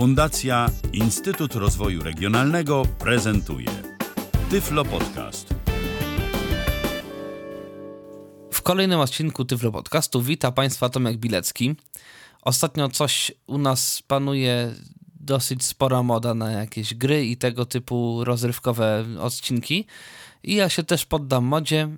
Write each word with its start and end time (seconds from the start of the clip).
Fundacja 0.00 0.70
Instytut 0.92 1.54
Rozwoju 1.54 2.02
Regionalnego 2.02 2.82
prezentuje 2.98 3.68
Tyflo 4.50 4.84
Podcast. 4.84 5.54
W 8.50 8.62
kolejnym 8.62 9.00
odcinku 9.00 9.44
Tyflo 9.44 9.72
Podcastu 9.72 10.22
wita 10.22 10.52
Państwa 10.52 10.88
Tomek 10.88 11.16
Bilecki. 11.16 11.74
Ostatnio 12.42 12.88
coś 12.88 13.32
u 13.46 13.58
nas 13.58 14.02
panuje 14.06 14.74
dosyć 15.20 15.64
spora 15.64 16.02
moda 16.02 16.34
na 16.34 16.50
jakieś 16.50 16.94
gry 16.94 17.26
i 17.26 17.36
tego 17.36 17.66
typu 17.66 18.24
rozrywkowe 18.24 19.04
odcinki. 19.18 19.86
I 20.42 20.54
ja 20.54 20.68
się 20.68 20.82
też 20.82 21.06
poddam 21.06 21.44
modzie 21.44 21.88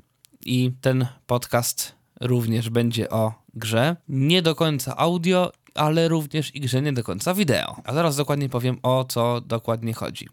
i 0.44 0.72
ten 0.80 1.06
podcast 1.26 1.94
również 2.20 2.70
będzie 2.70 3.10
o 3.10 3.32
grze. 3.54 3.96
Nie 4.08 4.42
do 4.42 4.54
końca 4.54 4.96
audio, 4.96 5.52
ale 5.74 6.08
również 6.08 6.54
i 6.54 6.60
grze 6.60 6.82
nie 6.82 6.92
do 6.92 7.04
końca 7.04 7.34
wideo. 7.34 7.76
A 7.84 7.94
zaraz 7.94 8.16
dokładnie 8.16 8.48
powiem 8.48 8.78
o 8.82 9.04
co 9.04 9.40
dokładnie 9.40 9.94
chodzi. 9.94 10.28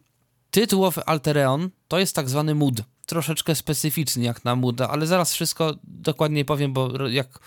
Tytułowy 0.51 1.05
Altereon 1.05 1.69
to 1.87 1.99
jest 1.99 2.15
tak 2.15 2.29
zwany 2.29 2.55
mood. 2.55 2.81
Troszeczkę 3.05 3.55
specyficzny 3.55 4.23
jak 4.23 4.45
na 4.45 4.55
mooda, 4.55 4.89
ale 4.89 5.07
zaraz 5.07 5.33
wszystko 5.33 5.75
dokładnie 5.83 6.45
powiem, 6.45 6.73
bo 6.73 7.07
jak 7.07 7.39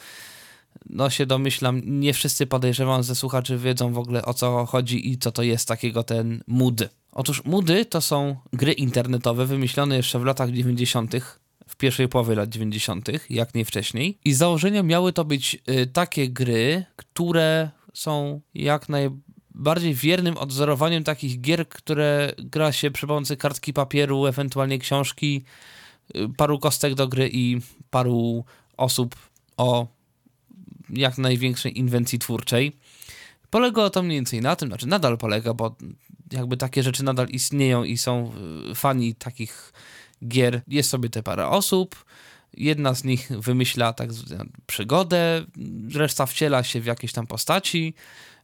no 0.90 1.10
się 1.10 1.26
domyślam, 1.26 1.82
nie 1.84 2.14
wszyscy 2.14 2.46
podejrzewam 2.46 3.02
ze 3.02 3.14
słuchaczy 3.14 3.58
wiedzą 3.58 3.92
w 3.92 3.98
ogóle 3.98 4.24
o 4.24 4.34
co 4.34 4.66
chodzi 4.66 5.10
i 5.10 5.18
co 5.18 5.32
to 5.32 5.42
jest 5.42 5.68
takiego 5.68 6.02
ten 6.02 6.42
mood. 6.46 6.82
Otóż 7.12 7.44
moody 7.44 7.84
to 7.84 8.00
są 8.00 8.36
gry 8.52 8.72
internetowe 8.72 9.46
wymyślone 9.46 9.96
jeszcze 9.96 10.18
w 10.18 10.24
latach 10.24 10.50
90 10.50 11.12
w 11.68 11.76
pierwszej 11.76 12.08
połowie 12.08 12.34
lat 12.34 12.48
90., 12.48 13.08
jak 13.30 13.54
nie 13.54 13.64
wcześniej. 13.64 14.18
I 14.24 14.32
założenia 14.32 14.82
miały 14.82 15.12
to 15.12 15.24
być 15.24 15.58
y, 15.68 15.86
takie 15.86 16.28
gry, 16.28 16.84
które 16.96 17.70
są 17.92 18.40
jak 18.54 18.88
najbardziej 18.88 19.94
wiernym 19.94 20.36
odzorowaniem 20.38 21.04
takich 21.04 21.40
gier, 21.40 21.68
które 21.68 22.32
gra 22.38 22.72
się 22.72 22.90
przy 22.90 23.06
pomocy 23.06 23.36
kartki 23.36 23.72
papieru, 23.72 24.26
ewentualnie 24.26 24.78
książki, 24.78 25.44
y, 26.16 26.28
paru 26.36 26.58
kostek 26.58 26.94
do 26.94 27.08
gry 27.08 27.30
i 27.32 27.60
paru 27.90 28.44
osób 28.76 29.16
o 29.56 29.86
jak 30.90 31.18
największej 31.18 31.78
inwencji 31.78 32.18
twórczej. 32.18 32.76
Polegało 33.50 33.90
to 33.90 34.02
mniej 34.02 34.18
więcej 34.18 34.40
na 34.40 34.56
tym, 34.56 34.68
znaczy 34.68 34.86
nadal 34.86 35.18
polega, 35.18 35.54
bo 35.54 35.76
jakby 36.32 36.56
takie 36.56 36.82
rzeczy 36.82 37.04
nadal 37.04 37.28
istnieją 37.28 37.84
i 37.84 37.96
są 37.96 38.32
y, 38.70 38.74
fani 38.74 39.14
takich 39.14 39.72
gier. 40.28 40.62
Jest 40.68 40.90
sobie 40.90 41.08
te 41.08 41.22
parę 41.22 41.48
osób, 41.48 42.04
jedna 42.54 42.94
z 42.94 43.04
nich 43.04 43.28
wymyśla 43.28 43.92
tak 43.92 44.10
przygodę, 44.66 45.44
reszta 45.94 46.26
wciela 46.26 46.62
się 46.62 46.80
w 46.80 46.86
jakieś 46.86 47.12
tam 47.12 47.26
postaci. 47.26 47.94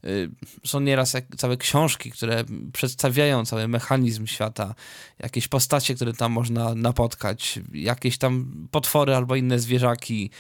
Y, 0.05 0.31
są 0.67 0.81
nieraz 0.81 1.17
całe 1.37 1.56
książki, 1.56 2.11
które 2.11 2.45
przedstawiają 2.73 3.45
cały 3.45 3.69
mechanizm 3.69 4.27
świata, 4.27 4.75
jakieś 5.19 5.48
postacie, 5.48 5.95
które 5.95 6.12
tam 6.12 6.33
można 6.33 6.75
napotkać, 6.75 7.61
jakieś 7.73 8.19
tam 8.19 8.67
potwory 8.70 9.17
albo 9.17 9.36
inne 9.36 9.59
zwierzaki, 9.59 10.31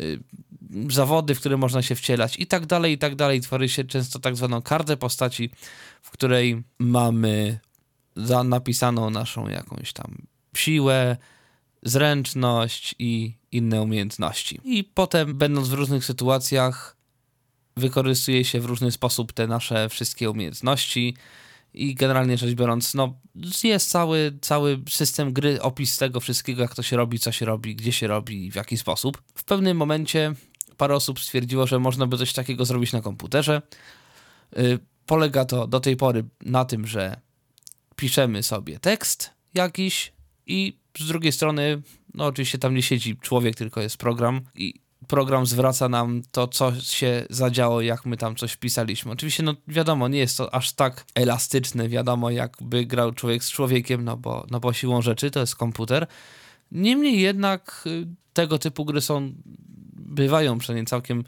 y, 0.00 0.20
zawody, 0.90 1.34
w 1.34 1.40
które 1.40 1.56
można 1.56 1.82
się 1.82 1.94
wcielać 1.94 2.38
i 2.38 2.46
tak 2.46 2.66
dalej, 2.66 2.92
i 2.92 2.98
tak 2.98 3.14
dalej. 3.14 3.40
Tworzy 3.40 3.68
się 3.68 3.84
często 3.84 4.18
tak 4.18 4.36
zwaną 4.36 4.62
kartę 4.62 4.96
postaci, 4.96 5.50
w 6.02 6.10
której 6.10 6.62
mamy 6.78 7.58
za 8.16 8.44
napisaną 8.44 9.10
naszą 9.10 9.48
jakąś 9.48 9.92
tam 9.92 10.14
siłę, 10.54 11.16
zręczność 11.82 12.94
i 12.98 13.34
inne 13.52 13.82
umiejętności. 13.82 14.60
I 14.64 14.84
potem, 14.84 15.38
będąc 15.38 15.68
w 15.68 15.72
różnych 15.72 16.04
sytuacjach, 16.04 16.96
wykorzystuje 17.76 18.44
się 18.44 18.60
w 18.60 18.64
różny 18.64 18.90
sposób 18.90 19.32
te 19.32 19.46
nasze 19.46 19.88
wszystkie 19.88 20.30
umiejętności. 20.30 21.16
I 21.74 21.94
generalnie 21.94 22.38
rzecz 22.38 22.54
biorąc, 22.54 22.94
no, 22.94 23.14
jest 23.64 23.90
cały, 23.90 24.38
cały 24.40 24.80
system 24.88 25.32
gry, 25.32 25.62
opis 25.62 25.96
tego 25.96 26.20
wszystkiego, 26.20 26.62
jak 26.62 26.74
to 26.74 26.82
się 26.82 26.96
robi, 26.96 27.18
co 27.18 27.32
się 27.32 27.46
robi, 27.46 27.76
gdzie 27.76 27.92
się 27.92 28.06
robi 28.06 28.46
i 28.46 28.50
w 28.50 28.54
jaki 28.54 28.76
sposób. 28.76 29.22
W 29.34 29.44
pewnym 29.44 29.76
momencie 29.76 30.34
parę 30.76 30.94
osób 30.94 31.20
stwierdziło, 31.20 31.66
że 31.66 31.78
można 31.78 32.06
by 32.06 32.18
coś 32.18 32.32
takiego 32.32 32.64
zrobić 32.64 32.92
na 32.92 33.00
komputerze. 33.00 33.62
Yy, 34.56 34.78
polega 35.06 35.44
to 35.44 35.66
do 35.66 35.80
tej 35.80 35.96
pory 35.96 36.24
na 36.40 36.64
tym, 36.64 36.86
że 36.86 37.20
piszemy 37.96 38.42
sobie 38.42 38.78
tekst 38.78 39.30
jakiś 39.54 40.12
i 40.46 40.79
z 40.98 41.06
drugiej 41.06 41.32
strony, 41.32 41.82
no 42.14 42.26
oczywiście 42.26 42.58
tam 42.58 42.74
nie 42.74 42.82
siedzi 42.82 43.16
człowiek, 43.16 43.56
tylko 43.56 43.80
jest 43.80 43.96
program 43.96 44.40
i 44.54 44.74
program 45.08 45.46
zwraca 45.46 45.88
nam 45.88 46.22
to, 46.30 46.48
co 46.48 46.80
się 46.80 47.26
zadziało, 47.30 47.80
jak 47.80 48.06
my 48.06 48.16
tam 48.16 48.36
coś 48.36 48.52
wpisaliśmy. 48.52 49.12
Oczywiście, 49.12 49.42
no 49.42 49.54
wiadomo, 49.68 50.08
nie 50.08 50.18
jest 50.18 50.36
to 50.36 50.54
aż 50.54 50.72
tak 50.72 51.04
elastyczne, 51.14 51.88
wiadomo, 51.88 52.30
jakby 52.30 52.86
grał 52.86 53.12
człowiek 53.12 53.44
z 53.44 53.50
człowiekiem, 53.50 54.04
no 54.04 54.16
bo, 54.16 54.46
no 54.50 54.60
bo 54.60 54.72
siłą 54.72 55.02
rzeczy 55.02 55.30
to 55.30 55.40
jest 55.40 55.56
komputer. 55.56 56.06
Niemniej 56.72 57.20
jednak 57.20 57.84
y, 57.86 58.06
tego 58.32 58.58
typu 58.58 58.84
gry 58.84 59.00
są, 59.00 59.32
bywają 59.92 60.58
przynajmniej 60.58 60.86
całkiem 60.86 61.24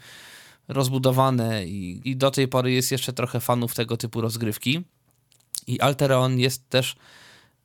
rozbudowane 0.67 1.65
i, 1.65 2.01
i 2.09 2.15
do 2.15 2.31
tej 2.31 2.47
pory 2.47 2.71
jest 2.71 2.91
jeszcze 2.91 3.13
trochę 3.13 3.39
fanów 3.39 3.75
tego 3.75 3.97
typu 3.97 4.21
rozgrywki. 4.21 4.81
I 5.67 5.79
Alteron 5.79 6.39
jest 6.39 6.69
też 6.69 6.95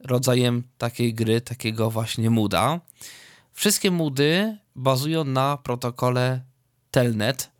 rodzajem 0.01 0.63
takiej 0.79 1.15
gry, 1.15 1.41
takiego 1.41 1.91
właśnie 1.91 2.31
mooda. 2.31 2.81
Wszystkie 3.53 3.91
moody 3.91 4.59
bazują 4.77 5.25
na 5.25 5.57
protokole 5.57 6.41
Telnet. 6.91 7.51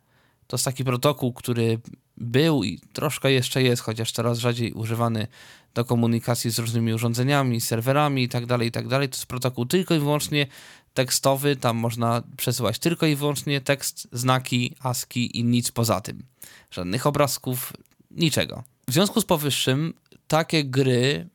To 0.47 0.55
jest 0.55 0.65
taki 0.65 0.83
protokół, 0.83 1.33
który 1.33 1.79
był 2.17 2.63
i 2.63 2.79
troszkę 2.93 3.31
jeszcze 3.31 3.63
jest, 3.63 3.81
chociaż 3.81 4.11
coraz 4.11 4.39
rzadziej 4.39 4.73
używany 4.73 5.27
do 5.73 5.85
komunikacji 5.85 6.51
z 6.51 6.59
różnymi 6.59 6.93
urządzeniami, 6.93 7.61
serwerami 7.61 8.21
itd., 8.21 8.47
tak 8.47 8.61
itd. 8.61 8.89
Tak 8.89 9.09
to 9.09 9.17
jest 9.17 9.25
protokół 9.25 9.65
tylko 9.65 9.95
i 9.95 9.99
wyłącznie 9.99 10.47
tekstowy, 10.93 11.55
tam 11.55 11.77
można 11.77 12.23
przesyłać 12.37 12.79
tylko 12.79 13.05
i 13.05 13.15
wyłącznie 13.15 13.61
tekst, 13.61 14.07
znaki, 14.11 14.75
ASCII 14.79 15.39
i 15.39 15.43
nic 15.43 15.71
poza 15.71 16.01
tym. 16.01 16.23
Żadnych 16.71 17.07
obrazków, 17.07 17.73
niczego. 18.11 18.63
W 18.87 18.93
związku 18.93 19.21
z 19.21 19.25
powyższym 19.25 19.93
takie 20.27 20.63
gry 20.63 21.29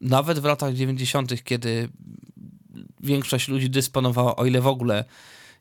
nawet 0.00 0.38
w 0.38 0.44
latach 0.44 0.74
90., 0.74 1.44
kiedy 1.44 1.88
większość 3.00 3.48
ludzi 3.48 3.70
dysponowała, 3.70 4.36
o 4.36 4.46
ile 4.46 4.60
w 4.60 4.66
ogóle 4.66 5.04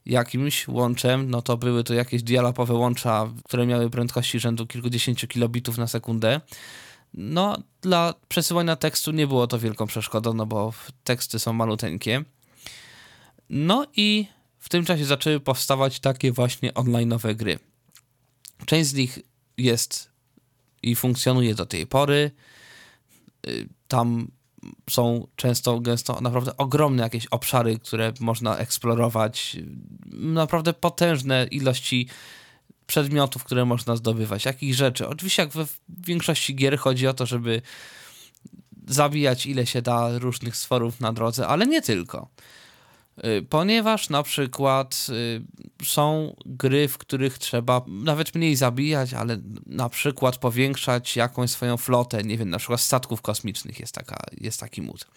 jakimś 0.05 0.67
łączem, 0.67 1.29
no 1.29 1.41
to 1.41 1.57
były 1.57 1.83
to 1.83 1.93
jakieś 1.93 2.23
dialapowe 2.23 2.73
łącza, 2.73 3.33
które 3.43 3.65
miały 3.65 3.89
prędkości 3.89 4.39
rzędu 4.39 4.67
kilkudziesięciu 4.67 5.27
kilobitów 5.27 5.77
na 5.77 5.87
sekundę. 5.87 6.41
No, 7.13 7.57
dla 7.81 8.13
przesyłania 8.27 8.75
tekstu 8.75 9.11
nie 9.11 9.27
było 9.27 9.47
to 9.47 9.59
wielką 9.59 9.87
przeszkodą, 9.87 10.33
no 10.33 10.45
bo 10.45 10.73
teksty 11.03 11.39
są 11.39 11.53
maluteńkie. 11.53 12.23
No 13.49 13.85
i 13.95 14.27
w 14.59 14.69
tym 14.69 14.85
czasie 14.85 15.05
zaczęły 15.05 15.39
powstawać 15.39 15.99
takie 15.99 16.31
właśnie 16.31 16.71
online'owe 16.71 17.35
gry. 17.35 17.59
Część 18.65 18.89
z 18.89 18.93
nich 18.93 19.19
jest 19.57 20.09
i 20.83 20.95
funkcjonuje 20.95 21.55
do 21.55 21.65
tej 21.65 21.87
pory. 21.87 22.31
Tam 23.89 24.31
są 24.89 25.27
często, 25.35 25.79
gęsto 25.79 26.21
naprawdę 26.21 26.57
ogromne 26.57 27.03
jakieś 27.03 27.25
obszary, 27.25 27.79
które 27.79 28.13
można 28.19 28.57
eksplorować, 28.57 29.57
naprawdę 30.11 30.73
potężne 30.73 31.47
ilości 31.51 32.07
przedmiotów, 32.87 33.43
które 33.43 33.65
można 33.65 33.95
zdobywać, 33.95 34.45
jakich 34.45 34.75
rzeczy. 34.75 35.07
Oczywiście 35.07 35.43
jak 35.43 35.51
we 35.51 35.65
większości 35.89 36.55
gier 36.55 36.79
chodzi 36.79 37.07
o 37.07 37.13
to, 37.13 37.25
żeby 37.25 37.61
zabijać 38.87 39.45
ile 39.45 39.65
się 39.65 39.81
da 39.81 40.19
różnych 40.19 40.55
stworów 40.55 40.99
na 40.99 41.13
drodze, 41.13 41.47
ale 41.47 41.67
nie 41.67 41.81
tylko. 41.81 42.27
Y, 43.25 43.45
ponieważ 43.49 44.09
na 44.09 44.23
przykład 44.23 45.07
y, 45.09 45.85
są 45.85 46.35
gry, 46.45 46.87
w 46.87 46.97
których 46.97 47.37
trzeba 47.37 47.81
nawet 47.87 48.35
mniej 48.35 48.55
zabijać, 48.55 49.13
ale 49.13 49.37
na 49.65 49.89
przykład 49.89 50.37
powiększać 50.37 51.15
jakąś 51.15 51.51
swoją 51.51 51.77
flotę, 51.77 52.23
nie 52.23 52.37
wiem, 52.37 52.49
na 52.49 52.57
przykład 52.57 52.81
statków 52.81 53.21
kosmicznych 53.21 53.79
jest, 53.79 53.95
taka, 53.95 54.17
jest 54.41 54.59
taki 54.59 54.81
mód. 54.81 55.07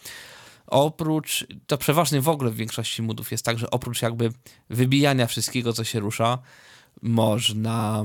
Oprócz, 0.66 1.46
to 1.66 1.78
przeważnie 1.78 2.20
w 2.20 2.28
ogóle 2.28 2.50
w 2.50 2.56
większości 2.56 3.02
modów 3.02 3.32
jest 3.32 3.44
tak, 3.44 3.58
że 3.58 3.70
oprócz 3.70 4.02
jakby 4.02 4.32
wybijania 4.70 5.26
wszystkiego, 5.26 5.72
co 5.72 5.84
się 5.84 6.00
rusza, 6.00 6.38
można 7.02 8.04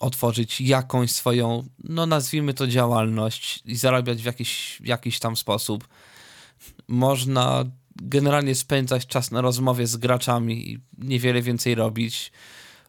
otworzyć 0.00 0.60
jakąś 0.60 1.10
swoją, 1.10 1.68
no 1.84 2.06
nazwijmy 2.06 2.54
to 2.54 2.66
działalność 2.66 3.62
i 3.64 3.76
zarabiać 3.76 4.22
w 4.22 4.24
jakiś, 4.24 4.80
jakiś 4.84 5.18
tam 5.18 5.36
sposób. 5.36 5.88
Można 6.88 7.64
generalnie 8.02 8.54
spędzać 8.54 9.06
czas 9.06 9.30
na 9.30 9.40
rozmowie 9.40 9.86
z 9.86 9.96
graczami 9.96 10.70
i 10.72 10.78
niewiele 10.98 11.42
więcej 11.42 11.74
robić. 11.74 12.32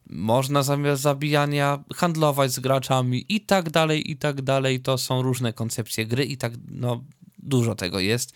Można 0.09 0.63
zamiast 0.63 1.01
zabijania 1.01 1.83
handlować 1.95 2.51
z 2.51 2.59
graczami 2.59 3.25
i 3.29 3.41
tak 3.41 3.69
dalej, 3.69 4.11
i 4.11 4.17
tak 4.17 4.41
dalej. 4.41 4.79
To 4.79 4.97
są 4.97 5.21
różne 5.21 5.53
koncepcje 5.53 6.05
gry 6.05 6.25
i 6.25 6.37
tak, 6.37 6.53
no, 6.71 7.03
dużo 7.37 7.75
tego 7.75 7.99
jest. 7.99 8.33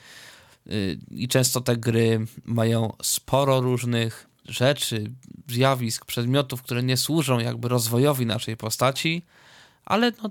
Y, 0.68 1.00
I 1.12 1.28
często 1.28 1.62
te 1.62 1.78
gry 1.78 2.26
mają 2.44 2.94
sporo 3.02 3.62
różnych 3.62 4.28
rzeczy, 4.46 5.12
zjawisk, 5.48 6.06
przedmiotów, 6.06 6.62
które 6.62 6.84
nie 6.84 6.98
służą 6.98 7.40
jakby 7.40 7.68
rozwojowi 7.68 8.26
naszej 8.26 8.58
postaci, 8.58 9.26
ale 9.86 10.12
no, 10.24 10.30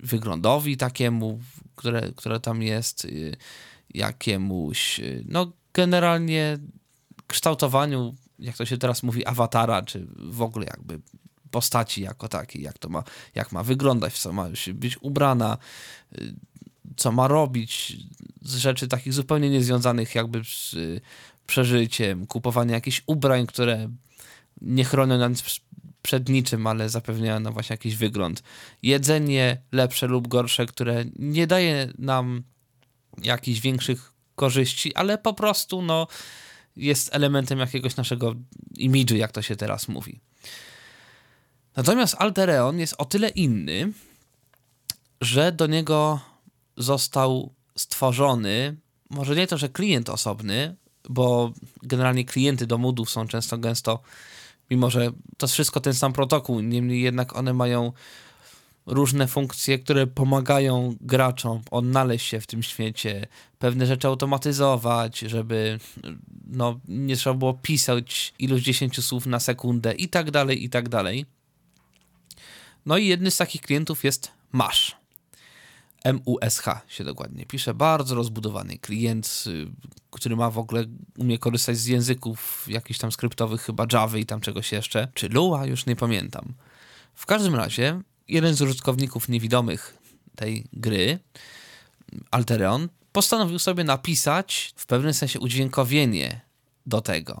wyglądowi 0.00 0.76
takiemu, 0.76 1.40
które, 1.76 2.12
które 2.16 2.40
tam 2.40 2.62
jest, 2.62 3.06
jakiemuś, 3.94 5.00
no 5.24 5.52
generalnie 5.74 6.58
kształtowaniu, 7.26 8.14
jak 8.38 8.56
to 8.56 8.66
się 8.66 8.78
teraz 8.78 9.02
mówi, 9.02 9.26
awatara, 9.26 9.82
czy 9.82 10.06
w 10.16 10.42
ogóle 10.42 10.66
jakby 10.66 11.00
postaci 11.50 12.02
jako 12.02 12.28
takiej, 12.28 12.62
jak 12.62 12.78
to 12.78 12.88
ma, 12.88 13.04
jak 13.34 13.52
ma 13.52 13.62
wyglądać, 13.62 14.18
co 14.18 14.32
ma 14.32 14.48
być 14.74 14.98
ubrana, 15.02 15.58
co 16.96 17.12
ma 17.12 17.28
robić, 17.28 17.96
z 18.42 18.56
rzeczy 18.56 18.88
takich 18.88 19.12
zupełnie 19.12 19.50
niezwiązanych 19.50 20.14
jakby 20.14 20.44
z 20.44 20.76
przeżyciem, 21.46 22.26
kupowanie 22.26 22.72
jakichś 22.72 23.02
ubrań, 23.06 23.46
które 23.46 23.88
nie 24.60 24.84
chronią 24.84 25.18
nas 25.18 25.60
przed 26.02 26.28
niczym, 26.28 26.66
ale 26.66 26.88
zapewniają 26.88 27.40
nam 27.40 27.52
właśnie 27.52 27.74
jakiś 27.74 27.96
wygląd. 27.96 28.42
Jedzenie 28.82 29.62
lepsze 29.72 30.06
lub 30.06 30.28
gorsze, 30.28 30.66
które 30.66 31.04
nie 31.18 31.46
daje 31.46 31.92
nam 31.98 32.42
jakichś 33.22 33.60
większych 33.60 34.12
korzyści, 34.34 34.94
ale 34.94 35.18
po 35.18 35.34
prostu 35.34 35.82
no, 35.82 36.06
jest 36.76 37.14
elementem 37.14 37.58
jakiegoś 37.58 37.96
naszego 37.96 38.34
imidżu, 38.76 39.16
jak 39.16 39.32
to 39.32 39.42
się 39.42 39.56
teraz 39.56 39.88
mówi. 39.88 40.20
Natomiast 41.76 42.14
Altereon 42.18 42.78
jest 42.78 42.94
o 42.98 43.04
tyle 43.04 43.28
inny, 43.28 43.92
że 45.20 45.52
do 45.52 45.66
niego 45.66 46.20
został 46.76 47.54
stworzony, 47.76 48.76
może 49.10 49.36
nie 49.36 49.46
to, 49.46 49.58
że 49.58 49.68
klient 49.68 50.08
osobny, 50.08 50.76
bo 51.08 51.52
generalnie 51.82 52.24
klienty 52.24 52.66
do 52.66 52.78
modów 52.78 53.10
są 53.10 53.28
często 53.28 53.58
gęsto, 53.58 54.00
mimo 54.70 54.90
że 54.90 55.10
to 55.36 55.46
jest 55.46 55.54
wszystko 55.54 55.80
ten 55.80 55.94
sam 55.94 56.12
protokół, 56.12 56.60
niemniej 56.60 57.02
jednak 57.02 57.36
one 57.36 57.52
mają 57.52 57.92
różne 58.88 59.26
funkcje, 59.26 59.78
które 59.78 60.06
pomagają 60.06 60.96
graczom 61.00 61.62
odnaleźć 61.70 62.26
się 62.26 62.40
w 62.40 62.46
tym 62.46 62.62
świecie, 62.62 63.26
pewne 63.58 63.86
rzeczy 63.86 64.08
automatyzować, 64.08 65.18
żeby 65.18 65.78
no, 66.46 66.80
nie 66.88 67.16
trzeba 67.16 67.34
było 67.34 67.54
pisać 67.54 68.34
ilość 68.38 68.64
10 68.64 69.04
słów 69.04 69.26
na 69.26 69.40
sekundę 69.40 69.94
i 69.94 70.08
tak 70.08 70.30
dalej, 70.30 70.64
i 70.64 70.70
tak 70.70 70.88
dalej. 70.88 71.26
No 72.86 72.98
i 72.98 73.06
jednym 73.06 73.30
z 73.30 73.36
takich 73.36 73.60
klientów 73.60 74.04
jest 74.04 74.30
Mash. 74.52 74.96
MUSH 76.04 76.64
się 76.88 77.04
dokładnie 77.04 77.46
pisze. 77.46 77.74
Bardzo 77.74 78.14
rozbudowany 78.14 78.78
klient, 78.78 79.44
y, 79.46 79.66
który 80.10 80.36
ma 80.36 80.50
w 80.50 80.58
ogóle, 80.58 80.84
umie 81.18 81.38
korzystać 81.38 81.76
z 81.76 81.86
języków 81.86 82.66
jakichś 82.68 82.98
tam 82.98 83.12
skryptowych, 83.12 83.62
chyba 83.62 83.86
Java 83.92 84.18
i 84.18 84.26
tam 84.26 84.40
czegoś 84.40 84.72
jeszcze, 84.72 85.08
czy 85.14 85.28
Lua, 85.28 85.66
już 85.66 85.86
nie 85.86 85.96
pamiętam. 85.96 86.54
W 87.14 87.26
każdym 87.26 87.54
razie, 87.54 88.00
jeden 88.28 88.54
z 88.54 88.62
użytkowników 88.62 89.28
niewidomych 89.28 89.98
tej 90.36 90.64
gry, 90.72 91.18
Altereon, 92.30 92.88
postanowił 93.12 93.58
sobie 93.58 93.84
napisać 93.84 94.72
w 94.76 94.86
pewnym 94.86 95.14
sensie 95.14 95.40
udźwiękowienie 95.40 96.40
do 96.86 97.00
tego. 97.00 97.40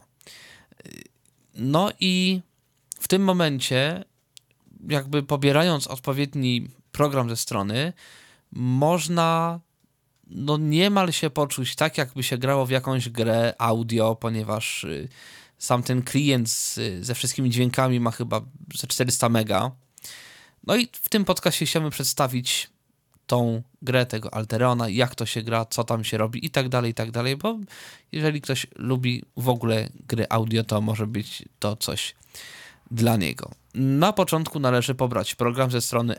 No 1.54 1.90
i 2.00 2.40
w 3.00 3.08
tym 3.08 3.22
momencie, 3.24 4.04
jakby 4.88 5.22
pobierając 5.22 5.86
odpowiedni 5.86 6.68
program 6.92 7.28
ze 7.28 7.36
strony, 7.36 7.92
można 8.52 9.60
no 10.30 10.56
niemal 10.56 11.12
się 11.12 11.30
poczuć 11.30 11.74
tak, 11.74 11.98
jakby 11.98 12.22
się 12.22 12.38
grało 12.38 12.66
w 12.66 12.70
jakąś 12.70 13.08
grę 13.08 13.54
audio, 13.58 14.16
ponieważ 14.16 14.84
y, 14.84 15.08
sam 15.58 15.82
ten 15.82 16.02
klient 16.02 16.50
z, 16.50 16.80
ze 17.00 17.14
wszystkimi 17.14 17.50
dźwiękami 17.50 18.00
ma 18.00 18.10
chyba 18.10 18.40
ze 18.74 18.86
400 18.86 19.28
mega. 19.28 19.70
No 20.66 20.76
i 20.76 20.88
w 20.92 21.08
tym 21.08 21.24
podcastie 21.24 21.66
chciałbym 21.66 21.90
przedstawić 21.90 22.70
tą 23.26 23.62
grę 23.82 24.06
tego 24.06 24.34
Alterona, 24.34 24.88
jak 24.88 25.14
to 25.14 25.26
się 25.26 25.42
gra, 25.42 25.64
co 25.64 25.84
tam 25.84 26.04
się 26.04 26.18
robi 26.18 26.46
i 26.46 26.50
tak 26.50 26.68
dalej, 26.68 26.90
i 26.90 26.94
tak 26.94 27.10
dalej, 27.10 27.36
bo 27.36 27.58
jeżeli 28.12 28.40
ktoś 28.40 28.66
lubi 28.76 29.24
w 29.36 29.48
ogóle 29.48 29.88
gry 30.08 30.26
audio, 30.28 30.64
to 30.64 30.80
może 30.80 31.06
być 31.06 31.44
to 31.58 31.76
coś 31.76 32.14
dla 32.90 33.16
niego. 33.16 33.50
Na 33.74 34.12
początku 34.12 34.60
należy 34.60 34.94
pobrać 34.94 35.34
program 35.34 35.70
ze 35.70 35.80
strony 35.80 36.16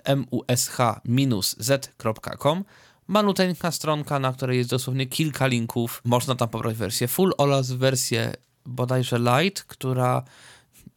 mush-z.com. 1.05 2.63
Maluteńka 3.07 3.71
stronka, 3.71 4.19
na 4.19 4.33
której 4.33 4.57
jest 4.57 4.69
dosłownie 4.69 5.07
kilka 5.07 5.47
linków. 5.47 6.01
Można 6.05 6.35
tam 6.35 6.49
pobrać 6.49 6.75
wersję 6.75 7.07
full 7.07 7.33
oraz 7.37 7.71
wersję 7.71 8.33
bodajże 8.65 9.19
light, 9.19 9.63
która 9.63 10.23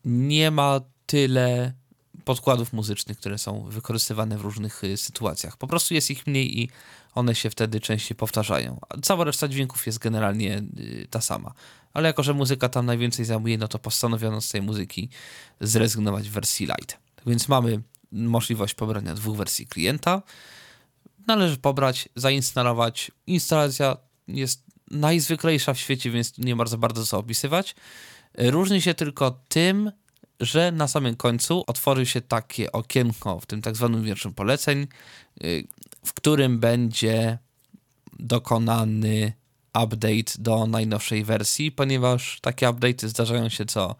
nie 0.05 0.51
ma 0.51 0.81
tyle 1.07 1.73
podkładów 2.25 2.73
muzycznych, 2.73 3.19
które 3.19 3.39
są 3.39 3.63
wykorzystywane 3.63 4.39
w 4.39 4.41
różnych 4.41 4.85
y, 4.85 4.97
sytuacjach. 4.97 5.57
Po 5.57 5.67
prostu 5.67 5.95
jest 5.95 6.11
ich 6.11 6.27
mniej 6.27 6.61
i 6.61 6.71
one 7.15 7.35
się 7.35 7.51
wtedy 7.51 7.81
częściej 7.81 8.17
powtarzają. 8.17 8.81
Cała 9.03 9.25
reszta 9.25 9.49
dźwięków 9.49 9.87
jest 9.87 9.99
generalnie 9.99 10.63
y, 10.79 11.07
ta 11.11 11.21
sama. 11.21 11.55
Ale 11.93 12.09
jako, 12.09 12.23
że 12.23 12.35
muzyka 12.35 12.69
tam 12.69 12.87
najwięcej 12.87 13.25
zajmuje, 13.25 13.59
no 13.59 13.69
to 13.69 13.79
postanowiono 13.79 14.41
z 14.41 14.49
tej 14.49 14.63
muzyki 14.63 15.09
zrezygnować 15.61 16.29
w 16.29 16.33
wersji 16.33 16.67
light. 16.67 16.99
Więc 17.27 17.49
mamy 17.49 17.83
możliwość 18.13 18.75
pobrania 18.75 19.15
dwóch 19.15 19.37
wersji 19.37 19.67
klienta. 19.67 20.23
Należy 21.27 21.57
pobrać, 21.57 22.09
zainstalować. 22.17 23.11
Instalacja 23.27 23.97
jest 24.29 24.65
najzwyklejsza 24.91 25.75
w 25.75 25.79
świecie, 25.79 26.11
więc 26.11 26.39
nie 26.39 26.57
bardzo 26.57 26.79
bardzo 26.79 27.07
co 27.07 27.19
opisywać. 27.19 27.75
Różni 28.39 28.83
się 28.83 28.95
tylko 28.95 29.31
tym, 29.49 29.93
że 30.43 30.73
na 30.73 30.89
samym 30.89 31.17
końcu 31.17 31.65
otworzy 31.67 32.07
się 32.07 32.21
takie 32.21 32.73
okienko 32.73 33.41
w 33.41 33.47
tym 33.47 33.63
tak 33.63 33.77
zwanym 33.77 34.03
wierszu 34.03 34.33
poleceń, 34.33 34.87
y, 35.45 35.67
w 36.05 36.13
którym 36.15 36.59
będzie 36.59 37.39
dokonany 38.19 39.33
update 39.85 40.33
do 40.39 40.67
najnowszej 40.67 41.25
wersji, 41.25 41.73
ponieważ 41.73 42.41
takie 42.41 42.67
update'y 42.67 43.09
zdarzają 43.09 43.49
się 43.49 43.65
co 43.65 43.97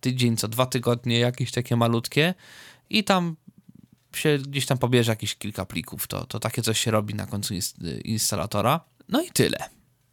tydzień, 0.00 0.36
co 0.36 0.48
dwa 0.48 0.66
tygodnie, 0.66 1.18
jakieś 1.18 1.50
takie 1.50 1.76
malutkie 1.76 2.34
i 2.90 3.04
tam 3.04 3.36
się 4.16 4.38
gdzieś 4.38 4.66
tam 4.66 4.78
pobierze 4.78 5.12
jakieś 5.12 5.34
kilka 5.34 5.66
plików. 5.66 6.06
To, 6.06 6.26
to 6.26 6.40
takie 6.40 6.62
coś 6.62 6.80
się 6.80 6.90
robi 6.90 7.14
na 7.14 7.26
końcu 7.26 7.54
instalatora. 8.04 8.80
No 9.08 9.22
i 9.22 9.30
tyle. 9.30 9.58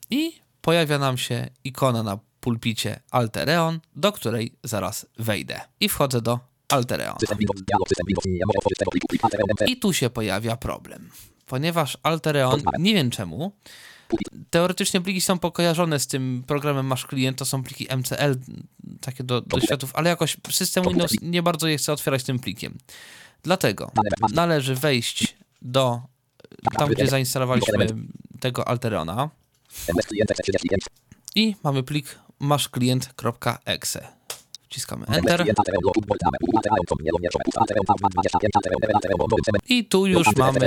I 0.09 0.41
pojawia 0.61 0.99
nam 0.99 1.17
się 1.17 1.49
ikona 1.63 2.03
na 2.03 2.19
pulpicie 2.45 2.99
Altereon, 3.11 3.79
do 3.95 4.11
której 4.11 4.53
zaraz 4.63 5.05
wejdę. 5.19 5.61
I 5.79 5.89
wchodzę 5.89 6.21
do 6.21 6.39
Altereon. 6.69 7.17
I 9.67 9.77
tu 9.77 9.93
się 9.93 10.09
pojawia 10.09 10.57
problem. 10.57 11.09
Ponieważ 11.45 11.97
Altereon, 12.03 12.61
nie 12.79 12.93
wiem 12.93 13.09
czemu, 13.09 13.51
teoretycznie 14.49 15.01
pliki 15.01 15.21
są 15.21 15.39
pokojarzone 15.39 15.99
z 15.99 16.07
tym 16.07 16.43
programem 16.47 16.85
Masz 16.85 17.05
Klient, 17.05 17.37
to 17.37 17.45
są 17.45 17.63
pliki 17.63 17.87
MCL, 17.97 18.35
takie 19.01 19.23
do, 19.23 19.41
do 19.41 19.59
światów, 19.59 19.91
ale 19.93 20.09
jakoś 20.09 20.37
system 20.51 20.83
Windows 20.83 21.11
nie 21.21 21.43
bardzo 21.43 21.67
je 21.67 21.77
chce 21.77 21.93
otwierać 21.93 22.23
tym 22.23 22.39
plikiem. 22.39 22.77
Dlatego 23.43 23.91
należy 24.33 24.75
wejść 24.75 25.35
do 25.61 26.01
tam, 26.77 26.89
gdzie 26.89 27.07
zainstalowaliśmy 27.07 27.87
tego 28.39 28.67
Alterona 28.67 29.29
i 31.35 31.55
mamy 31.63 31.83
plik 31.83 32.24
maszklient.exe. 32.39 34.07
Wciskamy 34.69 35.05
Enter. 35.05 35.45
I 39.69 39.85
tu 39.85 40.07
już 40.07 40.35
mamy. 40.35 40.59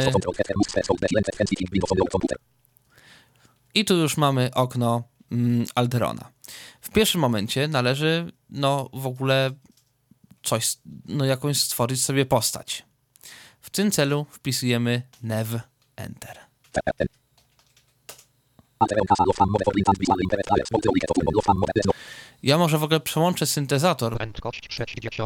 I 3.75 3.85
tu 3.85 3.97
już 3.97 4.17
mamy 4.17 4.51
okno 4.55 5.03
mm, 5.33 5.67
Alterona. 5.75 6.31
W 6.81 6.91
pierwszym 6.91 7.21
momencie 7.21 7.69
należy, 7.69 8.33
no 8.51 8.91
w 8.93 9.07
ogóle 9.07 9.51
coś, 10.43 10.77
no 11.05 11.25
jakąś 11.25 11.61
stworzyć 11.61 12.05
sobie 12.05 12.27
postać. 12.27 12.85
W 13.61 13.71
tym 13.71 13.91
celu 13.91 14.27
wpisujemy 14.31 15.03
nev 15.23 15.61
enter. 15.97 16.39
Ja 22.43 22.59
może 22.59 22.79
w 22.79 22.83
ogóle 22.83 23.01
przełączę 23.01 23.47
syntezator. 23.47 24.17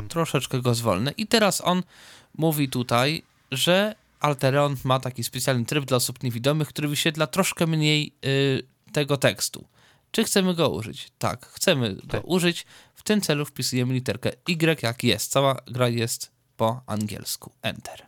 Troszeczkę 0.09 0.61
go 0.61 0.75
zwolnę. 0.75 1.13
I 1.17 1.27
teraz 1.27 1.61
on 1.61 1.83
mówi 2.39 2.69
tutaj, 2.69 3.23
że 3.51 3.95
Alteron 4.21 4.77
ma 4.85 5.01
taki 5.01 5.25
specjalny 5.25 5.65
tryb 5.65 5.85
dla 5.85 5.97
osób 5.97 6.23
niewidomych, 6.23 6.69
który 6.69 6.89
wyświetla 6.89 7.27
troszkę 7.27 7.67
mniej 7.67 8.13
y, 8.25 8.63
tego 8.93 9.17
tekstu. 9.17 9.65
Czy 10.11 10.25
chcemy 10.25 10.55
go 10.55 10.69
użyć? 10.69 11.09
Tak, 11.19 11.47
chcemy 11.47 11.95
go 11.95 12.07
tak. 12.09 12.23
użyć. 12.25 12.67
W 12.95 13.03
tym 13.03 13.21
celu 13.21 13.45
wpisujemy 13.45 13.95
literkę 13.95 14.33
Y 14.49 14.83
jak 14.83 15.05
jest. 15.05 15.31
Cała 15.31 15.57
gra 15.67 15.89
jest 15.89 16.31
po 16.63 16.83
angielsku. 16.87 17.51
Enter. 17.63 18.07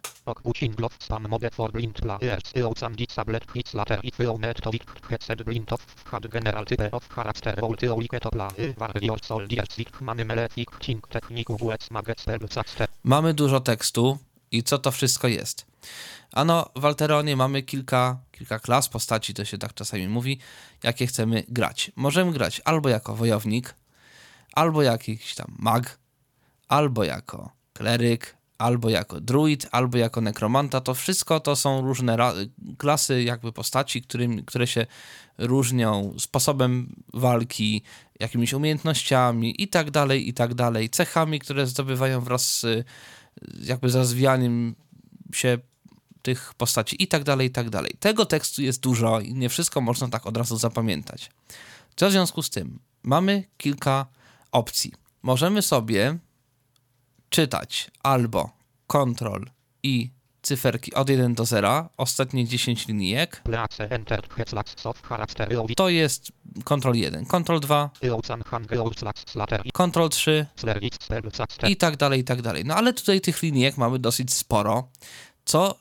Mamy 13.04 13.34
dużo 13.34 13.61
tekstu 13.61 14.18
I 14.50 14.62
co 14.62 14.78
to 14.78 14.90
wszystko 14.90 15.28
jest? 15.28 15.66
Ano, 16.32 16.70
w 16.76 16.84
Alteronie 16.84 17.37
mamy 17.37 17.62
kilka, 17.62 18.18
kilka 18.32 18.58
klas 18.58 18.88
postaci, 18.88 19.34
to 19.34 19.44
się 19.44 19.58
tak 19.58 19.75
czasami 19.75 20.08
mówi, 20.08 20.38
jakie 20.82 21.06
chcemy 21.06 21.44
grać. 21.49 21.92
Możemy 21.96 22.32
grać 22.32 22.62
albo 22.64 22.88
jako 22.88 23.14
wojownik, 23.16 23.75
albo 24.52 24.82
jakiś 24.82 25.34
tam 25.34 25.54
mag, 25.58 25.99
albo 26.68 27.04
jako 27.04 27.50
kleryk, 27.73 28.37
albo 28.58 28.90
jako 28.90 29.20
druid, 29.20 29.68
albo 29.70 29.99
jako 29.99 30.20
nekromanta. 30.20 30.80
To 30.80 30.94
wszystko 30.94 31.40
to 31.40 31.56
są 31.56 31.80
różne 31.80 32.16
klasy 32.78 33.23
jakby 33.23 33.52
postaci, 33.52 34.02
którym, 34.02 34.44
które 34.44 34.66
się 34.66 34.87
różnią 35.38 36.14
sposobem 36.18 36.94
walki, 37.14 37.82
jakimiś 38.20 38.52
umiejętnościami 38.52 39.62
i 39.62 39.68
tak 39.68 39.90
dalej, 39.90 40.28
i 40.28 40.34
tak 40.34 40.54
dalej, 40.54 40.90
cechami, 40.90 41.38
które 41.40 41.66
zdobywają 41.66 42.20
wraz 42.20 42.61
z 42.61 42.87
jakby 43.62 43.88
rozwijaniem 43.88 44.75
się 45.34 45.58
tych 46.23 46.54
postaci 46.54 47.02
i 47.02 47.08
tak 47.08 47.25
dalej, 47.25 47.49
i 47.49 47.50
tak 47.50 47.70
dalej. 47.70 47.96
Tego 48.00 48.26
tekstu 48.26 48.62
jest 48.62 48.80
dużo 48.80 49.20
i 49.20 49.34
nie 49.34 49.49
wszystko 49.49 49.80
można 49.80 50.08
tak 50.08 50.26
od 50.26 50.37
razu 50.37 50.56
zapamiętać. 50.56 51.30
Co 51.96 52.08
w 52.08 52.12
związku 52.12 52.42
z 52.42 52.50
tym? 52.50 52.78
Mamy 53.02 53.44
kilka 53.56 54.06
opcji. 54.52 54.92
Możemy 55.23 55.62
sobie 55.62 56.18
czytać 57.34 57.90
albo 58.02 58.50
Ctrl 58.86 59.44
i 59.82 60.10
cyferki 60.42 60.94
od 60.94 61.08
1 61.08 61.34
do 61.34 61.44
0, 61.44 61.88
ostatnie 61.96 62.46
10 62.46 62.88
linijek. 62.88 63.42
To 65.76 65.88
jest 65.88 66.32
Ctrl 66.64 66.94
1, 66.94 67.26
Ctrl 67.26 67.60
2, 67.60 67.90
Ctrl 69.72 70.08
3 70.08 70.46
i 71.68 71.76
tak 71.76 71.96
dalej, 71.96 72.20
i 72.20 72.24
tak 72.24 72.42
dalej. 72.42 72.64
No 72.64 72.74
ale 72.74 72.92
tutaj 72.92 73.20
tych 73.20 73.42
linijek 73.42 73.76
mamy 73.76 73.98
dosyć 73.98 74.34
sporo. 74.34 74.88
Co 75.44 75.78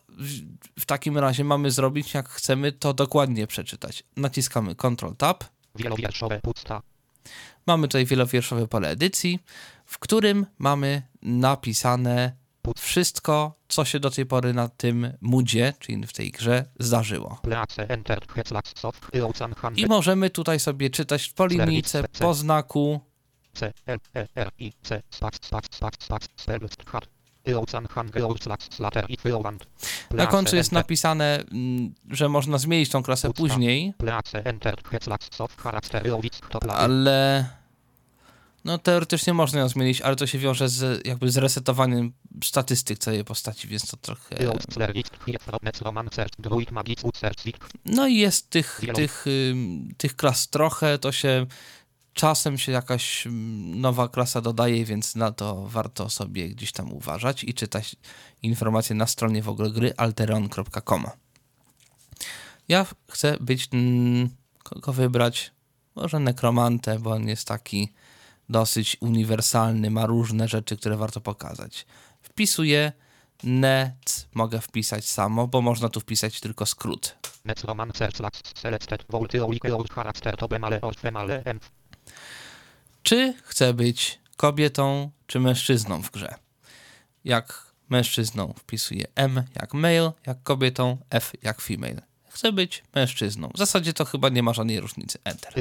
w 0.79 0.85
takim 0.85 1.17
razie 1.17 1.43
mamy 1.43 1.71
zrobić, 1.71 2.13
jak 2.13 2.29
chcemy 2.29 2.71
to 2.71 2.93
dokładnie 2.93 3.47
przeczytać? 3.47 4.03
Naciskamy 4.17 4.75
Ctrl 4.75 5.15
Tab. 5.17 5.43
Wielowierszowe 5.75 6.39
pusta. 6.39 6.81
Mamy 7.67 7.87
tutaj 7.87 8.05
wielowierszowe 8.05 8.67
pole 8.67 8.89
edycji, 8.89 9.39
w 9.85 9.99
którym 9.99 10.45
mamy 10.57 11.01
napisane 11.23 12.43
wszystko, 12.77 13.59
co 13.67 13.85
się 13.85 13.99
do 13.99 14.09
tej 14.09 14.25
pory 14.25 14.53
na 14.53 14.69
tym 14.69 15.13
moodzie, 15.21 15.73
czyli 15.79 16.07
w 16.07 16.13
tej 16.13 16.31
grze, 16.31 16.65
zdarzyło. 16.79 17.41
I 19.75 19.85
możemy 19.85 20.29
tutaj 20.29 20.59
sobie 20.59 20.89
czytać 20.89 21.29
po 21.29 21.45
linijce, 21.47 22.03
po 22.19 22.33
znaku. 22.33 23.01
Na 30.11 30.27
końcu 30.27 30.55
jest 30.55 30.71
napisane, 30.71 31.43
mm, 31.51 31.93
że 32.09 32.29
można 32.29 32.57
zmienić 32.57 32.89
tą 32.89 33.03
klasę 33.03 33.33
później, 33.33 33.93
ale 36.69 37.45
no 38.65 38.77
teoretycznie 38.77 39.33
można 39.33 39.59
ją 39.59 39.69
zmienić, 39.69 40.01
ale 40.01 40.15
to 40.15 40.27
się 40.27 40.39
wiąże 40.39 40.69
z 40.69 41.07
jakby 41.07 41.31
z 41.31 41.37
resetowaniem 41.37 42.13
statystyk 42.43 42.99
całej 42.99 43.23
postaci, 43.23 43.67
więc 43.67 43.87
to 43.87 43.97
trochę... 43.97 44.43
No 47.85 48.07
i 48.07 48.15
jest 48.15 48.49
tych, 48.49 48.81
tych, 48.95 49.25
tych 49.97 50.15
klas 50.15 50.49
trochę, 50.49 50.97
to 50.97 51.11
się 51.11 51.45
czasem 52.13 52.57
się 52.57 52.71
jakaś 52.71 53.27
nowa 53.75 54.07
klasa 54.07 54.41
dodaje, 54.41 54.85
więc 54.85 55.15
na 55.15 55.31
to 55.31 55.67
warto 55.67 56.09
sobie 56.09 56.49
gdzieś 56.49 56.71
tam 56.71 56.93
uważać 56.93 57.43
i 57.43 57.53
czytać 57.53 57.95
informacje 58.41 58.95
na 58.95 59.07
stronie 59.07 59.41
w 59.41 59.49
ogóle 59.49 59.71
gry 59.71 59.93
alteron.com. 59.97 61.05
Ja 62.67 62.85
chcę 63.09 63.37
być, 63.39 63.69
kogo 64.63 64.93
wybrać? 64.93 65.51
Może 65.95 66.19
nekromantę, 66.19 66.99
bo 66.99 67.11
on 67.11 67.27
jest 67.27 67.47
taki 67.47 67.93
dosyć 68.49 68.97
uniwersalny, 69.01 69.89
ma 69.89 70.05
różne 70.05 70.47
rzeczy, 70.47 70.77
które 70.77 70.97
warto 70.97 71.21
pokazać. 71.21 71.85
Wpisuję 72.21 72.91
net, 73.43 74.27
mogę 74.33 74.61
wpisać 74.61 75.05
samo, 75.05 75.47
bo 75.47 75.61
można 75.61 75.89
tu 75.89 75.99
wpisać 75.99 76.39
tylko 76.39 76.65
skrót. 76.65 77.15
Czy 83.03 83.33
chcę 83.43 83.73
być 83.73 84.19
kobietą 84.37 85.11
czy 85.27 85.39
mężczyzną 85.39 86.01
w 86.01 86.11
grze? 86.11 86.35
Jak 87.23 87.73
mężczyzną 87.89 88.53
wpisuję 88.57 89.05
M 89.15 89.43
jak 89.55 89.73
male, 89.73 90.11
jak 90.25 90.43
kobietą 90.43 90.97
F 91.09 91.31
jak 91.43 91.61
female 91.61 92.12
chcę 92.33 92.51
być 92.51 92.83
mężczyzną. 92.95 93.49
W 93.53 93.57
zasadzie 93.57 93.93
to 93.93 94.05
chyba 94.05 94.29
nie 94.29 94.43
ma 94.43 94.53
żadnej 94.53 94.79
różnicy. 94.79 95.19
Enter. 95.23 95.53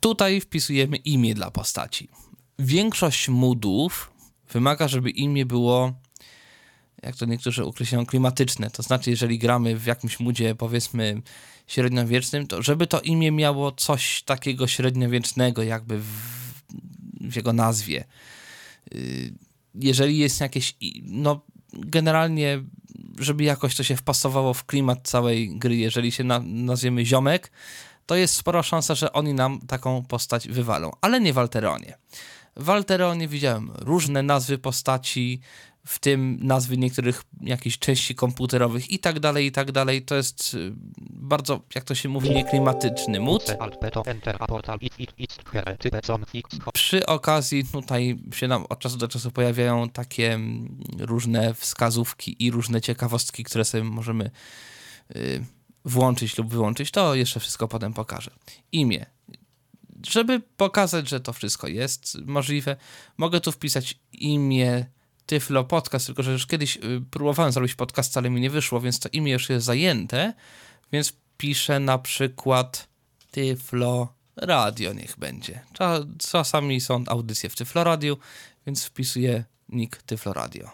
Tutaj 0.00 0.40
wpisujemy 0.40 0.96
imię 0.96 1.34
dla 1.34 1.50
postaci. 1.50 2.08
Większość 2.58 3.28
moodów 3.28 4.12
wymaga, 4.50 4.88
żeby 4.88 5.10
imię 5.10 5.46
było 5.46 5.92
jak 7.04 7.16
to 7.16 7.26
niektórzy 7.26 7.64
określają, 7.64 8.06
klimatyczne. 8.06 8.70
To 8.70 8.82
znaczy, 8.82 9.10
jeżeli 9.10 9.38
gramy 9.38 9.76
w 9.76 9.86
jakimś 9.86 10.20
moodzie, 10.20 10.54
powiedzmy, 10.54 11.22
średniowiecznym, 11.66 12.46
to 12.46 12.62
żeby 12.62 12.86
to 12.86 13.00
imię 13.00 13.32
miało 13.32 13.72
coś 13.72 14.22
takiego 14.22 14.66
średniowiecznego, 14.66 15.62
jakby 15.62 15.98
w, 15.98 16.08
w 17.20 17.36
jego 17.36 17.52
nazwie. 17.52 18.04
Y, 18.94 19.34
jeżeli 19.74 20.18
jest 20.18 20.40
jakieś, 20.40 20.76
no 21.02 21.40
generalnie, 21.72 22.62
żeby 23.18 23.44
jakoś 23.44 23.76
to 23.76 23.82
się 23.82 23.96
wpasowało 23.96 24.54
w 24.54 24.64
klimat 24.64 25.08
całej 25.08 25.58
gry, 25.58 25.76
jeżeli 25.76 26.12
się 26.12 26.24
na, 26.24 26.40
nazwiemy 26.44 27.06
Ziomek, 27.06 27.50
to 28.06 28.16
jest 28.16 28.34
spora 28.34 28.62
szansa, 28.62 28.94
że 28.94 29.12
oni 29.12 29.34
nam 29.34 29.60
taką 29.66 30.04
postać 30.04 30.48
wywalą, 30.48 30.90
ale 31.00 31.20
nie 31.20 31.32
w 31.32 31.38
Alteronie. 31.38 31.98
W 32.56 32.70
Alteronie 32.70 33.28
widziałem 33.28 33.70
różne 33.78 34.22
nazwy 34.22 34.58
postaci, 34.58 35.40
w 35.84 35.98
tym 35.98 36.38
nazwy 36.42 36.76
niektórych 36.76 37.22
jakichś 37.40 37.78
części 37.78 38.14
komputerowych 38.14 38.90
i 38.90 38.98
tak 38.98 39.20
dalej, 39.20 39.46
i 39.46 39.52
tak 39.52 39.72
dalej. 39.72 40.02
To 40.02 40.14
jest 40.14 40.54
y, 40.54 40.72
bardzo, 41.10 41.60
jak 41.74 41.84
to 41.84 41.94
się 41.94 42.08
mówi, 42.08 42.30
nieklimatyczny 42.30 43.20
mód. 43.20 43.56
Przy 46.74 47.06
okazji 47.06 47.64
tutaj 47.64 48.18
się 48.34 48.48
nam 48.48 48.64
od 48.68 48.78
czasu 48.78 48.96
do 48.96 49.08
czasu 49.08 49.30
pojawiają 49.30 49.88
takie 49.88 50.32
mm, 50.32 50.78
różne 50.98 51.54
wskazówki 51.54 52.44
i 52.44 52.50
różne 52.50 52.80
ciekawostki, 52.80 53.44
które 53.44 53.64
sobie 53.64 53.84
możemy 53.84 54.30
y, 55.16 55.44
włączyć 55.84 56.38
lub 56.38 56.48
wyłączyć. 56.48 56.90
To 56.90 57.14
jeszcze 57.14 57.40
wszystko 57.40 57.68
potem 57.68 57.92
pokażę. 57.92 58.30
Imię. 58.72 59.06
Żeby 60.06 60.40
pokazać, 60.56 61.08
że 61.08 61.20
to 61.20 61.32
wszystko 61.32 61.68
jest 61.68 62.18
możliwe, 62.24 62.76
mogę 63.16 63.40
tu 63.40 63.52
wpisać 63.52 63.98
imię 64.12 64.86
Tyflo 65.26 65.64
Podcast, 65.64 66.06
tylko 66.06 66.22
że 66.22 66.32
już 66.32 66.46
kiedyś 66.46 66.76
y, 66.76 66.80
próbowałem 67.10 67.52
zrobić 67.52 67.74
podcast, 67.74 68.16
ale 68.16 68.30
mi 68.30 68.40
nie 68.40 68.50
wyszło, 68.50 68.80
więc 68.80 69.00
to 69.00 69.08
imię 69.12 69.32
już 69.32 69.50
jest 69.50 69.66
zajęte, 69.66 70.34
więc 70.92 71.12
piszę 71.36 71.80
na 71.80 71.98
przykład 71.98 72.88
Tyflo 73.30 74.14
Radio 74.36 74.92
niech 74.92 75.18
będzie. 75.18 75.60
Czasami 76.18 76.80
są 76.80 77.04
audycje 77.06 77.50
w 77.50 77.56
Tyflo 77.56 77.84
Radio, 77.84 78.16
więc 78.66 78.84
wpisuję 78.84 79.44
nick 79.68 80.02
Tyflo 80.02 80.32
Radio. 80.32 80.70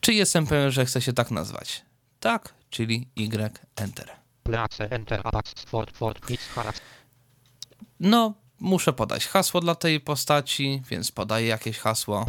Czy 0.00 0.14
jestem 0.14 0.46
pewien, 0.46 0.70
że 0.70 0.86
chcę 0.86 1.02
się 1.02 1.12
tak 1.12 1.30
nazwać? 1.30 1.82
Tak, 2.20 2.54
czyli 2.70 3.08
Y 3.16 3.60
Enter. 3.76 4.10
No, 8.00 8.34
muszę 8.60 8.92
podać 8.92 9.26
hasło 9.26 9.60
dla 9.60 9.74
tej 9.74 10.00
postaci, 10.00 10.82
więc 10.90 11.12
podaję 11.12 11.46
jakieś 11.46 11.78
hasło. 11.78 12.26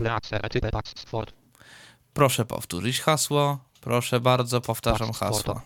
Proszę 2.14 2.46
powtórzyć 2.46 3.02
hasło. 3.02 3.60
Proszę 3.82 4.20
bardzo, 4.20 4.62
powtarzam 4.62 5.14
hasło. 5.14 5.62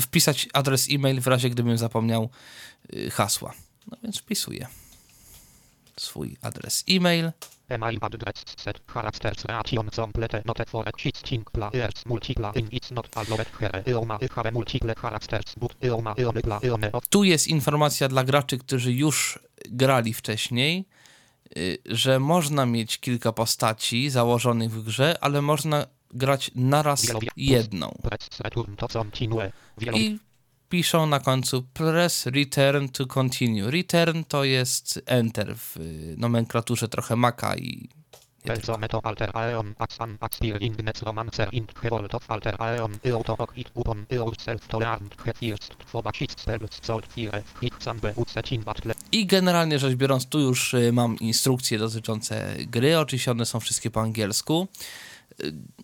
Wpisać 0.00 0.48
adres 0.52 0.88
e-mail 0.90 1.20
w 1.20 1.26
razie 1.26 1.50
gdybym 1.50 1.78
zapomniał 1.78 2.30
y, 2.94 3.10
hasła. 3.10 3.52
No 3.90 3.96
więc 4.02 4.18
wpisuję 4.18 4.66
swój 5.96 6.36
adres 6.42 6.84
e-mail. 6.88 7.32
Set 8.56 8.80
characters 8.86 9.44
ration 9.44 9.90
complete 9.90 10.42
note 10.44 10.64
for 10.66 10.88
existing 10.88 11.44
players 11.52 12.06
multiple 12.06 12.52
in 12.54 12.66
it's 12.66 12.90
not 12.90 13.06
allowed 13.16 13.46
here 13.60 13.82
ioma 13.86 14.18
have 14.34 14.52
multiple 14.52 14.94
characters 14.94 15.54
but 15.56 15.72
ioma 15.82 16.14
Tu 17.10 17.24
jest 17.24 17.48
informacja 17.48 18.08
dla 18.08 18.24
graczy, 18.24 18.58
którzy 18.58 18.92
już 18.92 19.38
grali 19.70 20.14
wcześniej, 20.14 20.84
y, 21.56 21.78
że 21.86 22.20
można 22.20 22.66
mieć 22.66 22.98
kilka 22.98 23.32
postaci 23.32 24.10
założonych 24.10 24.70
w 24.70 24.82
grze, 24.82 25.16
ale 25.20 25.42
można 25.42 25.86
grać 26.14 26.50
naraz 26.54 27.12
jedną. 27.36 27.98
I 29.94 30.18
piszą 30.68 31.06
na 31.06 31.20
końcu 31.20 31.62
press 31.62 32.26
return 32.26 32.88
to 32.88 33.06
continue. 33.06 33.70
Return 33.70 34.24
to 34.28 34.44
jest 34.44 35.00
enter 35.06 35.56
w 35.56 35.76
y, 35.76 36.14
nomenklaturze 36.18 36.88
trochę 36.88 37.16
Maca 37.16 37.56
i 37.56 37.88
Belzome 38.46 38.88
to 38.88 39.00
alter 39.06 39.30
aeon 39.34 39.74
axan 39.78 40.18
axpir 40.20 40.62
ingnes 40.62 41.02
romancer 41.02 41.48
int 41.52 41.72
herold 41.82 42.14
of 42.14 42.30
alter 42.30 42.62
aeon 42.62 42.98
eoto 43.04 43.32
ok 43.38 43.52
it 43.56 43.70
upon 43.74 44.06
yourself 44.10 44.68
to 44.68 44.78
learn 44.80 45.08
he 45.24 45.32
first 45.32 45.74
fobacit 45.86 46.40
spells 46.40 46.78
sold 46.82 47.06
fire 47.06 47.42
hit 47.60 47.74
sanbe 47.78 48.12
ucecin 48.16 48.62
battle 48.64 48.94
I 49.12 49.26
generalnie 49.26 49.78
rzecz 49.78 49.94
biorąc, 49.94 50.26
tu 50.26 50.40
już 50.40 50.74
y, 50.74 50.92
mam 50.92 51.16
instrukcje 51.18 51.78
dotyczące 51.78 52.56
gry. 52.58 52.98
Oczywiście 52.98 53.30
one 53.30 53.46
są 53.46 53.60
wszystkie 53.60 53.90
po 53.90 54.00
angielsku. 54.00 54.68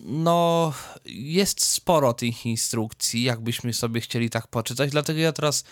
No, 0.05 0.73
jest 1.05 1.65
sporo 1.65 2.13
tych 2.13 2.45
instrukcji, 2.45 3.23
jakbyśmy 3.23 3.73
sobie 3.73 4.01
chcieli 4.01 4.29
tak 4.29 4.47
poczytać, 4.47 4.91
dlatego 4.91 5.19
ja 5.19 5.31
teraz 5.33 5.63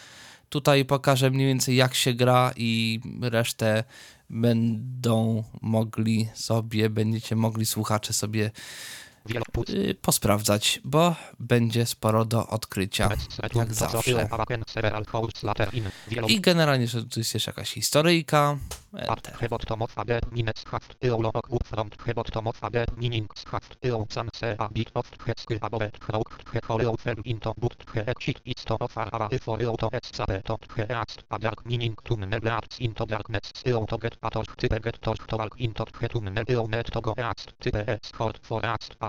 tutaj 0.49 0.85
pokażę 0.85 1.31
mniej 1.31 1.47
więcej 1.47 1.75
jak 1.75 1.95
się 1.95 2.13
gra 2.13 2.53
i 2.55 2.99
resztę 3.21 3.83
będą 4.29 5.43
mogli 5.61 6.29
sobie, 6.33 6.89
będziecie 6.89 7.35
mogli 7.35 7.65
słuchacze 7.65 8.13
sobie 8.13 8.51
posprawdzać, 10.01 10.81
bo 10.83 11.15
będzie 11.39 11.85
sporo 11.85 12.25
do 12.25 12.47
odkrycia, 12.47 13.09
jak 13.55 13.73
zawsze. 13.73 14.29
I 16.27 16.41
generalnie, 16.41 16.87
że 16.87 17.03
tu 17.03 17.19
jest 17.19 17.33
jeszcze 17.33 17.51
jakaś 17.51 17.71
historyjka. 17.73 18.57
Enter. 18.93 19.37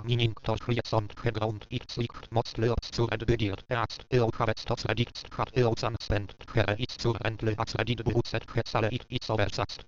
Meaning 0.04 0.40
to 0.40 0.56
hat 5.36 5.50
eo 5.56 5.74
san 5.76 5.96
spend 6.00 6.34
he 6.54 6.64
is 6.78 6.96
zu 7.02 7.14
endly 7.24 7.54
as 7.58 7.74
redit 7.74 8.02
bucet 8.02 8.44
he 8.54 8.62
sale 8.66 8.88
it 8.90 9.04
is 9.10 9.30
oversast 9.30 9.84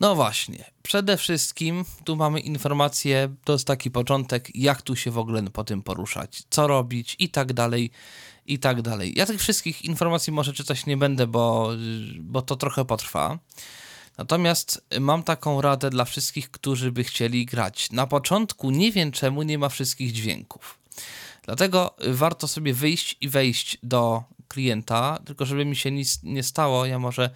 No 0.00 0.14
właśnie, 0.14 0.64
przede 0.82 1.16
wszystkim 1.16 1.84
tu 2.04 2.16
mamy 2.16 2.40
informację, 2.40 3.34
to 3.44 3.52
jest 3.52 3.66
taki 3.66 3.90
początek, 3.90 4.48
jak 4.54 4.82
tu 4.82 4.96
się 4.96 5.10
w 5.10 5.18
ogóle 5.18 5.42
po 5.42 5.64
tym 5.64 5.82
poruszać, 5.82 6.42
co 6.50 6.66
robić 6.66 7.16
i 7.18 7.28
tak 7.28 7.52
dalej, 7.52 7.90
i 8.46 8.58
tak 8.58 8.82
dalej. 8.82 9.12
Ja 9.16 9.26
tych 9.26 9.40
wszystkich 9.40 9.84
informacji 9.84 10.32
może 10.32 10.52
czytać 10.52 10.86
nie 10.86 10.96
będę, 10.96 11.26
bo, 11.26 11.70
bo 12.20 12.42
to 12.42 12.56
trochę 12.56 12.84
potrwa. 12.84 13.38
Natomiast 14.18 14.84
mam 15.00 15.22
taką 15.22 15.60
radę 15.60 15.90
dla 15.90 16.04
wszystkich, 16.04 16.50
którzy 16.50 16.92
by 16.92 17.04
chcieli 17.04 17.46
grać. 17.46 17.90
Na 17.90 18.06
początku 18.06 18.70
nie 18.70 18.92
wiem 18.92 19.12
czemu 19.12 19.42
nie 19.42 19.58
ma 19.58 19.68
wszystkich 19.68 20.12
dźwięków. 20.12 20.78
Dlatego 21.42 21.94
warto 22.08 22.48
sobie 22.48 22.74
wyjść 22.74 23.16
i 23.20 23.28
wejść 23.28 23.78
do 23.82 24.24
klienta, 24.48 25.18
tylko 25.24 25.46
żeby 25.46 25.64
mi 25.64 25.76
się 25.76 25.90
nic 25.90 26.22
nie 26.22 26.42
stało, 26.42 26.86
ja 26.86 26.98
może 26.98 27.30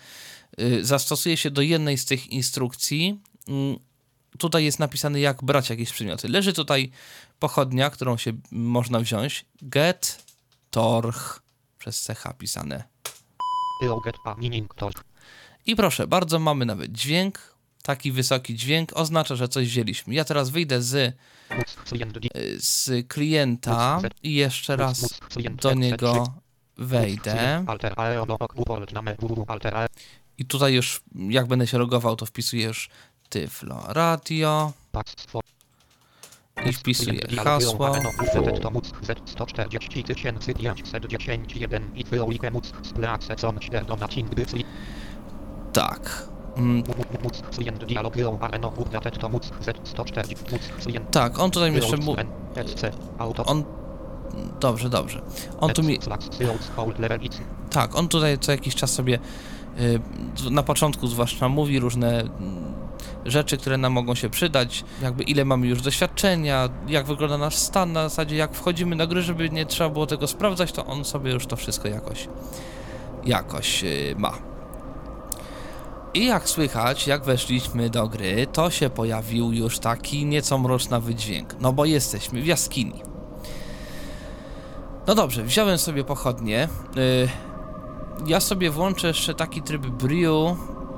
y, 0.60 0.84
zastosuję 0.84 1.36
się 1.36 1.50
do 1.50 1.62
jednej 1.62 1.98
z 1.98 2.04
tych 2.04 2.26
instrukcji. 2.26 3.20
Mm, 3.48 3.78
Tutaj 4.38 4.64
jest 4.64 4.78
napisane, 4.78 5.20
jak 5.20 5.44
brać 5.44 5.70
jakieś 5.70 5.92
przedmioty. 5.92 6.28
Leży 6.28 6.52
tutaj 6.52 6.90
pochodnia, 7.38 7.90
którą 7.90 8.16
się 8.16 8.32
można 8.50 9.00
wziąć. 9.00 9.44
Get 9.62 10.24
torch 10.70 11.42
przez 11.78 12.06
CH 12.06 12.38
pisane. 12.38 12.84
get 14.04 14.16
I 15.66 15.76
proszę 15.76 16.06
bardzo, 16.06 16.38
mamy 16.38 16.66
nawet 16.66 16.92
dźwięk. 16.92 17.52
Taki 17.82 18.12
wysoki 18.12 18.54
dźwięk 18.56 18.92
oznacza, 18.94 19.36
że 19.36 19.48
coś 19.48 19.68
wzięliśmy. 19.68 20.14
Ja 20.14 20.24
teraz 20.24 20.50
wyjdę 20.50 20.82
z, 20.82 21.16
z 22.58 23.08
klienta 23.08 24.00
i 24.22 24.34
jeszcze 24.34 24.76
raz 24.76 25.20
do 25.62 25.74
niego 25.74 26.34
wejdę. 26.78 27.64
I 30.38 30.44
tutaj 30.44 30.74
już, 30.74 31.02
jak 31.14 31.46
będę 31.46 31.66
się 31.66 31.78
logował, 31.78 32.16
to 32.16 32.26
wpisuję 32.26 32.64
już 32.64 32.90
Tyflo 33.28 33.84
Radio 33.88 34.72
i 36.66 36.72
wpisuję 36.72 37.20
hasło. 37.44 37.92
Tak. 45.72 46.32
Mm, 46.56 46.82
móc 47.24 47.42
klient 47.56 47.84
dialog 47.84 48.16
ją 48.16 48.38
areno 48.40 48.72
urdatet 48.76 49.18
to 49.18 49.28
móc 49.28 49.50
z 49.60 49.88
140 49.88 50.36
móc 50.52 50.60
klient 50.82 51.10
tak, 51.10 51.38
on 51.38 51.50
tutaj 51.50 51.70
mi 51.70 51.76
jeszcze 51.76 51.96
On... 53.46 53.64
Dobrze, 54.60 54.88
dobrze. 54.88 55.22
On 55.60 55.70
tu 55.70 55.82
mi... 55.82 55.98
Tak, 57.70 57.96
on 57.96 58.08
tutaj 58.08 58.38
co 58.38 58.52
jakiś 58.52 58.74
czas 58.74 58.92
sobie 58.92 59.18
y, 59.80 60.50
na 60.50 60.62
początku 60.62 61.06
zwłaszcza 61.06 61.48
mówi 61.48 61.80
różne 61.80 62.20
mm, 62.20 62.32
rzeczy, 63.24 63.58
które 63.58 63.78
nam 63.78 63.92
mogą 63.92 64.14
się 64.14 64.30
przydać, 64.30 64.84
jakby 65.02 65.22
ile 65.22 65.44
mamy 65.44 65.66
już 65.66 65.82
doświadczenia, 65.82 66.68
jak 66.88 67.06
wygląda 67.06 67.38
nasz 67.38 67.56
stan, 67.56 67.92
na 67.92 68.08
zasadzie 68.08 68.36
jak 68.36 68.54
wchodzimy 68.54 68.96
na 68.96 69.06
gry, 69.06 69.22
żeby 69.22 69.50
nie 69.50 69.66
trzeba 69.66 69.90
było 69.90 70.06
tego 70.06 70.26
sprawdzać, 70.26 70.72
to 70.72 70.86
on 70.86 71.04
sobie 71.04 71.32
już 71.32 71.46
to 71.46 71.56
wszystko 71.56 71.88
jakoś 71.88 72.28
jakoś 73.24 73.84
y, 73.84 74.14
ma. 74.18 74.51
I 76.14 76.26
jak 76.26 76.48
słychać, 76.48 77.06
jak 77.06 77.24
weszliśmy 77.24 77.90
do 77.90 78.08
gry, 78.08 78.46
to 78.52 78.70
się 78.70 78.90
pojawił 78.90 79.52
już 79.52 79.78
taki 79.78 80.26
nieco 80.26 80.58
mroczny 80.58 81.00
wydźwięk, 81.00 81.56
no 81.60 81.72
bo 81.72 81.84
jesteśmy 81.84 82.42
w 82.42 82.46
jaskini. 82.46 83.02
No 85.06 85.14
dobrze, 85.14 85.44
wziąłem 85.44 85.78
sobie 85.78 86.04
pochodnie. 86.04 86.68
Y, 86.96 87.28
ja 88.26 88.40
sobie 88.40 88.70
włączę 88.70 89.06
jeszcze 89.08 89.34
taki 89.34 89.62
tryb 89.62 89.86
Brio, 89.86 90.56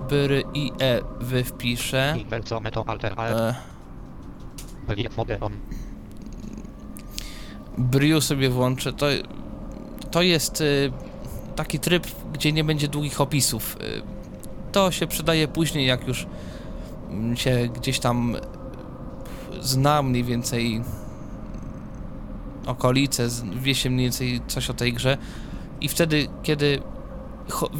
byry 0.08 0.44
i 0.54 0.72
e 0.80 1.00
wy 1.20 1.44
wpiszę. 1.44 2.16
E, 3.30 3.54
Brio 7.78 8.20
sobie 8.20 8.50
włączę. 8.50 8.92
To, 8.92 9.06
to 10.10 10.22
jest 10.22 10.60
y, 10.60 10.92
taki 11.56 11.78
tryb, 11.78 12.06
gdzie 12.32 12.52
nie 12.52 12.64
będzie 12.64 12.88
długich 12.88 13.20
opisów. 13.20 13.76
To 14.74 14.90
się 14.90 15.06
przydaje 15.06 15.48
później, 15.48 15.86
jak 15.86 16.08
już 16.08 16.26
się 17.34 17.68
gdzieś 17.74 17.98
tam 17.98 18.36
zna 19.60 20.02
mniej 20.02 20.24
więcej 20.24 20.82
okolice, 22.66 23.28
wie 23.56 23.74
się 23.74 23.90
mniej 23.90 24.06
więcej 24.06 24.40
coś 24.46 24.70
o 24.70 24.74
tej 24.74 24.92
grze 24.92 25.18
i 25.80 25.88
wtedy, 25.88 26.26
kiedy 26.42 26.82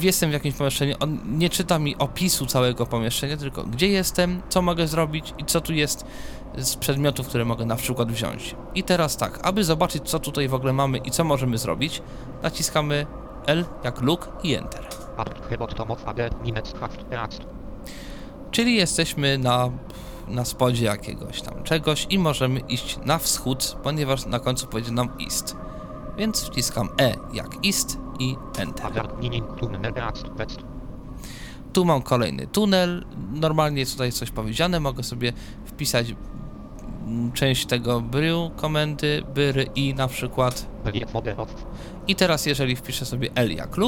jestem 0.00 0.30
w 0.30 0.32
jakimś 0.32 0.54
pomieszczeniu, 0.54 0.94
on 1.00 1.18
nie 1.38 1.50
czyta 1.50 1.78
mi 1.78 1.96
opisu 1.96 2.46
całego 2.46 2.86
pomieszczenia, 2.86 3.36
tylko 3.36 3.64
gdzie 3.64 3.88
jestem, 3.88 4.42
co 4.48 4.62
mogę 4.62 4.88
zrobić 4.88 5.34
i 5.38 5.44
co 5.44 5.60
tu 5.60 5.72
jest 5.72 6.04
z 6.58 6.76
przedmiotów, 6.76 7.28
które 7.28 7.44
mogę 7.44 7.66
na 7.66 7.76
przykład 7.76 8.12
wziąć. 8.12 8.56
I 8.74 8.82
teraz 8.82 9.16
tak, 9.16 9.40
aby 9.42 9.64
zobaczyć 9.64 10.02
co 10.10 10.18
tutaj 10.18 10.48
w 10.48 10.54
ogóle 10.54 10.72
mamy 10.72 10.98
i 10.98 11.10
co 11.10 11.24
możemy 11.24 11.58
zrobić, 11.58 12.02
naciskamy 12.42 13.06
L 13.46 13.64
jak 13.84 14.00
look 14.00 14.28
i 14.42 14.54
Enter. 14.54 15.03
Czyli 18.50 18.76
jesteśmy 18.76 19.38
na, 19.38 19.70
na 20.28 20.44
spodzie 20.44 20.84
jakiegoś 20.84 21.42
tam 21.42 21.62
czegoś 21.62 22.06
i 22.10 22.18
możemy 22.18 22.60
iść 22.60 22.98
na 23.04 23.18
wschód, 23.18 23.76
ponieważ 23.82 24.26
na 24.26 24.38
końcu 24.40 24.66
powiedzie 24.66 24.92
nam 24.92 25.08
East. 25.24 25.56
Więc 26.16 26.44
wciskam 26.44 26.88
E 27.00 27.14
jak 27.32 27.66
East 27.66 27.98
i 28.18 28.36
Enter. 28.58 28.92
Tu 31.72 31.84
mam 31.84 32.02
kolejny 32.02 32.46
tunel. 32.46 33.04
Normalnie 33.32 33.80
jest 33.80 33.92
tutaj 33.92 34.12
coś 34.12 34.30
powiedziane. 34.30 34.80
Mogę 34.80 35.02
sobie 35.02 35.32
wpisać 35.64 36.14
część 37.34 37.66
tego 37.66 38.00
bry 38.00 38.32
komendy, 38.56 39.22
byry 39.34 39.66
i 39.74 39.94
na 39.94 40.08
przykład. 40.08 40.66
I 42.08 42.14
teraz 42.14 42.46
jeżeli 42.46 42.76
wpiszę 42.76 43.06
sobie 43.06 43.30
L 43.34 43.54
jak 43.54 43.78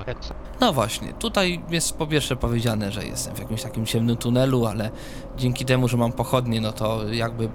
e 0.00 0.06
x. 0.06 0.32
No 0.60 0.72
właśnie, 0.72 1.12
tutaj 1.12 1.60
jest 1.70 1.98
po 1.98 2.06
pierwsze 2.06 2.36
powiedziane, 2.36 2.92
że 2.92 3.04
jestem 3.04 3.34
w 3.34 3.38
jakimś 3.38 3.62
takim 3.62 3.86
ciemnym 3.86 4.16
tunelu, 4.16 4.66
ale 4.66 4.90
dzięki 5.36 5.64
temu, 5.64 5.88
że 5.88 5.96
mam 5.96 6.12
pochodnie, 6.12 6.60
no 6.60 6.72
to 6.72 7.12
jakby 7.12 7.48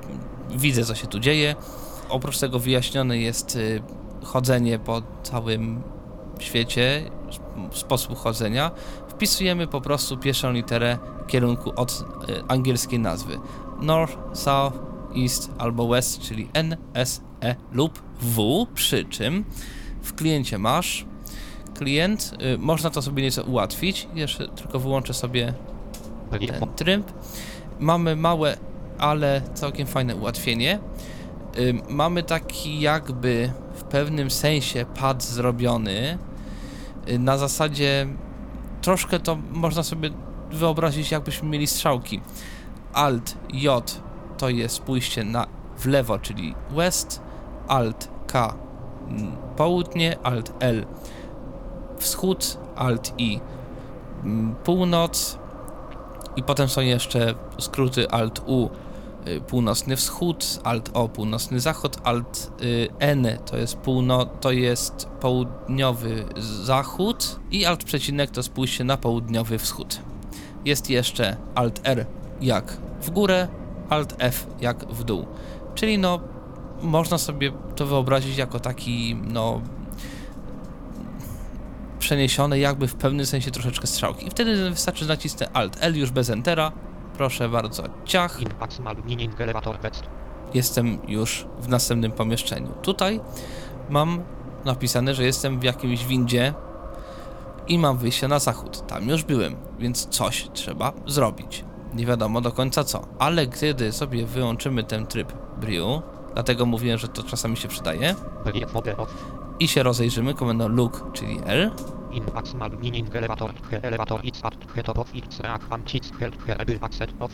widzę, 0.50 0.86
co 0.86 0.96
się 0.96 1.08
tu 1.08 1.20
dzieje. 1.20 1.56
Oprócz 2.12 2.40
tego 2.40 2.60
wyjaśnione 2.60 3.18
jest 3.18 3.56
y, 3.56 3.82
chodzenie 4.24 4.80
po 4.80 5.02
całym 5.24 5.82
świecie, 6.40 7.02
sp- 7.38 7.70
sposób 7.72 8.18
chodzenia. 8.18 8.72
Wpisujemy 9.08 9.68
po 9.68 9.82
prostu 9.82 10.18
pierwszą 10.18 10.52
literę 10.52 10.98
kierunku 11.28 11.72
od 11.76 11.92
y, 12.30 12.44
angielskiej 12.48 13.00
nazwy. 13.00 13.38
North, 13.82 14.18
South, 14.34 14.78
East 15.18 15.52
albo 15.58 15.88
West, 15.88 16.22
czyli 16.22 16.50
N, 16.54 16.78
S, 16.94 17.22
E 17.44 17.56
lub 17.72 18.00
W, 18.22 18.66
przy 18.74 19.06
czym 19.06 19.46
w 20.02 20.14
kliencie 20.14 20.58
masz 20.58 21.06
klient. 21.76 22.34
Y, 22.56 22.58
można 22.58 22.90
to 22.90 23.02
sobie 23.02 23.24
nieco 23.24 23.44
ułatwić. 23.44 24.08
Jeszcze 24.14 24.48
tylko 24.48 24.80
wyłączę 24.80 25.14
sobie 25.14 25.54
Relief 26.32 26.60
ten 26.60 26.70
tryb. 26.76 27.12
Mamy 27.80 28.16
małe, 28.16 28.58
ale 28.98 29.42
całkiem 29.54 29.88
fajne 29.88 30.16
ułatwienie. 30.16 30.80
Mamy 31.90 32.24
taki 32.24 32.80
jakby 32.80 33.52
w 33.76 33.84
pewnym 33.84 34.32
sensie 34.32 34.86
pad 34.86 35.24
zrobiony 35.24 36.18
y, 37.10 37.20
na 37.20 37.38
zasadzie 37.38 38.08
troszkę 38.82 39.20
to 39.20 39.38
można 39.52 39.84
sobie 39.84 40.10
wyobrazić 40.52 41.12
jakbyśmy 41.12 41.50
mieli 41.50 41.68
strzałki. 41.68 42.22
Alt 42.94 43.38
J 43.54 44.02
to 44.38 44.50
jest 44.50 44.80
pójście 44.80 45.24
na 45.24 45.48
w 45.78 45.86
lewo, 45.86 46.20
czyli 46.20 46.56
west, 46.72 47.22
Alt 47.68 48.10
K 48.28 48.56
mm, 49.08 49.36
południe, 49.58 50.18
Alt 50.24 50.54
L 50.60 50.86
wschód, 51.98 52.58
Alt 52.76 53.14
I 53.18 53.40
mm, 54.24 54.56
północ 54.64 55.38
i 56.36 56.44
potem 56.44 56.70
są 56.70 56.82
jeszcze 56.82 57.36
skróty 57.60 58.10
Alt 58.10 58.42
U 58.46 58.70
północny 59.48 59.96
wschód, 59.96 60.60
Alt 60.64 60.90
O 60.94 61.10
północny 61.10 61.60
zachód, 61.60 61.98
Alt 62.04 62.52
y, 62.62 62.88
N 63.00 63.28
to 63.46 63.58
jest 63.58 63.76
półno, 63.76 64.26
to 64.26 64.52
jest 64.52 65.06
południowy 65.06 66.26
zachód 66.64 67.40
i 67.52 67.66
Alt 67.66 67.84
przecinek 67.84 68.32
to 68.32 68.44
spójrzcie 68.44 68.84
na 68.84 68.98
południowy 68.98 69.60
wschód. 69.60 70.00
Jest 70.66 70.90
jeszcze 70.90 71.38
Alt 71.56 71.82
R 71.84 72.06
jak 72.42 72.78
w 73.02 73.10
górę, 73.10 73.48
Alt 73.90 74.16
F 74.20 74.48
jak 74.62 74.86
w 74.86 75.04
dół. 75.04 75.26
Czyli 75.76 75.98
no 75.98 76.20
można 76.82 77.18
sobie 77.18 77.52
to 77.76 77.86
wyobrazić 77.86 78.38
jako 78.38 78.60
taki 78.60 79.16
no 79.16 79.62
przeniesione 82.00 82.60
jakby 82.60 82.88
w 82.88 82.96
pewnym 82.96 83.26
sensie 83.26 83.52
troszeczkę 83.52 83.88
strzałki. 83.88 84.28
I 84.28 84.30
wtedy 84.30 84.70
wystarczy 84.70 85.08
nacisnę 85.08 85.50
Alt 85.54 85.78
L 85.80 85.98
już 85.98 86.12
bez 86.12 86.30
Entera. 86.30 86.72
Proszę 87.22 87.50
bardzo, 87.50 87.84
ciach. 88.06 88.40
Jestem 90.54 91.00
już 91.08 91.46
w 91.60 91.68
następnym 91.68 92.12
pomieszczeniu. 92.12 92.72
Tutaj 92.82 93.20
mam 93.90 94.24
napisane, 94.66 95.16
że 95.16 95.24
jestem 95.24 95.60
w 95.60 95.64
jakimś 95.64 96.06
windzie 96.06 96.54
i 97.68 97.80
mam 97.80 97.98
wyjście 97.98 98.28
na 98.28 98.40
zachód. 98.40 98.88
Tam 98.88 99.10
już 99.10 99.24
byłem, 99.24 99.56
więc 99.80 100.06
coś 100.06 100.50
trzeba 100.54 100.94
zrobić. 101.08 101.66
Nie 101.94 102.06
wiadomo 102.06 102.42
do 102.42 102.52
końca 102.52 102.84
co. 102.84 103.08
Ale 103.20 103.48
kiedy 103.48 103.92
sobie 103.92 104.26
wyłączymy 104.26 104.84
ten 104.84 105.08
tryb 105.08 105.34
Brew, 105.58 106.02
dlatego 106.34 106.66
mówiłem, 106.66 106.98
że 106.98 107.08
to 107.08 107.24
czasami 107.24 107.58
się 107.58 107.68
przydaje, 107.68 108.16
i 109.60 109.68
się 109.68 109.84
rozejrzymy 109.84 110.34
komendą 110.34 110.68
look, 110.68 111.12
czyli 111.14 111.40
L, 111.46 111.72
Maximal 112.12 112.80
meaning 112.80 113.08
elevator, 113.14 113.54
elevator 113.84 114.20
is 114.24 114.42
at 114.44 114.54
of 114.98 115.10
its 115.16 115.40
rack 115.44 115.62
and 115.72 115.96
its 115.96 116.12
of 117.20 117.32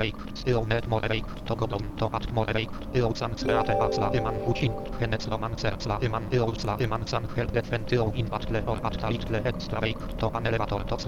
rake, 0.00 0.14
still 0.34 0.64
net 0.64 0.88
more 0.88 1.02
rake, 1.10 1.26
to 1.46 1.54
go 1.54 1.66
down 1.66 1.84
to 1.98 2.10
at 2.12 2.32
more 2.32 2.46
rake, 2.54 2.70
sercla 5.56 5.98
eman 6.00 6.24
eo 6.32 6.52
sla 6.52 6.76
eman 6.78 7.08
san 7.08 7.24
help 7.36 7.52
defend 7.52 7.92
eo 7.92 8.12
in 8.14 8.28
or 8.66 8.78
at 8.86 9.04
extra 9.46 9.80
rake, 9.80 10.18
to 10.18 10.30
an 10.34 10.46
elevator 10.46 10.84
to 10.88 10.98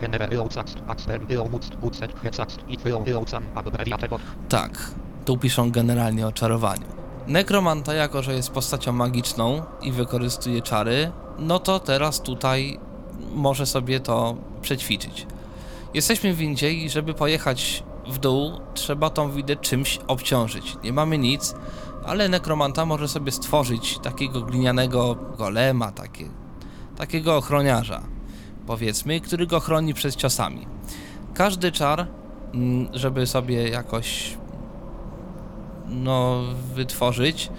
he 0.00 0.08
never 0.08 0.34
eo 0.34 0.48
sax, 0.48 0.76
axel 0.88 1.20
eo 1.30 1.48
must 1.48 1.74
he 1.82 2.30
it 2.68 2.80
eo 3.06 3.24
san 3.26 3.44
abbreviate. 3.54 4.08
Tak, 4.48 4.72
tu 5.24 5.36
piszą 5.36 5.70
generalnie 5.70 6.26
o 6.26 6.32
czarowaniu. 6.32 7.01
Nekromanta, 7.26 7.94
jako 7.94 8.22
że 8.22 8.34
jest 8.34 8.50
postacią 8.50 8.92
magiczną 8.92 9.62
i 9.82 9.92
wykorzystuje 9.92 10.62
czary, 10.62 11.12
no 11.38 11.58
to 11.58 11.80
teraz 11.80 12.20
tutaj 12.20 12.78
może 13.34 13.66
sobie 13.66 14.00
to 14.00 14.36
przećwiczyć. 14.62 15.26
Jesteśmy 15.94 16.34
w 16.34 16.36
windzie 16.36 16.72
i 16.72 16.90
żeby 16.90 17.14
pojechać 17.14 17.82
w 18.06 18.18
dół, 18.18 18.60
trzeba 18.74 19.10
tą 19.10 19.30
windę 19.30 19.56
czymś 19.56 19.98
obciążyć. 20.06 20.76
Nie 20.84 20.92
mamy 20.92 21.18
nic, 21.18 21.54
ale 22.04 22.28
nekromanta 22.28 22.86
może 22.86 23.08
sobie 23.08 23.32
stworzyć 23.32 23.98
takiego 23.98 24.40
glinianego 24.40 25.16
golema, 25.38 25.92
takie, 25.92 26.28
takiego 26.96 27.36
ochroniarza, 27.36 28.02
powiedzmy, 28.66 29.20
który 29.20 29.46
go 29.46 29.60
chroni 29.60 29.94
przed 29.94 30.16
ciosami. 30.16 30.66
Każdy 31.34 31.72
czar, 31.72 32.06
mm, 32.54 32.88
żeby 32.92 33.26
sobie 33.26 33.68
jakoś 33.68 34.36
no, 35.92 36.42
wytworzyć, 36.74 37.50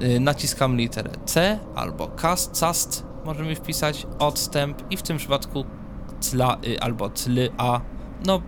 y, 0.00 0.20
naciskam 0.20 0.76
literę 0.76 1.10
C 1.24 1.58
albo 1.74 2.08
cast, 2.08 2.60
cast. 2.60 3.06
Możemy 3.24 3.56
wpisać, 3.56 4.06
odstęp 4.18 4.82
i 4.90 4.96
w 4.96 5.02
tym 5.02 5.18
przypadku 5.18 5.64
cla 6.20 6.56
y, 6.66 6.80
albo 6.80 7.10
cly 7.10 7.50
a. 7.58 7.80
No, 8.26 8.42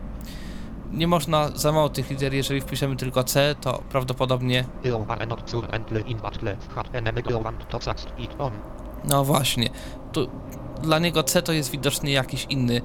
nie 0.93 1.07
można 1.07 1.49
za 1.49 1.73
mało 1.73 1.89
tych 1.89 2.11
liter, 2.11 2.35
jeżeli 2.35 2.61
wpiszemy 2.61 2.97
tylko 2.97 3.25
C, 3.25 3.55
to 3.61 3.83
prawdopodobnie, 3.91 4.65
no 9.05 9.25
właśnie, 9.25 9.71
tu 10.13 10.29
dla 10.83 10.99
niego 10.99 11.23
C 11.23 11.43
to 11.43 11.53
jest 11.53 11.71
widocznie 11.71 12.13
jakiś 12.13 12.47
inny 12.51 12.81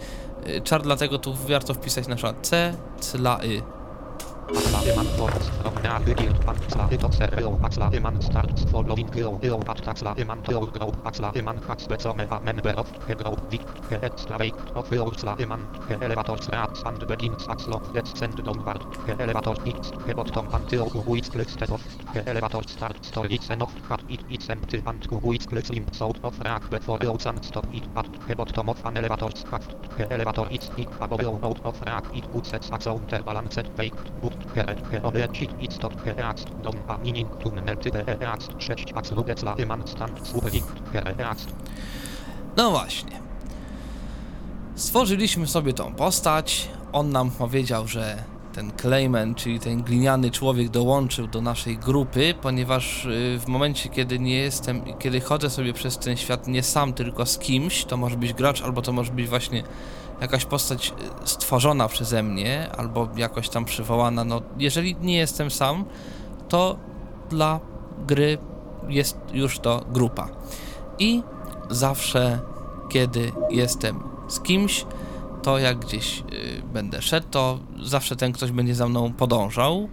y, 0.48 0.62
czar, 0.62 0.82
dlatego 0.82 1.20
tu 1.20 1.34
warto 1.34 1.74
wpisać 1.74 2.08
na 2.08 2.16
przykład 2.16 2.48
C, 2.48 2.74
cla 3.00 3.44
y. 3.44 3.79
elevator 16.02 16.38
starts 16.42 16.82
and 16.86 17.08
begins 17.08 17.44
axlo 17.48 17.80
descend 17.94 18.36
downward 18.44 18.82
he 19.06 19.12
elevator 19.24 19.56
hits 19.66 19.92
he 20.06 20.14
bottom 20.14 20.48
until 20.54 20.90
who 20.90 21.16
is 21.16 21.30
clicked 21.30 21.70
off 21.70 21.82
he 22.14 22.20
elevator 22.26 22.62
starts 22.68 23.12
to 23.12 23.22
listen 23.22 23.62
off 23.62 23.74
hat 23.88 24.02
it 24.10 24.22
it's 24.30 24.50
empty 24.50 24.82
and 24.86 25.06
who 25.06 25.32
is 25.34 25.46
clicked 25.46 25.70
limp 25.70 25.90
out 26.02 26.18
of 26.24 26.40
rack 26.40 26.70
before 26.70 27.00
eosan 27.00 27.44
stop 27.44 27.66
it 27.74 27.84
at 27.96 28.08
he 28.28 28.34
bottom 28.34 28.70
of 28.70 28.86
an 28.86 28.98
elevator 28.98 29.30
shaft 29.36 29.76
he 29.98 30.04
elevator 30.10 30.48
is 30.52 30.70
hit 30.76 30.88
above 31.02 31.22
eo 31.22 31.40
out 31.44 31.60
of 31.66 31.82
rack 31.82 32.06
it 32.16 32.32
puts 32.32 32.54
a 32.54 32.60
zone 32.82 33.06
the 33.10 33.20
balanced 33.24 33.76
break 33.76 33.94
but 34.22 34.39
he 34.56 34.76
he 34.92 35.04
odlecić 35.04 35.50
i 35.60 35.72
stop 35.72 36.02
he 36.02 36.14
react 36.14 36.62
dom 36.64 36.76
a 36.88 36.98
meaning 36.98 37.38
tunnel 37.38 37.78
type 37.78 38.04
he 38.06 38.16
react 38.16 38.64
6 38.64 38.94
ax 38.96 39.12
rudecla 39.12 39.56
eman 39.56 39.88
stand 39.88 40.28
superik 40.28 40.64
he 40.94 41.02
react 41.02 41.54
No 42.58 42.72
właśnie. 42.72 43.20
Stworzyliśmy 44.76 45.48
sobie 45.48 45.74
tą 45.74 45.94
postać. 45.94 46.70
On 46.92 47.12
nam 47.12 47.32
powiedział, 47.32 47.88
że 47.88 48.24
ten 48.54 48.72
Clayman, 48.72 49.36
czyli 49.36 49.60
ten 49.60 49.84
gliniany 49.84 50.32
człowiek 50.32 50.70
dołączył 50.70 51.28
do 51.28 51.42
naszej 51.42 51.78
grupy, 51.78 52.34
ponieważ 52.42 53.06
y, 53.06 53.40
w 53.40 53.48
momencie, 53.48 53.90
kiedy 53.90 54.20
nie 54.20 54.36
jestem, 54.36 54.82
kiedy 55.00 55.22
chodzę 55.22 55.50
sobie 55.50 55.74
przez 55.74 55.98
ten 55.98 56.18
świat 56.18 56.48
nie 56.48 56.64
sam, 56.64 56.94
tylko 56.94 57.26
z 57.26 57.38
kimś, 57.38 57.86
to 57.86 57.98
może 57.98 58.18
być 58.18 58.34
gracz, 58.34 58.62
albo 58.62 58.82
to 58.82 58.92
może 58.92 59.12
być 59.12 59.28
właśnie 59.28 59.64
jakaś 60.22 60.46
postać 60.46 60.94
y, 61.24 61.28
stworzona 61.28 61.88
przeze 61.88 62.24
mnie, 62.24 62.72
albo 62.78 63.10
jakoś 63.16 63.50
tam 63.50 63.66
przywołana. 63.66 64.24
No, 64.24 64.42
jeżeli 64.58 64.96
nie 64.96 65.18
jestem 65.18 65.52
sam, 65.52 65.86
to 66.50 66.78
dla 67.30 67.60
gry 68.08 68.38
jest 68.88 69.18
już 69.34 69.60
to 69.60 69.86
grupa. 69.92 70.30
I 71.00 71.24
zawsze, 71.70 72.40
kiedy 72.90 73.32
jestem 73.50 74.04
z 74.28 74.40
kimś, 74.40 74.86
to 75.44 75.58
jak 75.58 75.80
gdzieś 75.80 76.20
y, 76.20 76.24
będę 76.74 77.02
szedł, 77.02 77.28
to 77.32 77.60
zawsze 77.84 78.16
ten 78.16 78.32
ktoś 78.32 78.52
będzie 78.52 78.76
za 78.76 78.88
mną 78.88 79.14
podążał. 79.14 79.90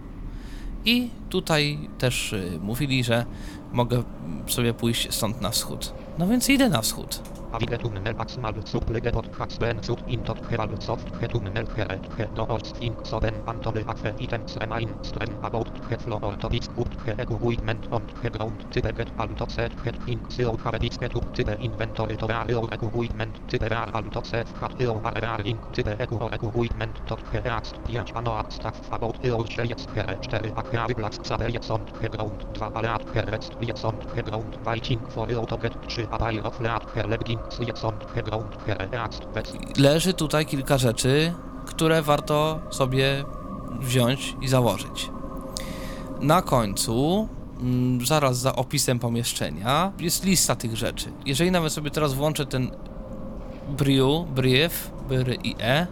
I 0.85 1.09
tutaj 1.29 1.89
też 1.97 2.33
y, 2.33 2.59
mówili, 2.61 3.03
że 3.03 3.25
mogę 3.71 4.03
sobie 4.47 4.73
pójść 4.73 5.13
stąd 5.13 5.41
na 5.41 5.49
wschód. 5.49 5.93
No 6.17 6.27
więc 6.27 6.49
idę 6.49 6.69
na 6.69 6.81
wschód. 6.81 7.36
Tunnel 7.57 8.13
maximal 8.17 8.53
sub 8.65 8.89
lege 8.93 9.11
pod 9.11 9.25
haxben 9.37 9.79
sub 9.83 9.99
intot 10.07 10.37
heral 10.49 10.69
soft 10.79 11.07
he 11.19 11.27
tunnel 11.27 11.65
here 11.75 11.99
he 12.17 12.25
do 12.35 12.45
ost 12.55 12.75
in 12.81 12.93
soben 13.03 13.33
antole 13.47 13.81
akwe 13.93 14.13
item 14.21 14.43
sremain 14.45 14.89
strem 15.01 15.33
about 15.41 15.71
he 15.89 15.97
floor 15.97 16.35
topics 16.39 16.69
up 16.77 16.93
he 17.05 17.11
equipment 17.23 17.87
on 17.91 18.03
he 18.21 18.29
ground 18.29 18.61
type 18.71 18.95
get 18.97 19.09
alto 19.17 19.47
set 19.49 19.71
he 19.83 19.91
in 20.11 20.19
zero 20.29 20.55
habits 20.63 20.97
get 20.97 21.15
up 21.15 21.33
type 21.33 21.57
inventory 21.59 22.15
to 22.17 22.27
real 22.27 22.67
equipment 22.71 23.33
type 23.49 23.67
real 23.71 23.89
alto 23.93 24.21
set 24.23 24.47
hat 24.61 24.79
eo 24.79 24.93
real 24.99 25.37
link 25.43 25.59
type 25.73 25.97
equo 26.03 26.29
equipment 26.37 26.95
to 27.07 27.17
he 27.31 27.39
ax 27.49 27.73
5 27.87 28.15
ano 28.15 28.43
staff 28.49 28.77
about 28.91 29.25
eo 29.25 29.43
jest 29.43 29.89
here 29.95 30.17
4 30.29 30.51
akre 30.55 30.95
blacks 30.95 31.19
saber 31.23 31.49
jest 31.49 31.71
on 31.71 31.81
he 32.01 32.07
ground 32.09 32.45
2 32.53 32.71
ale 32.75 32.89
at 32.93 33.03
he 33.13 33.21
rest 33.21 33.51
jest 33.61 33.85
on 33.85 33.95
he 34.15 34.21
ground 34.21 34.57
waiting 34.65 35.01
for 35.09 35.31
eo 35.31 35.45
to 35.45 35.57
get 35.57 35.73
3 35.89 36.07
abai 36.11 36.39
of 36.43 36.59
leat 36.59 36.83
he 36.93 37.03
legging 37.03 37.46
Leży 39.77 40.13
tutaj 40.13 40.45
kilka 40.45 40.77
rzeczy, 40.77 41.33
które 41.65 42.01
warto 42.01 42.59
sobie 42.69 43.25
wziąć 43.79 44.35
i 44.41 44.47
założyć. 44.47 45.09
Na 46.19 46.41
końcu, 46.41 47.27
mm, 47.59 48.05
zaraz 48.05 48.37
za 48.37 48.55
opisem 48.55 48.99
pomieszczenia, 48.99 49.91
jest 49.99 50.25
lista 50.25 50.55
tych 50.55 50.75
rzeczy. 50.75 51.11
Jeżeli 51.25 51.51
nawet 51.51 51.73
sobie 51.73 51.91
teraz 51.91 52.13
włączę 52.13 52.45
ten 52.45 52.71
briu, 53.69 54.27
brief, 54.35 54.91
br 55.09 55.35
i 55.43 55.55
e, 55.59 55.87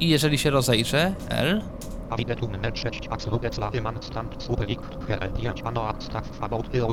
i 0.00 0.08
jeżeli 0.08 0.38
się 0.38 0.50
rozejrzę, 0.50 1.14
L, 1.28 1.62
Avide 2.10 2.36
tunnel 2.36 2.72
6 2.74 3.08
ax 3.10 3.26
rugec 3.26 3.58
la 3.58 3.70
iman 3.70 4.02
stand 4.02 4.42
superik 4.42 4.80
here 5.06 5.28
5 5.28 5.62
ano 5.64 5.94
about 6.40 6.72
here 6.72 6.86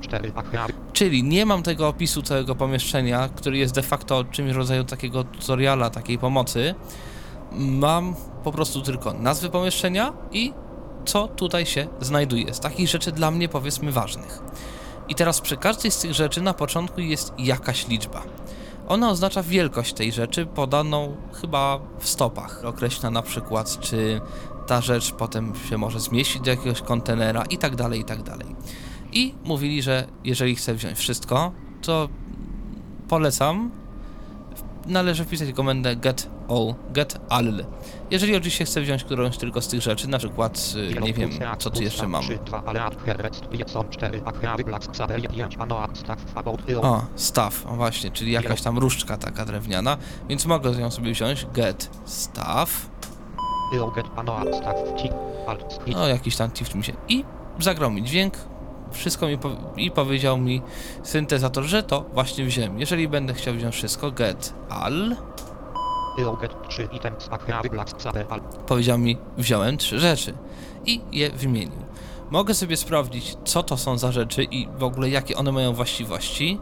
4 0.00 0.32
akre 0.34 0.66
Czyli 0.92 1.22
nie 1.22 1.46
mam 1.46 1.62
tego 1.62 1.88
opisu 1.88 2.22
całego 2.22 2.54
pomieszczenia, 2.54 3.28
który 3.36 3.58
jest 3.58 3.74
de 3.74 3.82
facto 3.82 4.24
czymś 4.24 4.52
rodzaju 4.52 4.84
takiego 4.84 5.24
tutoriala, 5.24 5.90
takiej 5.90 6.18
pomocy. 6.18 6.74
Mam 7.52 8.14
po 8.44 8.52
prostu 8.52 8.82
tylko 8.82 9.12
nazwę 9.12 9.48
pomieszczenia 9.48 10.12
i 10.32 10.52
co 11.04 11.28
tutaj 11.28 11.66
się 11.66 11.86
znajduje. 12.00 12.54
Z 12.54 12.60
takich 12.60 12.88
rzeczy 12.88 13.12
dla 13.12 13.30
mnie 13.30 13.48
powiedzmy 13.48 13.92
ważnych. 13.92 14.42
I 15.08 15.14
teraz 15.14 15.40
przy 15.40 15.56
każdej 15.56 15.90
z 15.90 15.98
tych 15.98 16.14
rzeczy 16.14 16.42
na 16.42 16.54
początku 16.54 17.00
jest 17.00 17.32
jakaś 17.38 17.88
liczba. 17.88 18.22
Ona 18.88 19.10
oznacza 19.10 19.42
wielkość 19.42 19.92
tej 19.92 20.12
rzeczy 20.12 20.46
podaną 20.46 21.16
chyba 21.40 21.80
w 21.98 22.08
stopach. 22.08 22.64
Określa 22.64 23.10
na 23.10 23.22
przykład, 23.22 23.78
czy 23.80 24.20
ta 24.66 24.80
rzecz 24.80 25.12
potem 25.12 25.52
się 25.70 25.78
może 25.78 26.00
zmieścić 26.00 26.42
do 26.42 26.50
jakiegoś 26.50 26.82
kontenera 26.82 27.44
i 27.50 27.58
tak 27.58 27.76
dalej, 27.76 28.00
i 28.00 28.04
tak 28.04 28.22
dalej. 28.22 28.56
I 29.12 29.34
mówili, 29.44 29.82
że 29.82 30.06
jeżeli 30.24 30.56
chcę 30.56 30.74
wziąć 30.74 30.98
wszystko, 30.98 31.52
to 31.82 32.08
polecam. 33.08 33.70
Należy 34.88 35.24
wpisać 35.24 35.52
komendę 35.52 35.96
get 35.96 36.30
all, 36.48 36.74
get 36.92 37.20
all. 37.28 37.64
Jeżeli 38.10 38.36
oczywiście 38.36 38.64
chcę 38.64 38.80
wziąć 38.80 39.04
którąś 39.04 39.36
tylko 39.36 39.60
z 39.60 39.68
tych 39.68 39.82
rzeczy, 39.82 40.08
na 40.08 40.18
przykład, 40.18 40.74
y, 40.96 41.00
nie 41.00 41.12
wiem, 41.14 41.30
co 41.58 41.70
tu 41.70 41.82
jeszcze 41.82 42.08
mam. 42.08 42.22
3 42.22 42.38
2 42.46 42.62
ale 42.66 42.82
at 42.82 43.02
here 43.04 43.22
rest 43.22 43.44
jest 43.52 43.76
on 43.76 43.88
4 43.88 44.22
akre 44.24 44.64
blacks 44.64 44.88
saber 44.96 45.28
5 45.28 45.56
ano 45.58 45.78
at 45.82 45.98
staff 45.98 46.18
about 46.34 46.70
eo 46.70 46.82
O, 46.82 47.06
staff, 47.16 47.66
o 47.66 47.74
właśnie, 47.76 48.10
czyli 48.10 48.32
jakaś 48.32 48.62
tam 48.62 48.78
różdżka 48.78 49.16
taka 49.16 49.44
drewniana, 49.44 49.96
więc 50.28 50.46
mogę 50.46 50.70
ją 50.70 50.90
sobie 50.90 51.12
wziąć. 51.12 51.46
Get 51.54 51.90
staff. 52.04 52.90
No, 55.86 56.08
jakiś 56.08 56.36
tam 56.36 56.50
tift 56.50 56.74
mi 56.74 56.84
się. 56.84 56.92
I 57.08 57.24
zagrał 57.58 57.90
mi 57.90 58.02
dźwięk. 58.04 58.34
Wszystko 58.92 59.26
mi 59.26 59.38
po 59.38 59.50
i 59.76 59.90
powiedział 59.90 60.38
mi 60.38 60.62
syntezator, 61.02 61.64
że 61.64 61.82
to 61.82 62.04
właśnie 62.12 62.44
wziąłem. 62.44 62.80
Jeżeli 62.80 63.08
będę 63.08 63.34
chciał 63.34 63.54
wziąć 63.54 63.74
wszystko, 63.74 64.10
get 64.10 64.54
all. 64.68 65.16
eo 66.18 66.36
get 66.36 66.68
3 66.68 66.88
items 66.92 67.28
akre 67.30 67.70
blacks 67.70 68.02
saber 68.02 68.26
alt 68.30 68.56
powiedział 68.56 68.98
mi, 68.98 69.18
wziąłem 69.36 69.76
trzy 69.76 69.98
rzeczy 69.98 70.34
i 70.86 71.00
je 71.12 71.30
wymienił. 71.30 71.88
Mogę 72.30 72.54
sobie 72.54 72.76
sprawdzić, 72.76 73.36
co 73.44 73.62
to 73.62 73.76
są 73.76 73.98
za 73.98 74.12
rzeczy 74.12 74.44
i 74.44 74.68
w 74.78 74.82
ogóle 74.82 75.10
jakie 75.10 75.36
one 75.36 75.52
mają 75.52 75.72
właściwości. 75.72 76.60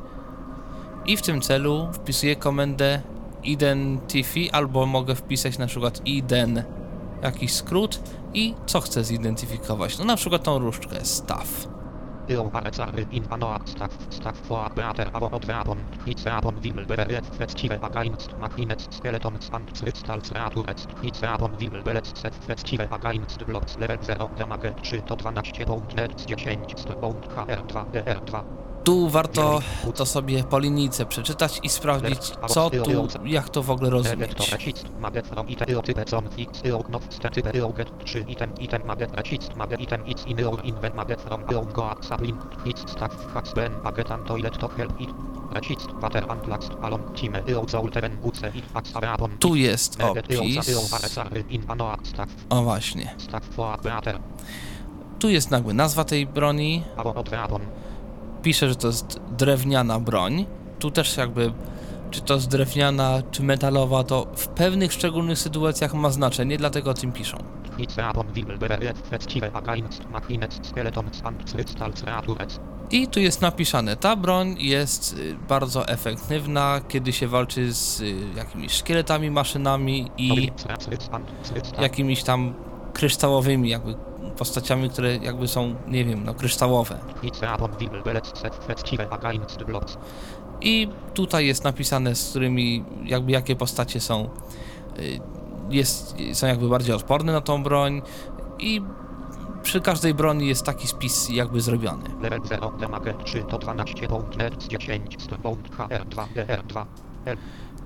I 1.06 1.16
w 1.16 1.22
tym 1.22 1.40
celu 1.40 1.88
wpisuję 1.92 2.36
komendę 2.36 3.00
identify 3.44 4.52
albo 4.52 4.86
mogę 4.86 5.14
wpisać 5.14 5.58
na 5.58 5.66
przykład 5.66 6.06
iden, 6.06 6.62
jakiś 7.22 7.52
skrót 7.52 8.00
i 8.34 8.54
co 8.66 8.80
chcę 8.80 9.04
zidentyfikować. 9.04 9.98
No 9.98 10.04
na 10.04 10.16
przykład 10.16 10.42
tą 10.42 10.58
różdżkę 10.58 11.04
staff. 11.04 11.75
Eo 12.28 12.50
parecary 12.50 13.06
in 13.10 13.24
ano 13.34 13.48
at 13.56 13.68
staff 13.68 14.36
for 14.46 14.68
beater 14.74 15.08
abo 15.16 15.28
od 15.36 15.44
veapon 15.50 15.80
hit 16.06 16.20
veapon 16.26 16.56
wimel 16.64 16.86
beret 16.92 17.26
festive 17.38 17.78
against 17.88 18.34
machinets 18.44 18.88
skeletons 18.96 19.48
and 19.52 19.70
crystals 19.78 20.32
reaturets 20.38 20.86
hit 21.02 21.16
veapon 21.22 21.54
wimel 21.60 21.82
beret 21.90 22.10
set 22.22 22.34
festive 22.48 22.88
against 22.98 23.46
blocks 23.46 23.76
level 23.76 23.98
0 24.10 24.28
damage 24.42 24.74
3 24.82 25.02
to 25.02 25.16
12 25.16 25.64
pound 25.70 25.94
net 25.94 26.12
z 26.20 26.34
10 26.34 26.64
z 26.76 26.96
pound 27.00 27.26
hr2 27.36 27.86
dr2 27.94 28.65
Tu 28.86 29.08
warto 29.08 29.60
to 29.94 30.06
sobie 30.06 30.44
po 30.44 30.58
linijce 30.58 31.06
przeczytać 31.06 31.60
i 31.62 31.68
sprawdzić, 31.68 32.32
co 32.48 32.70
tu, 32.70 33.08
jak 33.24 33.48
to 33.48 33.62
w 33.62 33.70
ogóle 33.70 33.90
rozumieć. 33.90 34.50
recist 34.52 34.86
mage 35.00 35.22
from 35.22 35.48
item 35.48 35.68
eo 35.70 35.82
type 35.82 36.04
zon 36.08 36.28
x 36.38 36.62
eo 36.64 36.82
knop 36.82 37.02
ste 37.14 37.30
type 37.30 37.54
eo 37.54 37.68
get 37.72 38.04
3 38.04 38.24
item 38.28 38.50
item 38.60 38.82
mage 38.86 39.06
recist 39.12 39.56
mage 39.56 39.76
item 39.78 40.04
it's 40.04 40.26
in 40.26 40.40
eo 40.40 40.58
invent 40.64 40.94
mage 40.94 41.16
from 41.16 41.42
eo 41.52 41.64
go 41.64 41.90
at 41.90 42.06
sablin 42.06 42.36
hit 42.64 42.78
staff 42.90 43.34
hacks 43.34 43.54
ben 43.54 43.72
mage 43.84 44.04
tam 44.04 44.24
toilet 44.24 44.58
to 44.58 44.68
help 44.68 45.00
it 45.00 45.10
recist 45.52 45.88
water 46.02 46.30
and 46.30 46.48
lax 46.48 46.68
along 46.82 47.14
time 47.14 47.42
eo 47.48 47.68
zoul 47.68 47.90
teren 47.90 48.16
buce 48.16 48.48
it 48.54 48.64
ax 48.74 48.96
areapon 48.96 49.38
Tu 49.38 49.54
jest 49.54 50.02
opis. 50.02 50.70
O 52.48 52.62
właśnie. 52.62 53.14
Tu 55.18 55.28
jest 55.28 55.50
jakby 55.50 55.74
nazwa 55.74 56.04
tej 56.04 56.26
broni, 56.26 56.84
pisze, 58.46 58.68
że 58.68 58.76
to 58.76 58.86
jest 58.86 59.20
drewniana 59.38 60.00
broń. 60.00 60.46
Tu 60.78 60.90
też 60.90 61.16
jakby, 61.16 61.52
czy 62.10 62.20
to 62.20 62.34
jest 62.34 62.48
drewniana, 62.48 63.22
czy 63.30 63.42
metalowa, 63.42 64.04
to 64.04 64.26
w 64.36 64.48
pewnych 64.48 64.92
szczególnych 64.92 65.38
sytuacjach 65.38 65.94
ma 65.94 66.10
znaczenie, 66.10 66.56
dlatego 66.58 66.90
o 66.90 66.94
tym 66.94 67.12
piszą. 67.12 67.38
I 72.90 73.08
tu 73.08 73.20
jest 73.20 73.40
napisane, 73.42 73.96
ta 73.96 74.16
broń 74.16 74.56
jest 74.58 75.18
y, 75.18 75.36
bardzo 75.48 75.88
efektywna, 75.88 76.80
kiedy 76.88 77.12
się 77.12 77.28
walczy 77.28 77.72
z 77.72 78.00
y, 78.00 78.14
jakimiś 78.36 78.72
szkieletami, 78.72 79.30
maszynami 79.30 80.10
i 80.16 80.52
jakimiś 81.82 82.22
tam 82.22 82.54
kryształowymi 82.92 83.70
jakby 83.70 83.94
postaciami, 84.36 84.90
które 84.90 85.16
jakby 85.16 85.48
są, 85.48 85.74
nie 85.88 86.04
wiem, 86.04 86.24
no 86.24 86.34
kryształowe. 86.34 86.98
I 90.60 90.88
tutaj 91.14 91.46
jest 91.46 91.64
napisane, 91.64 92.14
z 92.14 92.30
którymi, 92.30 92.84
jakby 93.04 93.32
jakie 93.32 93.56
postacie 93.56 94.00
są, 94.00 94.30
y, 94.98 95.20
jest, 95.70 96.16
są 96.32 96.46
jakby 96.46 96.68
bardziej 96.68 96.94
odporne 96.94 97.32
na 97.32 97.40
tą 97.40 97.62
broń 97.62 98.02
i 98.58 98.82
przy 99.62 99.80
każdej 99.80 100.14
broni 100.14 100.48
jest 100.48 100.64
taki 100.64 100.88
spis 100.88 101.28
jakby 101.28 101.60
zrobiony. 101.60 102.04
Level 102.22 102.40
0 102.44 102.72
damage 102.80 103.14
3 103.24 103.42
to 103.42 103.58
12 103.58 104.08
pound 104.08 104.36
net 104.36 104.62
z 104.62 104.68
10 104.68 105.22
z 105.22 105.26
pound 105.42 105.70
HR2 105.70 106.26
DR2 106.34 106.86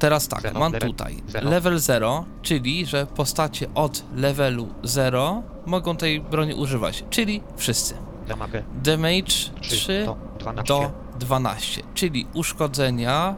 Teraz 0.01 0.29
tak, 0.29 0.43
Zero, 0.43 0.61
mam 0.61 0.73
level 0.73 0.89
tutaj 0.91 1.23
zero. 1.29 1.51
level 1.51 1.79
0, 1.79 2.25
czyli 2.43 2.87
że 2.87 3.07
postacie 3.07 3.67
od 3.75 4.03
levelu 4.17 4.69
0 4.83 5.43
mogą 5.67 5.97
tej 5.97 6.21
broni 6.21 6.55
używać, 6.55 7.05
czyli 7.11 7.43
wszyscy. 7.57 7.95
damage 8.29 8.63
Damage 8.85 9.33
3 9.61 9.77
3 9.77 10.03
to 10.07 10.17
12 10.39 10.75
do 10.75 10.91
12, 11.19 11.83
czyli 11.95 12.27
uszkodzenia 12.35 13.35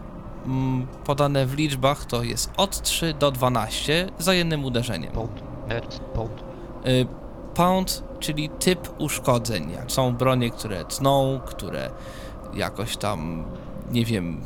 mm, 0.47 0.87
podane 1.05 1.47
w 1.47 1.55
liczbach 1.55 2.05
to 2.05 2.23
jest 2.23 2.51
od 2.57 2.83
3 2.83 3.15
do 3.15 3.31
12 3.31 4.09
za 4.19 4.35
jednym 4.35 4.65
uderzeniem. 4.65 5.13
pound 5.13 5.43
net 5.69 6.01
pound 6.15 6.43
Y, 6.87 7.07
Pound, 7.55 8.05
czyli 8.21 8.49
typ 8.51 8.89
uszkodzeń. 8.99 9.71
Jak 9.71 9.93
są 9.93 10.15
bronie, 10.15 10.51
które 10.51 10.85
tną, 10.85 11.41
które 11.47 11.91
jakoś 12.55 12.97
tam, 12.97 13.45
nie 13.91 14.05
wiem, 14.05 14.41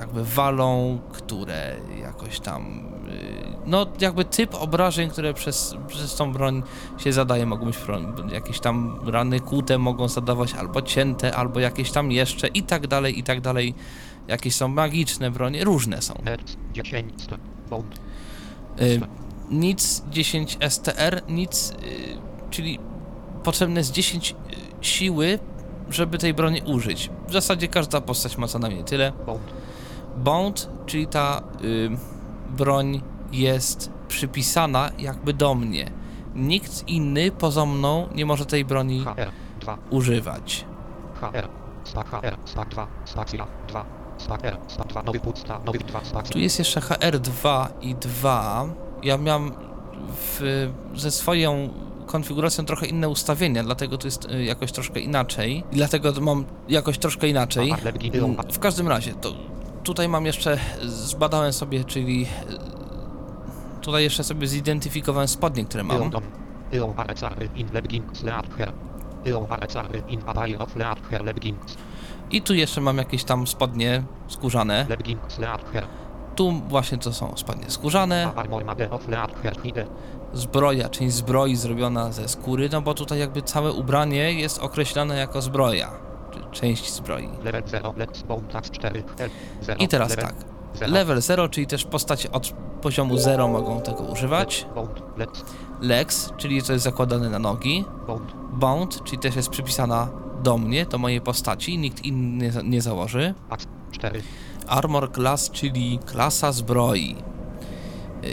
jakby 0.00 0.24
walą, 0.24 0.98
które 1.12 1.76
jakoś 2.02 2.40
tam. 2.40 2.78
y, 3.08 3.50
No, 3.66 3.86
jakby 4.00 4.24
typ 4.24 4.54
obrażeń, 4.54 5.10
które 5.10 5.34
przez, 5.34 5.74
przez 5.88 6.14
tą 6.14 6.32
broń 6.32 6.62
się 6.98 7.12
zadaje. 7.12 7.46
Mogą 7.46 7.66
być 7.66 7.76
jakieś 8.32 8.60
tam 8.60 9.00
rany 9.06 9.40
kłute, 9.40 9.78
mogą 9.78 10.08
zadawać 10.08 10.54
albo 10.54 10.82
cięte, 10.82 11.36
albo 11.36 11.60
jakieś 11.60 11.90
tam 11.90 12.12
jeszcze 12.12 12.48
i 12.48 12.62
tak 12.62 12.86
dalej, 12.86 13.18
i 13.18 13.22
tak 13.22 13.40
dalej. 13.40 13.74
Jakieś 14.28 14.54
są 14.54 14.68
magiczne 14.68 15.30
bronie, 15.30 15.64
różne 15.64 16.02
są. 16.02 16.14
net 16.24 16.56
10 16.72 17.22
z 17.22 17.26
pound 17.70 18.00
Y, 18.80 19.00
nic 19.50 20.02
10 20.10 20.58
STR, 20.68 21.22
nic, 21.28 21.70
y, 21.70 21.74
czyli 22.50 22.78
potrzebne 23.44 23.80
jest 23.80 23.92
10 23.92 24.30
y, 24.30 24.34
siły, 24.86 25.38
żeby 25.90 26.18
tej 26.18 26.34
broni 26.34 26.62
użyć. 26.66 27.10
W 27.28 27.32
zasadzie 27.32 27.68
każda 27.68 28.00
postać 28.00 28.38
ma 28.38 28.48
co 28.48 28.58
najmniej 28.58 28.84
tyle. 28.84 29.12
Bond. 30.16 30.70
Czyli 30.86 31.06
ta 31.06 31.42
y, 31.64 31.90
broń 32.56 33.02
jest 33.32 33.90
przypisana 34.08 34.90
jakby 34.98 35.32
do 35.32 35.54
mnie. 35.54 35.90
Nikt 36.34 36.88
inny 36.88 37.30
poza 37.30 37.66
mną 37.66 38.08
nie 38.14 38.26
może 38.26 38.46
tej 38.46 38.64
broni 38.64 39.04
HR 39.04 39.30
2. 39.60 39.78
używać. 39.90 40.64
HR. 41.14 41.48
Stack 41.84 42.08
HR. 42.10 42.36
Stack 42.44 42.70
2. 42.70 42.86
Stacja 43.04 43.46
2. 43.68 43.84
Stack 44.18 44.44
R. 44.44 44.56
Stack 44.68 44.88
2. 44.88 45.02
Nowy 45.02 45.20
put. 45.20 45.44
Nowy 45.64 45.78
2. 45.78 46.04
Stacja. 46.04 46.32
Tu 46.32 46.38
jest 46.38 46.58
jeszcze 46.58 46.80
HR2 46.80 47.68
i 47.80 47.94
2. 47.94 48.66
Ja 49.02 49.18
miałem 49.18 49.52
w, 50.08 50.68
ze 50.94 51.10
swoją 51.10 51.68
konfiguracją 52.06 52.64
trochę 52.64 52.86
inne 52.86 53.08
ustawienia, 53.08 53.62
dlatego 53.62 53.98
to 53.98 54.06
jest 54.06 54.24
y, 54.24 54.44
jakoś 54.44 54.72
troszkę 54.72 55.00
inaczej. 55.00 55.64
Dlatego 55.72 56.12
mam 56.20 56.44
jakoś 56.68 56.98
troszkę 56.98 57.28
inaczej. 57.28 57.74
W 58.52 58.58
każdym 58.58 58.88
razie, 58.88 59.14
to 59.14 59.32
tutaj 59.82 60.08
mam 60.08 60.26
jeszcze, 60.26 60.58
zbadałem 60.84 61.52
sobie, 61.52 61.84
czyli 61.84 62.26
tutaj 63.82 64.02
jeszcze 64.02 64.24
sobie 64.24 64.46
zidentyfikowałem 64.46 65.28
spodnie, 65.28 65.64
które 65.64 65.84
mam. 65.84 66.10
I 72.30 72.42
tu 72.42 72.54
jeszcze 72.54 72.80
mam 72.80 72.98
jakieś 72.98 73.24
tam 73.24 73.46
spodnie 73.46 74.02
skórzane. 74.28 74.86
Tu 76.36 76.52
właśnie 76.68 76.98
to 76.98 77.12
są 77.12 77.32
spodnie 77.36 77.70
skórzane. 77.70 78.30
Zbroja, 80.32 80.88
część 80.88 81.14
zbroi 81.14 81.56
zrobiona 81.56 82.12
ze 82.12 82.28
skóry, 82.28 82.68
no 82.72 82.82
bo 82.82 82.94
tutaj 82.94 83.18
jakby 83.18 83.42
całe 83.42 83.72
ubranie 83.72 84.32
jest 84.32 84.58
określone 84.58 85.18
jako 85.18 85.42
zbroja, 85.42 85.90
część 86.52 86.92
zbroi. 86.92 87.28
Level 87.44 87.62
0. 87.66 87.90
Let's 87.98 88.40
Tax 88.52 88.70
4. 88.70 89.02
L. 89.18 89.30
0. 89.62 89.78
I 89.80 89.88
teraz 89.88 90.16
tak, 90.16 90.34
0. 90.74 90.92
level 90.92 91.20
0, 91.22 91.48
czyli 91.48 91.66
też 91.66 91.84
postacie 91.84 92.32
od 92.32 92.52
poziomu 92.82 93.18
0 93.18 93.48
mogą 93.48 93.80
tego 93.80 94.02
używać. 94.02 94.66
Lex, 95.80 96.32
czyli 96.36 96.62
to 96.62 96.72
jest 96.72 96.84
zakładane 96.84 97.30
na 97.30 97.38
nogi. 97.38 97.84
Bound, 98.52 99.04
czyli 99.04 99.18
też 99.18 99.36
jest 99.36 99.48
przypisana 99.48 100.08
do 100.42 100.58
mnie, 100.58 100.86
do 100.86 100.98
mojej 100.98 101.20
postaci, 101.20 101.78
nikt 101.78 102.04
inny 102.04 102.44
nie, 102.44 102.52
za- 102.52 102.62
nie 102.62 102.82
założy. 102.82 103.34
Ax 103.50 103.66
4. 103.92 104.22
Armor 104.66 105.12
Class, 105.12 105.50
czyli 105.50 105.98
klasa 106.06 106.52
zbroi. 106.52 107.16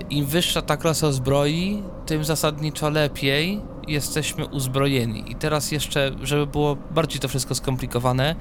Im 0.09 0.25
wyższa 0.25 0.61
ta 0.61 0.77
klasa 0.77 1.11
zbroi, 1.11 1.83
tym 2.05 2.23
zasadniczo 2.23 2.89
lepiej 2.89 3.61
jesteśmy 3.87 4.45
uzbrojeni. 4.45 5.31
I 5.31 5.35
teraz 5.35 5.71
jeszcze, 5.71 6.11
żeby 6.21 6.47
było 6.47 6.75
bardziej 6.91 7.19
to 7.19 7.27
wszystko 7.27 7.55
skomplikowane, 7.55 8.35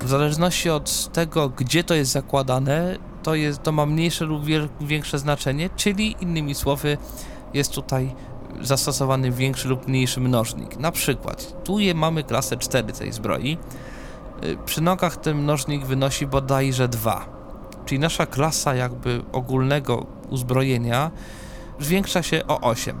w 0.00 0.08
zależności 0.08 0.70
od 0.70 1.12
tego, 1.12 1.48
gdzie 1.48 1.84
to 1.84 1.94
jest 1.94 2.12
zakładane, 2.12 2.96
to, 3.22 3.34
jest, 3.34 3.62
to 3.62 3.72
ma 3.72 3.86
mniejsze 3.86 4.24
lub 4.24 4.42
większe 4.80 5.18
znaczenie, 5.18 5.70
czyli 5.76 6.16
innymi 6.20 6.54
słowy, 6.54 6.98
jest 7.54 7.72
tutaj 7.72 8.14
zastosowany 8.60 9.30
większy 9.30 9.68
lub 9.68 9.88
mniejszy 9.88 10.20
mnożnik. 10.20 10.76
Na 10.76 10.92
przykład, 10.92 11.64
tu 11.64 11.78
je 11.78 11.94
mamy 11.94 12.24
klasę 12.24 12.56
4 12.56 12.92
tej 12.92 13.12
zbroi, 13.12 13.58
Przy 14.64 14.80
nogach 14.80 15.16
ten 15.16 15.36
mnożnik 15.36 15.86
wynosi 15.86 16.26
bodajże 16.26 16.88
2. 16.88 17.41
Czyli 17.86 17.98
nasza 17.98 18.26
klasa 18.26 18.74
jakby 18.74 19.22
ogólnego 19.32 20.06
uzbrojenia 20.30 21.10
zwiększa 21.80 22.22
się 22.22 22.46
o 22.46 22.60
8. 22.60 22.96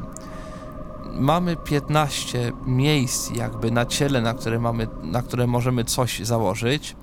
Mamy 1.12 1.56
15 1.56 2.52
miejsc 2.66 3.30
jakby 3.36 3.70
na 3.70 3.86
ciele, 3.86 4.20
na 4.20 4.34
które, 4.34 4.58
mamy, 4.58 4.88
na 5.02 5.22
które 5.22 5.46
możemy 5.46 5.84
coś 5.84 6.20
założyć. 6.20 6.96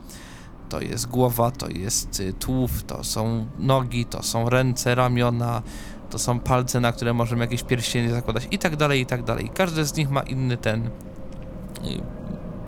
To 0.69 0.81
jest 0.81 1.07
głowa, 1.07 1.51
to 1.51 1.69
jest 1.69 2.19
y, 2.19 2.33
tułów, 2.33 2.83
to 2.83 3.03
są 3.03 3.45
nogi, 3.59 4.05
to 4.05 4.23
są 4.23 4.49
ręce, 4.49 4.95
ramiona, 4.95 5.61
to 6.09 6.19
są 6.19 6.39
palce, 6.39 6.79
na 6.79 6.91
które 6.91 7.13
możemy 7.13 7.43
jakieś 7.43 7.63
pierścienie 7.63 8.09
zakładać 8.09 8.47
i 8.51 8.57
tak 8.57 8.75
dalej, 8.75 9.01
i 9.01 9.05
tak 9.05 9.23
dalej. 9.23 9.51
Każdy 9.53 9.85
z 9.85 9.95
nich 9.95 10.09
ma 10.09 10.21
inny 10.21 10.57
ten 10.57 10.87
y, 10.87 10.89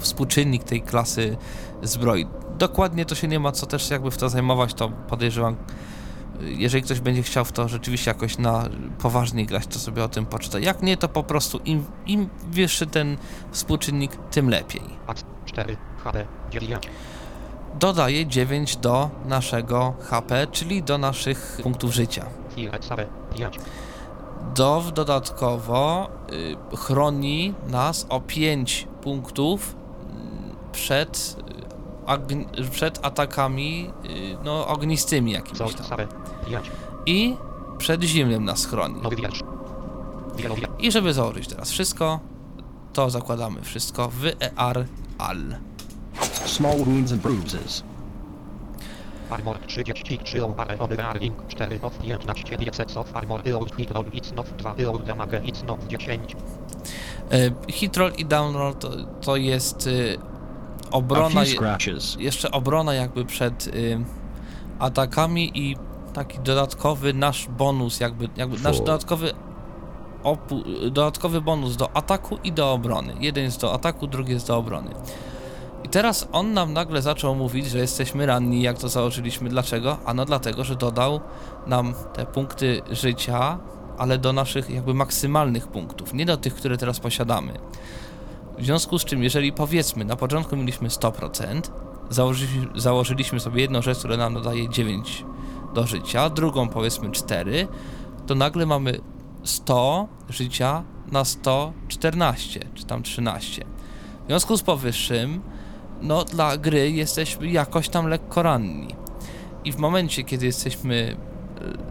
współczynnik 0.01 0.63
tej 0.63 0.81
klasy 0.81 1.37
zbroi. 1.83 2.27
Dokładnie 2.57 3.05
to 3.05 3.15
się 3.15 3.27
nie 3.27 3.39
ma 3.39 3.51
co 3.51 3.65
też 3.65 3.89
jakby 3.89 4.11
w 4.11 4.17
to 4.17 4.29
zajmować, 4.29 4.73
to 4.73 4.89
podejrzewam, 4.89 5.55
jeżeli 6.41 6.83
ktoś 6.83 6.99
będzie 6.99 7.23
chciał 7.23 7.45
w 7.45 7.51
to 7.51 7.67
rzeczywiście 7.67 8.11
jakoś 8.11 8.37
na 8.37 8.69
poważniej 8.99 9.45
grać, 9.45 9.67
to 9.67 9.79
sobie 9.79 10.03
o 10.03 10.09
tym 10.09 10.25
poczyta. 10.25 10.59
Jak 10.59 10.81
nie, 10.81 10.97
to 10.97 11.07
po 11.07 11.23
prostu 11.23 11.57
im, 11.65 11.85
im 12.05 12.29
wyższy 12.51 12.87
ten 12.87 13.17
współczynnik, 13.51 14.11
tym 14.31 14.49
lepiej. 14.49 14.81
Ax 15.07 15.23
4. 15.45 15.77
HD. 16.03 16.25
9. 16.51 16.89
Dodaje 17.79 18.27
9 18.27 18.77
do 18.77 19.09
naszego 19.25 19.93
HP, 20.01 20.47
czyli 20.51 20.83
do 20.83 20.97
naszych 20.97 21.59
punktów 21.63 21.93
życia. 21.93 22.25
Ile 22.57 22.81
Sare. 22.81 23.07
5. 23.35 23.59
Dov 24.55 24.91
dodatkowo 24.91 26.09
y, 26.73 26.77
chroni 26.77 27.53
nas 27.67 28.05
o 28.09 28.21
5 28.21 28.87
punktów 29.01 29.75
przed, 30.71 31.35
przed 32.71 33.05
atakami 33.05 33.89
y, 34.05 34.37
no, 34.43 34.67
ognistymi 34.67 35.31
jakimiś 35.31 35.75
tam. 35.75 35.85
Sare. 35.85 36.07
5. 36.47 36.71
I 37.05 37.35
przed 37.77 38.03
zimnym 38.03 38.45
nas 38.45 38.65
chroni. 38.65 39.01
Wielowie. 40.35 40.67
I 40.79 40.91
żeby 40.91 41.13
założyć 41.13 41.47
teraz 41.47 41.71
wszystko, 41.71 42.19
to 42.93 43.09
zakładamy 43.09 43.61
wszystko 43.61 44.09
w 44.09 44.25
ER 44.25 44.85
AL. 45.17 45.55
Small 46.45 46.77
wounds 46.77 47.11
and 47.11 47.21
bruises. 47.21 47.83
Armor 49.29 49.57
33 49.67 50.41
Are 50.57 50.79
Overarring 50.79 51.35
4 51.47 51.79
of 51.81 51.93
15 52.01 52.57
Pieces 52.57 52.97
of 52.97 53.15
Armor 53.15 53.41
Eold 53.47 53.75
Hitrol 53.77 54.05
It's 54.05 54.35
not 54.35 54.45
2 54.57 54.83
Eold 54.83 55.05
Damage 55.05 55.41
It's 55.45 55.63
not 55.63 55.79
10 55.87 56.35
Y, 57.31 57.51
Hitroll 57.67 58.11
i 58.17 58.25
downroll 58.25 58.73
to, 58.73 58.89
to 59.21 59.35
jest 59.35 59.87
y, 59.87 60.17
obrona... 60.91 61.43
jeszcze 62.19 62.51
obrona 62.51 62.93
jakby 62.93 63.25
przed 63.25 63.67
y, 63.67 63.99
atakami 64.79 65.51
i 65.55 65.75
taki 66.13 66.39
dodatkowy 66.39 67.13
nasz 67.13 67.47
bonus, 67.47 67.99
jakby, 67.99 68.29
jakby 68.37 68.59
nasz 68.59 68.79
dodatkowy 68.79 69.33
dodatkowy 70.91 71.41
bonus 71.41 71.75
do 71.75 71.95
ataku 71.95 72.37
i 72.43 72.51
do 72.51 72.71
obrony. 72.71 73.13
Jeden 73.19 73.43
jest 73.43 73.61
do 73.61 73.73
ataku, 73.73 74.07
drugi 74.07 74.33
jest 74.33 74.47
do 74.47 74.57
obrony. 74.57 74.91
I 75.83 75.89
teraz 75.89 76.27
on 76.31 76.53
nam 76.53 76.73
nagle 76.73 77.01
zaczął 77.01 77.35
mówić, 77.35 77.69
że 77.69 77.77
jesteśmy 77.77 78.25
ranni, 78.25 78.61
jak 78.61 78.77
to 78.77 78.89
założyliśmy. 78.89 79.49
Dlaczego? 79.49 79.97
Ano 80.05 80.25
dlatego, 80.25 80.63
że 80.63 80.75
dodał 80.75 81.19
nam 81.67 81.93
te 82.13 82.25
punkty 82.25 82.81
życia, 82.91 83.57
ale 83.97 84.17
do 84.17 84.33
naszych 84.33 84.69
jakby 84.69 84.93
maksymalnych 84.93 85.67
punktów, 85.67 86.13
nie 86.13 86.25
do 86.25 86.37
tych, 86.37 86.55
które 86.55 86.77
teraz 86.77 86.99
posiadamy. 86.99 87.53
W 88.61 88.65
związku 88.65 88.99
z 88.99 89.05
czym, 89.05 89.23
jeżeli 89.23 89.53
powiedzmy, 89.53 90.05
na 90.05 90.15
początku 90.15 90.57
mieliśmy 90.57 90.89
100%, 90.89 91.61
założyliśmy, 92.09 92.67
założyliśmy 92.75 93.39
sobie 93.39 93.61
jedną 93.61 93.81
rzecz, 93.81 93.97
która 93.99 94.17
nam 94.17 94.33
dodaje 94.33 94.69
9 94.69 95.25
do 95.73 95.87
życia, 95.87 96.29
drugą 96.29 96.69
powiedzmy 96.69 97.11
4, 97.11 97.67
to 98.27 98.35
nagle 98.35 98.65
mamy 98.65 98.99
100 99.43 100.07
życia 100.29 100.83
na 101.11 101.25
114, 101.25 102.59
czy 102.75 102.85
tam 102.85 103.03
13. 103.03 103.65
W 104.23 104.27
związku 104.27 104.57
z 104.57 104.63
powyższym, 104.63 105.41
no 106.01 106.23
dla 106.23 106.57
gry 106.57 106.91
jesteśmy 106.91 107.47
jakoś 107.47 107.89
tam 107.89 108.07
lekko 108.07 108.43
ranni. 108.43 108.95
I 109.65 109.71
w 109.71 109.77
momencie, 109.77 110.23
kiedy 110.23 110.45
jesteśmy 110.45 111.17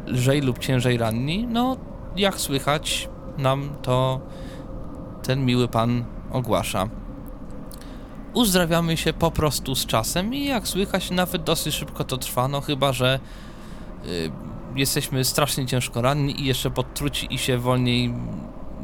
e, 0.06 0.10
lżej 0.10 0.40
lub 0.40 0.58
ciężej 0.58 0.98
ranni, 0.98 1.46
no 1.46 1.76
jak 2.16 2.40
słychać, 2.40 3.08
nam 3.38 3.70
to 3.82 4.20
ten 5.22 5.44
miły 5.44 5.68
pan 5.68 6.04
ogłasza. 6.32 6.88
Uzdrawiamy 8.34 8.96
się 8.96 9.12
po 9.12 9.30
prostu 9.30 9.74
z 9.74 9.86
czasem 9.86 10.34
i 10.34 10.44
jak 10.44 10.68
słychać, 10.68 11.10
nawet 11.10 11.42
dosyć 11.42 11.74
szybko 11.74 12.04
to 12.04 12.16
trwa, 12.16 12.48
no 12.48 12.60
chyba, 12.60 12.92
że 12.92 13.20
y, 14.06 14.30
jesteśmy 14.74 15.24
strasznie 15.24 15.66
ciężko 15.66 16.02
ranni 16.02 16.40
i 16.40 16.44
jeszcze 16.44 16.70
podtruci 16.70 17.34
i 17.34 17.38
się 17.38 17.58
wolniej 17.58 18.14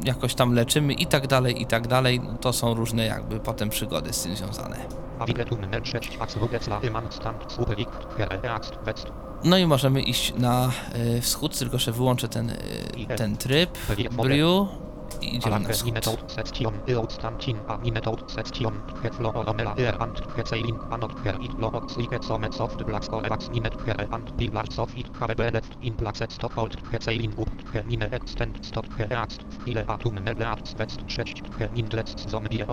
jakoś 0.03 0.35
tam 0.35 0.53
leczymy 0.53 0.93
i 0.93 1.05
tak 1.05 1.27
dalej, 1.27 1.61
i 1.61 1.65
tak 1.65 1.87
dalej. 1.87 2.19
No, 2.19 2.37
to 2.37 2.53
są 2.53 2.73
różne 2.73 3.05
jakby 3.05 3.39
potem 3.39 3.69
przygody 3.69 4.13
z 4.13 4.23
tym 4.23 4.35
związane. 4.35 4.77
Avile 5.19 5.45
Tunnel 5.45 5.85
6 5.85 6.17
Ax 6.19 6.35
Rudecla 6.35 6.79
Eman 6.79 7.11
Stand 7.11 7.51
Super 7.51 7.79
Icht 7.79 8.07
Here 8.17 8.53
Axt 8.53 8.75
West 8.85 9.07
No 9.43 9.57
i 9.57 9.65
możemy 9.65 10.01
iść 10.01 10.33
na 10.37 10.71
y, 11.17 11.21
wschód, 11.21 11.59
tylko 11.59 11.77
że 11.77 11.91
wyłączę 11.91 12.27
ten, 12.27 12.49
y, 12.49 13.17
ten 13.17 13.37
tryb. 13.37 13.77
Brew. 14.11 14.86
Idziemy 15.21 15.49
na 15.51 15.55
Alarkę 15.55 15.73
wschód. 15.73 15.85
Minetout 15.85 16.31
Section 16.31 16.73
Outstantin 16.97 17.59
A 17.67 17.77
Minetout 17.77 18.31
Section 18.31 18.81
Hefloronela 19.03 19.75
and 19.99 20.21
Heceiling 20.37 20.79
Anot 20.89 21.19
Her 21.23 21.35
It 21.41 21.59
Look 21.59 21.91
Sliket 21.91 22.25
Somet 22.25 22.55
Soft 22.55 22.83
Black 22.83 23.05
Scorevax 23.05 23.49
Minet 23.49 23.85
Here 23.85 24.07
and 24.11 24.37
Pillars 24.37 24.79
of 24.79 24.97
It 24.97 25.07
Have 25.19 25.35
Belet 25.35 25.65
In 25.81 25.93
Placet 25.93 26.33
Stockhold 26.33 26.75
Heceiling 26.91 27.33
Up 27.39 27.49
He 27.89 27.97
Mine 27.97 28.09
Extend 28.11 28.65
Stop 28.65 28.85
He 28.97 29.03
Axt 29.03 29.39
Chwile 29.63 29.83
Atum 29.87 30.19
Nebleat 30.23 30.67
Spec 30.67 30.89
6 31.07 31.33
He 31.57 31.65
Mindlec 31.67 32.29
Zombie 32.29 32.63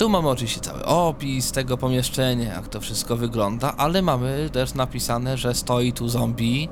Tu 0.00 0.08
mamy 0.08 0.28
oczywiście 0.28 0.60
cały 0.60 0.84
opis 0.84 1.52
tego 1.52 1.76
pomieszczenia, 1.76 2.54
jak 2.54 2.68
to 2.68 2.80
wszystko 2.80 3.16
wygląda, 3.16 3.74
ale 3.76 4.02
mamy 4.02 4.50
też 4.52 4.74
napisane, 4.74 5.36
że 5.36 5.54
stoi 5.54 5.92
tu 5.92 6.08
zombie 6.08 6.68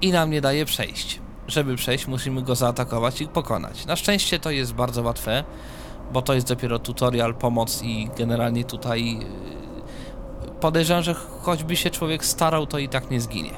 i 0.00 0.12
nam 0.12 0.30
nie 0.30 0.40
daje 0.40 0.64
przejść. 0.64 1.20
Żeby 1.46 1.76
przejść, 1.76 2.06
musimy 2.06 2.42
go 2.42 2.54
zaatakować 2.54 3.20
i 3.20 3.28
pokonać. 3.28 3.86
Na 3.86 3.96
szczęście 3.96 4.38
to 4.38 4.50
jest 4.50 4.72
bardzo 4.72 5.02
łatwe, 5.02 5.44
bo 6.12 6.22
to 6.22 6.34
jest 6.34 6.48
dopiero 6.48 6.78
tutorial, 6.78 7.34
pomoc 7.34 7.82
i 7.82 8.10
generalnie 8.18 8.64
tutaj 8.64 9.18
yy, 9.18 10.50
podejrzewam, 10.60 11.02
że 11.02 11.14
choćby 11.14 11.76
się 11.76 11.90
człowiek 11.90 12.24
starał, 12.24 12.66
to 12.66 12.78
i 12.78 12.88
tak 12.88 13.10
nie 13.10 13.20
zginie. 13.20 13.52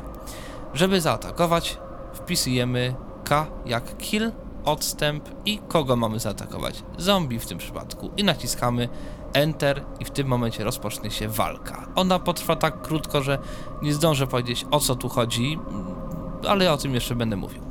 Żeby 0.75 1.01
zaatakować, 1.01 1.79
wpisujemy 2.15 2.95
K 3.25 3.47
jak 3.67 3.97
kill, 3.97 4.33
odstęp 4.65 5.29
i 5.47 5.59
kogo 5.69 5.97
mamy 5.97 6.19
zaatakować. 6.19 6.83
Zombie 6.99 7.39
w 7.39 7.47
tym 7.47 7.59
przypadku. 7.59 8.11
I 8.17 8.25
naciskamy 8.25 8.89
Enter 9.33 9.83
i 10.01 10.05
w 10.05 10.11
tym 10.11 10.27
momencie 10.27 10.65
rozpocznie 10.65 11.11
się 11.11 11.29
walka. 11.29 11.89
Ona 11.95 12.19
potrwa 12.19 12.57
tak 12.57 12.83
krótko, 12.83 13.23
że 13.23 13.39
nie 13.83 13.95
zdążę 13.95 14.27
powiedzieć 14.27 14.67
o 14.71 14.81
co 14.81 14.95
tu 14.95 15.09
chodzi, 15.09 15.59
ale 16.49 16.73
o 16.73 16.77
tym 16.77 16.95
jeszcze 16.95 17.15
będę 17.15 17.37
mówił. 17.37 17.63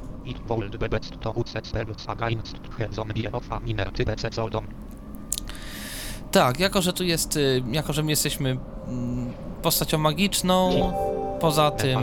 Tak, 6.32 6.60
jako 6.60 6.82
że 6.82 6.94
tu 6.94 7.04
jest, 7.04 7.36
y, 7.36 7.64
jako 7.72 7.94
że 7.94 8.04
my 8.04 8.10
jesteśmy 8.10 8.58
mm, 8.88 9.34
postacią 9.62 9.98
magiczną, 9.98 10.92
poza 11.40 11.72
tym 11.72 12.00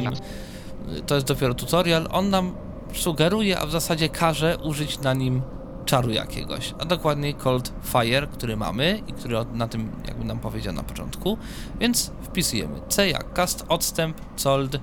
to 1.07 1.15
jest 1.15 1.27
dopiero 1.27 1.55
tutorial, 1.55 2.09
on 2.13 2.31
nam 2.31 2.53
sugeruje, 3.01 3.59
a 3.59 3.67
w 3.67 3.71
zasadzie 3.71 4.09
każe 4.09 4.59
użyć 4.59 4.99
na 4.99 5.15
nim 5.15 5.43
czaru 5.85 6.11
jakiegoś, 6.11 6.75
a 6.79 6.85
dokładniej 6.85 7.35
Cold 7.35 7.73
Fire, 7.85 8.27
który 8.27 8.57
mamy 8.57 9.03
i 9.07 9.13
który 9.13 9.37
na 9.53 9.69
tym 9.69 9.91
jakby 10.07 10.25
nam 10.25 10.39
powiedział 10.39 10.75
na 10.75 10.83
początku, 10.83 11.39
więc 11.81 12.13
wpisujemy 12.23 12.81
C 12.89 13.09
jak 13.09 13.33
cast, 13.33 13.65
odstęp, 13.69 14.21
cold, 14.45 14.81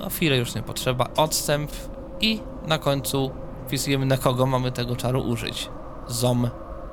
no 0.00 0.10
chwilę 0.10 0.36
już 0.36 0.54
nie 0.54 0.62
potrzeba, 0.62 1.08
odstęp 1.16 1.70
i 2.20 2.40
na 2.66 2.78
końcu 2.78 3.30
wpisujemy 3.66 4.06
na 4.06 4.16
kogo 4.16 4.46
mamy 4.46 4.72
tego 4.72 4.96
czaru 4.96 5.20
użyć. 5.20 5.68
Zom. 6.08 6.50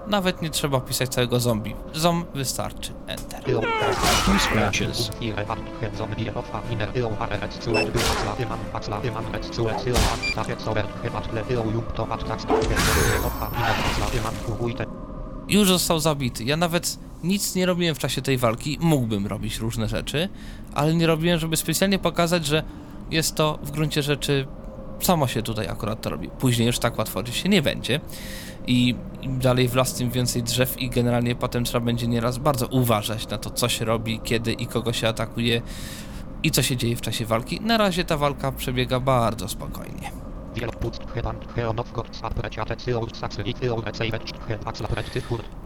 Nawet 0.08 0.42
nie 0.42 0.50
trzeba 0.50 0.82
pisać 0.82 1.10
całego 1.10 1.40
zombie. 1.40 1.76
Zom 1.94 2.26
wystarczy. 2.34 2.94
Enter. 3.08 3.44
Już 15.50 15.68
został 15.68 16.00
zabity. 16.00 16.44
Ja 16.44 16.58
nawet 16.58 16.98
nic 17.24 17.56
nie 17.56 17.66
robiłem 17.66 17.96
w 17.96 18.00
czasie 18.00 18.22
tej 18.22 18.38
walki. 18.38 18.78
Mógłbym 18.82 19.28
robić 19.28 19.58
różne 19.58 19.88
rzeczy, 19.88 20.30
ale 20.76 20.94
nie 20.94 21.08
robiłem, 21.08 21.40
żeby 21.40 21.58
specjalnie 21.58 22.00
pokazać, 22.00 22.46
że 22.46 22.64
jest 23.12 23.36
to 23.36 23.60
w 23.64 23.72
gruncie 23.72 24.04
rzeczy 24.04 24.48
samo 25.06 25.28
się 25.28 25.42
tutaj 25.42 25.68
akurat 25.68 26.02
to 26.02 26.10
robi. 26.10 26.30
Później 26.30 26.68
już 26.68 26.80
tak 26.80 26.98
łatwo 26.98 27.26
się 27.26 27.50
nie 27.50 27.62
będzie. 27.62 28.00
I 28.68 28.96
im 29.22 29.40
dalej 29.40 29.68
w 29.68 29.76
las, 29.76 29.94
tym 29.94 30.10
więcej 30.10 30.44
drzew 30.44 30.82
i 30.82 30.90
generalnie 30.90 31.36
potem 31.36 31.64
trzeba 31.64 31.86
będzie 31.86 32.08
nieraz 32.08 32.38
bardzo 32.38 32.68
uważać 32.68 33.28
na 33.28 33.38
to, 33.38 33.50
co 33.50 33.70
się 33.70 33.86
robi, 33.86 34.20
kiedy 34.24 34.54
i 34.54 34.68
kogo 34.68 34.94
się 34.94 35.08
atakuje 35.08 35.62
i 36.44 36.52
co 36.52 36.64
się 36.64 36.78
dzieje 36.78 36.96
w 36.96 37.02
czasie 37.02 37.26
walki. 37.26 37.62
Na 37.62 37.78
razie 37.78 38.04
ta 38.04 38.18
walka 38.18 38.52
przebiega 38.52 39.00
bardzo 39.00 39.48
spokojnie. 39.48 40.12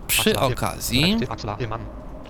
Przy 0.08 0.40
okazji 0.40 1.18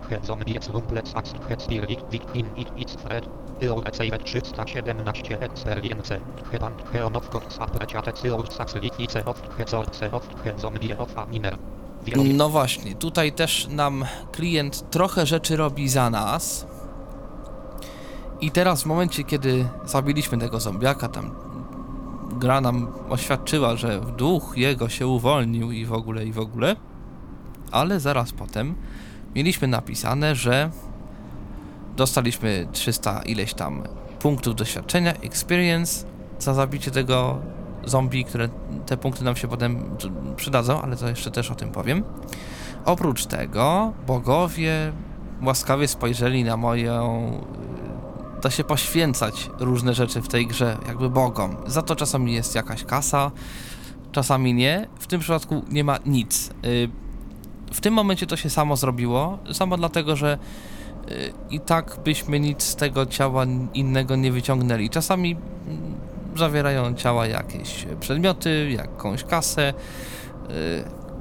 Axla 0.04 0.34
Iman 0.34 0.44
He 0.48 0.60
Zombie 0.60 0.60
Rumplec 0.74 1.16
Ax 1.16 1.34
He 1.50 1.56
Stirlik 1.60 2.00
Wikin 2.12 2.46
It 2.58 2.68
It's 2.78 2.96
Fred 2.96 3.28
Cyol 3.60 3.84
Receivet 3.84 4.24
317 4.24 5.38
Experience 5.42 6.20
He 6.52 6.60
Band 6.60 6.82
He 6.94 7.06
Onowgot 7.06 7.54
Sapreciate 7.54 8.14
Cyol 8.14 8.44
Saxli 8.52 8.92
Ice 9.00 9.26
Oft 9.26 9.48
He 9.58 9.66
Zorce 9.66 10.12
Oft 10.12 10.34
He 10.44 10.54
Zombie 10.58 10.98
of 10.98 11.18
A 11.18 11.26
Miner 11.26 11.58
Wielopust 12.06 12.36
No 12.36 12.50
właśnie, 12.50 12.96
tutaj 12.96 13.32
też 13.32 13.68
nam 13.68 14.06
klient 14.32 14.90
trochę 14.90 15.26
rzeczy 15.26 15.58
robi 15.58 15.90
za 15.90 16.10
nas. 16.10 16.68
I 18.42 18.52
teraz 18.52 18.84
w 18.84 18.86
momencie, 18.86 19.24
kiedy 19.24 19.66
zabiliśmy 19.86 20.38
tego 20.38 20.60
zombiaka, 20.60 21.08
tam 21.10 21.32
gra 22.32 22.62
nam 22.62 22.88
oświadczyła, 23.10 23.76
że 23.76 24.02
duch 24.18 24.54
jego 24.56 24.90
się 24.90 25.08
uwolnił 25.08 25.72
i 25.72 25.86
w 25.86 25.94
ogóle, 25.94 26.26
i 26.26 26.32
w 26.32 26.40
ogóle. 26.40 26.76
Ale 27.72 28.00
zaraz 28.00 28.32
potem 28.32 28.76
mieliśmy 29.36 29.68
napisane, 29.68 30.36
że 30.36 30.70
dostaliśmy 31.96 32.68
300 32.72 33.22
ileś 33.22 33.54
tam 33.54 33.84
punktów 34.20 34.56
doświadczenia, 34.56 35.14
experience 35.14 36.06
za 36.40 36.54
zabicie 36.54 36.92
tego 36.92 37.40
zombie, 37.86 38.26
które 38.26 38.50
te 38.86 38.98
punkty 38.98 39.24
nam 39.24 39.36
się 39.36 39.48
potem 39.48 39.98
przydadzą, 40.36 40.82
ale 40.82 40.96
to 40.96 41.10
jeszcze 41.10 41.32
też 41.32 41.52
o 41.52 41.56
tym 41.56 41.72
powiem. 41.72 42.04
Oprócz 42.86 43.26
tego 43.26 43.94
bogowie 44.08 44.94
łaskawie 45.42 45.88
spojrzeli 45.88 46.44
na 46.44 46.58
moją 46.58 47.32
y, 48.38 48.42
da 48.42 48.50
się 48.50 48.64
poświęcać 48.64 49.50
różne 49.60 49.94
rzeczy 49.94 50.22
w 50.22 50.28
tej 50.28 50.48
grze, 50.48 50.78
jakby 50.88 51.10
bogom. 51.10 51.56
Za 51.68 51.82
to 51.82 51.96
czasami 51.96 52.34
jest 52.34 52.56
jakaś 52.56 52.84
kasa, 52.84 53.32
czasami 54.12 54.54
nie. 54.54 54.88
W 55.00 55.08
tym 55.08 55.20
przypadku 55.20 55.66
nie 55.70 55.84
ma 55.84 55.98
nic. 56.06 56.50
W 57.74 57.82
tym 57.82 57.94
momencie 57.94 58.28
to 58.28 58.38
się 58.38 58.50
samo 58.50 58.76
zrobiło, 58.76 59.38
samo 59.54 59.78
dlatego, 59.78 60.16
że 60.16 60.38
y, 61.12 61.34
i 61.50 61.60
tak 61.60 61.98
byśmy 62.04 62.40
nic 62.40 62.64
z 62.64 62.76
tego 62.76 63.06
ciała 63.06 63.46
innego 63.74 64.16
nie 64.16 64.32
wyciągnęli. 64.32 64.90
Czasami 64.90 65.36
mm, 65.68 65.96
zawierają 66.36 66.94
ciała 66.94 67.28
jakieś 67.28 67.86
przedmioty, 68.00 68.72
jakąś 68.72 69.24
kasę, 69.24 69.74
y, 69.74 70.54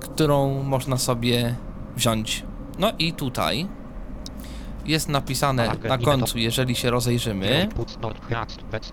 którą 0.01 0.63
można 0.63 0.99
sobie 0.99 1.57
wziąć. 1.97 2.45
No 2.79 2.93
i 2.99 3.13
tutaj 3.13 3.67
jest 4.87 5.09
napisane 5.09 5.73
na 5.89 5.99
końcu, 5.99 6.39
jeżeli 6.39 6.75
się 6.75 6.91
rozejrzymy, 6.91 7.69
West 8.71 8.93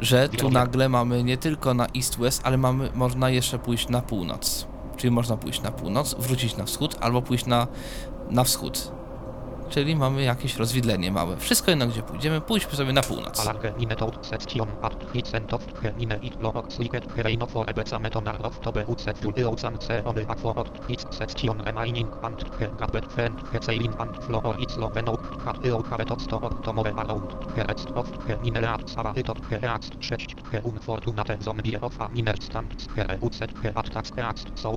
że 0.00 0.28
tu 0.28 0.50
nagle 0.50 0.88
mamy 0.88 1.24
nie 1.24 1.36
tylko 1.36 1.74
na 1.74 1.86
east-west, 1.86 2.40
ale 2.44 2.56
mamy, 2.56 2.90
można 2.94 3.30
jeszcze 3.30 3.58
pójść 3.58 3.88
na 3.88 4.02
północ. 4.02 4.66
Czyli 4.96 5.10
można 5.10 5.36
pójść 5.36 5.62
na 5.62 5.70
północ, 5.70 6.14
wrócić 6.18 6.56
na 6.56 6.64
wschód, 6.64 6.96
albo 7.00 7.22
pójść 7.22 7.46
na, 7.46 7.66
na 8.30 8.44
wschód. 8.44 8.92
Czyli 9.70 9.96
mamy 9.96 10.22
jakieś 10.22 10.56
rozwidlenie 10.56 11.12
małe. 11.12 11.36
Wszystko 11.36 11.70
jedno, 11.70 11.86
gdzie 11.86 12.02
pójdziemy, 12.02 12.40
pójdźmy 12.40 12.72
sobie 12.76 12.92
na 12.92 13.02
północ. 13.02 13.40
Alarge 13.40 13.72
Minetout 13.78 14.26
Section 14.26 14.68
Art 14.82 15.12
Hitzentoft 15.12 15.78
He 15.82 15.92
Mine 15.98 16.16
It 16.22 16.40
Lorok 16.42 16.72
Sliket 16.72 17.12
Hereino 17.12 17.46
for 17.46 17.70
Ebeca 17.70 17.98
Metonar 17.98 18.50
Tobe 18.62 18.86
Ucet 18.86 19.24
Juleucan 19.24 19.78
Ce 19.78 20.04
Ony 20.04 20.26
Aquort 20.28 20.88
Hit 20.88 21.06
Section 21.10 21.60
Remaining 21.60 22.08
and 22.22 22.44
He 22.60 22.68
Gabet 22.78 23.12
Fen 23.12 23.32
He 23.52 23.58
Ceilin 23.60 23.92
and 23.98 24.16
Flor 24.24 24.56
It's 24.58 24.76
Lo 24.76 24.88
Venok 24.90 25.44
Hat 25.44 25.66
Eo 25.66 25.82
Haretot 25.90 26.22
Sto 26.22 26.40
Tomore 26.64 26.90
Around 26.90 27.56
He 27.56 27.62
Rest 27.62 27.90
of 27.94 28.06
He 28.28 28.36
Minerat 28.50 28.90
Sarahytot 28.90 29.38
He 29.50 29.56
Reaxt 29.58 29.92
6 30.00 30.24
He 30.52 30.58
Unfortunate 30.64 31.42
Zombie 31.42 31.78
of 31.80 32.00
A 32.00 32.08
Miner 32.08 32.36
Stand 32.42 32.88
He 32.96 33.02
Ucet 33.20 33.50
He 33.62 33.68
Attack 33.74 34.16
Reaxt 34.16 34.46
Soul 34.54 34.76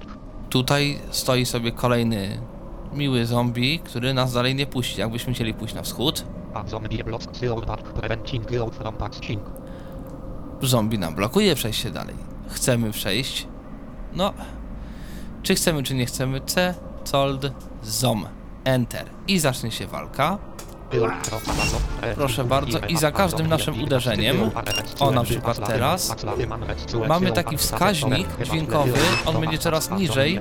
Tutaj 0.49 0.99
stoi 1.11 1.45
sobie 1.45 1.71
kolejny 1.71 2.39
miły 2.93 3.25
zombie, 3.25 3.79
który 3.79 4.13
nas 4.13 4.33
dalej 4.33 4.55
nie 4.55 4.65
puści. 4.65 4.99
Jakbyśmy 4.99 5.33
chcieli 5.33 5.53
pójść 5.53 5.73
na 5.73 5.81
wschód, 5.81 6.25
zombie 10.61 10.99
nam 10.99 11.15
blokuje 11.15 11.55
przejście 11.55 11.91
dalej. 11.91 12.15
Chcemy 12.49 12.91
przejść. 12.91 13.47
No, 14.13 14.33
czy 15.43 15.55
chcemy, 15.55 15.83
czy 15.83 15.95
nie 15.95 16.05
chcemy, 16.05 16.41
C, 16.41 16.75
cold, 17.11 17.51
zom, 17.83 18.25
enter. 18.63 19.05
I 19.27 19.39
zacznie 19.39 19.71
się 19.71 19.87
walka. 19.87 20.37
Proszę 22.15 22.43
bardzo, 22.43 22.79
i 22.79 22.97
za 22.97 23.11
każdym 23.11 23.47
naszym 23.47 23.83
uderzeniem, 23.83 24.51
o 24.99 25.11
na 25.11 25.23
przykład 25.23 25.67
teraz, 25.67 26.15
mamy 27.07 27.31
taki 27.31 27.57
wskaźnik 27.57 28.27
dźwiękowy, 28.43 28.93
on 29.25 29.41
będzie 29.41 29.57
coraz 29.57 29.91
niżej. 29.91 30.37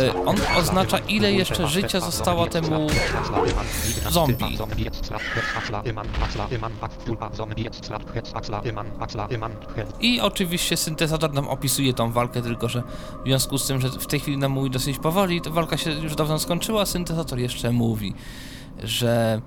Y, 0.00 0.24
On 0.26 0.36
oznacza 0.56 0.98
ile 0.98 1.32
jeszcze 1.32 1.68
życia 1.68 2.00
zostało 2.00 2.46
temu 2.46 2.86
zombie. 4.10 4.58
I 10.00 10.20
oczywiście 10.20 10.76
syntezator 10.76 11.32
nam 11.32 11.48
opisuje 11.48 11.94
tą 11.94 12.12
walkę, 12.12 12.42
tylko 12.42 12.68
że 12.68 12.82
w 13.24 13.26
związku 13.26 13.58
z 13.58 13.66
tym, 13.66 13.80
że 13.80 13.88
w 13.88 14.06
tej 14.06 14.20
chwili 14.20 14.38
nam 14.38 14.52
mówi 14.52 14.70
dosyć 14.70 14.98
powoli, 14.98 15.40
to 15.40 15.50
walka 15.50 15.76
się 15.76 15.90
już 15.90 16.14
dawno 16.14 16.38
skończyła, 16.38 16.86
syntezator 16.86 17.38
jeszcze 17.38 17.72
mówi, 17.72 18.14
że 18.84 19.40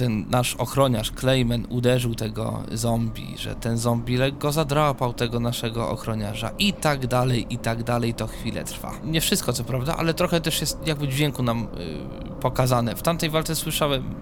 ten 0.00 0.24
nasz 0.30 0.54
ochroniarz 0.54 1.12
Clayman 1.12 1.66
uderzył 1.68 2.14
tego 2.14 2.62
zombie, 2.72 3.34
że 3.38 3.54
ten 3.54 3.78
zombie 3.78 4.16
lekko 4.16 4.52
zadrapał 4.52 5.12
tego 5.12 5.40
naszego 5.40 5.90
ochroniarza 5.90 6.50
i 6.58 6.72
tak 6.72 7.06
dalej, 7.06 7.46
i 7.50 7.58
tak 7.58 7.82
dalej, 7.82 8.14
to 8.14 8.26
chwilę 8.26 8.64
trwa. 8.64 8.92
Nie 9.04 9.20
wszystko 9.20 9.52
co 9.52 9.64
prawda, 9.64 9.96
ale 9.96 10.14
trochę 10.14 10.40
też 10.40 10.60
jest 10.60 10.86
jakby 10.86 11.08
dźwięku 11.08 11.42
nam 11.42 11.62
y, 11.62 12.40
pokazane. 12.40 12.96
W 12.96 13.02
tamtej 13.02 13.30
walce 13.30 13.56
słyszałem 13.56 14.14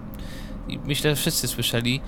i 0.67 0.79
myślę, 0.85 1.09
że 1.09 1.15
wszyscy 1.15 1.47
słyszeli, 1.47 2.01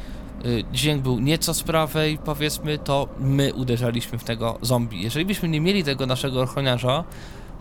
y, 0.45 0.63
dźwięk 0.73 1.01
był 1.01 1.19
nieco 1.19 1.53
z 1.53 1.63
prawej, 1.63 2.17
powiedzmy, 2.17 2.77
to 2.77 3.07
my 3.19 3.53
uderzaliśmy 3.53 4.19
w 4.19 4.23
tego 4.23 4.57
zombie. 4.61 5.01
Jeżeli 5.01 5.25
byśmy 5.25 5.49
nie 5.49 5.61
mieli 5.61 5.83
tego 5.83 6.05
naszego 6.05 6.41
ochroniarza, 6.41 7.03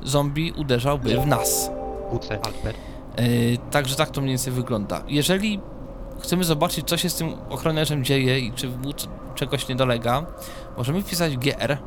zombie 0.02 0.52
uderzałby 0.52 1.20
w 1.20 1.26
nas. 1.26 1.70
Yy, 3.18 3.58
także 3.70 3.96
tak 3.96 4.10
to 4.10 4.20
mniej 4.20 4.32
więcej 4.32 4.52
wygląda. 4.52 5.02
Jeżeli 5.08 5.60
chcemy 6.20 6.44
zobaczyć, 6.44 6.88
co 6.88 6.96
się 6.96 7.10
z 7.10 7.14
tym 7.14 7.34
ochroniarzem 7.50 8.04
dzieje 8.04 8.40
i 8.40 8.52
czy 8.52 8.68
mu 8.68 8.92
czegoś 9.34 9.68
nie 9.68 9.76
dolega, 9.76 10.26
możemy 10.76 11.02
wpisać 11.02 11.36
GR 11.36 11.78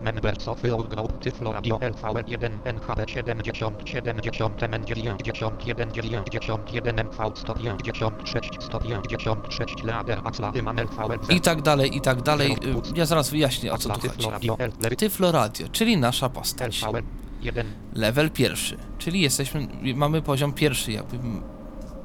Members 0.00 0.48
of 0.48 0.62
Group 0.62 1.18
Tyflo 1.18 1.52
Radio 1.52 1.76
LVL1 1.76 2.50
NHD 2.64 3.04
70 3.08 3.88
70 3.88 4.62
MN 4.62 4.84
91 4.84 5.92
91 5.92 6.98
MV 6.98 7.32
156 7.34 8.50
156 8.60 9.84
Leader 9.84 10.20
Axla 10.24 10.52
Iman 10.54 10.76
LVL 10.80 11.34
i 11.34 11.40
tak 11.40 11.62
dalej, 11.62 11.96
i 11.96 12.00
tak 12.00 12.22
dalej. 12.22 12.56
Yy, 12.62 12.82
Ja 12.94 13.06
zaraz 13.06 13.30
wyjaśnię, 13.30 13.72
o 13.72 13.78
co 13.78 13.88
tu 13.88 14.00
chodzi. 14.00 14.50
Tyflo 14.96 15.32
Radio 15.32 15.68
czyli 15.72 15.96
nasza 15.96 16.28
postać. 16.28 16.82
LVL 16.82 17.02
1 17.40 17.66
Level 17.94 18.30
pierwszy, 18.30 18.76
czyli 18.98 19.20
jesteśmy, 19.20 19.68
mamy 19.94 20.22
poziom 20.22 20.52
pierwszy, 20.52 20.92
jakby 20.92 21.18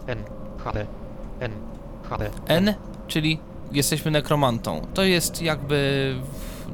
N 0.08 0.24
HD 0.58 0.86
N 1.40 1.52
HD 2.04 2.30
N, 2.48 2.74
czyli 3.08 3.40
jesteśmy 3.72 4.12
nekromantą. 4.12 4.82
To 4.94 5.04
jest 5.04 5.42
jakby 5.42 6.16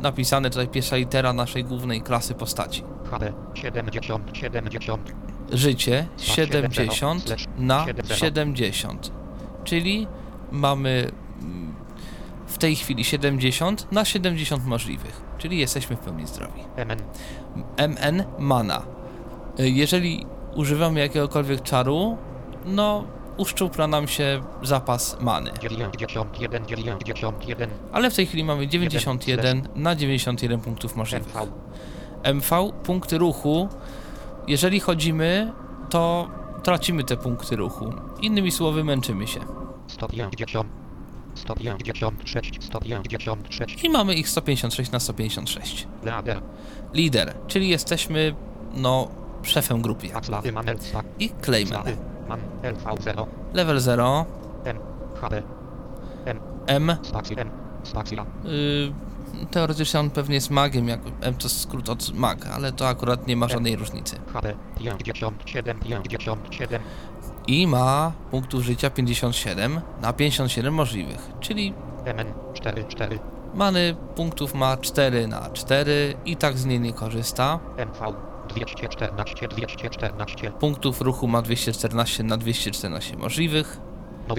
napisane 0.02 0.50
tutaj 0.50 0.68
pierwsza 0.68 0.96
litera 0.96 1.34
naszej 1.34 1.64
głównej 1.64 2.02
klasy 2.02 2.34
postaci. 2.34 2.84
HD 3.12 3.34
70 3.54 4.38
70 4.38 5.12
Życie 5.52 6.08
70 6.18 7.26
na 7.58 7.86
70. 7.86 8.20
70, 8.20 9.12
czyli 9.64 10.08
mamy 10.52 11.12
w 12.48 12.58
tej 12.58 12.76
chwili 12.76 13.04
70 13.04 13.92
na 13.92 14.06
70 14.06 14.66
możliwych, 14.66 15.22
czyli 15.38 15.58
jesteśmy 15.58 15.96
w 15.96 16.00
pełni 16.00 16.28
zdrowi. 16.28 16.62
MN 16.78 17.00
MN 17.78 18.24
mana. 18.40 18.82
Y, 19.60 19.70
Jeżeli 19.70 20.26
używamy 20.56 21.00
jakiegokolwiek 21.00 21.62
czaru, 21.62 22.18
no 22.66 23.04
uszczupla 23.42 23.88
nam 23.88 24.08
się 24.08 24.42
zapas 24.64 25.18
many. 25.22 25.52
91 25.62 26.66
91 26.66 27.70
Ale 27.92 28.12
w 28.12 28.16
tej 28.16 28.26
chwili 28.26 28.44
mamy 28.44 28.68
91 28.68 29.68
na 29.76 29.96
91 29.96 30.60
punktów 30.60 30.96
możliwych. 30.96 31.34
MV 32.24 32.72
punkty 32.84 33.18
ruchu. 33.18 33.70
Jeżeli 34.48 34.80
chodzimy, 34.80 35.52
to 35.90 36.30
tracimy 36.64 37.04
te 37.04 37.18
punkty 37.18 37.56
ruchu. 37.56 37.94
Innymi 38.22 38.52
słowy, 38.52 38.84
męczymy 38.84 39.28
się. 39.28 39.40
150 39.88 40.68
156 41.36 42.64
156 42.64 43.84
I 43.84 43.90
mamy 43.90 44.14
ich 44.14 44.30
156 44.30 44.92
na 44.92 45.00
156. 45.00 45.88
Leader 46.04 46.42
Lider, 46.94 47.34
czyli 47.48 47.70
jesteśmy, 47.70 48.36
no, 48.74 49.08
szefem 49.44 49.82
grupy. 49.82 50.08
I 51.20 51.30
Clayman. 51.30 52.11
Man 52.32 52.42
LV0 52.64 53.26
Level 53.54 53.80
0, 53.80 54.26
M 54.66 54.80
HD 55.22 55.44
M. 56.26 56.40
M 56.68 56.96
Spacja 57.84 58.26
Yy, 58.44 58.94
teoretycznie 59.52 60.00
on 60.00 60.10
pewnie 60.10 60.36
jest 60.36 60.50
magiem, 60.50 60.88
jak 60.88 61.00
M 61.22 61.34
to 61.36 61.50
skrót 61.50 61.90
od 61.90 62.14
mag, 62.14 62.48
ale 62.54 62.72
to 62.72 62.88
akurat 62.88 63.28
nie 63.28 63.36
ma 63.36 63.48
żadnej 63.48 63.76
różnicy. 63.76 64.16
HD 64.34 64.56
57 64.78 65.80
57 65.80 66.82
I 67.48 67.68
ma 67.68 68.12
punktów 68.32 68.64
życia 68.64 68.90
57 68.90 69.82
na 70.02 70.14
57 70.14 70.74
możliwych, 70.74 71.30
czyli 71.40 71.74
MN 72.06 72.34
44 72.54 73.20
Many 73.54 73.96
punktów 74.16 74.54
ma 74.54 74.78
4 74.78 75.28
na 75.28 75.50
4 75.50 76.14
i 76.26 76.38
tak 76.38 76.58
z 76.58 76.66
niej 76.66 76.80
nie 76.80 76.94
korzysta. 76.94 77.60
MV 77.78 78.31
214 78.52 79.48
214 79.48 80.52
Punktów 80.52 81.02
ruchu 81.02 81.28
ma 81.28 81.42
214 81.42 82.24
na 82.24 82.38
214 82.38 83.18
możliwych 83.18 83.80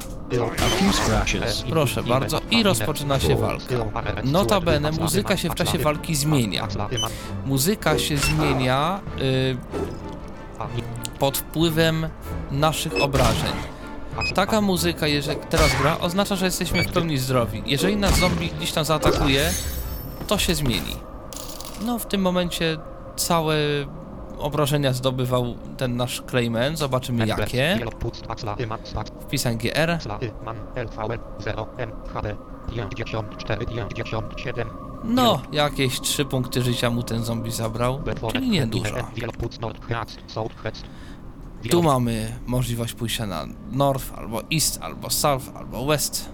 Proszę 1.70 2.02
bardzo, 2.02 2.40
i 2.50 2.62
rozpoczyna 2.62 3.20
się 3.20 3.36
walka. 3.36 3.74
Notabene 4.24 4.92
muzyka 4.92 5.36
się 5.36 5.50
w 5.50 5.54
czasie 5.54 5.78
walki 5.78 6.14
zmienia. 6.16 6.68
Muzyka 7.46 7.98
się 7.98 8.16
zmienia 8.16 9.00
y, 9.20 9.56
pod 11.18 11.38
wpływem 11.38 12.08
naszych 12.50 13.02
obrażeń. 13.02 13.52
Taka 14.34 14.60
muzyka, 14.60 15.06
jeżeli 15.06 15.40
teraz 15.50 15.70
gra, 15.80 15.98
oznacza, 15.98 16.36
że 16.36 16.44
jesteśmy 16.44 16.82
w 16.82 16.92
pełni 16.92 17.18
zdrowi. 17.18 17.62
Jeżeli 17.66 17.96
nas 17.96 18.18
zombie 18.18 18.50
gdzieś 18.58 18.72
tam 18.72 18.84
zaatakuje, 18.84 19.50
to 20.26 20.38
się 20.38 20.54
zmieni. 20.54 20.96
No, 21.86 21.98
w 21.98 22.06
tym 22.06 22.20
momencie 22.20 22.78
całe 23.16 23.56
obrażenia 24.38 24.92
zdobywał 24.92 25.54
ten 25.76 25.96
nasz 25.96 26.22
Clayman. 26.30 26.76
Zobaczymy 26.76 27.26
jakie. 27.26 27.78
Wpisałem 29.20 29.58
GR. 29.58 29.98
No, 35.04 35.42
jakieś 35.52 36.00
3 36.00 36.24
punkty 36.24 36.62
życia 36.62 36.90
mu 36.90 37.02
ten 37.02 37.24
zombie 37.24 37.50
zabrał, 37.52 38.02
czyli 38.32 38.50
niedużo. 38.50 38.94
Tu 41.70 41.82
mamy 41.82 42.32
możliwość 42.46 42.94
pójścia 42.94 43.26
na 43.26 43.46
North, 43.72 44.12
albo 44.16 44.42
East, 44.52 44.82
albo 44.82 45.10
South, 45.10 45.44
albo 45.54 45.86
West. 45.86 46.28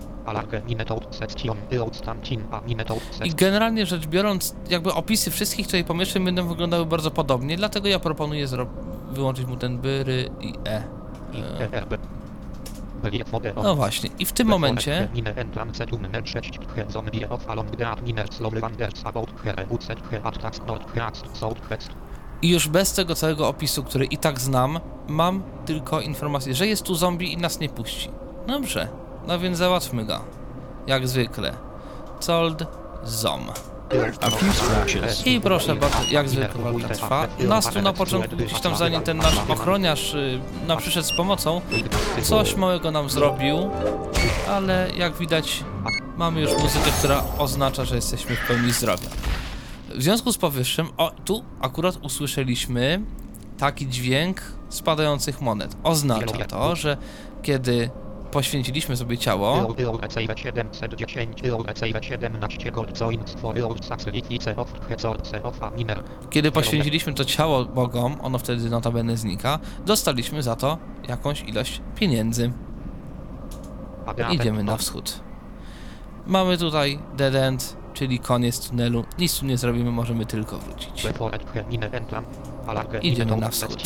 I 3.24 3.34
generalnie 3.34 3.86
rzecz 3.86 4.06
biorąc, 4.06 4.54
jakby 4.70 4.92
opisy 4.92 5.30
wszystkich 5.30 5.66
tutaj 5.66 5.84
pomieszczeń 5.84 6.24
będą 6.24 6.48
wyglądały 6.48 6.86
bardzo 6.86 7.10
podobnie, 7.10 7.56
dlatego 7.56 7.88
ja 7.88 7.98
proponuję 7.98 8.48
wyłączyć 9.10 9.46
mu 9.46 9.56
ten 9.56 9.78
byry 9.78 10.30
i 10.40 10.54
e. 10.66 10.82
mode 13.32 13.52
No 13.62 13.76
właśnie, 13.76 14.10
i 14.18 14.24
w 14.24 14.32
tym 14.32 14.48
momencie 14.48 15.08
Mine 22.42 22.46
Entlancetum 22.46 22.46
Mer 22.46 22.46
6 22.46 22.46
He 22.46 22.46
Zombie 22.46 22.46
of 22.46 22.46
Along 22.46 22.46
the 22.46 22.46
Adminers 22.46 22.46
Low 22.46 22.46
Wanders 22.46 22.46
About 22.46 22.46
Here 22.46 22.46
Utset 22.46 22.46
He 22.46 22.46
Attacks 22.46 22.46
North 22.46 22.46
Heast 22.46 22.46
South 22.46 22.46
West 22.46 22.48
i 22.48 22.48
już 22.48 22.68
bez 22.68 22.92
tego 22.92 23.14
całego 23.14 23.48
opisu, 23.48 23.82
który 23.84 24.04
i 24.04 24.18
tak 24.18 24.40
znam, 24.40 24.80
mam 25.08 25.42
tylko 25.66 26.00
informację, 26.00 26.54
że 26.54 26.66
jest 26.66 26.82
tu 26.82 26.94
zombie 26.94 27.32
i 27.32 27.36
nas 27.36 27.60
nie 27.60 27.68
puści. 27.68 28.10
Dobrze, 28.46 28.88
no 29.26 29.38
więc 29.38 29.58
załatwmy 29.58 30.04
go. 30.04 30.20
Jak 30.86 31.08
zwykle. 31.08 31.52
Cold 32.26 32.64
Zom. 33.04 33.46
I 35.24 35.40
proszę 35.40 35.76
bardzo, 35.76 35.98
jak 36.10 36.28
zwykle 36.28 36.62
walka 36.62 36.88
trwa. 36.88 37.26
Nas 37.40 37.66
tu 37.66 37.82
na 37.82 37.92
początku, 37.92 38.36
gdzieś 38.36 38.60
tam 38.60 38.76
zanim 38.76 39.02
ten 39.02 39.16
nasz 39.16 39.38
ochroniarz 39.48 40.14
y, 40.14 40.40
nam 40.66 40.78
przyszedł 40.78 41.06
z 41.06 41.12
pomocą, 41.12 41.60
coś 42.22 42.56
małego 42.56 42.90
nam 42.90 43.10
zrobił, 43.10 43.70
ale 44.48 44.90
jak 44.96 45.16
widać 45.16 45.64
mamy 46.16 46.40
już 46.40 46.50
muzykę, 46.52 46.90
która 46.98 47.22
oznacza, 47.38 47.84
że 47.84 47.96
jesteśmy 47.96 48.36
w 48.36 48.46
pełni 48.48 48.72
zdrowia. 48.72 49.08
W 49.98 50.02
związku 50.02 50.32
z 50.32 50.38
powyższym, 50.38 50.88
o, 50.96 51.10
tu 51.24 51.44
akurat 51.60 51.96
usłyszeliśmy 51.96 53.00
taki 53.58 53.88
dźwięk 53.88 54.42
spadających 54.68 55.40
monet. 55.40 55.76
Oznacza 55.82 56.44
to, 56.44 56.76
że 56.76 56.96
kiedy 57.42 57.90
poświęciliśmy 58.30 58.96
sobie 58.96 59.18
ciało, 59.18 59.74
Save 60.08 60.40
710 60.40 61.42
Save 61.74 62.04
17 62.04 62.72
Gold 62.72 62.98
Coins 62.98 63.34
for 63.34 63.58
Your 63.58 63.84
Facility 63.84 64.56
of 64.56 64.72
Hesorce 64.88 65.42
of 65.42 65.62
a 65.62 65.70
Miner 65.70 66.02
kiedy 66.30 66.52
poświęciliśmy 66.52 67.14
to 67.14 67.24
ciało 67.24 67.64
bogom, 67.64 68.16
ono 68.22 68.38
wtedy 68.38 68.70
notabene 68.70 69.16
znika, 69.16 69.58
dostaliśmy 69.86 70.42
za 70.42 70.56
to 70.56 70.78
jakąś 71.08 71.42
ilość 71.42 71.80
pieniędzy. 71.96 72.52
Idziemy 74.30 74.64
na 74.64 74.76
wschód. 74.76 75.20
Mamy 76.26 76.58
tutaj 76.58 76.98
dead 77.16 77.34
end, 77.34 77.76
czyli 77.98 78.18
koniec 78.18 78.68
tunelu. 78.68 79.04
Nic 79.18 79.38
tu 79.38 79.46
nie 79.46 79.58
zrobimy, 79.58 79.90
możemy 79.90 80.26
tylko 80.26 80.58
wrócić. 80.58 81.06
Idziemy 83.02 83.36
na 83.36 83.48
wschód. 83.48 83.82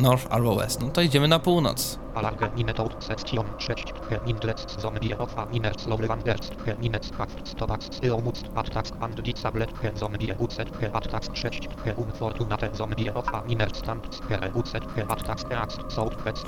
North 0.00 0.26
albo 0.30 0.56
west. 0.56 0.80
No 0.80 0.88
to 0.88 1.02
idziemy 1.02 1.28
na 1.28 1.38
północ. 1.38 1.98
Alarge 2.14 2.50
Minnetot 2.56 3.04
Section 3.04 3.44
6 3.58 3.84
He 4.10 4.20
Mindlets 4.26 4.80
Zombie 4.80 5.18
of 5.18 5.38
a 5.38 5.46
Miners 5.46 5.86
Low 5.86 6.06
Wanders 6.08 6.50
He 6.66 6.74
Minets 6.74 7.10
Haft 7.18 7.48
Stobax 7.48 8.00
Eomust 8.02 8.46
Attacks 8.54 8.92
and 9.00 9.20
Disablet 9.20 9.70
He 9.82 9.98
Zombie 9.98 10.34
Utset 10.38 10.68
He 10.80 10.86
Attacks 10.92 11.28
6 11.34 11.56
He 11.84 11.90
Unfortunate 11.90 12.76
Zombie 12.76 13.10
of 13.10 13.28
a 13.34 13.42
Miners 13.48 13.78
Stands 13.78 14.20
He 14.28 14.36
Utset 14.54 14.84
He 14.96 15.02
Attacks 15.02 15.44
East 15.44 15.92
Southwest 15.92 16.46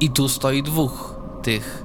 I 0.00 0.10
tu 0.10 0.28
stoi 0.28 0.62
dwóch 0.62 1.14
tych 1.42 1.84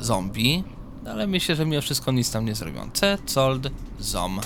zombie, 0.00 0.64
ale 1.10 1.26
myślę, 1.26 1.56
że 1.56 1.66
mimo 1.66 1.82
wszystko 1.82 2.12
nic 2.12 2.32
tam 2.32 2.44
nie 2.44 2.54
zrobią. 2.54 2.90
C, 2.92 3.18
Cold, 3.34 3.68
Zom. 4.00 4.40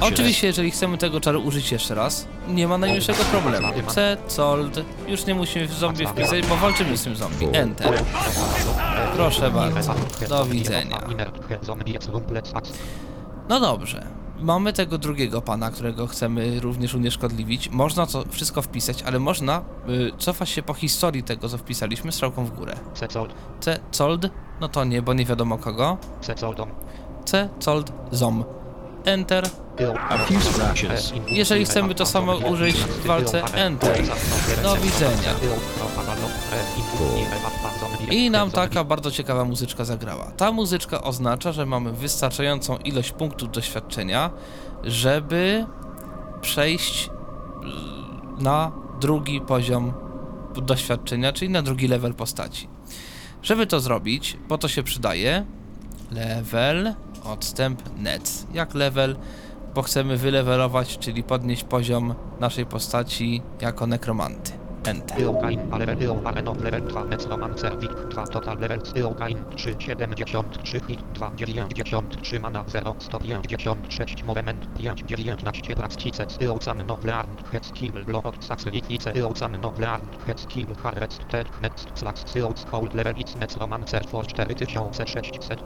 Oczywiście, 0.00 0.46
jeżeli 0.46 0.70
chcemy 0.70 0.98
tego 0.98 1.20
czaru 1.20 1.42
użyć 1.42 1.72
jeszcze 1.72 1.94
raz, 1.94 2.26
nie 2.48 2.68
ma 2.68 2.78
najmniejszego 2.78 3.24
problemu. 3.24 3.68
C, 3.88 4.16
Cold, 4.36 4.80
już 5.08 5.26
nie 5.26 5.34
musimy 5.34 5.66
w 5.66 5.72
zombie 5.72 6.06
wpisać, 6.06 6.46
bo 6.46 6.56
walczymy 6.56 6.96
z 6.96 7.02
tym 7.02 7.16
zombie. 7.16 7.48
Enter. 7.52 8.02
Proszę 9.16 9.50
bardzo. 9.50 9.94
Do 10.28 10.46
widzenia. 10.46 11.00
No 13.48 13.60
dobrze. 13.60 14.06
Mamy 14.44 14.72
tego 14.72 14.98
drugiego 14.98 15.42
pana, 15.42 15.70
którego 15.70 16.06
chcemy 16.06 16.60
również 16.60 16.94
unieszkodliwić. 16.94 17.70
Można 17.70 18.06
to 18.06 18.24
wszystko 18.30 18.62
wpisać, 18.62 19.02
ale 19.02 19.18
można 19.18 19.62
y, 19.88 20.10
cofać 20.18 20.48
się 20.48 20.62
po 20.62 20.74
historii 20.74 21.22
tego, 21.22 21.48
co 21.48 21.58
wpisaliśmy, 21.58 22.12
strzałką 22.12 22.44
w 22.44 22.50
górę. 22.50 22.76
C, 23.60 23.78
Cold, 23.98 24.26
no 24.60 24.68
to 24.68 24.84
nie, 24.84 25.02
bo 25.02 25.14
nie 25.14 25.24
wiadomo 25.24 25.58
kogo. 25.58 25.96
C, 27.24 27.48
Cold, 27.64 27.92
Zom. 28.10 28.44
Enter. 29.04 29.44
A 30.08 30.18
few 30.18 30.44
scratches. 30.44 31.12
Jeżeli 31.28 31.64
chcemy 31.64 31.94
to 31.94 32.06
samo 32.06 32.36
użyć 32.36 32.76
w 32.76 33.06
walce, 33.06 33.44
Enter. 33.44 34.02
Do 34.62 34.76
widzenia. 34.76 35.34
I 38.10 38.30
nam 38.30 38.50
taka 38.50 38.84
bardzo 38.84 39.10
ciekawa 39.10 39.44
muzyczka 39.44 39.84
zagrała. 39.84 40.24
Ta 40.24 40.52
muzyczka 40.52 41.02
oznacza, 41.02 41.52
że 41.52 41.66
mamy 41.66 41.92
wystarczającą 41.92 42.76
ilość 42.76 43.12
punktów 43.12 43.50
doświadczenia, 43.50 44.30
żeby 44.84 45.66
przejść 46.40 47.06
y, 47.06 48.42
na 48.42 48.72
drugi 49.00 49.40
poziom 49.40 49.92
doświadczenia, 50.62 51.32
czyli 51.32 51.50
na 51.50 51.62
drugi 51.62 51.88
level 51.88 52.14
postaci. 52.14 52.68
Żeby 53.42 53.66
to 53.66 53.80
zrobić, 53.80 54.36
po 54.48 54.58
to 54.58 54.68
się 54.68 54.82
przydaje 54.82 55.46
level, 56.10 56.94
odstęp, 57.24 57.82
net. 57.98 58.46
Jak 58.54 58.74
level, 58.74 59.16
bo 59.74 59.82
chcemy 59.82 60.16
wylevelować, 60.16 60.98
czyli 60.98 61.22
podnieść 61.22 61.64
poziom 61.64 62.14
naszej 62.40 62.66
postaci 62.66 63.42
jako 63.60 63.86
nekromanty. 63.86 64.63
Enter. 64.86 65.14
level 66.64 66.80
2 66.88 67.04
Necromancer 67.08 67.72
Wik 67.80 67.90
2 68.10 68.24
Total 68.30 68.56
Level 68.60 68.80
Eogain 68.94 69.44
3 69.56 69.76
73 69.78 70.80
Hit 70.88 70.98
2 71.14 71.30
93 71.36 72.38
Mana 72.40 72.64
0 72.68 72.96
156 72.98 74.24
Movement 74.24 74.68
5 74.78 75.04
19 75.06 75.74
Pracice 75.74 76.26
Eocan 76.40 76.86
no 76.86 76.98
Learn 77.02 77.26
Head 77.52 77.64
Skill 77.64 78.04
Blood 78.04 78.34
Facilitice 78.48 79.12
Eocan 79.14 79.58
no 79.62 79.74
Learn 79.78 80.00
Head 80.26 80.38
Skill 80.38 80.66
Harvest 80.82 81.28
Tech 81.28 81.46
Net 81.62 81.86
Slash 81.94 82.36
Eoc 82.36 82.70
Cold 82.70 82.94
Level 82.94 83.14
It's 83.16 83.36
Necromancer 83.36 84.02
for 84.08 84.24
4600 84.36 85.64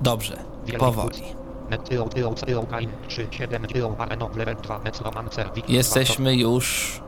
Dobrze, 0.00 0.36
powoli. 0.78 1.22
Net 1.70 1.92
Eo 1.92 2.08
Eoc 2.16 2.48
Eogain 2.48 2.90
3 3.08 3.28
7 3.30 3.66
Eogareno 3.74 4.30
Level 4.36 4.56
2 4.56 4.80
Necromancer 4.84 5.50
Wik 5.54 5.66
2 5.66 5.72
Jesteśmy 5.74 6.34
już 6.34 7.00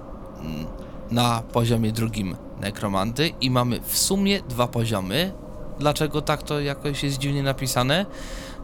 na 1.12 1.42
poziomie 1.52 1.92
drugim 1.92 2.36
nekromanty 2.60 3.30
i 3.40 3.50
mamy 3.50 3.80
w 3.80 3.98
sumie 3.98 4.42
dwa 4.42 4.66
poziomy. 4.66 5.32
Dlaczego 5.78 6.22
tak 6.22 6.42
to 6.42 6.60
jakoś 6.60 7.02
jest 7.02 7.18
dziwnie 7.18 7.42
napisane? 7.42 8.06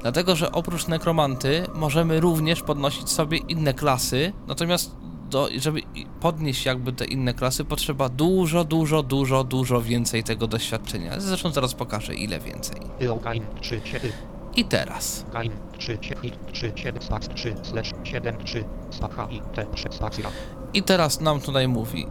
Dlatego, 0.00 0.36
że 0.36 0.52
oprócz 0.52 0.86
nekromanty 0.86 1.66
możemy 1.74 2.20
również 2.20 2.62
podnosić 2.62 3.10
sobie 3.10 3.38
inne 3.38 3.74
klasy, 3.74 4.32
natomiast 4.46 4.96
do, 5.30 5.48
żeby 5.56 5.80
podnieść 6.20 6.66
jakby 6.66 6.92
te 6.92 7.04
inne 7.04 7.34
klasy 7.34 7.64
potrzeba 7.64 8.08
dużo, 8.08 8.64
dużo, 8.64 9.02
dużo, 9.02 9.44
dużo 9.44 9.82
więcej 9.82 10.24
tego 10.24 10.46
doświadczenia. 10.46 11.20
Zresztą 11.20 11.50
zaraz 11.50 11.74
pokażę 11.74 12.14
ile 12.14 12.40
więcej. 12.40 12.80
Eogain 13.00 13.44
3 13.60 13.80
7 13.84 14.12
I 14.56 14.64
teraz 14.64 15.24
Gain 15.32 15.52
3 15.78 15.98
7 16.00 16.30
3 16.52 16.72
7 16.76 17.02
slash 17.02 17.28
3 17.34 17.54
slash 17.62 17.92
7 18.04 18.44
3 18.44 18.64
stacha 18.90 19.28
i 19.30 19.40
t 19.54 19.66
3 19.74 19.88
stacja 19.90 20.30
I 20.74 20.82
teraz 20.82 21.20
nam 21.20 21.40
tutaj 21.40 21.68
mówi, 21.68 22.06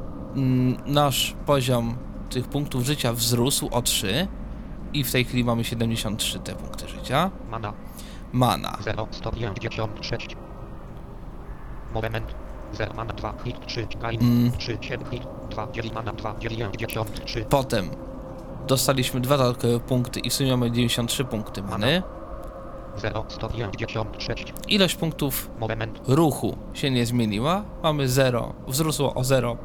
nasz 0.85 1.35
poziom 1.45 1.95
tych 2.29 2.47
punktów 2.47 2.85
życia 2.85 3.13
wzrósł 3.13 3.69
o 3.71 3.81
3 3.81 4.27
i 4.93 5.03
w 5.03 5.11
tej 5.11 5.25
chwili 5.25 5.43
mamy 5.43 5.63
73 5.63 6.39
te 6.39 6.55
punkty 6.55 6.87
życia. 6.87 7.31
mana. 7.51 7.73
Mana. 8.33 8.77
0 8.83 9.07
156 9.11 10.35
Moment. 11.93 12.35
0 12.73 12.93
mana 12.93 13.13
2 13.13 13.33
hit 13.43 13.65
3 13.65 13.87
gain 14.01 14.21
Mm. 14.21 14.51
3 14.57 14.77
7 14.81 15.09
hit 15.11 15.23
2 15.49 15.67
dzieli 15.71 15.91
mana 15.91 16.13
2 16.13 16.35
93 16.39 17.45
Potem 17.49 17.89
dostaliśmy 18.67 19.19
dwa 19.21 19.37
dodatkowe 19.37 19.79
punkty 19.79 20.19
i 20.19 20.29
w 20.29 20.33
sumie 20.33 20.51
mamy 20.51 20.71
93 20.71 21.25
punkty 21.25 21.63
many. 21.63 22.03
0 22.97 23.25
156 23.27 24.53
Ilość 24.67 24.95
punktów 24.95 25.49
Moment. 25.59 25.99
ruchu 26.07 26.57
się 26.73 26.91
nie 26.91 27.05
zmieniła. 27.05 27.63
Mamy 27.83 28.07
0, 28.09 28.53
wzrosło 28.67 29.13
o 29.13 29.23
0 29.23 29.57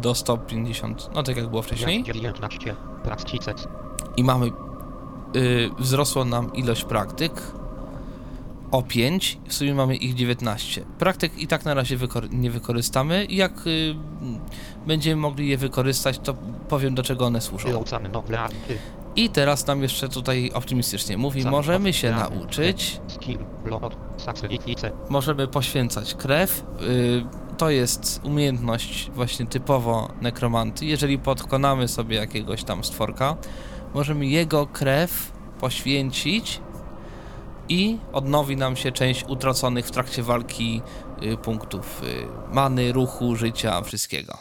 do 0.00 0.14
150, 0.14 1.10
no 1.14 1.22
tak 1.22 1.36
jak 1.36 1.48
było 1.48 1.62
wcześniej. 1.62 2.02
19 2.02 2.76
Praxicec 3.04 3.68
I 4.16 4.24
mamy, 4.24 4.46
yy, 4.46 5.70
wzrosło 5.78 6.24
nam 6.24 6.54
ilość 6.54 6.84
praktyk 6.84 7.32
o 8.70 8.82
5, 8.82 9.38
w 9.48 9.54
sumie 9.54 9.74
mamy 9.74 9.96
ich 9.96 10.14
19. 10.14 10.84
Praktyk 10.98 11.38
i 11.38 11.46
tak 11.46 11.64
na 11.64 11.74
razie 11.74 11.96
nie 12.30 12.50
wykorzystamy. 12.50 13.26
Jak 13.30 13.66
y, 13.66 13.94
będziemy 14.86 15.22
mogli 15.22 15.48
je 15.48 15.56
wykorzystać, 15.56 16.18
to 16.18 16.34
powiem 16.68 16.94
do 16.94 17.02
czego 17.02 17.26
one 17.26 17.40
służą. 17.40 17.68
I 19.16 19.28
teraz 19.28 19.66
nam 19.66 19.82
jeszcze 19.82 20.08
tutaj 20.08 20.50
optymistycznie 20.54 21.18
mówi, 21.18 21.44
możemy 21.44 21.92
się 21.92 22.10
nauczyć, 22.10 23.00
możemy 25.08 25.48
poświęcać 25.48 26.14
krew, 26.14 26.64
y, 26.82 27.24
to 27.58 27.70
jest 27.70 28.20
umiejętność 28.24 29.10
właśnie 29.14 29.46
typowo 29.46 30.12
nekromanty. 30.20 30.86
Jeżeli 30.86 31.18
podkonamy 31.18 31.88
sobie 31.88 32.16
jakiegoś 32.16 32.64
tam 32.64 32.84
stworka, 32.84 33.36
możemy 33.94 34.26
jego 34.26 34.66
krew 34.66 35.32
poświęcić 35.60 36.60
i 37.68 37.98
odnowi 38.12 38.56
nam 38.56 38.76
się 38.76 38.92
część 38.92 39.24
utraconych 39.24 39.86
w 39.86 39.90
trakcie 39.90 40.22
walki 40.22 40.82
y, 41.22 41.36
punktów 41.36 42.02
y, 42.02 42.54
many, 42.54 42.92
ruchu, 42.92 43.36
życia, 43.36 43.82
wszystkiego. 43.82 44.38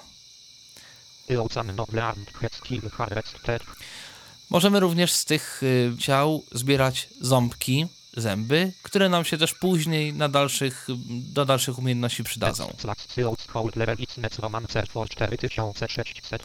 Możemy 4.49 4.79
również 4.79 5.11
z 5.11 5.25
tych 5.25 5.63
y, 5.63 5.93
ciał 5.99 6.43
zbierać 6.51 7.09
ząbki, 7.21 7.87
zęby, 8.17 8.73
które 8.83 9.09
nam 9.09 9.25
się 9.25 9.37
też 9.37 9.53
później 9.53 10.13
na 10.13 10.29
dalszych, 10.29 10.87
do 11.07 11.45
dalszych 11.45 11.79
umiejętności 11.79 12.23
przydadzą. 12.23 12.73
Slash 12.77 12.97
Seals 13.15 13.47
Hold 13.47 13.75
Level 13.75 13.95
It's 13.97 14.17
Net 14.17 14.39
Romancer 14.39 14.87
for 14.87 15.09
4600. 15.09 16.43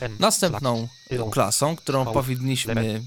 N 0.00 0.16
Następną 0.20 0.88
klasą, 1.30 1.76
którą 1.76 2.04
powinniśmy 2.04 3.02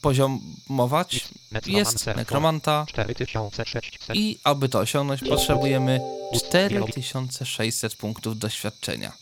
poziomować, 0.00 1.28
jest 1.66 2.06
nekromanta 2.06 2.86
4600. 2.88 4.16
i 4.16 4.38
aby 4.44 4.68
to 4.68 4.78
osiągnąć 4.78 5.20
potrzebujemy 5.20 6.00
4600 6.34 7.94
punktów 7.94 8.38
doświadczenia. 8.38 9.12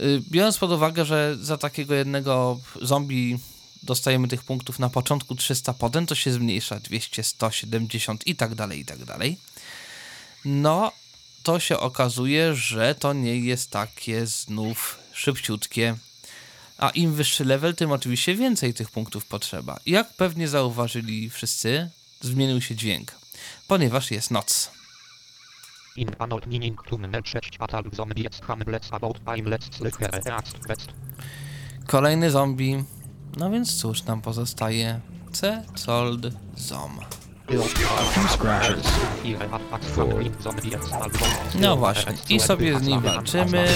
Y, 0.00 0.22
Biorąc 0.30 0.58
pod 0.58 0.70
uwagę, 0.70 1.04
że 1.04 1.36
za 1.40 1.58
takiego 1.58 1.94
jednego 1.94 2.60
zombie 2.82 3.38
dostajemy 3.82 4.28
tych 4.28 4.44
punktów 4.44 4.78
na 4.78 4.88
początku 4.88 5.34
300, 5.34 5.74
potem 5.74 6.06
to 6.06 6.14
się 6.14 6.32
zmniejsza 6.32 6.80
200, 6.80 7.22
170 7.22 8.26
i 8.26 8.36
tak 8.36 8.54
dalej, 8.54 8.80
i 8.80 8.84
tak 8.84 9.04
dalej. 9.04 9.38
No, 10.44 10.92
to 11.42 11.60
się 11.60 11.78
okazuje, 11.78 12.54
że 12.54 12.94
to 12.94 13.12
nie 13.12 13.36
jest 13.36 13.70
takie 13.70 14.26
znów 14.26 14.98
szybciutkie. 15.12 15.96
A 16.78 16.90
im 16.90 17.14
wyższy 17.14 17.44
level, 17.44 17.74
tym 17.74 17.92
oczywiście 17.92 18.34
więcej 18.34 18.74
tych 18.74 18.90
punktów 18.90 19.24
potrzeba. 19.24 19.78
Jak 19.86 20.12
pewnie 20.14 20.48
zauważyli 20.48 21.30
wszyscy, 21.30 21.90
zmienił 22.20 22.60
się 22.60 22.76
dźwięk, 22.76 23.12
ponieważ 23.68 24.10
jest 24.10 24.30
noc. 24.30 24.70
In 25.96 26.10
Anol 26.18 26.40
Mining 26.46 26.82
Tunnel 26.82 27.22
6 27.24 27.50
Atal 27.58 27.84
Zombies 27.92 28.40
Hamlets 28.40 28.88
About. 28.90 29.20
Kolejny 31.86 32.30
zombie. 32.30 32.84
No 33.36 33.50
więc 33.50 33.80
cóż 33.80 34.04
nam 34.04 34.20
pozostaje? 34.20 35.00
C. 35.32 35.62
Cold 35.86 36.26
Zom. 36.56 36.98
No 41.60 41.76
właśnie, 41.76 42.12
i 42.28 42.40
sobie 42.40 42.78
z 42.78 42.82
nim 42.82 43.00
walczymy. 43.00 43.66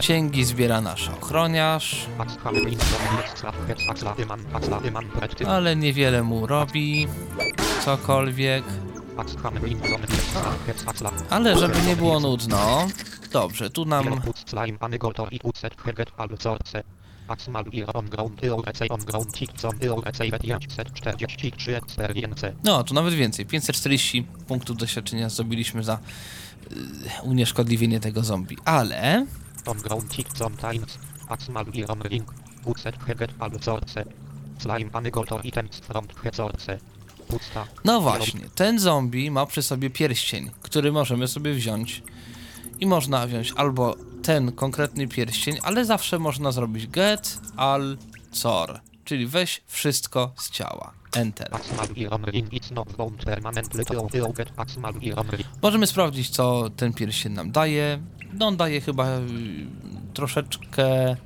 Księgi 0.00 0.44
zbiera 0.44 0.80
nasz 0.80 1.08
ochroniarz, 1.08 2.06
ale 5.46 5.76
niewiele 5.76 6.22
mu 6.22 6.46
robi. 6.46 7.08
Cokolwiek. 7.84 8.64
Ale 11.30 11.58
żeby 11.58 11.82
nie 11.82 11.96
było 11.96 12.20
nudno, 12.20 12.86
dobrze, 13.32 13.70
tu 13.70 13.84
nam 13.84 14.20
No, 22.64 22.84
tu 22.84 22.94
nawet 22.94 23.14
więcej. 23.14 23.46
540 23.46 24.26
punktów 24.46 24.76
doświadczenia 24.76 25.28
zdobyliśmy 25.28 25.84
za 25.84 25.98
yy, 26.70 26.76
unieszkodliwienie 27.22 28.00
tego 28.00 28.24
zombie. 28.24 28.56
Ale 28.64 29.26
no 37.84 38.00
właśnie, 38.00 38.40
ten 38.54 38.78
zombie 38.78 39.30
ma 39.30 39.46
przy 39.46 39.62
sobie 39.62 39.90
pierścień, 39.90 40.50
który 40.62 40.92
możemy 40.92 41.28
sobie 41.28 41.54
wziąć. 41.54 42.02
I 42.80 42.86
można 42.86 43.26
wziąć 43.26 43.52
albo 43.56 43.96
ten 44.22 44.52
konkretny 44.52 45.08
pierścień, 45.08 45.56
ale 45.62 45.84
zawsze 45.84 46.18
można 46.18 46.52
zrobić 46.52 46.86
get 46.86 47.38
al 47.56 47.96
cor, 48.42 48.80
czyli 49.04 49.26
weź 49.26 49.62
wszystko 49.66 50.32
z 50.36 50.50
ciała. 50.50 50.92
Enter. 51.16 51.50
Możemy 55.62 55.86
sprawdzić, 55.86 56.30
co 56.30 56.70
ten 56.76 56.92
pierścień 56.92 57.32
nam 57.32 57.50
daje. 57.52 58.00
No, 58.32 58.46
on 58.46 58.56
daje 58.56 58.80
chyba 58.80 59.18
y, 59.18 59.20
troszeczkę. 60.14 61.12
y, 61.12 61.16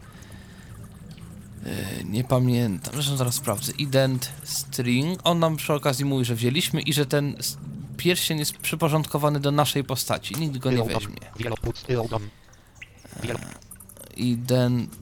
nie 2.05 2.25
pamiętam. 2.25 2.95
Zresztą 2.95 3.17
zaraz 3.17 3.35
sprawdzę. 3.35 3.73
Ident 3.73 4.33
string. 4.45 5.21
On 5.25 5.39
nam 5.39 5.57
przy 5.57 5.73
okazji 5.73 6.05
mówi, 6.05 6.25
że 6.25 6.35
wzięliśmy 6.35 6.81
i 6.81 6.93
że 6.93 7.07
ten 7.07 7.37
pierścień 8.01 8.39
jest 8.39 8.57
przyporządkowany 8.59 9.41
do 9.41 9.51
naszej 9.51 9.85
postaci. 9.85 10.35
Nikt 10.41 10.59
go 10.59 10.71
nie 10.71 10.85
weźmie. 10.85 11.17
Ident. 14.17 14.97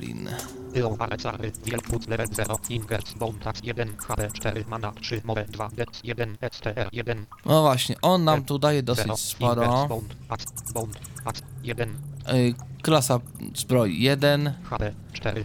Rin. 0.00 0.28
Tył 0.74 0.96
Alecary, 0.98 1.52
Wielput 1.64 2.08
level 2.08 2.26
0, 2.32 2.58
Ingers, 2.70 3.14
Bontax 3.14 3.60
1, 3.64 3.96
HP 3.96 4.28
4, 4.32 4.64
Mana 4.68 4.92
3, 4.92 5.20
More 5.24 5.44
2, 5.44 5.68
Dex 5.68 6.00
1, 6.04 6.36
STR 6.52 6.88
1, 6.92 7.26
No 7.46 7.62
właśnie, 7.62 7.96
on 8.02 8.24
nam 8.24 8.44
tu 8.44 8.58
daje 8.58 8.82
0, 8.82 8.94
dosyć 8.94 9.20
sporo. 9.20 9.86
Bond, 9.88 10.16
Ax, 10.28 10.44
Bond, 10.74 10.98
Ax 11.24 11.42
1, 11.62 11.88
Y, 12.34 12.54
klasa 12.82 13.20
zbroi 13.54 14.02
1. 14.02 14.52
HP 14.70 14.92
4, 15.12 15.44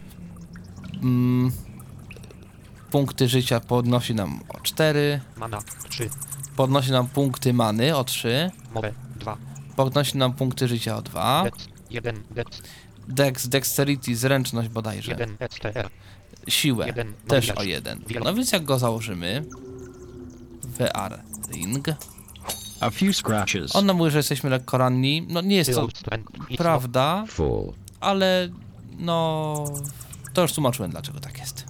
Mm, 1.02 1.52
punkty 2.92 3.28
życia 3.28 3.60
podnosi 3.60 4.16
nam 4.16 4.40
o 4.50 4.60
4. 4.60 5.22
Mana 5.38 5.60
3, 5.90 6.10
Podnosi 6.56 6.92
nam 6.92 7.08
punkty 7.08 7.54
many 7.54 7.96
o 7.98 8.04
3. 8.04 8.52
More 8.74 8.94
2, 9.16 9.38
Podnosi 9.76 10.18
nam 10.18 10.34
punkty 10.34 10.68
życia 10.68 10.98
o 10.98 11.02
2. 11.02 11.44
Dex 11.44 11.68
1, 11.90 12.24
Dex 12.32 12.62
Dex, 13.08 13.48
dexterity, 13.48 14.16
zręczność 14.16 14.70
bodajże. 14.70 15.12
1, 15.12 15.38
STR 15.50 15.90
Siłę 16.48 16.88
jeden, 16.88 17.14
też 17.28 17.48
no 17.48 17.54
o 17.56 17.62
widać. 17.62 17.68
1. 17.86 18.00
Wielo- 18.08 18.24
No 18.26 18.34
więc 18.34 18.52
jak 18.52 18.64
go 18.64 18.80
założymy. 18.80 19.46
VR 20.64 21.20
ring. 21.54 21.88
A 22.80 22.90
few 22.90 23.16
scratches. 23.18 23.76
On 23.76 23.86
nam 23.86 23.98
mówi, 23.98 24.12
że 24.12 24.18
jesteśmy 24.20 24.50
lekko 24.50 24.78
ranni. 24.78 25.26
No 25.30 25.42
nie 25.42 25.56
jest 25.56 25.74
to 25.74 25.88
prawda, 26.58 27.26
ale 28.00 28.50
no... 29.00 29.66
To 30.34 30.42
już 30.42 30.54
tłumaczyłem 30.54 30.92
dlaczego 30.92 31.20
tak 31.20 31.38
jest. 31.38 31.66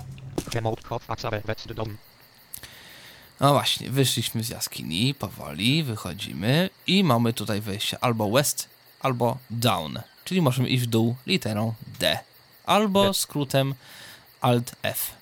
No 3.40 3.54
właśnie, 3.54 3.90
wyszliśmy 3.90 4.44
z 4.44 4.50
jaskini, 4.50 5.14
powoli, 5.14 5.84
wychodzimy 5.84 6.70
i 6.88 7.04
mamy 7.04 7.34
tutaj 7.34 7.62
wejście 7.62 7.98
albo 8.04 8.32
west, 8.32 8.70
albo 9.00 9.38
down, 9.50 10.00
czyli 10.26 10.42
możemy 10.42 10.70
iść 10.70 10.84
w 10.84 10.88
dół 10.88 11.16
literą 11.28 11.74
D, 12.00 12.20
albo 12.66 13.14
skrótem 13.14 13.76
Alt 14.42 14.76
F. 14.84 15.21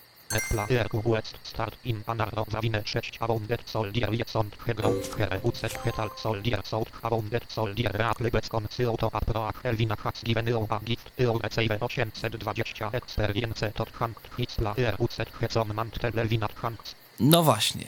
ERQ, 0.70 1.02
West, 1.04 1.38
Start, 1.44 1.76
In, 1.86 2.04
Anarro, 2.06 2.46
Zawinę 2.52 2.82
6, 2.86 3.18
Aboundet, 3.20 3.70
Soldier, 3.70 4.14
Jetsond, 4.14 4.56
Heground, 4.66 5.16
Here, 5.18 5.40
Ucet, 5.44 5.74
Hetal, 5.74 6.10
Soldier, 6.18 6.62
Sold, 6.66 6.90
Aboundet, 7.02 7.52
Soldier, 7.52 7.92
Reakly, 7.92 8.32
Becon, 8.32 8.68
Syoto, 8.70 9.10
Aproach, 9.14 9.66
Elvina, 9.66 9.96
Hax, 9.96 10.24
Given, 10.24 10.48
Iowa, 10.48 10.80
Gift, 10.86 11.12
Io, 11.20 11.38
Receive, 11.38 11.80
820, 11.80 12.90
Experience, 12.94 13.72
Tot, 13.72 13.92
Hank, 13.92 14.18
Hitzla, 14.38 14.76
ERUCet, 14.78 15.30
Hecon, 15.40 15.74
Mantel, 15.74 16.20
Elvina, 16.20 16.48
Hanks, 16.56 16.96
No 17.20 17.44
właśnie, 17.44 17.86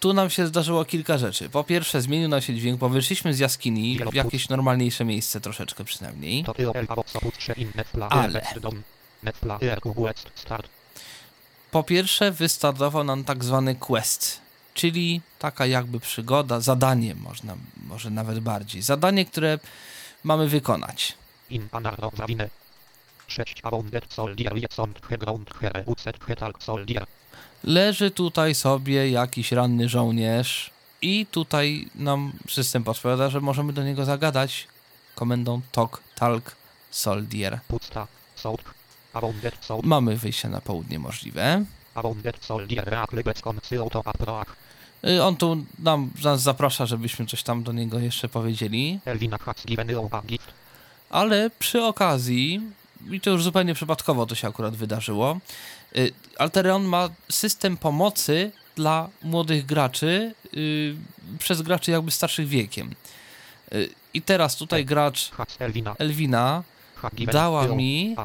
tu 0.00 0.12
nam 0.12 0.30
się 0.30 0.46
zdarzyło 0.46 0.84
kilka 0.84 1.18
rzeczy. 1.18 1.48
Po 1.48 1.64
pierwsze 1.64 2.02
zmienił 2.02 2.28
nam 2.28 2.40
się 2.40 2.54
dźwięk, 2.54 2.78
bo 2.78 2.88
wyszliśmy 2.88 3.34
z 3.34 3.38
jaskini 3.38 3.98
w 4.10 4.14
jakieś 4.14 4.48
normalniejsze 4.48 5.04
miejsce 5.04 5.40
troszeczkę 5.40 5.84
przynajmniej. 5.84 6.44
Ale. 8.10 8.40
West 8.40 8.58
Dom, 8.58 8.82
Netpla, 9.22 9.58
ERQ, 9.62 9.94
West, 9.94 10.30
Start, 10.34 10.68
Po 11.70 11.82
pierwsze 11.82 12.32
wystartował 12.32 13.04
nam 13.04 13.24
tak 13.24 13.44
zwany 13.44 13.74
quest, 13.74 14.40
czyli 14.74 15.20
taka 15.38 15.66
jakby 15.66 16.00
przygoda, 16.00 16.60
zadanie 16.60 17.14
można, 17.14 17.56
może 17.86 18.10
nawet 18.10 18.40
bardziej. 18.40 18.82
Zadanie, 18.82 19.24
które 19.24 19.58
mamy 20.24 20.48
wykonać. 20.48 21.14
In, 21.50 21.68
Zawinę 22.16 22.48
6, 23.26 23.60
Aboundet, 23.62 24.12
Soldier, 24.12 24.56
Jetsond, 24.56 25.06
Heground, 25.06 25.54
Here, 25.54 25.82
Ucet, 25.86 26.24
Hetal, 26.24 26.54
Soldier, 26.58 27.06
Leży 27.64 28.10
tutaj 28.10 28.54
sobie 28.54 29.10
jakiś 29.10 29.52
ranny 29.52 29.88
żołnierz 29.88 30.70
i 31.02 31.26
tutaj 31.26 31.88
nam 31.94 32.32
system 32.48 32.84
podpowiada, 32.84 33.30
że 33.30 33.40
możemy 33.40 33.72
do 33.72 33.82
niego 33.82 34.04
zagadać 34.04 34.68
komendą 35.14 35.60
tok, 35.72 36.02
talk, 36.14 36.56
soldier. 36.90 37.60
Pusta, 37.68 38.06
Sold, 38.36 38.62
Mamy 39.82 40.16
wyjście 40.16 40.48
na 40.48 40.60
południe 40.60 40.98
możliwe. 40.98 41.64
Y, 45.04 45.22
On 45.22 45.36
tu 45.36 45.64
nam, 45.78 46.10
nas 46.24 46.42
zaprasza, 46.42 46.86
żebyśmy 46.86 47.26
coś 47.26 47.42
tam 47.42 47.62
do 47.62 47.72
niego 47.72 47.98
jeszcze 47.98 48.28
powiedzieli. 48.28 49.00
Ale 51.10 51.50
przy 51.58 51.82
okazji, 51.82 52.60
i 53.10 53.20
to 53.20 53.30
już 53.30 53.42
zupełnie 53.42 53.74
przypadkowo 53.74 54.26
to 54.26 54.34
się 54.34 54.48
akurat 54.48 54.76
wydarzyło, 54.76 55.38
y, 55.96 56.12
Altereon 56.38 56.84
ma 56.84 57.08
system 57.28 57.76
pomocy 57.76 58.52
dla 58.76 59.08
młodych 59.22 59.66
graczy 59.66 60.34
y, 60.54 60.96
przez 61.38 61.62
graczy 61.62 61.90
jakby 61.90 62.10
starszych 62.10 62.48
wiekiem. 62.48 62.94
I 64.14 64.22
teraz 64.22 64.56
tutaj 64.56 64.84
gracz 64.84 65.30
Has 65.30 65.56
Elvina 65.58 65.94
Elwina 65.98 66.62
dała 67.32 67.68
mi. 67.68 68.16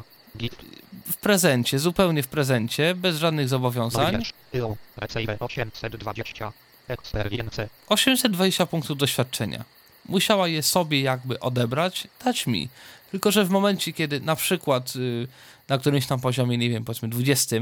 W 1.12 1.18
prezencie, 1.18 1.80
zupełnie 1.80 2.24
w 2.24 2.28
prezencie, 2.28 2.96
bez 2.96 3.18
żadnych 3.18 3.50
zobowiązań, 3.50 4.10
Knowledge. 4.10 4.34
You 4.54 4.78
receive 4.98 5.38
820 5.40 6.54
experience. 6.88 7.70
820 7.90 8.66
punktów 8.66 8.98
doświadczenia. 8.98 9.64
Musiała 10.06 10.48
je 10.48 10.64
sobie 10.64 11.02
jakby 11.02 11.40
odebrać, 11.40 12.08
dać 12.26 12.48
mi. 12.48 12.70
Tylko, 13.12 13.32
że 13.32 13.46
w 13.46 13.50
momencie, 13.50 13.94
kiedy 13.94 14.20
na 14.20 14.36
przykład 14.36 14.96
y, 14.96 15.28
na 15.70 15.78
którymś 15.78 16.06
tam 16.06 16.20
poziomie, 16.20 16.58
nie 16.58 16.70
wiem, 16.70 16.86
powiedzmy 16.86 17.10
20, 17.10 17.56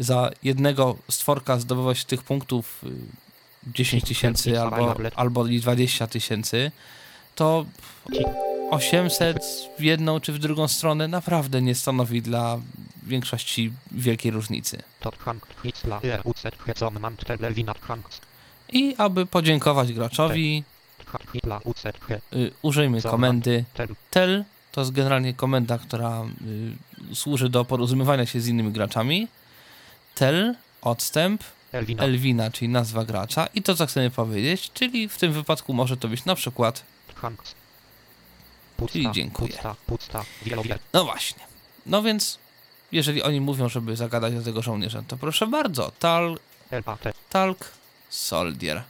za 0.00 0.30
jednego 0.42 0.96
stworka 1.08 1.58
zdobywać 1.58 2.04
tych 2.04 2.22
punktów 2.22 2.84
y, 3.66 3.72
10 3.74 4.04
tysięcy 4.04 4.60
albo, 4.60 4.96
albo 5.14 5.46
i 5.46 5.60
20 5.60 6.06
tysięcy, 6.06 6.72
to 7.34 7.66
800 8.70 9.70
w 9.78 9.82
jedną 9.82 10.20
czy 10.20 10.32
w 10.32 10.38
drugą 10.38 10.68
stronę 10.68 11.08
naprawdę 11.08 11.62
nie 11.62 11.74
stanowi 11.74 12.22
dla 12.22 12.58
większości 13.02 13.72
wielkiej 13.92 14.30
różnicy. 14.30 14.82
Hanks. 17.80 18.20
I 18.72 18.94
aby 18.98 19.26
podziękować 19.26 19.92
graczowi, 19.92 20.64
he 22.08 22.20
y, 22.32 22.52
użyjmy 22.62 23.02
komendy 23.02 23.64
tel. 24.10 24.44
To 24.72 24.80
jest 24.80 24.92
generalnie 24.92 25.34
komenda, 25.34 25.78
która 25.78 26.24
y, 27.12 27.14
służy 27.14 27.48
do 27.48 27.64
porozumiewania 27.64 28.26
się 28.26 28.40
z 28.40 28.48
innymi 28.48 28.72
graczami. 28.72 29.28
Tel, 30.14 30.54
odstęp, 30.82 31.44
Elvina. 31.72 32.02
Elwina, 32.02 32.50
czyli 32.50 32.68
nazwa 32.68 33.04
gracza 33.04 33.46
i 33.46 33.62
to, 33.62 33.74
co 33.74 33.86
chcemy 33.86 34.10
powiedzieć, 34.10 34.70
czyli 34.74 35.08
w 35.08 35.18
tym 35.18 35.32
wypadku 35.32 35.72
może 35.72 35.96
to 35.96 36.08
być 36.08 36.24
na 36.24 36.34
przykład, 36.34 36.84
Hanks. 37.14 37.59
Czyli 38.88 39.12
dziękuję. 39.12 39.58
No 40.92 41.04
właśnie. 41.04 41.40
No 41.86 42.02
więc, 42.02 42.38
jeżeli 42.92 43.22
oni 43.22 43.40
mówią, 43.40 43.68
żeby 43.68 43.96
zagadać 43.96 44.34
do 44.34 44.42
tego 44.42 44.62
żołnierza, 44.62 45.02
to 45.08 45.16
proszę 45.16 45.46
bardzo, 45.46 45.92
tal, 45.98 46.38
Elpate. 46.70 47.12
talk, 47.30 47.72
soldier. 48.08 48.82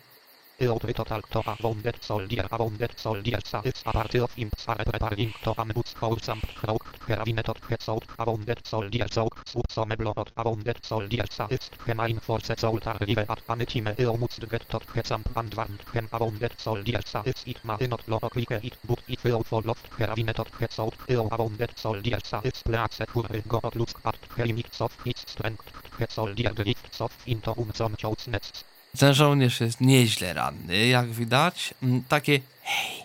Eutry 0.61 0.93
total 0.93 1.23
to 1.31 1.39
a 1.51 1.57
wounded 1.63 1.97
soldier 2.03 2.47
a 2.53 2.57
wounded 2.63 2.93
soldier 2.99 3.39
sa 3.43 3.63
is 3.65 3.83
a 3.87 3.93
party 3.93 4.19
of 4.19 4.31
imps 4.37 4.69
are 4.69 4.77
preparing 4.77 5.33
to 5.43 5.55
ambush 5.57 5.95
wholesome 6.01 6.43
croak 6.55 6.85
heravine 7.09 7.43
tot 7.43 7.57
he 7.67 7.77
sout 7.81 8.05
a 8.19 8.25
wounded 8.31 8.61
soldier 8.67 9.07
sup 9.11 9.33
some 9.71 9.89
blot 10.01 10.31
a 10.37 10.43
wounded 10.47 10.79
soldier 10.85 11.25
sa 11.31 11.47
is 11.51 11.71
he 11.87 11.95
main 11.95 12.21
force 12.21 12.51
soult 12.59 12.87
are 12.87 12.99
live 13.09 13.25
at 13.35 13.41
anitime 13.49 13.95
eomuts 13.97 14.39
get 14.51 14.69
tot 14.69 14.85
he 14.95 15.01
samp 15.03 15.31
and 15.35 15.55
warned 15.55 15.81
hem 15.95 16.09
a 16.13 16.19
wounded 16.25 16.53
soldier 16.59 17.01
sa 17.07 17.23
is 17.25 17.43
it 17.47 17.65
ma 17.65 17.79
not 17.93 18.07
lo 18.07 18.19
clique 18.35 18.61
it 18.63 18.77
but 18.85 19.01
it 19.09 19.25
will 19.25 19.43
for 19.43 19.63
lost 19.63 19.87
heravine 19.97 20.35
tot 20.35 20.51
he 20.59 20.67
sout 20.69 20.95
eo 21.09 21.27
a 21.33 21.37
wounded 21.43 21.73
soldier 21.85 22.21
sa 22.23 22.43
is 22.45 22.63
place 22.69 22.99
hurry 23.15 23.43
go 23.49 23.61
at 23.65 23.77
lusk 23.77 23.97
at 24.05 24.19
he 24.37 24.43
limits 24.45 24.83
of 24.83 24.93
its 25.07 25.25
strength 25.33 25.73
he 25.99 26.05
soldier 26.11 26.53
drifts 26.53 27.01
of 27.01 27.13
into 27.27 27.51
umson 27.65 27.97
nets 28.35 28.63
Ten 28.99 29.14
żołnierz 29.14 29.61
jest 29.61 29.80
nieźle 29.80 30.32
ranny, 30.32 30.86
jak 30.86 31.11
widać. 31.11 31.74
Mm, 31.82 32.03
Takie 32.09 32.41
hej, 32.62 33.05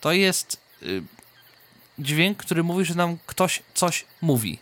to 0.00 0.12
jest 0.12 0.56
y, 0.82 1.02
dźwięk, 1.98 2.38
który 2.38 2.62
mówi, 2.62 2.84
że 2.84 2.94
nam 2.94 3.18
ktoś 3.26 3.62
coś 3.74 4.04
mówi. 4.20 4.58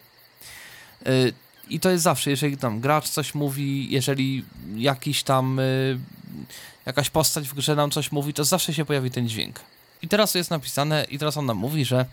Y, 1.06 1.32
I 1.68 1.80
to 1.80 1.90
jest 1.90 2.04
zawsze, 2.04 2.30
jeżeli 2.30 2.56
tam 2.56 2.80
gracz 2.80 3.08
coś 3.08 3.34
mówi, 3.34 3.90
jeżeli 3.90 4.44
jakiś 4.76 5.22
tam 5.22 5.58
y, 5.58 5.98
jakaś 6.86 7.10
postać 7.10 7.48
w 7.48 7.54
grze 7.54 7.76
nam 7.76 7.90
coś 7.90 8.12
mówi, 8.12 8.34
to 8.34 8.44
zawsze 8.44 8.74
się 8.74 8.84
pojawi 8.84 9.10
ten 9.10 9.28
dźwięk. 9.28 9.60
I 10.02 10.08
teraz 10.08 10.34
jest 10.34 10.50
napisane, 10.50 11.06
i 11.10 11.18
teraz 11.18 11.36
on 11.36 11.46
nam 11.46 11.56
mówi, 11.56 11.84
że 11.84 12.06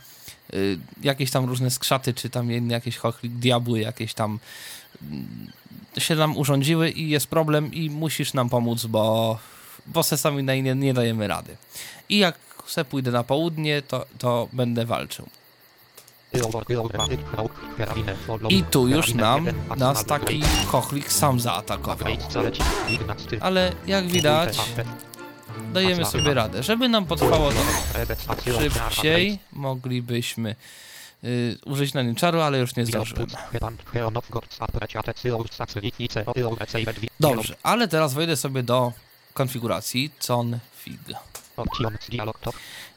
y, 0.53 0.79
jakieś 1.03 1.31
tam 1.31 1.45
różne 1.45 1.71
skrzaty, 1.71 2.13
czy 2.13 2.29
tam 2.29 2.69
jakieś 2.69 2.99
diabły, 3.23 3.79
jakieś 3.79 4.13
tam 4.13 4.39
się 5.97 6.15
nam 6.15 6.37
urządziły 6.37 6.89
i 6.89 7.09
jest 7.09 7.27
problem 7.27 7.73
i 7.73 7.89
musisz 7.89 8.33
nam 8.33 8.49
pomóc, 8.49 8.85
bo, 8.85 9.37
bo 9.87 10.03
se 10.03 10.17
sami 10.17 10.43
nie, 10.43 10.75
nie 10.75 10.93
dajemy 10.93 11.27
rady. 11.27 11.57
I 12.09 12.17
jak 12.17 12.37
se 12.65 12.85
pójdę 12.85 13.11
na 13.11 13.23
południe, 13.23 13.81
to, 13.81 14.05
to 14.17 14.47
będę 14.53 14.85
walczył. 14.85 15.29
I 18.49 18.63
tu 18.63 18.87
już 18.87 19.13
nam 19.13 19.47
nas 19.77 20.05
taki 20.05 20.41
chochlik 20.67 21.11
sam 21.11 21.39
zaatakował. 21.39 22.07
Ale 23.41 23.71
jak 23.87 24.07
widać, 24.07 24.57
dajemy 25.73 26.05
sobie 26.05 26.33
radę. 26.33 26.63
Żeby 26.63 26.89
nam 26.89 27.05
potrwało 27.05 27.51
to 27.51 27.61
szybciej, 28.59 29.39
moglibyśmy 29.53 30.55
y, 31.23 31.57
użyć 31.65 31.93
na 31.93 32.01
nim 32.01 32.15
czaru, 32.15 32.41
ale 32.41 32.59
już 32.59 32.75
nie 32.75 32.85
zdążyłem. 32.85 33.27
Dobrze, 37.19 37.55
ale 37.63 37.87
teraz 37.87 38.13
wejdę 38.13 38.37
sobie 38.37 38.63
do 38.63 38.93
konfiguracji 39.33 40.11
config. 40.27 40.99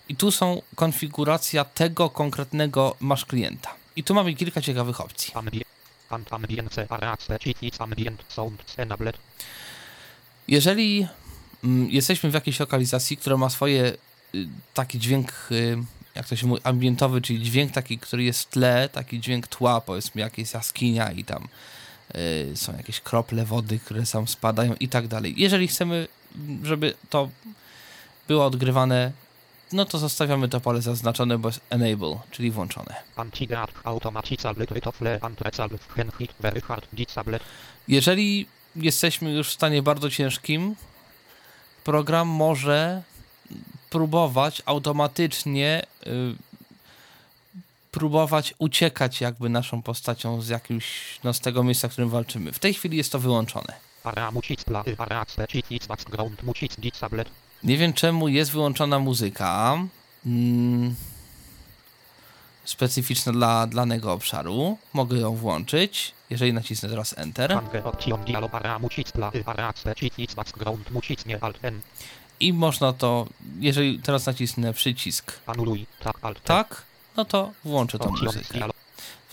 I 0.08 0.16
tu 0.16 0.30
są 0.30 0.62
konfiguracja 0.74 1.64
tego 1.64 2.10
konkretnego 2.10 2.96
masz 3.00 3.24
klienta. 3.24 3.74
I 3.96 4.04
tu 4.04 4.14
mamy 4.14 4.34
kilka 4.34 4.60
ciekawych 4.60 5.00
opcji. 5.00 5.34
Jeżeli 10.48 11.06
mm, 11.64 11.90
jesteśmy 11.90 12.30
w 12.30 12.34
jakiejś 12.34 12.60
lokalizacji, 12.60 13.16
która 13.16 13.36
ma 13.36 13.50
swoje 13.50 13.92
y, 14.34 14.48
taki 14.74 14.98
dźwięk, 14.98 15.32
y, 15.50 15.78
jak 16.14 16.28
to 16.28 16.36
się 16.36 16.46
mówi, 16.46 16.60
ambientowy, 16.64 17.20
czyli 17.20 17.42
dźwięk 17.42 17.72
taki, 17.72 17.98
który 17.98 18.24
jest 18.24 18.42
w 18.42 18.46
tle, 18.46 18.88
taki 18.88 19.20
dźwięk 19.20 19.46
tła, 19.46 19.80
powiedzmy 19.80 20.20
jakieś 20.20 20.54
jaskinia 20.54 21.12
i 21.12 21.24
tam 21.24 21.48
y, 22.14 22.56
są 22.56 22.76
jakieś 22.76 23.00
krople 23.00 23.44
wody, 23.44 23.78
które 23.78 24.02
tam 24.12 24.28
spadają 24.28 24.74
i 24.80 24.88
tak 24.88 25.08
dalej. 25.08 25.34
Jeżeli 25.36 25.68
chcemy, 25.68 26.08
żeby 26.62 26.94
to 27.10 27.28
było 28.28 28.46
odgrywane, 28.46 29.12
no 29.72 29.84
to 29.84 29.98
zostawiamy 29.98 30.48
to 30.48 30.60
pole 30.60 30.82
zaznaczone, 30.82 31.38
bo 31.38 31.48
jest 31.48 31.60
enable, 31.70 32.18
czyli 32.30 32.50
włączone. 32.50 32.94
Jeżeli 37.88 38.46
jesteśmy 38.76 39.32
już 39.32 39.48
w 39.48 39.52
stanie 39.52 39.82
bardzo 39.82 40.10
ciężkim, 40.10 40.76
program 41.84 42.28
może 42.28 43.02
próbować 43.92 44.62
automatycznie 44.66 45.82
y, 46.06 46.34
próbować 47.90 48.54
uciekać 48.58 49.20
jakby 49.20 49.48
naszą 49.48 49.82
postacią 49.82 50.40
z 50.40 50.48
jakimś, 50.48 50.84
no 51.24 51.34
z 51.34 51.40
tego 51.40 51.64
miejsca, 51.64 51.88
w 51.88 51.92
którym 51.92 52.10
walczymy. 52.10 52.52
W 52.52 52.58
tej 52.58 52.74
chwili 52.74 52.96
jest 52.96 53.12
to 53.12 53.18
wyłączone. 53.18 53.72
Nie 57.62 57.76
wiem 57.76 57.92
czemu 57.92 58.28
jest 58.28 58.50
wyłączona 58.50 58.98
muzyka. 58.98 59.78
Mm, 60.26 60.94
specyficzna 62.64 63.32
dla 63.32 63.66
danego 63.66 64.12
obszaru. 64.12 64.78
Mogę 64.92 65.18
ją 65.18 65.34
włączyć, 65.34 66.14
jeżeli 66.30 66.52
nacisnę 66.52 66.88
teraz 66.88 67.18
Enter. 67.18 67.50
I 72.42 72.52
można 72.52 72.92
to, 72.92 73.26
jeżeli 73.58 73.98
teraz 73.98 74.26
nacisnę 74.26 74.72
przycisk 74.72 75.32
tak, 76.44 76.82
no 77.16 77.24
to 77.24 77.52
włączę 77.64 77.98
tą 77.98 78.10
muzykę. 78.10 78.58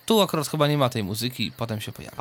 Tu 0.06 0.22
akurat 0.22 0.48
chyba 0.48 0.68
nie 0.68 0.78
ma 0.78 0.90
tej 0.90 1.04
muzyki, 1.04 1.52
potem 1.52 1.82
się 1.82 1.92
pojawi. 1.92 2.16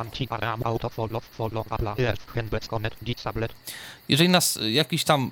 Jeżeli 4.09 4.29
nas 4.29 4.59
jakiś 4.71 5.05
tam 5.05 5.31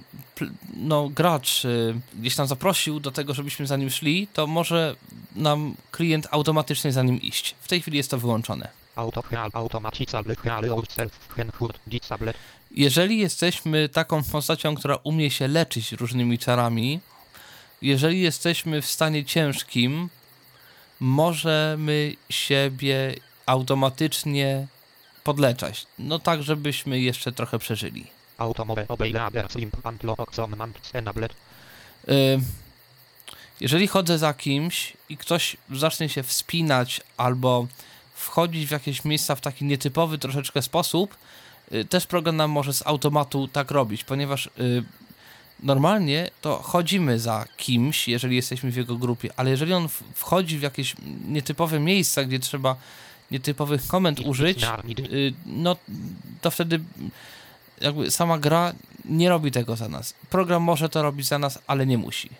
no, 0.76 1.08
gracz 1.08 1.64
y, 1.64 2.00
gdzieś 2.14 2.36
tam 2.36 2.46
zaprosił 2.46 3.00
do 3.00 3.10
tego, 3.10 3.34
żebyśmy 3.34 3.66
za 3.66 3.76
nim 3.76 3.90
szli, 3.90 4.28
to 4.32 4.46
może 4.46 4.96
nam 5.34 5.74
klient 5.90 6.28
automatycznie 6.30 6.92
za 6.92 7.02
nim 7.02 7.22
iść. 7.22 7.54
W 7.60 7.68
tej 7.68 7.80
chwili 7.80 7.96
jest 7.96 8.10
to 8.10 8.18
wyłączone. 8.18 8.68
Jeżeli 12.76 13.18
jesteśmy 13.18 13.88
taką 13.88 14.24
postacią, 14.24 14.74
która 14.74 14.96
umie 14.96 15.30
się 15.30 15.48
leczyć 15.48 15.92
różnymi 15.92 16.38
czarami, 16.38 17.00
jeżeli 17.82 18.20
jesteśmy 18.20 18.82
w 18.82 18.86
stanie 18.86 19.24
ciężkim, 19.24 20.08
możemy 21.00 22.14
siebie 22.30 23.14
automatycznie 23.46 24.66
podleczać. 25.24 25.86
No 25.98 26.18
tak, 26.18 26.42
żebyśmy 26.42 27.00
jeszcze 27.00 27.32
trochę 27.32 27.58
przeżyli. 27.58 28.06
Jeżeli 33.60 33.86
chodzę 33.86 34.18
za 34.18 34.34
kimś 34.34 34.92
i 35.08 35.16
ktoś 35.16 35.56
zacznie 35.70 36.08
się 36.08 36.22
wspinać 36.22 37.00
albo 37.16 37.66
wchodzić 38.14 38.66
w 38.66 38.70
jakieś 38.70 39.04
miejsca 39.04 39.34
w 39.34 39.40
taki 39.40 39.64
nietypowy 39.64 40.18
troszeczkę 40.18 40.62
sposób, 40.62 41.16
też 41.88 42.06
program 42.06 42.36
nam 42.36 42.50
może 42.50 42.72
z 42.72 42.86
automatu 42.86 43.48
tak 43.48 43.70
robić, 43.70 44.04
ponieważ 44.04 44.46
y, 44.46 44.84
normalnie 45.62 46.30
to 46.40 46.56
chodzimy 46.56 47.18
za 47.18 47.44
kimś, 47.56 48.08
jeżeli 48.08 48.36
jesteśmy 48.36 48.70
w 48.70 48.76
jego 48.76 48.96
grupie, 48.96 49.30
ale 49.36 49.50
jeżeli 49.50 49.72
on 49.72 49.88
wchodzi 50.14 50.58
w 50.58 50.62
jakieś 50.62 50.94
nietypowe 51.28 51.80
miejsca, 51.80 52.24
gdzie 52.24 52.38
trzeba 52.38 52.76
nietypowych 53.30 53.86
komend 53.86 54.20
użyć, 54.20 54.64
y, 54.98 55.32
no 55.46 55.76
to 56.40 56.50
wtedy 56.50 56.80
jakby 57.80 58.10
sama 58.10 58.38
gra 58.38 58.72
nie 59.04 59.28
robi 59.28 59.50
tego 59.50 59.76
za 59.76 59.88
nas. 59.88 60.14
Program 60.30 60.62
może 60.62 60.88
to 60.88 61.02
robić 61.02 61.26
za 61.26 61.38
nas, 61.38 61.58
ale 61.66 61.86
nie 61.86 61.98
musi. 61.98 62.30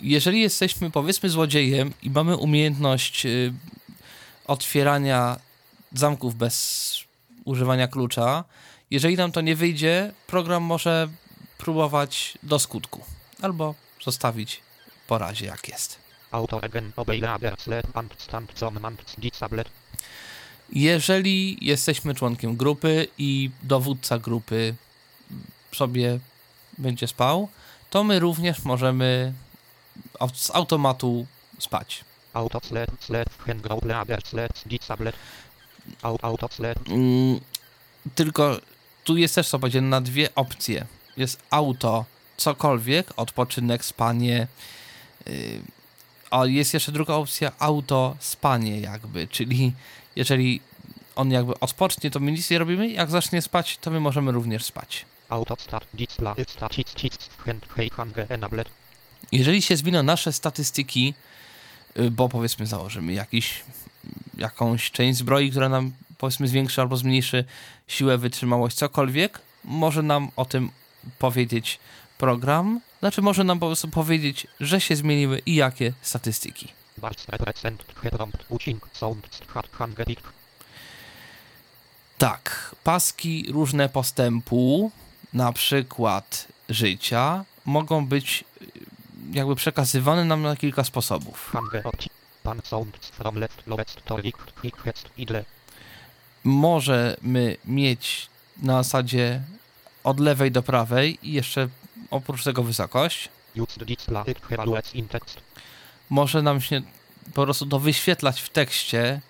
Jeżeli 0.00 0.40
jesteśmy 0.40 0.90
powiedzmy 0.90 1.28
złodziejem 1.28 1.92
i 2.02 2.10
mamy 2.10 2.36
umiejętność 2.36 3.26
y, 3.26 3.52
otwierania 4.46 5.36
zamków 5.92 6.34
bez 6.34 7.04
używania 7.44 7.88
klucza, 7.88 8.44
jeżeli 8.90 9.16
nam 9.16 9.32
to 9.32 9.40
nie 9.40 9.56
wyjdzie, 9.56 10.12
program 10.26 10.62
może 10.62 11.08
próbować 11.58 12.38
do 12.42 12.58
skutku 12.58 13.04
albo 13.42 13.74
zostawić 14.04 14.60
po 15.06 15.18
razie 15.18 15.46
jak 15.46 15.68
jest. 15.68 15.98
Jeżeli 20.72 21.66
jesteśmy 21.66 22.14
członkiem 22.14 22.56
grupy 22.56 23.06
i 23.18 23.50
dowódca 23.62 24.18
grupy 24.18 24.74
sobie 25.72 26.20
będzie 26.78 27.08
spał, 27.08 27.48
to 27.90 28.04
my 28.04 28.18
również 28.18 28.64
możemy 28.64 29.32
z 30.34 30.50
automatu 30.50 31.26
spać. 31.58 32.04
Mm, 36.88 37.40
tylko 38.14 38.60
tu 39.04 39.16
jest 39.16 39.34
też 39.34 39.48
co 39.48 39.58
powiedzieć 39.58 39.82
na 39.82 40.00
dwie 40.00 40.34
opcje. 40.34 40.86
Jest 41.16 41.42
auto, 41.50 42.04
cokolwiek, 42.36 43.12
odpoczynek, 43.16 43.84
spanie. 43.84 44.46
Yy, 45.26 45.62
a 46.30 46.46
jest 46.46 46.74
jeszcze 46.74 46.92
druga 46.92 47.14
opcja, 47.14 47.52
auto, 47.58 48.16
spanie 48.20 48.80
jakby, 48.80 49.28
czyli 49.28 49.72
jeżeli 50.16 50.60
on 51.16 51.30
jakby 51.30 51.60
odpocznie, 51.60 52.10
to 52.10 52.20
my 52.20 52.32
nic 52.32 52.50
nie 52.50 52.58
robimy, 52.58 52.88
jak 52.88 53.10
zacznie 53.10 53.42
spać, 53.42 53.78
to 53.80 53.90
my 53.90 54.00
możemy 54.00 54.32
również 54.32 54.64
spać. 54.64 55.06
Auto 55.28 55.56
start 55.58 55.88
display. 55.94 56.34
Jeżeli 59.32 59.62
się 59.62 59.76
zwinął 59.76 60.02
nasze 60.02 60.32
statystyki, 60.32 61.14
y, 61.98 62.10
bo 62.10 62.28
powiedzmy 62.28 62.66
założymy 62.66 63.12
jakiś, 63.12 63.64
jakąś 64.38 64.90
część 64.90 65.18
zbroi, 65.18 65.50
która 65.50 65.68
nam 65.68 65.92
powiedzmy 66.18 66.48
zwiększy 66.48 66.80
albo 66.80 66.96
zmniejszy 66.96 67.44
siłę, 67.88 68.18
wytrzymałość, 68.18 68.76
cokolwiek, 68.76 69.40
może 69.64 70.02
nam 70.02 70.30
o 70.36 70.44
tym 70.44 70.70
powiedzieć 71.18 71.78
program, 72.18 72.80
znaczy 73.00 73.22
może 73.22 73.44
nam 73.44 73.58
po 73.58 73.66
prostu 73.66 73.88
powiedzieć, 73.88 74.46
że 74.60 74.80
się 74.80 74.96
zmieniły 74.96 75.42
i 75.46 75.54
jakie 75.54 75.92
statystyki. 76.02 76.68
Tak, 82.18 82.74
paski 82.84 83.46
różne 83.52 83.88
postępu, 83.88 84.90
na 85.32 85.52
przykład 85.52 86.48
życia, 86.68 87.44
mogą 87.64 88.06
być 88.06 88.44
y, 88.62 88.66
jakby 89.32 89.56
przekazywane 89.56 90.24
nam 90.24 90.42
na 90.42 90.56
kilka 90.56 90.84
sposobów. 90.84 91.52
Pan 92.48 92.60
sound 92.64 92.96
from 92.96 93.36
left 93.36 93.66
lowest 93.66 94.04
to 94.04 94.16
right 94.16 94.36
click 94.60 94.76
hest 94.82 95.08
idle. 95.16 95.44
możemy 96.44 97.56
mieć 97.64 98.28
na 98.62 98.82
zasadzie 98.82 99.42
od 100.04 100.20
lewej 100.20 100.50
do 100.52 100.62
prawej 100.62 101.18
i 101.22 101.32
jeszcze 101.32 101.68
oprócz 102.10 102.44
tego 102.44 102.62
wysokość. 102.62 103.28
Może 106.10 106.42
nam 106.42 106.60
się 106.60 106.82
po 107.34 107.42
prostu 107.44 107.66
to 107.66 107.78
wyświetlać 107.78 108.40
w 108.40 108.48
tekście. 108.48 109.20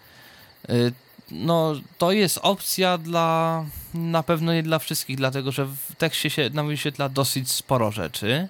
Y, 0.71 0.93
No, 1.31 1.73
to 1.99 2.13
jest 2.13 2.39
opcja 2.43 2.99
dla 2.99 3.65
na 3.95 4.23
pewno 4.23 4.53
nie 4.55 4.63
dla 4.63 4.79
wszystkich, 4.79 5.17
dlatego 5.17 5.53
że 5.53 5.65
w 5.65 5.95
tekście 5.99 6.31
się 6.31 6.51
nam 6.51 6.69
wyświetla 6.69 7.09
dosyć 7.09 7.51
sporo 7.51 7.91
rzeczy. 7.91 8.49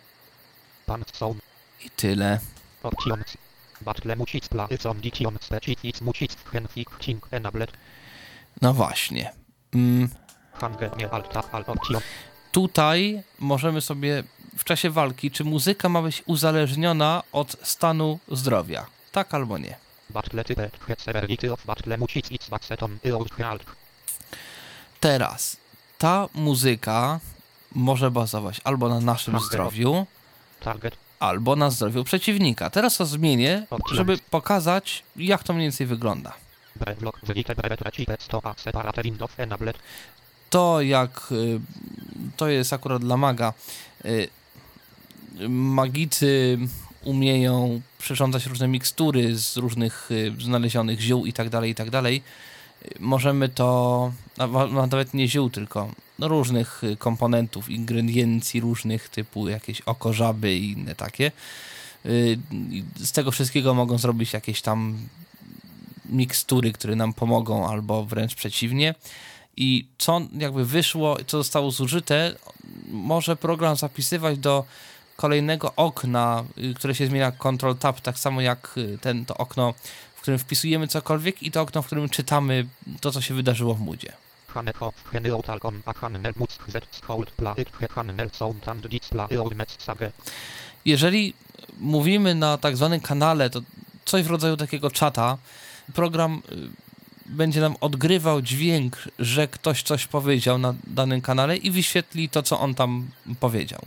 I 1.85 1.91
tyle. 1.91 2.41
options. 2.83 3.48
No 8.63 8.75
właśnie. 8.75 9.33
Mm, 9.75 10.09
tutaj 12.53 13.23
możemy 13.39 13.81
sobie 13.81 14.25
w 14.59 14.65
czasie 14.65 14.91
walki, 14.91 15.31
czy 15.31 15.45
muzyka 15.45 15.89
ma 15.89 16.03
być 16.03 16.23
uzależniona 16.27 17.23
od 17.33 17.57
stanu 17.63 18.19
zdrowia. 18.29 18.87
Tak 19.13 19.35
albo 19.35 19.59
nie. 19.59 19.77
Teraz 25.01 25.57
ta 25.99 26.29
muzyka 26.35 27.21
może 27.75 28.11
bazować 28.11 28.61
albo 28.65 28.89
na 28.89 29.01
naszym 29.01 29.41
zdrowiu. 29.41 30.07
Albo 31.19 31.57
na 31.57 31.71
zdrowiu 31.71 32.05
przeciwnika. 32.05 32.71
Teraz 32.71 32.97
to 32.97 33.07
zmienię, 33.07 33.67
żeby 33.93 34.19
pokazać, 34.31 35.03
jak 35.17 35.43
to 35.43 35.53
mniej 35.53 35.65
więcej 35.65 35.87
wygląda. 35.87 36.33
To 40.51 40.81
jak 40.81 41.29
y, 41.33 41.61
to 42.37 42.49
jest 42.49 42.73
akurat 42.73 43.03
dla 43.03 43.17
maga. 43.17 43.55
Y, 44.05 44.29
Magicy 45.49 46.59
umieją 47.05 47.81
przyrządzać 47.99 48.47
różne 48.47 48.69
mikstury 48.69 49.37
z 49.37 49.57
różnych 49.57 50.11
y, 50.11 50.35
znalezionych 50.41 51.01
ziół 51.01 51.27
i 51.27 51.33
tak 51.33 51.49
dalej, 51.49 51.71
i 51.71 51.75
tak 51.75 51.91
dalej. 51.91 52.23
Możemy 53.01 53.49
to, 53.49 54.13
nawet 54.89 55.15
nie 55.15 55.29
ziół, 55.29 55.51
tylko 55.51 55.91
no, 56.19 56.29
różnych 56.29 56.85
y, 56.85 56.97
komponentów, 56.97 57.71
ingrediencji 57.71 58.61
różnych, 58.61 59.09
typu 59.09 59.49
jakieś 59.49 59.81
oko 59.81 60.13
żaby 60.13 60.55
i 60.55 60.73
inne 60.73 60.95
takie. 60.95 61.33
Y, 62.07 62.39
Z 62.97 63.13
tego 63.13 63.31
wszystkiego 63.31 63.75
mogą 63.75 63.99
zrobić 63.99 64.33
jakieś 64.33 64.63
tam 64.63 64.99
mikstury, 66.07 66.73
które 66.73 66.97
nam 66.97 67.13
pomogą, 67.13 67.69
albo 67.69 68.05
wręcz 68.05 68.35
przeciwnie. 68.35 68.95
I 69.57 69.87
co 69.99 70.21
jakby 70.39 70.65
wyszło, 70.65 71.17
co 71.27 71.39
zostało 71.39 71.71
zużyte, 71.71 72.35
może 72.89 73.37
program 73.37 73.77
zapisywać 73.77 74.39
do 74.39 74.65
kolejnego 75.17 75.75
okna, 75.77 76.45
y, 76.59 76.75
które 76.75 76.95
się 76.95 77.07
zmienia 77.07 77.33
Ctrl 77.33 77.75
Tab, 77.75 78.01
tak 78.01 78.19
samo 78.19 78.41
jak 78.41 78.75
ten, 79.01 79.25
to 79.25 79.37
okno, 79.37 79.75
w 80.15 80.21
którym 80.21 80.39
wpisujemy 80.39 80.89
cokolwiek 80.89 81.43
i 81.43 81.51
to 81.51 81.61
okno, 81.61 81.83
w 81.83 81.87
którym 81.87 82.09
czytamy 82.09 82.67
to, 83.01 83.13
co 83.13 83.21
się 83.21 83.35
wydarzyło 83.35 83.75
w 83.75 83.81
moodzie. 83.81 84.13
Hanel 87.95 88.31
Sound 88.33 88.69
and 88.69 88.87
Display 88.87 89.29
Sage. 89.79 90.13
Jeżeli 90.85 91.35
mówimy 91.79 92.35
na 92.35 92.59
tak 92.59 92.77
zwanym 92.77 93.01
kanale, 93.01 93.51
to 93.51 93.61
coś 94.05 94.23
w 94.23 94.31
rodzaju 94.31 94.57
takiego 94.57 94.91
czata, 94.91 95.39
program 95.95 96.43
y, 96.53 96.69
będzie 97.27 97.61
nam 97.61 97.77
odgrywał 97.81 98.43
dźwięk, 98.43 98.97
że 99.19 99.49
ktoś 99.49 99.83
coś 99.83 100.07
powiedział 100.07 100.59
na 100.59 100.75
danym 100.87 101.21
kanale 101.21 101.57
i 101.57 101.71
wyświetli 101.71 102.29
to, 102.29 102.43
co 102.43 102.61
on 102.61 102.75
tam 102.75 103.09
powiedział. 103.41 103.81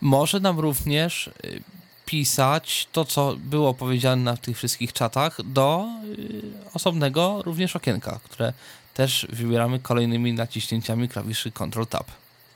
Może 0.00 0.40
nam 0.40 0.60
również 0.60 1.26
y, 1.26 1.62
pisać 2.04 2.88
to, 2.92 3.04
co 3.04 3.36
było 3.38 3.74
powiedziane 3.74 4.22
na 4.22 4.36
tych 4.36 4.56
wszystkich 4.56 4.92
czatach, 4.92 5.42
do 5.44 5.86
y, 6.18 6.42
osobnego 6.74 7.42
również 7.42 7.76
okienka, 7.76 8.20
które 8.24 8.52
też 8.94 9.26
wybieramy 9.30 9.78
kolejnymi 9.78 10.32
naciśnięciami 10.32 11.08
klawiszy 11.08 11.52
Ctrl 11.52 11.84
Tab. 11.86 12.06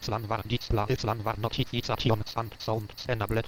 Slanwar 0.00 0.46
Display, 0.46 0.96
Slanwar 0.96 1.38
Notification 1.38 2.22
and 2.34 2.54
Sound 2.58 2.92
Enabled. 3.06 3.46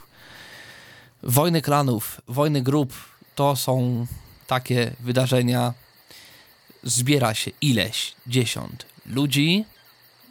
Wojny 1.23 1.63
klanów, 1.63 2.21
wojny 2.29 2.63
grup 2.63 2.93
to 3.35 3.57
są 3.57 4.07
takie 4.47 4.93
wydarzenia. 5.01 5.75
Zbiera 6.83 7.35
się 7.35 7.51
ileś 7.61 8.15
dziesiąt 8.27 8.87
ludzi 9.07 9.65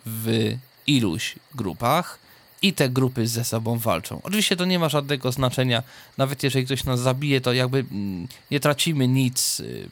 w 0.05 0.55
iluś 0.87 1.35
grupach 1.55 2.19
i 2.61 2.73
te 2.73 2.89
grupy 2.89 3.27
ze 3.27 3.43
sobą 3.43 3.77
walczą. 3.77 4.21
Oczywiście 4.23 4.55
to 4.55 4.65
nie 4.65 4.79
ma 4.79 4.89
żadnego 4.89 5.31
znaczenia, 5.31 5.83
nawet 6.17 6.43
jeżeli 6.43 6.65
ktoś 6.65 6.83
nas 6.83 6.99
zabije, 6.99 7.41
to 7.41 7.53
jakby 7.53 7.79
mm, 7.79 8.27
nie 8.51 8.59
tracimy 8.59 9.07
nic, 9.07 9.59
y, 9.59 9.89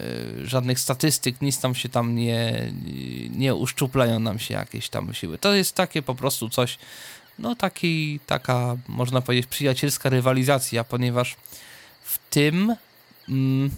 y, 0.00 0.46
żadnych 0.46 0.80
statystyk, 0.80 1.40
nic 1.40 1.60
tam 1.60 1.74
się 1.74 1.88
tam 1.88 2.14
nie, 2.14 2.72
nie 3.30 3.54
uszczuplają 3.54 4.20
nam 4.20 4.38
się 4.38 4.54
jakieś 4.54 4.88
tam 4.88 5.14
siły. 5.14 5.38
To 5.38 5.54
jest 5.54 5.74
takie 5.74 6.02
po 6.02 6.14
prostu 6.14 6.48
coś, 6.48 6.78
no 7.38 7.54
taki, 7.54 8.20
taka, 8.26 8.76
można 8.88 9.20
powiedzieć, 9.20 9.46
przyjacielska 9.46 10.08
rywalizacja, 10.08 10.84
ponieważ 10.84 11.36
w 12.02 12.18
tym 12.30 12.76
mm, 13.28 13.70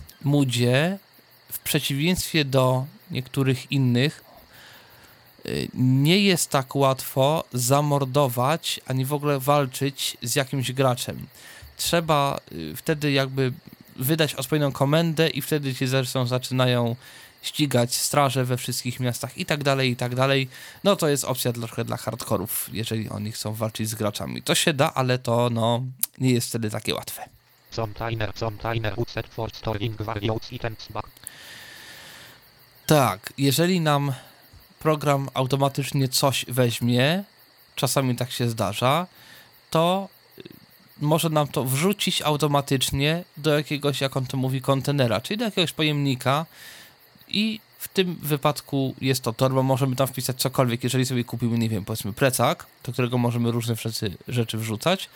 w 1.53 1.59
przeciwieństwie 1.59 2.45
do 2.45 2.87
niektórych 3.11 3.73
innych, 3.73 4.25
nie 5.75 6.19
jest 6.19 6.51
tak 6.51 6.77
łatwo 6.77 7.45
zamordować, 7.53 8.81
ani 8.87 9.05
w 9.05 9.13
ogóle 9.13 9.41
walczyć 9.41 10.17
z 10.23 10.37
jakimś 10.37 10.73
graczem. 10.73 11.27
Trzeba 11.77 12.41
y, 12.53 12.77
wtedy 12.77 13.13
jakby 13.13 13.53
wydać 13.97 14.35
odpowiednią 14.35 14.73
komendę 14.73 15.29
i 15.29 15.43
wtedy 15.43 15.75
ci 15.75 15.87
zresztą 15.87 16.27
zaczynają 16.27 16.97
ścigać 17.43 17.95
straże 17.95 18.45
we 18.45 18.57
wszystkich 18.57 19.01
miastach 19.01 19.39
i 19.39 19.47
tak 19.47 19.65
dalej, 19.65 19.91
i 19.91 19.97
tak 19.97 20.15
dalej. 20.15 20.49
No 20.85 20.97
to 20.97 21.09
jest 21.09 21.25
opcja 21.25 21.53
trochę 21.53 21.85
dla 21.85 21.97
hardkorów, 21.97 22.71
jeżeli 22.73 23.09
oni 23.09 23.33
chcą 23.33 23.55
walczyć 23.55 23.89
z 23.89 23.95
graczami. 23.95 24.43
To 24.43 24.55
się 24.55 24.73
da, 24.73 24.95
ale 24.95 25.19
to 25.19 25.51
no 25.51 25.83
nie 26.19 26.31
jest 26.31 26.49
wtedy 26.49 26.71
takie 26.71 26.95
łatwe. 26.95 27.29
Container, 27.77 28.33
container, 28.35 28.95
set 29.09 29.27
for 29.27 29.51
storing 29.51 30.03
various 30.03 30.53
items 30.53 30.89
back. 30.91 31.09
Tak, 32.87 33.33
jeżeli 33.39 33.81
nam 33.81 34.13
program 34.83 35.29
automatycznie 35.35 36.09
coś 36.09 36.45
weźmie, 36.49 37.25
czasami 37.77 38.17
tak 38.17 38.31
się 38.31 38.51
zdarza, 38.51 39.07
to 39.71 40.09
może 41.01 41.29
nam 41.29 41.49
to 41.49 41.65
wrzucić 41.65 42.23
automatycznie 42.23 43.25
do 43.37 43.57
jakiegoś, 43.57 44.01
jak 44.01 44.17
on 44.17 44.27
to 44.27 44.37
mówi, 44.37 44.61
kontenera, 44.61 45.21
czyli 45.21 45.39
do 45.39 45.45
jakiegoś 45.45 45.73
pojemnika 45.73 46.47
i 47.29 47.61
w 47.79 47.89
tym 47.89 48.17
wypadku 48.23 48.95
jest 49.01 49.23
to 49.23 49.33
torba, 49.33 49.63
możemy 49.63 49.97
tam 49.97 50.07
wpisać 50.07 50.41
cokolwiek, 50.41 50.85
jeżeli 50.85 51.07
sobie 51.07 51.25
kupimy, 51.25 51.59
nie 51.59 51.69
wiem, 51.69 51.85
powiedzmy 51.85 52.13
plecak, 52.13 52.67
do 52.85 52.93
którego 52.93 53.19
możemy 53.19 53.51
różne 53.51 53.77
rzeczy, 53.77 54.17
rzeczy 54.29 54.59
wrzucać, 54.59 55.09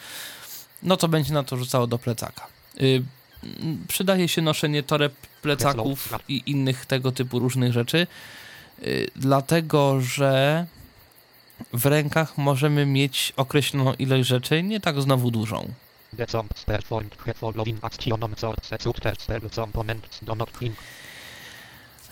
no 0.83 0.97
to 0.97 1.09
będzie 1.09 1.33
na 1.33 1.43
to 1.43 1.57
rzucało 1.57 1.87
do 1.87 1.99
plecaka. 1.99 2.47
Y, 2.81 3.03
m, 3.45 3.85
przydaje 3.89 4.29
się 4.29 4.43
noszenie 4.43 4.83
toreb, 4.83 5.15
plecaków 5.43 6.15
i 6.29 6.43
innych 6.47 6.87
tego 6.87 7.13
typu 7.13 7.39
różnych 7.39 7.73
rzeczy, 7.73 8.07
dlatego 9.17 10.01
że 10.01 10.67
w 11.73 11.87
rękach 11.87 12.39
możemy 12.39 12.87
mieć 12.87 13.33
określoną 13.37 13.95
ilość 13.95 14.29
rzeczy, 14.29 14.63
nie 14.63 14.81
tak 14.81 15.01
znowu 15.03 15.31
dużą. 15.31 15.69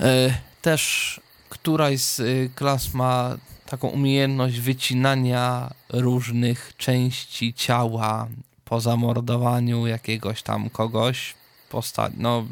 E, 0.01 0.35
Też 0.63 1.21
któraś 1.49 2.01
z 2.01 2.19
y, 2.21 2.51
klas 2.55 2.95
ma 2.95 3.37
taką 3.67 3.89
umiejętność 3.89 4.61
wycinania 4.61 5.71
różnych 5.89 6.73
części 6.77 7.55
ciała 7.55 8.29
po 8.65 8.81
zamordowaniu 8.81 9.87
jakiegoś 9.87 10.43
tam 10.43 10.71
kogoś, 10.71 11.35
posta- 11.71 12.11
no, 12.17 12.45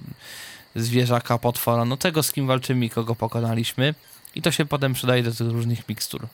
zwierzaka, 0.76 1.38
potwora, 1.38 1.84
no 1.84 1.96
tego 1.96 2.22
z 2.22 2.32
kim 2.32 2.46
walczymy 2.46 2.84
i 2.84 2.90
kogo 2.90 3.14
pokonaliśmy. 3.14 3.94
I 4.34 4.42
to 4.42 4.50
się 4.50 4.64
potem 4.64 4.92
przydaje 4.92 5.22
do 5.22 5.32
tych 5.32 5.48
różnych 5.48 5.88
mikstur. 5.88 6.26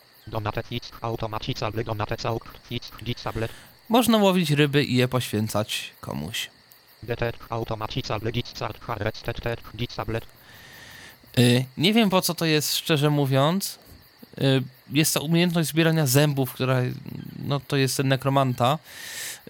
Można 3.89 4.18
łowić 4.18 4.51
ryby 4.51 4.84
i 4.84 4.95
je 4.97 5.09
poświęcać 5.09 5.91
komuś. 6.01 6.51
Nie 11.76 11.93
wiem 11.93 12.11
po 12.11 12.22
co 12.22 12.34
to 12.34 12.45
jest, 12.45 12.74
szczerze 12.76 13.11
mówiąc. 13.11 13.78
Y, 14.39 14.62
Jest 14.91 15.14
to 15.14 15.20
umiejętność 15.22 15.68
zbierania 15.68 16.07
zębów, 16.07 16.53
która, 16.53 16.80
no 17.47 17.61
to 17.61 17.76
jest 17.76 17.97
ten 17.97 18.09
nekromanta. 18.09 18.78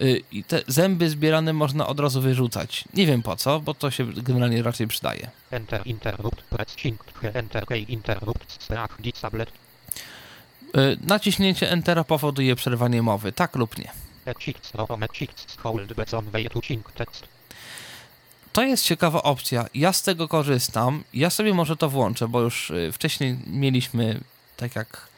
Y, 0.01 0.23
I 0.31 0.43
te 0.43 0.61
zęby 0.67 1.09
zbierane 1.09 1.53
można 1.53 1.87
od 1.87 1.99
razu 1.99 2.21
wyrzucać. 2.21 2.83
Nie 2.93 3.05
wiem 3.05 3.21
po 3.23 3.35
co, 3.35 3.59
bo 3.59 3.73
to 3.73 3.91
się 3.91 4.13
generalnie 4.13 4.63
raczej 4.63 4.87
przydaje. 4.87 5.29
Enter 5.51 5.81
interrupt 5.87 6.41
pressing 6.41 7.03
enter 7.33 7.65
key 7.65 7.79
interrupt 7.79 8.63
strach 8.63 9.01
disable. 9.01 9.45
Y, 10.77 10.97
Naciśnięcie 11.01 11.71
Entera 11.71 12.03
powoduje 12.03 12.55
przerwanie 12.55 13.01
mowy, 13.01 13.31
tak 13.31 13.55
lub 13.55 13.77
nie. 13.77 13.91
To 18.53 18.63
jest 18.63 18.85
ciekawa 18.85 19.23
opcja. 19.23 19.65
Ja 19.73 19.93
z 19.93 20.03
tego 20.03 20.27
korzystam. 20.27 21.03
Ja 21.13 21.29
sobie 21.29 21.53
może 21.53 21.77
to 21.77 21.89
włączę, 21.89 22.27
bo 22.27 22.41
już 22.41 22.69
y, 22.69 22.91
wcześniej 22.91 23.37
mieliśmy 23.47 24.19
tak 24.57 24.75
jak. 24.75 25.09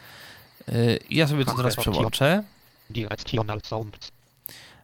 Ja 1.10 1.28
sobie 1.28 1.46
to 1.46 1.54
teraz 1.58 1.76
przełączę. 1.76 2.44
Directional 2.90 3.62
sounds. 3.64 4.12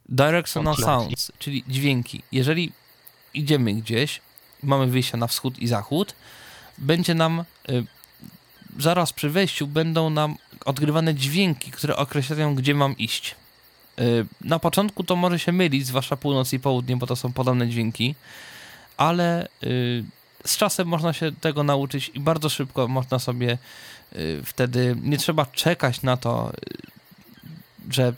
Directional 0.10 0.76
Sounds. 0.76 1.32
czyli 1.40 1.64
dźwięki. 1.68 2.24
Jeżeli 2.32 2.72
idziemy 3.34 3.74
gdzieś, 3.74 4.22
mamy 4.64 4.88
wyjścia 4.88 5.18
na 5.18 5.28
wschód 5.28 5.60
i 5.60 5.68
zachód, 5.68 6.16
będzie 6.78 7.16
nam 7.16 7.44
y, 7.70 7.86
zaraz 8.80 9.14
przy 9.14 9.30
wejściu 9.30 9.68
będą 9.68 10.10
nam 10.10 10.36
odgrywane 10.66 11.16
dźwięki, 11.16 11.72
które 11.72 11.96
określają, 11.96 12.56
gdzie 12.56 12.76
mam 12.76 12.98
iść. 12.98 13.36
Y, 14.00 14.26
na 14.42 14.60
początku 14.60 15.04
to 15.04 15.16
może 15.16 15.40
się 15.40 15.52
mylić, 15.52 15.86
zwłaszcza 15.86 16.18
północ 16.18 16.54
i 16.54 16.60
południe, 16.60 16.98
bo 16.98 17.08
to 17.08 17.16
są 17.16 17.34
podobne 17.34 17.68
dźwięki, 17.68 18.16
ale 18.98 19.48
y, 19.64 20.04
z 20.46 20.58
czasem 20.58 20.88
można 20.88 21.14
się 21.14 21.32
tego 21.32 21.64
nauczyć 21.64 22.12
i 22.14 22.20
bardzo 22.20 22.50
szybko 22.50 22.88
można 22.88 23.20
sobie 23.20 23.58
wtedy, 24.44 24.96
nie 25.02 25.18
trzeba 25.18 25.46
czekać 25.46 26.02
na 26.02 26.18
to, 26.18 26.52
że 27.90 28.14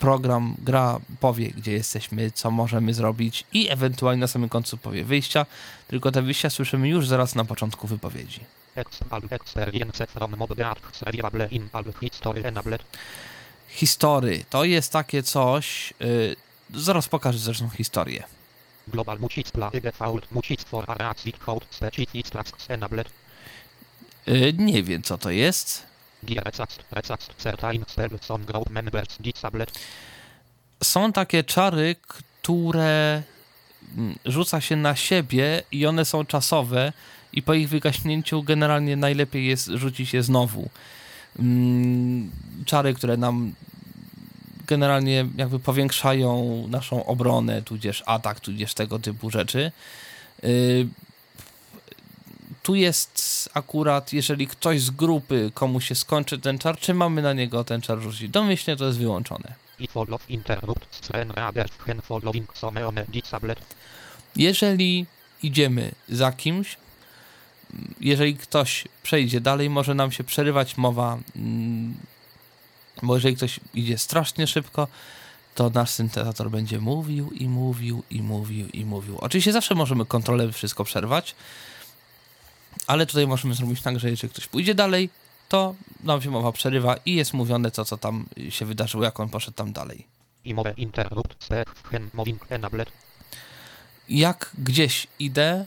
program, 0.00 0.54
gra 0.58 1.00
powie, 1.20 1.50
gdzie 1.50 1.72
jesteśmy, 1.72 2.30
co 2.30 2.50
możemy 2.50 2.94
zrobić 2.94 3.44
i 3.52 3.70
ewentualnie 3.70 4.20
na 4.20 4.26
samym 4.26 4.48
końcu 4.48 4.76
powie 4.76 5.04
wyjścia, 5.04 5.46
tylko 5.88 6.12
te 6.12 6.22
wyjścia 6.22 6.50
słyszymy 6.50 6.88
już 6.88 7.08
zaraz 7.08 7.34
na 7.34 7.44
początku 7.44 7.86
wypowiedzi. 7.86 8.40
History 13.68 14.44
to 14.50 14.64
jest 14.64 14.92
takie 14.92 15.22
coś, 15.22 15.94
y, 16.02 16.36
zaraz 16.74 17.08
pokażę 17.08 17.38
zresztą 17.38 17.68
historię. 17.68 18.24
Global. 18.88 19.18
Y, 24.28 24.54
nie 24.58 24.82
wiem 24.82 25.02
co 25.02 25.18
to 25.18 25.30
jest. 25.30 25.89
Są 30.82 31.12
takie 31.12 31.44
czary, 31.44 31.96
które 32.08 33.22
mm, 33.96 34.16
rzuca 34.24 34.60
się 34.60 34.76
na 34.76 34.96
siebie 34.96 35.62
i 35.72 35.86
one 35.86 36.04
są 36.04 36.24
czasowe 36.24 36.92
i 37.32 37.42
po 37.42 37.54
ich 37.54 37.68
wygaśnięciu 37.68 38.42
generalnie 38.42 38.96
najlepiej 38.96 39.46
jest 39.46 39.66
rzucić 39.66 40.14
je 40.14 40.22
znowu. 40.22 40.70
Mm, 41.38 42.30
Czary, 42.66 42.94
które 42.94 43.16
nam 43.16 43.54
generalnie 44.66 45.26
jakby 45.36 45.58
powiększają 45.58 46.64
naszą 46.68 47.06
obronę, 47.06 47.62
tudzież 47.62 48.02
atak, 48.06 48.40
tudzież 48.40 48.74
tego 48.74 48.98
typu 48.98 49.30
rzeczy. 49.30 49.72
Tu 52.62 52.74
jest 52.74 53.48
akurat, 53.54 54.12
jeżeli 54.12 54.46
ktoś 54.46 54.80
z 54.80 54.90
grupy, 54.90 55.50
komu 55.54 55.80
się 55.80 55.94
skończy 55.94 56.38
ten 56.38 56.58
czar, 56.58 56.78
czy 56.78 56.94
mamy 56.94 57.22
na 57.22 57.32
niego 57.32 57.64
ten 57.64 57.80
czar 57.80 57.98
rzucić? 57.98 58.28
Domyślnie 58.28 58.76
to 58.76 58.86
jest 58.86 58.98
wyłączone. 58.98 59.54
Jeżeli 64.36 65.06
idziemy 65.42 65.92
za 66.08 66.32
kimś, 66.32 66.76
jeżeli 68.00 68.36
ktoś 68.36 68.84
przejdzie 69.02 69.40
dalej, 69.40 69.70
może 69.70 69.94
nam 69.94 70.12
się 70.12 70.24
przerywać 70.24 70.76
mowa, 70.76 71.18
mm, 71.36 71.94
bo 73.02 73.14
jeżeli 73.14 73.36
ktoś 73.36 73.60
idzie 73.74 73.98
strasznie 73.98 74.46
szybko, 74.46 74.88
to 75.54 75.70
nasz 75.70 75.90
syntezator 75.90 76.50
będzie 76.50 76.80
mówił 76.80 77.30
i 77.30 77.48
mówił 77.48 78.02
i 78.10 78.22
mówił 78.22 78.68
i 78.68 78.84
mówił. 78.84 79.18
Oczywiście 79.20 79.52
zawsze 79.52 79.74
możemy 79.74 80.06
kontrolę 80.06 80.52
wszystko 80.52 80.84
przerwać, 80.84 81.34
ale 82.86 83.06
tutaj 83.06 83.26
możemy 83.26 83.54
zrobić 83.54 83.82
tak, 83.82 84.00
że 84.00 84.10
jeżeli 84.10 84.32
ktoś 84.32 84.46
pójdzie 84.46 84.74
dalej, 84.74 85.10
to 85.48 85.74
nam 86.04 86.22
się 86.22 86.30
mowa 86.30 86.52
przerywa 86.52 86.96
i 87.06 87.14
jest 87.14 87.32
mówione 87.32 87.70
to, 87.70 87.84
co 87.84 87.96
tam 87.96 88.26
się 88.48 88.66
wydarzyło, 88.66 89.04
jak 89.04 89.20
on 89.20 89.28
poszedł 89.28 89.56
tam 89.56 89.72
dalej. 89.72 90.06
Jak 94.08 94.50
gdzieś 94.58 95.06
idę, 95.18 95.66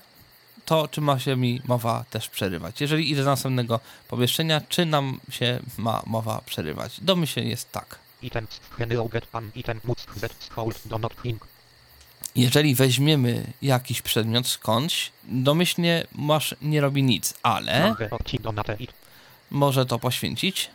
to 0.65 0.87
czy 0.87 1.01
ma 1.01 1.19
się 1.19 1.35
mi 1.35 1.61
mowa 1.65 2.05
też 2.09 2.29
przerywać. 2.29 2.81
Jeżeli 2.81 3.11
idę 3.11 3.23
do 3.23 3.29
następnego 3.29 3.79
pomieszczenia, 4.07 4.61
czy 4.69 4.85
nam 4.85 5.19
się 5.29 5.59
ma 5.77 6.03
mowa 6.05 6.41
przerywać. 6.45 7.01
Domyślnie 7.01 7.49
jest 7.49 7.71
tak. 7.71 7.99
Items, 8.21 8.59
hello 8.77 9.05
get 9.05 9.27
an 9.31 9.51
item, 9.55 9.79
must 9.83 10.19
set, 10.19 10.49
hold, 10.55 10.87
do 10.87 10.97
not. 10.97 11.13
Jeżeli 12.35 12.75
weźmiemy 12.75 13.53
jakiś 13.61 14.01
przedmiot 14.01 14.47
skądś, 14.47 15.11
domyślnie 15.23 16.07
masz 16.15 16.55
nie 16.61 16.81
robi 16.81 17.03
nic, 17.03 17.33
ale 17.43 17.95
może 19.51 19.85
to 19.85 19.99
poświęcić, 19.99 20.69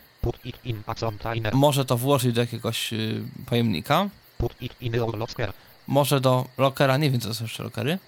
może 1.53 1.85
to 1.85 1.97
włożyć 1.97 2.33
do 2.35 2.41
jakiegoś 2.41 2.93
y, 2.93 3.21
pojemnika, 3.45 4.09
może 5.87 6.21
do 6.21 6.45
lockera, 6.57 6.97
nie 6.97 7.11
wiem 7.11 7.21
co 7.21 7.33
są 7.33 7.43
jeszcze 7.43 7.63
lockery, 7.63 7.99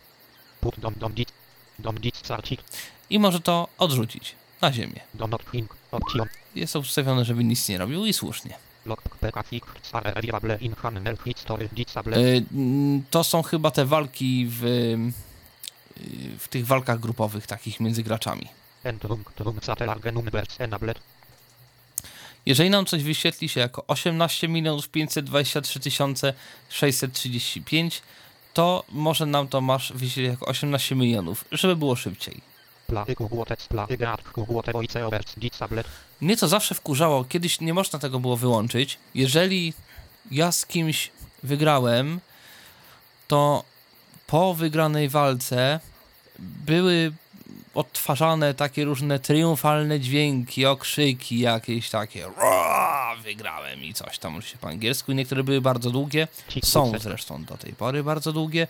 i 3.09 3.19
może 3.19 3.39
to 3.39 3.67
odrzucić 3.77 4.35
na 4.61 4.73
ziemię. 4.73 4.99
Jest 6.55 6.73
to 6.73 6.79
ustawione, 6.79 7.25
żeby 7.25 7.43
nic 7.43 7.69
nie 7.69 7.77
robił 7.77 8.05
i 8.05 8.13
słusznie. 8.13 8.53
Y, 12.17 12.45
mm, 12.53 13.03
To 13.09 13.23
są 13.23 13.43
chyba 13.43 13.71
te 13.71 13.85
walki 13.85 14.47
w, 14.49 14.65
y, 14.65 14.97
w 16.39 16.47
tych 16.47 16.65
walkach 16.65 16.99
grupowych, 16.99 17.47
takich 17.47 17.79
między 17.79 18.03
graczami. 18.03 18.47
Jeżeli 22.45 22.69
nam 22.69 22.85
coś 22.85 23.03
wyświetli 23.03 23.49
się 23.49 23.59
jako 23.59 23.87
18 23.87 24.47
milionów 24.47 24.89
523 24.89 26.33
635, 26.69 28.01
to 28.53 28.83
może 28.89 29.25
nam 29.25 29.47
to 29.47 29.61
masz 29.61 29.93
wyświetlić 29.93 30.31
jako 30.31 30.45
18 30.45 30.95
milionów, 30.95 31.45
żeby 31.51 31.75
było 31.75 31.95
szybciej. 31.95 32.50
Mnie 36.21 36.37
to 36.37 36.47
zawsze 36.47 36.75
wkurzało, 36.75 37.23
kiedyś 37.23 37.61
nie 37.61 37.73
można 37.73 37.99
tego 37.99 38.19
było 38.19 38.37
wyłączyć. 38.37 38.97
Jeżeli 39.15 39.73
ja 40.31 40.51
z 40.51 40.65
kimś 40.65 41.11
wygrałem, 41.43 42.19
to 43.27 43.63
po 44.27 44.53
wygranej 44.53 45.09
walce 45.09 45.79
były 46.39 47.11
odtwarzane 47.73 48.53
takie 48.53 48.85
różne 48.85 49.19
triumfalne 49.19 49.99
dźwięki, 49.99 50.65
okrzyki 50.65 51.39
jakieś 51.39 51.89
takie 51.89 52.25
"Roar, 52.37 53.17
wygrałem 53.19 53.83
i 53.83 53.93
coś 53.93 54.19
tam 54.19 54.41
się 54.41 54.57
po 54.57 54.67
angielsku. 54.67 55.11
Niektóre 55.11 55.43
były 55.43 55.61
bardzo 55.61 55.91
długie, 55.91 56.27
są 56.63 56.93
zresztą 56.99 57.43
do 57.43 57.57
tej 57.57 57.73
pory 57.73 58.03
bardzo 58.03 58.33
długie. 58.33 58.67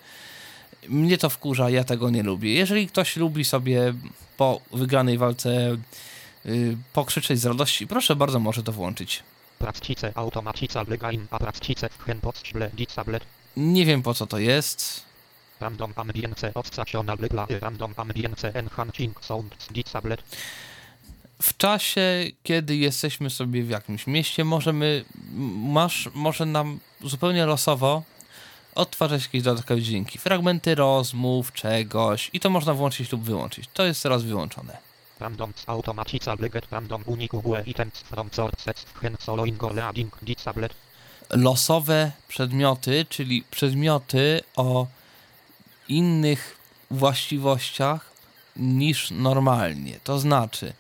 Mnie 0.90 1.18
to 1.18 1.30
wkurza, 1.30 1.70
ja 1.70 1.84
tego 1.84 2.10
nie 2.10 2.24
lubię. 2.24 2.54
Jeżeli 2.54 2.88
ktoś 2.88 3.16
lubi 3.16 3.46
sobie 3.46 3.94
po 4.38 4.62
wygranej 4.74 5.18
walce 5.18 5.78
y, 6.46 6.78
pokrzyczeć 6.94 7.40
z 7.40 7.46
radości, 7.46 7.88
proszę 7.88 8.16
bardzo, 8.16 8.40
może 8.40 8.64
to 8.64 8.72
włączyć. 8.72 9.24
Practice 9.60 10.12
automatica 10.16 10.86
a 11.32 11.40
practice 11.40 11.90
Nie 13.58 13.86
wiem 13.86 14.02
po 14.02 14.14
co 14.14 14.28
to 14.28 14.40
jest. 14.40 15.04
random 15.60 15.94
ambience 15.96 16.52
obstational 16.54 17.18
legla, 17.20 17.48
random 17.62 17.94
ambience 17.98 18.54
enhancing 18.54 19.26
sounds, 19.26 19.68
disable, 19.72 20.18
W 21.42 21.58
czasie, 21.58 22.32
kiedy 22.44 22.76
jesteśmy 22.76 23.30
sobie 23.30 23.64
w 23.64 23.70
jakimś 23.70 24.08
mieście, 24.08 24.46
możemy, 24.46 25.06
masz, 25.58 26.10
może 26.14 26.46
nam 26.46 26.80
zupełnie 27.04 27.46
losowo 27.46 28.04
odtwarzać 28.76 29.24
jakieś 29.24 29.42
dodatkowe 29.42 29.82
dźwięki. 29.82 30.18
Fragmenty 30.20 30.76
rozmów, 30.76 31.54
czegoś 31.54 32.30
i 32.34 32.40
to 32.40 32.50
można 32.50 32.74
włączyć 32.74 33.12
lub 33.12 33.24
wyłączyć. 33.24 33.70
To 33.74 33.86
jest 33.86 34.04
teraz 34.04 34.24
wyłączone. 34.24 34.78
automatica 35.68 36.36
random 36.72 37.04
unique 37.06 37.42
items 37.66 37.94
from 37.94 38.30
sources, 38.32 38.86
hen 39.02 39.18
soloing 39.20 39.64
or 39.64 39.74
losowe 41.30 42.12
przedmioty, 42.28 43.06
czyli 43.10 43.44
przedmioty 43.52 44.42
o 44.56 44.88
innych 45.88 46.58
właściwościach 46.92 48.12
niż 48.56 49.12
normalnie. 49.12 50.00
To 50.04 50.20
znaczy, 50.20 50.74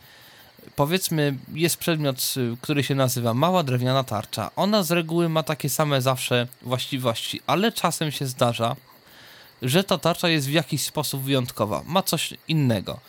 powiedzmy, 0.76 1.38
jest 1.53 1.77
przedmiot, 1.77 2.34
y, 2.38 2.57
który 2.61 2.84
się 2.84 2.95
nazywa 2.95 3.34
mała 3.34 3.64
drewniana 3.64 4.03
tarcza. 4.03 4.52
Ona 4.56 4.84
z 4.84 4.91
reguły 4.91 5.30
ma 5.30 5.43
takie 5.43 5.69
same 5.69 6.02
zawsze 6.02 6.48
właściwości, 6.61 7.41
ale 7.48 7.72
czasem 7.72 8.11
się 8.11 8.26
zdarza, 8.26 8.76
że 9.61 9.84
ta 9.84 9.98
tarcza 9.98 10.30
jest 10.30 10.48
w 10.48 10.52
jakiś 10.52 10.84
sposób 10.84 11.22
wyjątkowa, 11.22 11.84
ma 11.85 12.03
coś 12.03 12.34
innego. 12.48 12.99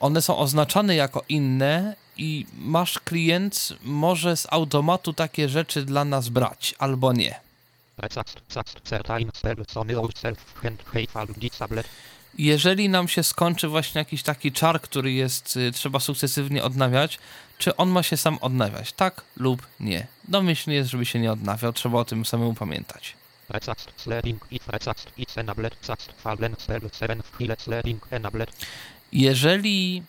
One 0.00 0.22
są 0.22 0.38
oznaczane 0.38 0.94
jako 0.94 1.24
inne 1.28 1.96
i 2.16 2.46
masz 2.58 2.98
klient 2.98 3.72
może 3.82 4.36
z 4.36 4.46
automatu 4.50 5.12
takie 5.12 5.48
rzeczy 5.48 5.84
dla 5.84 6.04
nas 6.04 6.28
brać, 6.28 6.74
albo 6.78 7.12
nie. 7.12 7.40
Jeżeli 12.38 12.88
nam 12.88 13.08
się 13.08 13.22
skończy 13.22 13.68
właśnie 13.68 13.98
jakiś 13.98 14.22
taki 14.22 14.52
czar, 14.52 14.80
który 14.80 15.12
jest, 15.12 15.56
y, 15.56 15.72
trzeba 15.72 16.00
sukcesywnie 16.00 16.64
odnawiać, 16.64 17.18
czy 17.58 17.76
on 17.76 17.88
ma 17.88 18.02
się 18.02 18.16
sam 18.16 18.38
odnawiać, 18.40 18.92
tak 18.92 19.22
lub 19.36 19.66
nie. 19.80 20.06
Domyślnie 20.28 20.76
jest, 20.76 20.90
żeby 20.90 21.06
się 21.06 21.18
nie 21.18 21.32
odnawiał, 21.32 21.72
trzeba 21.72 21.98
o 21.98 22.04
tym 22.04 22.24
samemu 22.24 22.54
pamiętać. 22.54 23.14
Jeżeli 29.12 30.02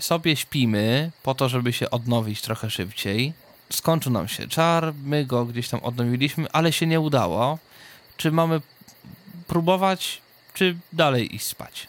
sobie 0.00 0.36
śpimy 0.36 1.10
po 1.22 1.34
to, 1.34 1.48
żeby 1.48 1.72
się 1.72 1.90
odnowić 1.90 2.42
trochę 2.42 2.70
szybciej, 2.70 3.32
skończył 3.70 4.12
nam 4.12 4.28
się 4.28 4.48
czar, 4.48 4.94
my 5.04 5.24
go 5.24 5.44
gdzieś 5.44 5.68
tam 5.68 5.80
odnowiliśmy, 5.80 6.50
ale 6.52 6.72
się 6.72 6.86
nie 6.86 7.00
udało, 7.00 7.58
czy 8.16 8.32
mamy 8.32 8.60
próbować, 9.46 10.21
czy 10.54 10.76
dalej 10.92 11.34
iść 11.34 11.46
spać? 11.46 11.88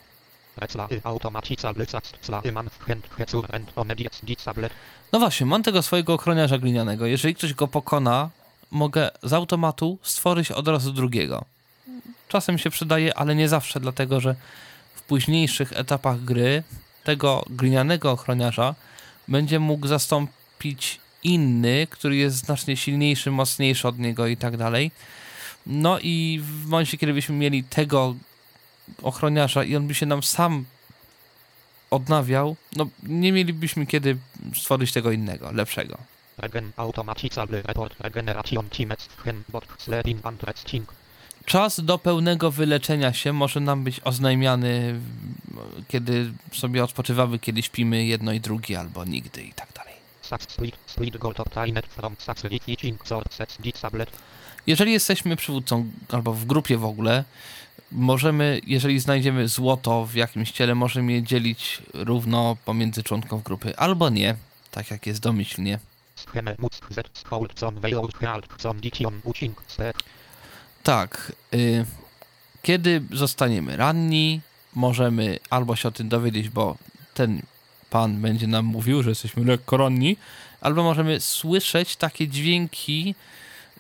No 5.12 5.20
właśnie, 5.20 5.46
mam 5.46 5.64
tego 5.64 5.82
swojego 5.82 6.14
ochroniarza 6.14 6.58
glinianego. 6.58 7.06
Jeżeli 7.06 7.36
ktoś 7.36 7.54
go 7.54 7.68
pokona, 7.68 8.30
mogę 8.72 9.10
z 9.24 9.34
automatu 9.34 9.98
stworzyć 10.02 10.52
od 10.52 10.68
razu 10.68 10.94
drugiego. 10.94 11.46
Czasem 12.28 12.58
się 12.58 12.70
przydaje, 12.70 13.18
ale 13.18 13.36
nie 13.36 13.50
zawsze, 13.50 13.80
dlatego 13.80 14.22
że 14.22 14.36
w 14.96 15.02
późniejszych 15.02 15.74
etapach 15.74 16.24
gry 16.24 16.64
tego 17.04 17.46
glinianego 17.50 18.12
ochroniarza 18.12 18.76
będzie 19.28 19.60
mógł 19.60 19.88
zastąpić 19.88 21.00
inny, 21.24 21.88
który 21.90 22.16
jest 22.16 22.36
znacznie 22.38 22.78
silniejszy, 22.78 23.32
mocniejszy 23.32 23.88
od 23.88 24.00
niego 24.00 24.28
i 24.28 24.38
tak 24.38 24.58
dalej. 24.58 24.92
No 25.66 26.00
i 26.00 26.42
w 26.44 26.66
momencie, 26.66 26.98
kiedy 26.98 27.14
byśmy 27.14 27.36
mieli 27.36 27.64
tego 27.64 28.16
ochroniarza 29.04 29.64
i 29.64 29.76
on 29.76 29.88
by 29.88 29.96
się 29.96 30.06
nam 30.06 30.24
sam 30.24 30.66
odnawiał, 31.92 32.56
no 32.76 32.88
nie 33.04 33.32
mielibyśmy 33.32 33.86
kiedy 33.86 34.18
stworzyć 34.56 34.92
tego 34.92 35.12
innego, 35.12 35.52
lepszego. 35.52 35.98
Czas 41.46 41.80
do 41.80 41.98
pełnego 41.98 42.52
wyleczenia 42.52 43.14
się 43.14 43.34
może 43.34 43.60
nam 43.60 43.84
być 43.84 44.00
oznajmiany, 44.04 45.00
kiedy 45.88 46.32
sobie 46.54 46.84
odpoczywamy, 46.84 47.40
kiedy 47.40 47.62
śpimy 47.62 48.06
jedno 48.06 48.32
i 48.32 48.40
drugie, 48.40 48.80
albo 48.80 49.06
nigdy 49.06 49.44
i 49.44 49.54
tak 49.54 49.74
dalej. 49.74 49.94
Jeżeli 54.68 54.92
jesteśmy 54.92 55.36
przywódcą, 55.36 55.86
albo 56.10 56.34
w 56.34 56.46
grupie 56.46 56.78
w 56.78 56.86
ogóle, 56.86 57.24
możemy, 57.94 58.62
jeżeli 58.68 59.00
znajdziemy 59.00 59.48
złoto 59.48 60.06
w 60.06 60.16
jakimś 60.16 60.52
ciele, 60.52 60.76
możemy 60.76 61.12
je 61.12 61.24
dzielić 61.24 61.82
równo 61.94 62.58
pomiędzy 62.66 63.04
członków 63.04 63.44
grupy, 63.44 63.78
albo 63.78 64.10
nie, 64.10 64.36
tak 64.72 64.92
jak 64.92 65.08
jest 65.08 65.22
domyślnie. 65.22 65.80
Tak, 70.84 71.32
y, 71.54 71.86
kiedy 72.62 73.04
zostaniemy 73.12 73.78
ranni, 73.78 74.42
możemy 74.76 75.40
albo 75.50 75.76
się 75.76 75.88
o 75.88 75.92
tym 75.92 76.10
dowiedzieć, 76.10 76.50
bo 76.50 76.78
ten 77.14 77.42
pan 77.90 78.22
będzie 78.22 78.48
nam 78.48 78.66
mówił, 78.66 79.04
że 79.04 79.10
jesteśmy 79.10 79.46
lekko 79.46 79.78
ranni, 79.78 80.18
albo 80.62 80.84
możemy 80.84 81.20
słyszeć 81.20 81.96
takie 81.96 82.28
dźwięki, 82.28 83.16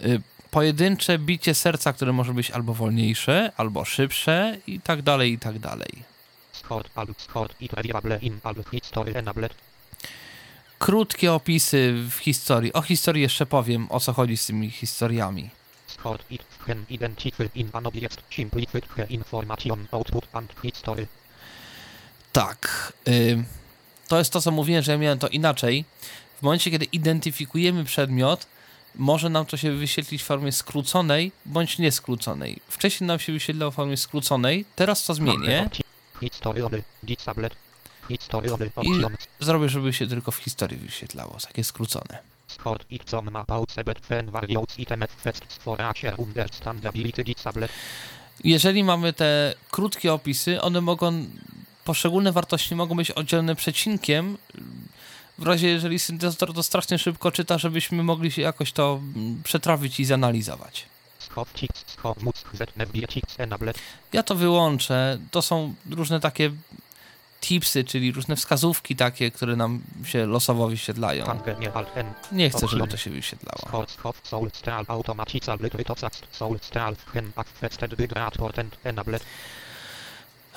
y, 0.01 0.21
pojedyncze 0.53 1.19
bicie 1.19 1.53
serca, 1.53 1.93
które 1.93 2.13
może 2.13 2.33
być 2.33 2.51
albo 2.51 2.73
wolniejsze, 2.73 3.51
albo 3.57 3.85
szybsze 3.85 4.57
i 4.67 4.79
tak 4.79 5.01
dalej, 5.01 5.33
i 5.33 5.39
tak 5.39 5.59
dalej. 5.59 5.91
Krótkie 10.79 11.33
opisy 11.33 11.93
w 12.09 12.17
historii. 12.17 12.73
O 12.73 12.81
historii 12.81 13.21
jeszcze 13.21 13.45
powiem, 13.45 13.87
o 13.89 13.99
co 13.99 14.13
chodzi 14.13 14.37
z 14.37 14.45
tymi 14.45 14.71
historiami. 14.71 15.49
Tak. 22.31 22.93
Y, 23.07 23.43
to 24.07 24.17
jest 24.17 24.33
to, 24.33 24.41
co 24.41 24.51
mówiłem, 24.51 24.83
że 24.83 24.91
ja 24.91 24.97
miałem 24.97 25.19
to 25.19 25.27
inaczej. 25.27 25.85
W 26.39 26.41
momencie, 26.41 26.71
kiedy 26.71 26.85
identyfikujemy 26.85 27.83
przedmiot, 27.83 28.47
może 28.95 29.29
nam 29.29 29.45
to 29.45 29.57
się 29.57 29.71
wyświetlić 29.71 30.21
w 30.21 30.25
formie 30.25 30.51
skróconej 30.51 31.31
bądź 31.45 31.77
nieskróconej. 31.77 32.59
Wcześniej 32.67 33.07
nam 33.07 33.19
się 33.19 33.33
wyświetlało 33.33 33.71
w 33.71 33.75
formie 33.75 33.97
skróconej, 33.97 34.65
teraz 34.75 35.05
to 35.05 35.13
zmienię. 35.13 35.69
I 36.21 36.29
zrobię, 39.39 39.69
żeby 39.69 39.93
się 39.93 40.07
tylko 40.07 40.31
w 40.31 40.37
historii 40.37 40.77
wyświetlało, 40.77 41.37
takie 41.41 41.63
skrócone. 41.63 42.19
Skort 42.47 42.91
ich 42.91 43.03
com 43.03 43.31
ma 43.31 43.43
paucebet 43.43 44.05
fen 44.05 44.31
various 44.31 44.79
itemet 44.79 45.11
fest 45.11 45.43
for 45.59 45.81
acher 45.81 46.13
understandability 46.17 47.23
disablet. 47.23 47.71
Jeżeli 48.43 48.83
mamy 48.83 49.13
te 49.13 49.55
krótkie 49.71 50.13
opisy, 50.13 50.61
one 50.61 50.81
mogą, 50.81 51.25
poszczególne 51.85 52.31
wartości 52.31 52.75
mogą 52.75 52.95
być 52.95 53.11
oddzielone 53.11 53.55
przecinkiem, 53.55 54.37
w 55.43 55.47
razie 55.47 55.67
jeżeli 55.67 55.99
syntezator 55.99 56.53
to 56.53 56.63
strasznie 56.63 56.99
szybko 56.99 57.31
czyta, 57.31 57.57
żebyśmy 57.57 58.03
mogli 58.03 58.31
się 58.31 58.41
jakoś 58.41 58.71
to 58.71 58.99
mm, 59.15 59.43
przetrawić 59.43 59.99
i 59.99 60.05
zanalizować. 60.05 60.85
Enablet. 63.37 63.79
Ja 64.13 64.23
to 64.23 64.35
wyłączę. 64.35 65.17
To 65.31 65.41
są 65.41 65.73
różne 65.89 66.19
takie 66.19 66.51
tipsy, 67.41 67.83
czyli 67.83 68.11
różne 68.11 68.35
wskazówki 68.35 68.95
takie, 68.95 69.31
które 69.31 69.55
nam 69.55 69.81
się 70.05 70.25
losowo 70.25 70.67
wyświetlają. 70.67 71.25
Nie 72.31 72.49
chcę, 72.49 72.67
żeby 72.67 72.87
to 72.87 72.97
się 72.97 73.09
wyświetlało. 73.09 73.59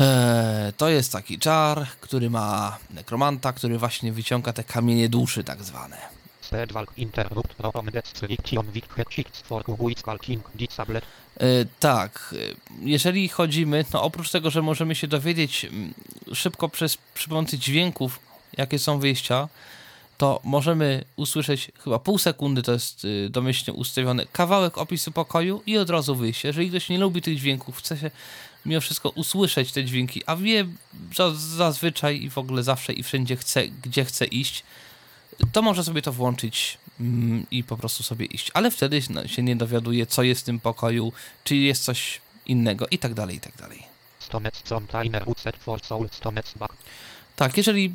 Eee, 0.00 0.72
to 0.72 0.88
jest 0.88 1.12
taki 1.12 1.38
czar, 1.38 1.86
który 2.00 2.30
ma 2.30 2.78
nekromanta, 2.90 3.52
który 3.52 3.78
właśnie 3.78 4.12
wyciąga 4.12 4.52
te 4.52 4.64
kamienie 4.64 5.08
duszy 5.08 5.44
tak 5.44 5.62
zwane. 5.62 5.96
E, 11.40 11.46
tak, 11.80 12.34
e, 12.34 12.54
jeżeli 12.80 13.28
chodzimy, 13.28 13.84
no 13.92 14.02
oprócz 14.02 14.30
tego, 14.30 14.50
że 14.50 14.62
możemy 14.62 14.94
się 14.94 15.06
dowiedzieć 15.06 15.64
mm, 15.64 15.94
szybko 16.34 16.68
przez, 16.68 16.98
przy 17.14 17.28
pomocy 17.28 17.58
dźwięków, 17.58 18.20
jakie 18.58 18.78
są 18.78 18.98
wyjścia, 18.98 19.48
to 20.18 20.40
możemy 20.44 21.04
usłyszeć 21.16 21.72
chyba 21.84 21.98
pół 21.98 22.18
sekundy, 22.18 22.62
to 22.62 22.72
jest 22.72 23.04
y, 23.04 23.28
domyślnie 23.30 23.78
ustawione, 23.78 24.26
kawałek 24.32 24.78
opisu 24.78 25.12
pokoju 25.12 25.62
i 25.66 25.78
od 25.78 25.90
razu 25.90 26.14
wyjście. 26.14 26.48
Jeżeli 26.48 26.68
ktoś 26.68 26.88
nie 26.88 26.98
lubi 26.98 27.22
tych 27.22 27.38
dźwięków, 27.38 27.78
chce 27.78 27.96
się 27.96 28.10
mimo 28.66 28.80
wszystko 28.80 29.08
usłyszeć 29.08 29.72
te 29.72 29.84
dźwięki, 29.84 30.22
a 30.26 30.36
wie 30.36 30.66
za, 31.16 31.34
zazwyczaj 31.34 32.22
i 32.22 32.30
w 32.30 32.38
ogóle 32.38 32.62
zawsze 32.62 32.92
i 32.92 33.02
wszędzie 33.02 33.36
chce, 33.36 33.68
gdzie 33.68 34.04
chce 34.04 34.26
iść, 34.26 34.64
to 35.52 35.62
może 35.62 35.84
sobie 35.84 36.02
to 36.02 36.12
włączyć 36.12 36.78
mm, 37.00 37.46
i 37.50 37.64
po 37.64 37.76
prostu 37.76 38.02
sobie 38.02 38.26
iść. 38.26 38.50
Ale 38.54 38.70
wtedy 38.70 39.02
no, 39.10 39.28
się 39.28 39.42
nie 39.42 39.56
dowiaduje, 39.56 40.06
co 40.06 40.22
jest 40.22 40.40
w 40.40 40.44
tym 40.44 40.60
pokoju, 40.60 41.12
czy 41.44 41.56
jest 41.56 41.84
coś 41.84 42.20
innego 42.46 42.86
i 42.90 42.98
tak 42.98 43.14
dalej, 43.14 43.36
i 43.36 43.40
tak 43.40 43.56
dalej. 43.56 43.82
Tak, 47.36 47.56
jeżeli 47.56 47.92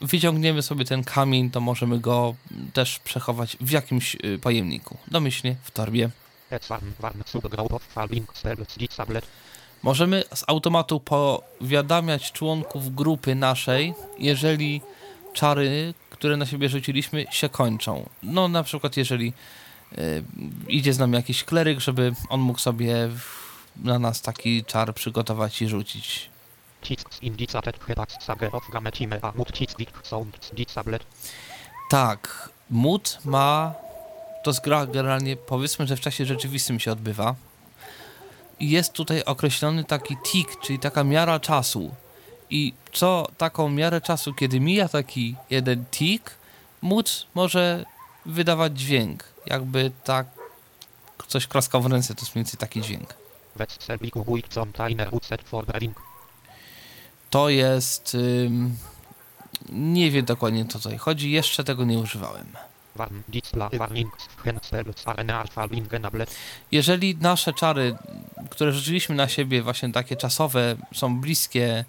wyciągniemy 0.00 0.62
sobie 0.62 0.84
ten 0.84 1.04
kamień, 1.04 1.50
to 1.50 1.60
możemy 1.60 2.00
go 2.00 2.34
też 2.72 2.98
przechować 2.98 3.56
w 3.60 3.70
jakimś 3.70 4.16
y, 4.24 4.38
pojemniku. 4.38 4.96
Domyślnie 5.08 5.56
w 5.62 5.70
torbie. 5.70 6.10
Możemy 9.86 10.24
z 10.34 10.44
automatu 10.46 11.00
powiadamiać 11.00 12.32
członków 12.32 12.94
grupy 12.94 13.34
naszej, 13.34 13.94
jeżeli 14.18 14.80
czary, 15.32 15.94
które 16.10 16.36
na 16.36 16.46
siebie 16.46 16.68
rzuciliśmy, 16.68 17.26
się 17.30 17.48
kończą. 17.48 18.08
No 18.22 18.48
na 18.48 18.62
przykład 18.62 18.96
jeżeli 18.96 19.32
y, 19.98 20.24
idzie 20.68 20.92
z 20.92 20.98
nami 20.98 21.14
jakiś 21.14 21.44
kleryk, 21.44 21.80
żeby 21.80 22.14
on 22.28 22.40
mógł 22.40 22.58
sobie 22.58 23.08
na 23.76 23.98
nas 23.98 24.22
taki 24.22 24.64
czar 24.64 24.94
przygotować 24.94 25.62
i 25.62 25.68
rzucić. 25.68 26.30
Mut. 29.36 29.48
Tak, 31.90 32.50
mód 32.70 33.18
ma. 33.24 33.74
To 34.44 34.50
jest 34.50 34.64
gra 34.64 34.86
generalnie, 34.86 35.36
powiedzmy, 35.36 35.86
że 35.86 35.96
w 35.96 36.00
czasie 36.00 36.24
rzeczywistym 36.26 36.80
się 36.80 36.92
odbywa. 36.92 37.34
Jest 38.60 38.92
tutaj 38.92 39.24
określony 39.24 39.84
taki 39.84 40.16
tik, 40.24 40.60
czyli 40.60 40.78
taka 40.78 41.04
miara 41.04 41.40
czasu. 41.40 41.94
I 42.50 42.72
co 42.92 43.26
taką 43.38 43.68
miarę 43.68 44.00
czasu, 44.00 44.34
kiedy 44.34 44.60
mija 44.60 44.88
taki 44.88 45.36
jeden 45.50 45.84
tik, 45.90 46.30
mód 46.82 47.26
może 47.34 47.84
wydawać 48.26 48.78
dźwięk. 48.78 49.24
Jakby 49.46 49.90
tak 50.04 50.26
coś 51.28 51.46
klaskał 51.46 51.82
w 51.82 51.86
ręce, 51.86 52.14
to 52.14 52.20
jest 52.20 52.34
mniej 52.34 52.44
więcej 52.44 52.58
taki 52.58 52.82
dźwięk. 52.82 53.14
To 57.30 57.48
jest. 57.48 58.14
Ym, 58.14 58.76
nie 59.68 60.10
wiem 60.10 60.24
dokładnie 60.24 60.62
o 60.62 60.64
co 60.64 60.78
tutaj 60.78 60.98
chodzi, 60.98 61.30
jeszcze 61.30 61.64
tego 61.64 61.84
nie 61.84 61.98
używałem. 61.98 62.46
Jeżeli 66.72 67.16
nasze 67.16 67.52
czary, 67.52 67.96
które 68.50 68.72
rzuciliśmy 68.72 69.14
na 69.14 69.28
siebie, 69.28 69.62
właśnie 69.62 69.92
takie 69.92 70.16
czasowe, 70.16 70.76
są 70.94 71.20
bliskie 71.20 71.84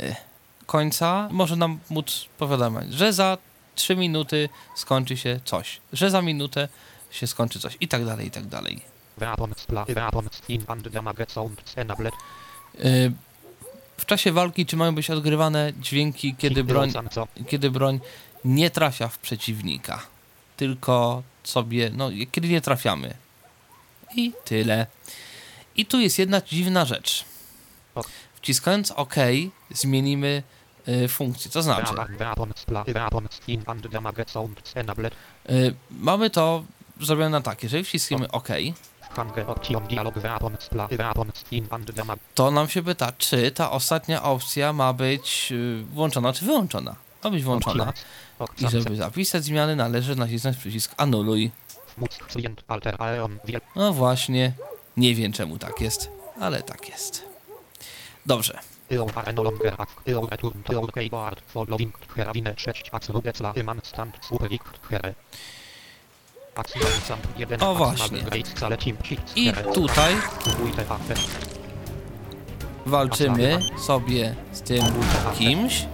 e, 0.00 0.16
końca, 0.66 1.28
może 1.30 1.56
nam 1.56 1.78
móc 1.90 2.26
powiadamiać, 2.38 2.92
że 2.92 3.12
za 3.12 3.38
3 3.74 3.96
minuty 3.96 4.48
skończy 4.76 5.16
się 5.16 5.40
coś, 5.44 5.80
że 5.92 6.10
za 6.10 6.22
minutę 6.22 6.68
się 7.10 7.26
skończy 7.26 7.60
coś 7.60 7.76
i 7.80 7.88
tak 7.88 8.04
dalej, 8.04 8.26
i 8.26 8.30
tak 8.30 8.46
dalej. 8.46 8.80
E, 12.78 13.10
W 13.96 14.06
czasie 14.06 14.32
walki 14.32 14.66
czy 14.66 14.76
mają 14.76 14.94
być 14.94 15.10
odgrywane 15.10 15.72
dźwięki, 15.80 16.34
kiedy 16.38 16.64
broń, 16.64 16.92
kiedy 17.48 17.70
broń 17.70 18.00
nie 18.44 18.70
trafia 18.70 19.08
w 19.08 19.18
przeciwnika, 19.18 20.02
tylko 20.56 21.22
sobie, 21.44 21.90
no, 21.94 22.10
kiedy 22.32 22.48
nie 22.48 22.60
trafiamy. 22.60 23.14
I 24.16 24.32
tyle. 24.44 24.86
I 25.76 25.86
tu 25.86 26.00
jest 26.00 26.18
jedna 26.18 26.40
dziwna 26.40 26.84
rzecz. 26.84 27.24
Wciskając 28.34 28.90
OK, 28.90 29.14
zmienimy 29.70 30.42
y, 30.88 31.08
funkcję. 31.08 31.50
To 31.50 31.62
znaczy, 31.62 31.94
y, 35.50 35.74
mamy 35.90 36.30
to 36.30 36.64
zrobione 37.00 37.42
tak. 37.42 37.62
Jeżeli 37.62 37.84
wciskamy 37.84 38.30
OK, 38.30 38.48
to 42.34 42.50
nam 42.50 42.68
się 42.68 42.82
pyta, 42.82 43.12
czy 43.18 43.50
ta 43.50 43.70
ostatnia 43.70 44.22
opcja 44.22 44.72
ma 44.72 44.92
być 44.92 45.48
y, 45.52 45.84
włączona, 45.92 46.32
czy 46.32 46.44
wyłączona. 46.44 46.96
Ma 47.24 47.30
być 47.30 47.42
włączona. 47.42 47.92
I 48.58 48.68
żeby 48.68 48.96
zapisać 48.96 49.44
zmiany, 49.44 49.76
należy 49.76 50.16
nacisnąć 50.16 50.56
przycisk 50.56 50.94
anuluj. 50.96 51.50
No 53.76 53.92
właśnie, 53.92 54.52
nie 54.96 55.14
wiem 55.14 55.32
czemu 55.32 55.58
tak 55.58 55.80
jest, 55.80 56.10
ale 56.40 56.62
tak 56.62 56.88
jest. 56.88 57.22
Dobrze. 58.26 58.58
Ion 58.90 59.08
are 59.14 59.32
longer 59.32 59.74
ak. 59.78 59.88
Ion 60.06 60.26
return 60.30 60.62
to 60.62 60.72
your 60.72 60.92
keyboard 60.92 61.40
following 61.40 61.98
heravine 62.14 62.54
6 62.56 62.90
ax 62.92 63.08
rubecla 63.08 63.52
iman 63.56 63.80
stand 63.82 64.18
superik 64.28 64.62
here. 64.90 65.14
Action 66.54 66.82
sam 67.08 67.18
1 67.36 67.62
O, 67.62 67.74
właśnie. 67.74 68.18
I 69.36 69.52
tutaj 69.74 70.16
walczymy 72.86 73.60
sobie 73.78 74.34
z 74.52 74.60
tym 74.60 74.84
kimś. 75.38 75.86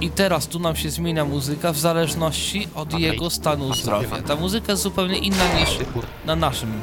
I 0.00 0.10
teraz 0.10 0.46
tu 0.46 0.58
nam 0.58 0.76
się 0.76 0.90
zmienia 0.90 1.24
muzyka 1.24 1.72
w 1.72 1.78
zależności 1.78 2.68
od 2.74 2.98
jego 2.98 3.30
stanu 3.30 3.74
zdrowia. 3.74 4.22
Ta 4.22 4.36
muzyka 4.36 4.72
jest 4.72 4.82
zupełnie 4.82 5.18
inna 5.18 5.60
niż 5.60 5.78
na 6.24 6.36
naszym 6.36 6.82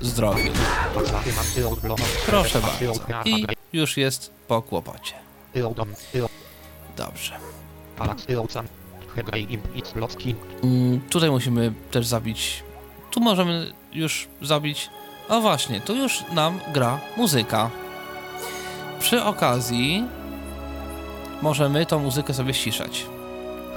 zdrowiu. 0.00 0.52
Proszę 2.26 2.60
bardzo. 2.60 2.94
I 3.24 3.46
już 3.72 3.96
jest 3.96 4.30
po 4.48 4.62
kłopocie. 4.62 5.14
Dobrze. 6.96 7.32
Mm, 10.62 11.00
tutaj 11.10 11.30
musimy 11.30 11.72
też 11.90 12.06
zabić. 12.06 12.62
Tu 13.10 13.20
możemy 13.20 13.72
już 13.92 14.28
zabić. 14.42 14.90
O 15.28 15.40
właśnie, 15.40 15.80
tu 15.80 15.96
już 15.96 16.24
nam 16.32 16.60
gra 16.74 17.00
muzyka. 17.16 17.70
Przy 19.00 19.22
okazji 19.22 20.04
możemy 21.42 21.86
tą 21.86 21.98
muzykę 21.98 22.34
sobie 22.34 22.54
ściszać. 22.54 23.06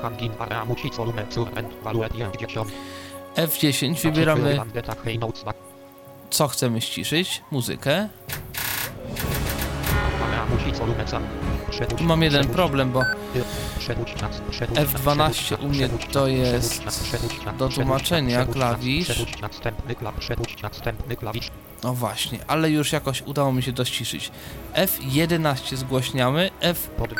Hangin 0.02 0.32
para 0.32 0.66
muci 0.66 0.90
volume 0.90 1.26
current 1.28 1.74
valuet 1.84 2.14
50. 2.14 2.72
F10 3.36 3.96
wybieramy 4.04 4.56
Bandeta 4.56 4.96
hej 5.04 5.20
notes 5.20 5.44
back. 5.44 5.58
co 6.30 6.48
chcemy 6.48 6.82
ściszyć, 6.82 7.42
muzykę. 7.52 8.10
Mam 12.02 12.22
jeden 12.22 12.48
problem, 12.48 12.92
bo 12.92 13.04
Przepuść 13.80 14.14
czas, 14.14 14.42
przepuść 14.52 14.80
czas, 14.80 14.90
F12 15.02 15.32
przepuść 15.32 15.64
u 15.64 15.70
mnie 15.70 15.90
to 15.90 16.28
jest 16.28 16.84
do 17.58 17.70
tłumaczenia 17.70 18.46
klawisz. 18.46 19.08
No 21.84 21.94
właśnie, 21.94 22.40
ale 22.48 22.70
już 22.70 22.92
jakoś 22.92 23.22
udało 23.22 23.54
mi 23.54 23.64
się 23.64 23.72
dościszyć. 23.72 24.32
F11 24.76 25.76
zgłośniamy, 25.76 26.50
F... 26.62 26.88
Pod, 26.88 27.12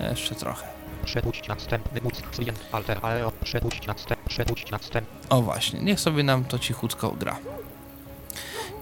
E, 0.00 0.10
jeszcze 0.10 0.34
trochę. 0.34 0.66
przepuść 1.04 1.48
następny 1.48 2.00
móc, 2.00 2.22
klient, 2.36 2.58
alter, 2.72 2.98
aeo, 3.02 3.32
przepuść 3.44 3.86
następny, 3.86 4.28
przepuść 4.28 4.70
następny. 4.70 5.18
O 5.28 5.42
właśnie, 5.42 5.80
niech 5.80 6.00
sobie 6.00 6.22
nam 6.22 6.44
to 6.44 6.58
cichutko 6.58 7.10
gra. 7.10 7.36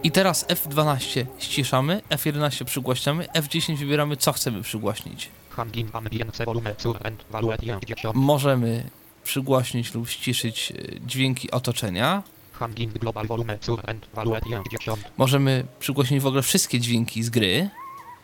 I 0.05 0.11
teraz 0.11 0.47
F12 0.49 1.27
ściszamy, 1.39 2.03
F11 2.11 2.65
przygłaśniamy, 2.65 3.24
F10 3.24 3.77
wybieramy 3.77 4.16
co 4.16 4.33
chcemy 4.33 4.62
przygłaśnić. 4.62 5.29
Hanging 5.51 5.95
ambience 5.95 6.45
volume 6.45 6.74
sur 6.79 7.07
and 7.07 7.24
value 7.31 7.53
10. 7.87 8.05
Możemy 8.15 8.91
przygłaśnić 9.24 9.95
lub 9.95 10.09
ściszyć 10.09 10.73
e, 10.73 11.01
dźwięki 11.07 11.51
otoczenia. 11.51 12.23
Hanging 12.53 12.99
global 12.99 13.27
volume 13.27 13.59
sur 13.61 13.91
and 13.91 14.07
value 14.15 14.37
10. 14.70 15.01
Możemy 15.16 15.65
przygłośnić 15.81 16.23
w 16.23 16.27
ogóle 16.27 16.43
wszystkie 16.43 16.81
dźwięki 16.81 17.23
z 17.23 17.31
gry, 17.31 17.70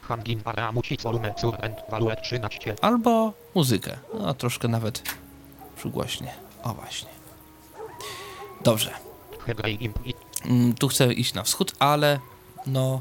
Hanging 0.09 0.47
area 0.47 0.73
music 0.73 1.03
volume 1.03 1.35
sur 1.37 1.55
and 1.65 1.77
value 1.91 2.17
13. 2.23 2.75
albo 2.81 3.33
muzykę. 3.55 3.97
No 4.15 4.35
troszkę 4.35 4.69
nawet 4.69 5.03
przygłośnie. 5.77 6.35
O 6.63 6.75
właśnie. 6.75 7.09
Dobrze. 8.65 8.91
Mm, 10.45 10.75
tu 10.75 10.89
chcę 10.89 11.13
iść 11.13 11.35
na 11.35 11.43
wschód, 11.43 11.73
ale 11.79 12.19
no 12.67 13.01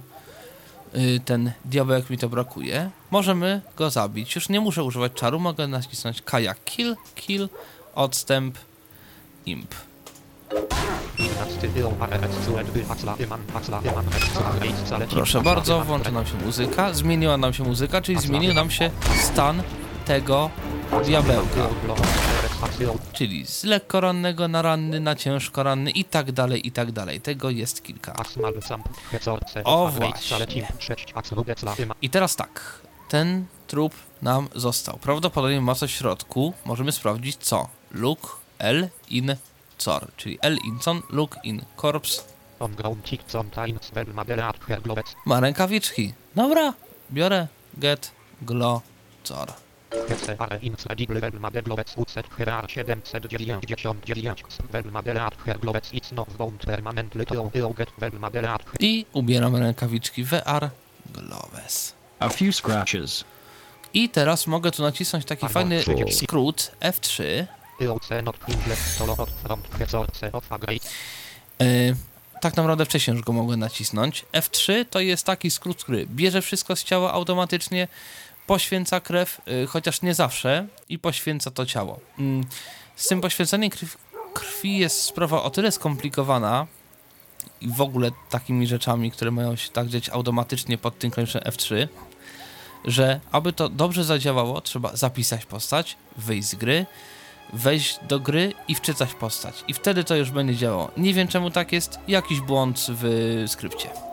y, 0.96 1.20
ten 1.26 1.52
diabełek 1.66 2.10
mi 2.10 2.18
to 2.18 2.30
brakuje. 2.30 2.90
Możemy 3.12 3.62
go 3.78 3.90
zabić. 3.90 4.36
Już 4.36 4.50
nie 4.50 4.60
muszę 4.62 4.84
używać 4.84 5.14
czaru, 5.14 5.40
mogę 5.40 5.68
nacisnąć 5.68 6.22
kaja 6.22 6.56
kill, 6.66 6.96
kill, 7.16 7.50
odstęp, 7.96 8.58
imp. 9.46 9.76
15 11.18 11.68
tył 11.68 11.92
ARS 12.00 12.46
sued 12.46 12.70
by 12.72 12.86
acla 12.90 13.16
iman 13.26 13.40
acla 13.54 13.82
iman 13.82 14.06
acla 14.08 14.60
reis 14.60 14.76
zaleci. 14.88 15.16
Proszę 15.16 15.42
bardzo, 15.42 15.86
re- 16.04 16.12
nam 16.12 16.26
się 16.26 16.36
muzyka. 16.46 16.94
Zmieniła 16.94 17.38
nam 17.38 17.54
się 17.54 17.64
muzyka, 17.64 18.02
czyli 18.02 18.20
zmienił 18.20 18.54
nam 18.54 18.72
się 18.72 18.92
stan 19.24 19.64
tego 20.06 20.50
diabełka. 21.06 21.70
Czyli 23.14 23.46
z 23.46 23.64
lekko 23.64 24.02
rannego 24.02 24.48
na 24.48 24.62
ranny, 24.62 25.00
na 25.00 25.16
ciężko 25.16 25.64
ranny 25.64 25.92
i 25.92 26.04
tak 26.04 26.32
dalej, 26.32 26.68
i 26.68 26.72
tak 26.72 26.92
dalej. 26.92 27.22
Tego 27.22 27.50
jest 27.50 27.84
kilka. 27.84 28.14
O, 29.64 29.88
właśnie. 29.88 30.30
zaleci. 30.30 30.64
6 30.80 31.06
acla 31.16 31.44
decla 31.44 31.76
iman 31.76 31.98
I 32.02 32.10
teraz 32.10 32.36
tak, 32.36 32.82
ten 33.10 33.46
trup 33.68 33.94
nam 34.22 34.48
został. 34.56 34.98
Prawdopodobnie 34.98 35.62
ma 35.62 35.76
coś 35.76 35.94
w 35.94 35.98
środku. 35.98 36.54
Możemy 36.66 36.92
sprawdzić 36.92 37.38
co. 37.38 37.68
Look 37.92 38.40
L 38.60 38.90
in 39.10 39.36
cor, 39.78 40.08
czyli 40.18 40.40
L 40.42 40.58
in 40.66 40.80
con, 40.80 41.02
look 41.10 41.36
in 41.44 41.62
globec 41.78 42.24
Ma 45.26 45.40
rękawiczki. 45.40 46.14
Dobra, 46.36 46.74
biorę 47.12 47.48
get 47.78 48.12
glo 48.42 48.82
cor. 49.24 49.67
Hece 50.10 50.36
are 50.40 50.60
incredible 50.62 51.20
well 51.22 51.40
made 51.40 51.62
globec 51.62 51.94
ucet 51.98 52.28
herar 52.38 52.70
799 52.70 54.46
well 54.74 54.92
maderat 54.92 55.36
her 55.46 55.60
globec 55.60 55.94
it's 55.94 56.14
bound 56.38 56.66
permanently 56.66 57.26
to 57.26 57.52
you 57.54 57.74
get 57.78 57.90
well 58.02 58.20
maderat 58.20 58.64
I 58.80 59.06
ubieram 59.14 59.56
rękawiczki 59.56 60.24
VR 60.24 60.70
Gloves. 61.14 61.94
A 62.20 62.30
few 62.30 62.54
scratches. 62.54 63.24
I 63.94 64.10
teraz 64.10 64.48
mogę 64.48 64.72
tu 64.72 64.84
nacisnąć 64.84 65.26
taki 65.26 65.46
Albo 65.46 65.54
fajny 65.54 65.84
skrót 66.12 66.72
F3. 66.80 67.46
you 67.80 68.00
c 68.00 68.22
not 68.22 68.36
inlet 68.48 68.80
solo 68.80 69.18
od 69.18 69.30
front 69.30 69.68
hecorce 69.80 70.32
of 70.32 70.52
a 70.52 70.58
great 70.58 70.84
Yy, 71.60 71.96
tak 72.42 72.58
naprawdę 72.58 72.86
wcześniej 72.86 73.16
już 73.16 73.26
go 73.26 73.34
mogłem 73.34 73.60
nacisnąć. 73.60 74.26
F3 74.34 74.86
to 74.90 75.00
jest 75.00 75.26
taki 75.26 75.52
skrót, 75.52 75.84
który 75.84 76.08
bierze 76.08 76.42
wszystko 76.42 76.76
z 76.76 76.84
ciała 76.84 77.14
automatycznie, 77.14 77.88
poświęca 78.48 79.00
krew, 79.00 79.42
yy, 79.46 79.68
chociaż 79.68 80.02
nie 80.02 80.14
zawsze, 80.14 80.68
i 80.90 81.00
poświęca 81.00 81.52
to 81.52 81.66
ciało. 81.66 82.00
Yy, 82.18 82.26
z 82.96 83.08
tym 83.08 83.22
poświęceniem 83.22 83.72
krwi 84.34 84.78
jest 84.78 85.02
sprawa 85.02 85.44
o 85.44 85.50
tyle 85.50 85.72
skomplikowana 85.72 86.68
i 87.62 87.68
w 87.68 87.82
ogóle 87.82 88.12
takimi 88.30 88.68
rzeczami, 88.68 89.12
które 89.12 89.32
mają 89.32 89.56
się 89.56 89.70
tak 89.70 89.88
dziać 89.88 90.10
automatycznie 90.10 90.78
pod 90.78 91.00
tym 91.00 91.12
klawiszem 91.12 91.42
F3, 91.42 91.88
że 92.86 93.20
aby 93.32 93.54
to 93.54 93.70
dobrze 93.70 94.04
zadziałało, 94.04 94.62
trzeba 94.62 94.96
zapisać 94.96 95.46
postać, 95.46 95.98
wyjść 96.18 96.48
z 96.48 96.56
gry, 96.56 96.86
wejść 97.54 98.00
do 98.08 98.20
gry 98.20 98.54
i 98.68 98.76
wczytać 98.76 99.14
postać. 99.14 99.64
I 99.68 99.74
wtedy 99.74 100.04
to 100.04 100.16
już 100.16 100.32
będzie 100.32 100.56
działało. 100.56 100.92
Nie 100.98 101.14
wiem 101.14 101.28
czemu 101.28 101.52
tak 101.52 101.72
jest, 101.72 102.00
jakiś 102.08 102.42
błąd 102.42 102.86
w 102.90 103.44
skrypcie. 103.48 104.07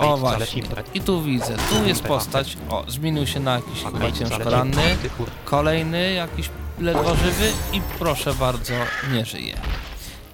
O 0.00 0.16
właśnie. 0.16 0.62
I 0.94 1.00
tu 1.00 1.22
widzę, 1.22 1.56
tu 1.70 1.86
jest 1.88 2.02
postać. 2.02 2.56
O, 2.68 2.84
zmienił 2.88 3.26
się 3.26 3.40
na 3.40 3.54
jakiś 3.54 3.82
chyba 3.84 4.12
ciężko 4.12 4.50
ranny. 4.50 4.96
Kolejny 5.44 6.12
jakiś 6.12 6.50
ledwo 6.80 7.14
żywy 7.16 7.52
i 7.72 7.80
proszę 7.98 8.34
bardzo, 8.34 8.74
nie 9.12 9.24
żyje. 9.24 9.54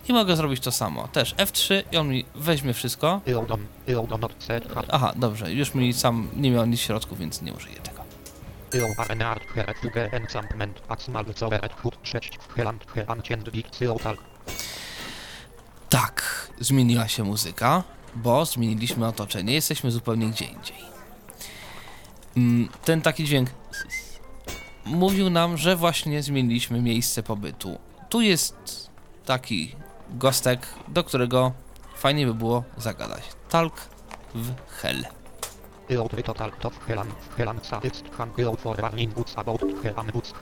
I 0.08 0.12
mogę 0.12 0.36
zrobić 0.36 0.60
to 0.60 0.72
samo. 0.72 1.08
Też 1.08 1.34
F3 1.34 1.82
i 1.92 1.96
on 1.96 2.08
mi 2.08 2.24
weźmie 2.34 2.74
wszystko. 2.74 3.20
Aha, 4.90 5.12
dobrze, 5.16 5.52
już 5.52 5.74
mi 5.74 5.92
sam 5.92 6.28
nie 6.36 6.50
miał 6.50 6.66
nic 6.66 6.80
w 6.80 6.82
środku, 6.82 7.16
więc 7.16 7.42
nie 7.42 7.52
użyję 7.52 7.76
tego. 7.76 8.02
Tak, 15.92 16.48
zmieniła 16.60 17.08
się 17.08 17.24
muzyka, 17.24 17.82
bo 18.14 18.44
zmieniliśmy 18.44 19.06
otoczenie, 19.06 19.54
jesteśmy 19.54 19.90
zupełnie 19.90 20.26
gdzie 20.26 20.44
indziej. 20.44 20.76
Mm, 22.36 22.68
Ten 22.84 23.02
taki 23.02 23.24
dźwięk 23.24 23.50
mówił 24.84 25.30
nam, 25.30 25.56
że 25.56 25.76
właśnie 25.76 26.22
zmieniliśmy 26.22 26.80
miejsce 26.80 27.22
pobytu. 27.22 27.78
Tu 28.08 28.20
jest 28.20 28.90
taki 29.24 29.76
gostek, 30.10 30.66
do 30.88 31.04
którego 31.04 31.52
fajnie 31.96 32.26
by 32.26 32.34
było 32.34 32.64
zagadać. 32.76 33.22
Talk 33.48 33.74
w 34.34 34.50
hell. 34.68 35.04
total 36.24 36.52
top 36.60 36.84
helan, 36.84 37.08
warning 39.82 40.12
boots 40.12 40.32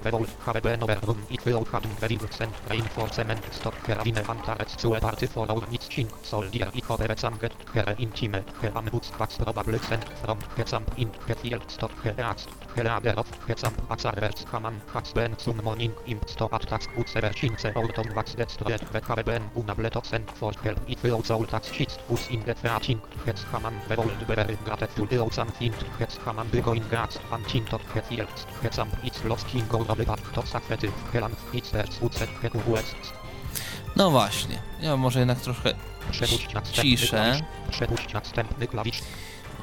have 0.45 0.62
been 0.62 0.83
over 0.83 0.99
room 1.07 1.23
it 1.31 1.45
will 1.47 1.65
very 2.01 2.17
good 2.17 2.33
send 2.33 2.53
reinforcement 2.71 3.41
stop 3.53 3.75
heravine 3.87 4.19
antares 4.29 4.77
to 4.77 4.95
a 4.95 5.01
party 5.01 5.27
for 5.27 5.51
our 5.51 5.67
needs 5.71 5.89
ching 5.89 6.09
soldier 6.23 6.69
i 6.75 6.81
for 6.81 6.99
some 7.19 7.37
get 7.39 7.53
here 7.73 7.95
intime 7.99 8.45
helan 8.61 8.91
boots 8.91 9.11
quax 9.11 9.39
probably 9.39 9.79
sent 9.79 10.05
from 10.23 10.39
hesam 10.57 10.85
in 10.99 11.11
he 11.27 11.35
field 11.35 11.65
stop 11.69 11.93
he 12.03 12.11
asked 12.31 12.51
he 12.77 12.83
ladder 12.83 13.15
of 13.17 13.29
hesam 13.49 13.75
atzarers 13.95 14.45
haman 14.53 14.77
some 15.39 15.61
morning 15.65 15.95
imp 16.07 16.29
stop 16.29 16.53
attacks 16.53 16.87
boots 16.95 17.17
ever 17.17 17.33
chince 17.41 17.65
auton 17.77 18.15
wax 18.15 18.35
destroyed 18.35 18.83
but 18.93 19.05
have 19.05 19.25
been 19.25 19.45
unable 19.57 19.91
to 19.91 20.05
send 20.05 20.31
for 20.33 20.53
help 20.62 20.79
it 20.89 21.03
will 21.03 21.23
all 21.31 21.45
tax 21.45 21.73
shit 21.73 21.99
boots 22.09 22.29
in 22.31 22.41
the 22.45 22.55
reaching 22.65 23.01
hes 23.25 23.43
haman 23.53 23.75
bevold 23.89 24.27
bever 24.29 24.47
grateful 24.65 25.09
ill 25.11 25.31
something 25.31 25.73
hes 25.99 26.17
haman 26.25 26.49
going 26.69 26.87
gas 26.91 27.17
hunting 27.33 27.65
tot 27.65 27.83
he 27.95 28.01
fields 28.09 28.47
hesam 28.62 28.89
it's 29.03 29.25
west 32.74 32.97
No 33.97 34.11
właśnie, 34.11 34.59
ja 34.81 34.97
może 34.97 35.19
jednak 35.19 35.40
troszkę 35.40 35.73
Ciszę. 36.73 37.40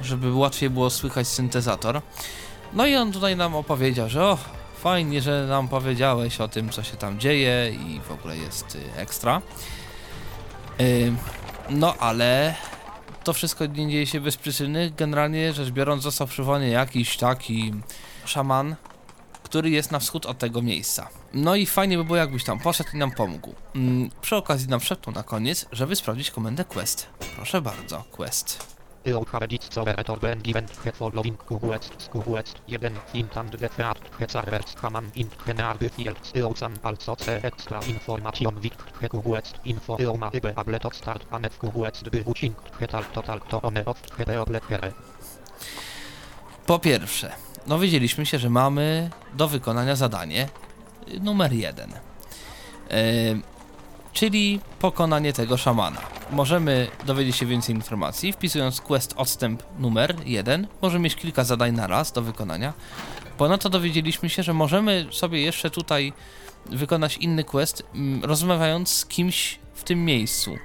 żeby 0.02 0.32
łatwiej 0.32 0.70
było 0.70 0.90
słychać 0.90 1.28
syntezator. 1.28 2.02
No 2.72 2.86
i 2.86 2.96
on 2.96 3.12
tutaj 3.12 3.36
nam 3.36 3.54
opowiedział, 3.54 4.08
że 4.08 4.24
o, 4.24 4.38
fajnie, 4.80 5.22
że 5.22 5.46
nam 5.46 5.68
powiedziałeś 5.68 6.40
o 6.40 6.48
tym, 6.48 6.70
co 6.70 6.82
się 6.82 6.96
tam 6.96 7.20
dzieje 7.20 7.72
i 7.86 8.00
w 8.00 8.10
ogóle 8.10 8.36
jest 8.36 8.74
y, 8.74 9.00
ekstra. 9.00 9.42
No 11.70 11.94
ale 12.00 12.54
to 13.24 13.32
wszystko 13.32 13.66
nie 13.66 13.90
dzieje 13.90 14.06
się 14.06 14.20
bez 14.20 14.36
przyczyny. 14.36 14.92
Generalnie 14.96 15.52
rzecz 15.52 15.70
biorąc 15.70 16.02
został 16.02 16.26
przywołany 16.26 16.68
jakiś 16.68 17.16
taki 17.16 17.74
szaman, 18.24 18.76
który 19.48 19.70
jest 19.70 19.90
na 19.90 19.98
wschód 19.98 20.26
od 20.26 20.38
tego 20.38 20.62
miejsca. 20.62 21.08
No 21.34 21.54
i 21.54 21.66
fajnie 21.66 21.96
by 21.96 22.04
było 22.04 22.16
jakbyś 22.16 22.44
tam 22.44 22.58
poszedł 22.58 22.90
i 22.94 22.96
nam 22.96 23.10
pomógł. 23.10 23.54
Ym, 23.76 24.10
przy 24.20 24.36
okazji 24.36 24.68
nam 24.68 24.80
szepnął 24.80 25.14
na 25.14 25.22
koniec, 25.22 25.66
żeby 25.72 25.96
sprawdzić 25.96 26.30
komendę 26.30 26.64
quest. 26.64 27.06
Proszę 27.36 27.60
bardzo, 27.60 28.04
quest. 28.10 28.78
Ill 29.04 29.24
Haredit 29.24 29.74
Soveretor 29.74 30.20
Ben 30.20 30.42
Given 30.42 30.66
He 30.84 30.92
Following 30.92 31.44
Kuhuest 31.44 32.02
Skuhuest 32.02 32.60
1 32.68 32.92
Int 33.14 33.36
and 33.36 33.58
the 33.58 33.68
Servers 34.28 34.74
Fields 35.90 36.32
Also 36.84 37.16
Extra 37.42 37.80
Information 37.80 38.60
Info 39.64 39.96
Ibe 40.32 40.54
Start 40.92 41.24
By 41.30 42.86
Total 43.14 43.40
To 43.40 43.60
One 43.62 43.84
of 43.86 44.02
Po 46.66 46.78
pierwsze, 46.78 47.32
dowiedzieliśmy 47.68 48.26
się, 48.26 48.38
że 48.38 48.50
mamy 48.50 49.10
do 49.34 49.48
wykonania 49.48 49.96
zadanie 49.96 50.48
numer 51.20 51.52
jeden. 51.52 51.90
Yy, 51.90 52.96
czyli 54.12 54.60
pokonanie 54.78 55.32
tego 55.32 55.56
szamana. 55.56 56.00
Możemy 56.30 56.86
dowiedzieć 57.06 57.36
się 57.36 57.46
więcej 57.46 57.74
informacji, 57.74 58.32
wpisując 58.32 58.80
quest 58.80 59.14
odstęp 59.16 59.62
numer 59.78 60.16
1. 60.26 60.66
Możemy 60.82 61.04
mieć 61.04 61.16
kilka 61.16 61.44
zadań 61.44 61.72
na 61.72 61.86
raz 61.86 62.12
do 62.12 62.22
wykonania. 62.22 62.72
Ponadto 63.38 63.70
dowiedzieliśmy 63.70 64.30
się, 64.30 64.42
że 64.42 64.54
możemy 64.54 65.06
sobie 65.10 65.40
jeszcze 65.42 65.70
tutaj 65.70 66.12
wykonać 66.66 67.16
inny 67.16 67.44
quest, 67.44 67.82
mm, 67.94 68.24
rozmawiając 68.24 68.90
z 68.90 69.06
kimś 69.06 69.58
w 69.74 69.84
tym 69.84 70.04
miejscu. 70.04 70.56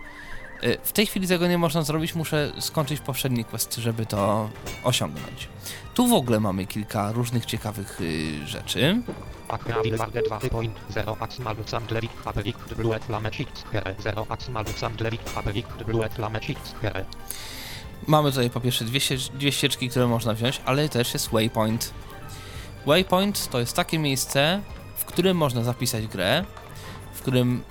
Y, 0.64 0.78
W 0.84 0.92
tej 0.92 1.06
chwili 1.06 1.28
tego 1.28 1.48
nie 1.48 1.58
można 1.58 1.82
zrobić, 1.82 2.16
muszę 2.16 2.52
skończyć 2.60 3.02
poprzedni 3.02 3.46
quest, 3.46 3.76
żeby 3.76 4.06
to 4.06 4.50
osiągnąć. 4.84 5.48
Tu 5.94 6.08
w 6.08 6.14
ogóle 6.14 6.40
mamy 6.40 6.66
kilka 6.66 7.12
różnych 7.12 7.46
ciekawych 7.46 8.02
y, 8.02 8.48
rzeczy. 8.48 9.02
Aquaville 9.48 9.98
Warde 9.98 10.22
2.0 10.22 11.20
Maximal 11.20 11.56
Sandlevik 11.66 12.12
Habelik 12.24 12.58
Blue 12.58 13.00
Flame 13.00 13.32
Cheats 13.32 13.64
Here 13.72 13.96
0 14.00 14.26
Maximal 14.30 14.66
Sandlevik 14.66 15.30
Habelik 15.36 15.68
Blue 15.86 16.10
Flame 16.10 16.40
Cheats 16.40 16.74
Here 16.82 17.06
Mamy 18.08 18.32
tutaj 18.32 18.50
po 18.50 18.62
pierwsze 18.62 18.86
dwie, 18.86 19.00
dwie 19.34 19.52
ścieżki, 19.52 19.90
które 19.90 20.08
można 20.08 20.34
wziąć, 20.34 20.62
ale 20.66 20.90
też 20.90 21.14
jest 21.14 21.30
waypoint. 21.30 21.94
Waypoint 22.86 23.50
to 23.50 23.60
jest 23.60 23.76
takie 23.76 24.00
miejsce, 24.00 24.62
w 24.96 25.06
którym 25.06 25.38
można 25.38 25.64
zapisać 25.64 26.08
grę, 26.08 26.46
w 27.14 27.22
którym 27.22 27.64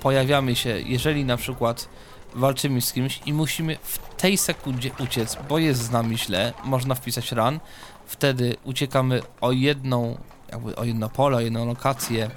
pojawiamy 0.00 0.56
się, 0.56 0.80
jeżeli 0.80 1.24
na 1.24 1.36
przykład 1.36 1.88
walczymy 2.34 2.80
z 2.80 2.92
kimś 2.92 3.20
i 3.26 3.32
musimy 3.32 3.76
w 3.82 3.98
tej 4.16 4.38
sekundzie 4.38 4.90
uciec, 4.98 5.38
bo 5.48 5.58
jest 5.58 5.82
z 5.82 5.90
nami 5.90 6.18
źle, 6.18 6.52
można 6.64 6.94
wpisać 6.94 7.32
run, 7.32 7.60
wtedy 8.06 8.56
uciekamy 8.64 9.22
o 9.40 9.52
jedną, 9.52 10.18
jakby 10.52 10.76
o 10.76 10.84
jedno 10.84 11.08
pole, 11.08 11.36
o 11.36 11.40
jedną 11.40 11.66
lokację, 11.66 12.30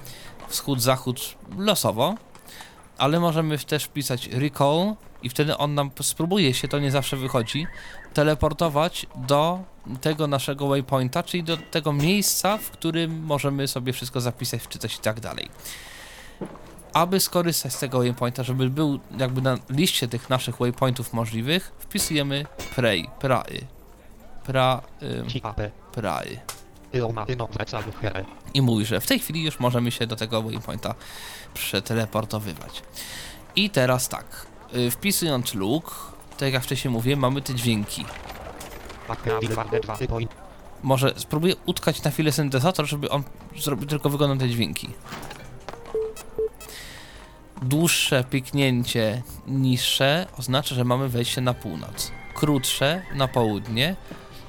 wschód, 0.48 0.82
zachód, 0.82 1.34
losowo, 1.58 2.14
ale 2.98 3.20
możemy 3.20 3.58
też 3.58 3.84
wpisać 3.84 4.28
recall 4.28 4.94
i 5.22 5.28
wtedy 5.28 5.56
on 5.56 5.74
nam 5.74 5.90
spróbuje 6.02 6.54
się, 6.54 6.68
to 6.68 6.78
nie 6.78 6.90
zawsze 6.90 7.16
wychodzi, 7.16 7.66
teleportować 8.14 9.06
do 9.16 9.60
tego 10.00 10.26
naszego 10.26 10.68
waypointa, 10.68 11.22
czyli 11.22 11.42
do 11.42 11.56
tego 11.56 11.92
miejsca, 11.92 12.58
w 12.58 12.70
którym 12.70 13.24
możemy 13.24 13.68
sobie 13.68 13.92
wszystko 13.92 14.20
zapisać, 14.20 14.62
wczytać 14.62 14.94
i 14.96 14.98
tak 14.98 15.20
dalej. 15.20 15.48
Aby 16.96 17.20
skorzystać 17.20 17.72
z 17.72 17.78
tego 17.78 17.98
waypointa, 17.98 18.42
żeby 18.42 18.70
był 18.70 19.00
jakby 19.18 19.42
na 19.42 19.58
liście 19.70 20.08
tych 20.08 20.30
naszych 20.30 20.56
waypointów 20.56 21.12
możliwych, 21.12 21.72
wpisujemy 21.78 22.46
pray, 22.76 23.06
pray, 23.20 23.66
pra, 24.44 24.82
Ciape 25.28 25.70
pray. 25.92 26.38
I 28.54 28.62
mówi, 28.62 28.84
że 28.84 29.00
w 29.00 29.06
tej 29.06 29.18
chwili 29.18 29.44
już 29.44 29.60
możemy 29.60 29.90
się 29.90 30.06
do 30.06 30.16
tego 30.16 30.42
waypointa 30.42 30.94
przeteleportowywać. 31.54 32.82
I 33.56 33.70
teraz 33.70 34.08
tak, 34.08 34.46
y, 34.74 34.90
wpisując 34.90 35.54
look, 35.54 36.12
tak 36.38 36.52
jak 36.52 36.62
wcześniej 36.62 36.92
mówiłem, 36.92 37.18
mamy 37.18 37.42
te 37.42 37.54
dźwięki. 37.54 38.04
2.0 39.08 40.26
Może 40.82 41.14
spróbuję 41.16 41.54
utkać 41.66 42.02
na 42.02 42.10
chwilę 42.10 42.32
syntezator, 42.32 42.86
żeby 42.86 43.10
on 43.10 43.22
zrobił 43.56 43.86
tylko 43.86 44.10
wykonał 44.10 44.36
te 44.36 44.48
dźwięki. 44.48 44.88
Dłuższe 47.62 48.24
piknięcie, 48.24 49.22
niższe 49.46 50.26
oznacza, 50.38 50.74
że 50.74 50.84
mamy 50.84 51.08
wejście 51.08 51.40
na 51.40 51.54
północ. 51.54 52.12
Krótsze 52.34 53.02
na 53.14 53.28
południe 53.28 53.96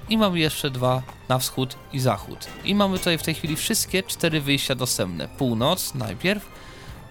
i 0.09 0.17
mamy 0.17 0.39
jeszcze 0.39 0.69
dwa 0.69 1.01
na 1.29 1.39
wschód 1.39 1.75
i 1.93 1.99
zachód. 1.99 2.47
I 2.63 2.75
mamy 2.75 2.97
tutaj 2.97 3.17
w 3.17 3.23
tej 3.23 3.33
chwili 3.33 3.55
wszystkie 3.55 4.03
cztery 4.03 4.41
wyjścia 4.41 4.75
dostępne. 4.75 5.27
Północ 5.27 5.93
najpierw, 5.93 6.45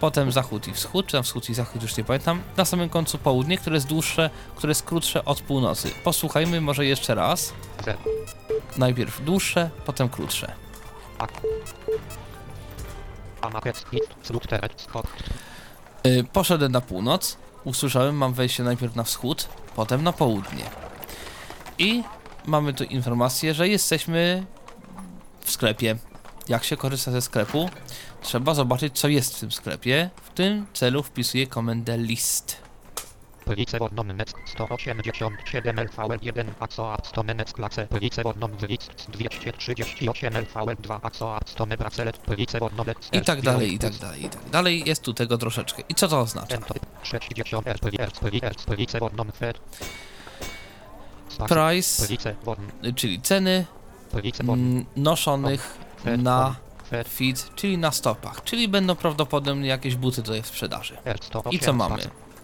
potem 0.01 0.33
zachód 0.33 0.69
i 0.69 0.73
wschód, 0.73 1.07
czy 1.07 1.13
tam 1.13 1.23
wschód 1.23 1.51
i 1.51 1.55
zachód, 1.55 1.83
już 1.83 1.97
nie 1.97 2.05
pamiętam. 2.05 2.43
Na 2.57 2.65
samym 2.65 2.89
końcu 2.89 3.19
południe, 3.19 3.59
które 3.59 3.77
jest 3.77 3.87
dłuższe, 3.87 4.31
które 4.57 4.71
jest 4.71 4.83
krótsze 4.83 5.25
od 5.25 5.41
północy. 5.41 5.91
Posłuchajmy 6.05 6.61
może 6.61 6.87
jeszcze 6.87 7.15
raz. 7.15 7.53
0 7.85 7.99
Najpierw 8.77 9.25
dłuższe, 9.25 9.71
potem 9.85 10.09
krótsze. 10.09 10.53
Poszedłem 16.33 16.73
na 16.73 16.81
północ, 16.81 17.37
usłyszałem, 17.65 18.17
mam 18.17 18.35
wejście 18.35 18.63
najpierw 18.63 18.97
na 18.97 19.03
wschód, 19.03 19.49
potem 19.77 20.03
na 20.03 20.13
południe. 20.13 20.65
I 21.79 22.03
mamy 22.47 22.75
tu 22.75 22.85
informację, 22.85 23.55
że 23.55 23.69
jesteśmy 23.69 24.47
w 25.41 25.51
sklepie. 25.51 25.97
Jak 26.49 26.65
się 26.65 26.77
korzysta 26.77 27.11
ze 27.11 27.23
sklepu? 27.23 27.71
Trzeba 28.23 28.55
zobaczyć, 28.55 28.99
co 28.99 29.09
jest 29.09 29.37
w 29.37 29.41
tym 29.41 29.53
sklepie. 29.53 30.11
W 30.25 30.31
tym 30.31 30.67
celu 30.73 31.03
wpisuję 31.03 31.47
komendę 31.47 31.99
list. 31.99 32.66
Plice 33.47 33.79
Wodnon 33.79 34.17
Neck 34.17 34.35
187 34.45 35.77
LVL1 35.77 36.45
AXOA 36.61 36.97
100 37.05 37.23
Menec 37.23 37.53
Klace 37.53 37.87
Plice 37.87 38.23
Wodnon 38.23 38.51
List 38.69 39.07
238 39.09 40.33
LVL2 40.35 40.99
AXOA 41.03 41.41
100 41.47 41.67
Bracelet 41.67 42.19
Plice 42.19 42.61
Wodnon 42.61 42.87
I 43.13 43.21
tak 43.21 43.43
dalej, 43.43 43.75
i 43.75 43.79
tak 43.79 43.95
dalej, 43.95 44.25
i 44.25 44.29
tak 44.29 44.51
dalej. 44.51 44.83
Jest 44.87 45.03
tu 45.03 45.15
tego 45.15 45.39
troszeczkę. 45.39 45.83
I 45.89 45.95
co 45.95 46.09
to 46.09 46.21
oznacza? 46.21 46.55
Ento 46.57 46.75
60 47.03 47.67
RPL 47.67 48.11
Plice 48.67 49.01
Wodnon 49.01 49.33
Fed 49.33 49.61
Price, 51.49 52.07
czyli 52.97 53.21
ceny 53.21 53.67
mm, 54.41 54.85
noszonych 54.97 55.79
na 56.19 56.57
feed, 57.09 57.55
czyli 57.55 57.79
na 57.79 57.91
stopach. 57.91 58.45
Czyli 58.45 58.69
będą 58.69 58.95
prawdopodobnie 58.95 59.69
jakieś 59.69 59.97
buty 59.97 60.23
tutaj 60.23 60.43
w 60.43 60.47
sprzedaży. 60.47 60.97
R108 61.05 61.55
I 61.55 61.59
co 61.59 61.73
mamy? 61.73 62.03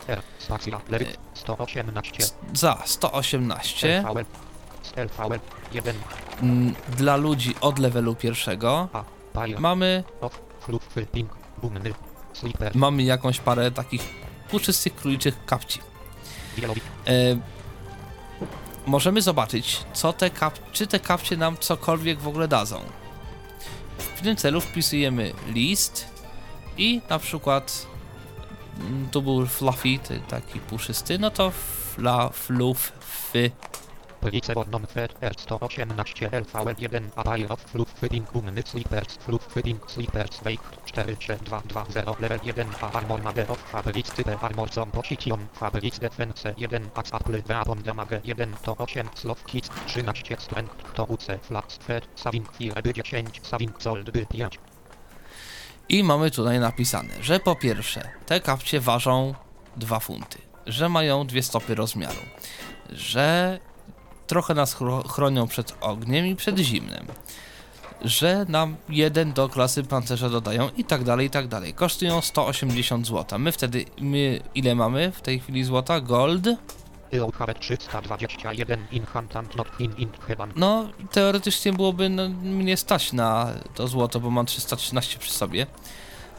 R 0.08 0.22
Spacja 0.38 0.80
Lewy 0.88 1.06
118 1.34 2.24
Za 2.54 2.82
118 2.84 4.04
LVL 4.08 4.24
LVL 4.96 5.40
1 5.72 5.96
mm, 6.42 6.74
dla 6.96 7.16
ludzi 7.16 7.54
od 7.60 7.78
levelu 7.78 8.14
pierwszego. 8.14 8.88
A 8.92 9.04
mamy, 9.58 10.04
Off 10.20 10.40
Bumny 11.62 11.94
Sleeper 12.32 12.76
mamy 12.76 13.02
jakąś 13.02 13.40
parę 13.40 13.70
takich 13.70 14.02
puczystych 14.50 14.94
króliczych 14.94 15.44
kapci. 15.44 15.80
E, 17.06 17.12
możemy 18.86 19.22
zobaczyć, 19.22 19.84
co 19.92 20.12
te 20.12 20.30
kap 20.30 20.58
czy 20.72 20.86
te 20.86 21.00
kapcie 21.00 21.36
nam 21.36 21.56
cokolwiek 21.58 22.20
w 22.20 22.28
ogóle 22.28 22.48
dadzą. 22.48 22.80
W 24.16 24.20
tym 24.20 24.36
celu 24.36 24.60
wpisujemy 24.60 25.32
list 25.48 26.06
i 26.76 27.00
na 27.10 27.18
przykład 27.18 27.86
tu 29.10 29.22
był 29.22 29.46
fluffy, 29.46 29.98
taki 30.28 30.60
puszysty, 30.60 31.18
no 31.18 31.30
to 31.30 31.50
fla, 31.50 32.28
fluff, 32.28 32.92
fy, 33.00 33.50
Plice 34.22 34.54
Wodnon 34.54 34.86
Fed 34.86 35.14
R118 35.20 36.30
LVL 36.30 36.76
1 36.78 37.10
Apile 37.16 37.48
of 37.48 37.60
Fluffy 37.60 38.08
Pink 38.08 38.32
Bumny 38.32 38.62
Sleepers 38.62 39.18
Fluffy 39.18 39.62
Pink 39.62 39.90
Sleepers 39.90 40.44
Wake 40.44 40.62
43220 40.86 42.20
Level 42.20 42.38
1 42.44 42.66
A 42.82 42.92
Armor 42.92 43.22
Mage 43.22 43.48
of 43.48 43.58
Fabric 43.58 44.06
Type 44.06 44.38
Armor 44.42 44.68
Zone 44.72 44.90
Position 44.92 45.48
Fabric 45.52 45.98
Defense 45.98 46.54
1 46.56 46.90
Ax 46.94 47.12
Apple 47.12 47.42
Weapon 47.48 47.82
Damage 47.82 48.20
1 48.24 48.56
to 48.62 48.76
8 48.78 49.18
Slow 49.18 49.36
Kits 49.46 49.68
13 49.88 50.38
Strength 50.38 50.94
to 50.94 51.06
UC 51.06 51.40
Flax 51.42 51.78
Fed 51.78 52.06
Saving 52.14 52.44
Fire 52.44 52.80
by 52.82 52.92
10 52.92 53.26
Saving 53.42 53.74
Sold 53.78 54.12
by 54.12 54.24
5 54.30 54.71
I 55.88 56.04
mamy 56.04 56.30
tutaj 56.30 56.60
napisane, 56.60 57.14
że 57.22 57.40
po 57.40 57.56
pierwsze, 57.56 58.08
te 58.26 58.40
kapcie 58.40 58.80
ważą 58.80 59.34
2 59.76 60.00
funty, 60.00 60.38
że 60.66 60.88
mają 60.88 61.26
dwie 61.26 61.42
stopy 61.42 61.74
rozmiaru, 61.74 62.20
że 62.90 63.58
trochę 64.26 64.54
nas 64.54 64.76
chro- 64.76 65.08
chronią 65.08 65.46
przed 65.46 65.74
ogniem 65.80 66.26
i 66.26 66.36
przed 66.36 66.58
zimnem, 66.58 67.06
że 68.04 68.46
nam 68.48 68.76
jeden 68.88 69.32
do 69.32 69.48
klasy 69.48 69.84
pancerza 69.84 70.28
dodają 70.28 70.70
i 70.76 70.84
tak 70.84 71.04
dalej, 71.04 71.26
i 71.26 71.30
tak 71.30 71.48
dalej. 71.48 71.74
Kosztują 71.74 72.20
180 72.20 73.06
zł. 73.06 73.38
My 73.38 73.52
wtedy, 73.52 73.84
my 74.00 74.40
ile 74.54 74.74
mamy 74.74 75.12
w 75.12 75.20
tej 75.20 75.40
chwili 75.40 75.64
złota? 75.64 76.00
Gold? 76.00 76.44
Ilocare 77.12 77.54
321 77.54 78.86
Inhantant 78.92 79.56
Not 79.56 79.68
in 79.78 79.92
in 79.96 80.08
Heban 80.26 80.52
No, 80.56 80.88
teoretycznie 81.10 81.72
byłoby 81.72 82.08
no, 82.08 82.28
mnie 82.28 82.76
stać 82.76 83.12
na 83.12 83.52
to 83.74 83.88
złoto, 83.88 84.20
bo 84.20 84.30
mam 84.30 84.46
313 84.46 85.18
przy 85.18 85.32
sobie. 85.32 85.66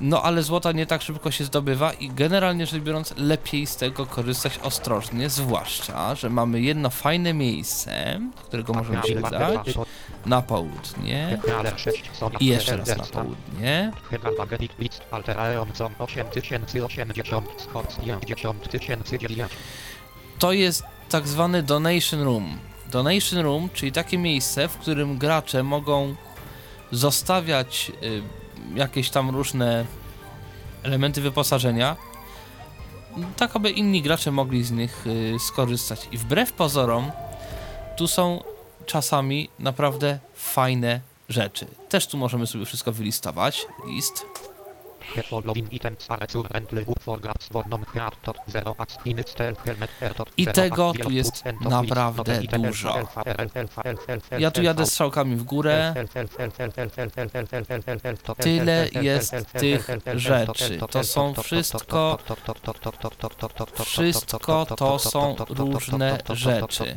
No, 0.02 0.22
ale 0.24 0.44
złota 0.44 0.72
nie 0.72 0.86
tak 0.86 1.02
szybko 1.02 1.32
się 1.32 1.44
zdobywa 1.44 1.94
i 1.94 2.10
generalnie 2.10 2.66
rzecz 2.66 2.82
biorąc, 2.82 3.14
lepiej 3.18 3.68
z 3.68 3.76
tego 3.76 4.06
korzystać 4.06 4.60
ostrożnie, 4.64 5.30
zwłaszcza, 5.30 6.16
że 6.16 6.30
mamy 6.30 6.62
jedno 6.62 6.90
fajne 6.90 7.34
miejsce, 7.34 8.20
do 8.36 8.42
którego 8.42 8.74
możemy 8.74 9.04
się 9.04 9.22
dać, 9.22 9.74
na 10.26 10.42
południe. 10.42 11.40
Ale 11.60 11.78
6 11.80 12.10
Sonic 12.14 12.42
i 12.42 12.46
jeszcze 12.46 12.78
raz 12.78 12.98
na 12.98 13.04
południe. 13.04 13.92
Heban 20.40 20.40
Bagetic 20.40 20.40
Blitz 20.40 20.40
Alteraeon 20.40 20.40
Zone 20.40 20.40
8080 20.40 20.40
Scots 20.40 20.40
90009 20.40 20.40
To 20.40 20.52
jest 20.52 20.84
tak 21.10 21.28
zwany 21.28 21.64
donation 21.64 22.22
room. 22.22 22.60
Donation 22.92 23.40
Room, 23.40 23.70
czyli 23.74 23.92
takie 23.92 24.18
miejsce, 24.18 24.68
w 24.68 24.78
którym 24.78 25.18
gracze 25.18 25.64
mogą 25.64 26.16
zostawiać 26.92 27.92
y, 28.04 28.22
jakieś 28.76 29.10
tam 29.10 29.30
różne 29.30 29.86
elementy 30.84 31.22
wyposażenia, 31.22 31.96
tak 33.38 33.56
aby 33.56 33.72
inni 33.72 34.02
gracze 34.02 34.32
mogli 34.32 34.64
z 34.64 34.72
nich 34.72 35.08
y, 35.08 35.36
skorzystać. 35.40 36.08
I 36.12 36.18
wbrew 36.18 36.54
pozorom, 36.54 37.12
tu 37.98 38.08
są 38.08 38.44
czasami 38.86 39.50
naprawdę 39.60 40.20
fajne 40.36 41.02
rzeczy. 41.30 41.68
Też 41.90 42.08
tu 42.08 42.18
możemy 42.18 42.48
sobie 42.48 42.66
wszystko 42.66 42.92
wylistować. 42.92 43.66
List. 43.88 44.33
I 50.38 50.48
tego 50.48 50.94
tu 51.04 51.12
jest 51.12 51.44
naprawdę 51.62 52.42
dużo. 52.42 53.10
Ja 54.40 54.52
tu 54.52 54.62
jadę 54.62 54.86
strzałkami 54.86 55.36
w 55.36 55.44
górę. 55.44 55.94
Tyle 58.38 58.90
jest 59.02 59.36
tych 59.54 59.88
rzeczy. 60.16 60.80
To 60.90 61.04
są 61.04 61.34
wszystko. 61.34 62.20
Wszystko 63.84 64.66
to 64.66 65.00
są 65.00 65.36
różne 65.50 66.18
rzeczy. 66.34 66.96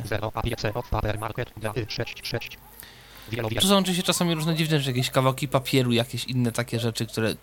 Tu 3.61 3.67
są 3.67 3.77
oczywiście 3.77 4.03
czasami 4.03 4.35
różne 4.35 4.55
dziwne 4.55 4.77
rzeczy, 4.79 4.89
jakieś 4.89 5.09
kawałki 5.09 5.47
papieru, 5.47 5.91
jakieś 5.91 6.25
inne 6.25 6.51
takie 6.51 6.79
rzeczy, 6.79 7.05
które 7.05 7.35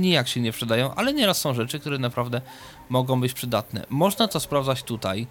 nijak 0.00 0.28
się 0.28 0.40
nie 0.40 0.52
przydają, 0.52 0.94
ale 0.94 1.12
nieraz 1.12 1.40
są 1.40 1.54
rzeczy, 1.54 1.80
które 1.80 1.98
naprawdę 1.98 2.40
mogą 2.88 3.20
być 3.20 3.32
przydatne. 3.32 3.86
Można 3.90 4.28
to 4.28 4.40
sprawdzać 4.40 4.82
tutaj. 4.82 5.26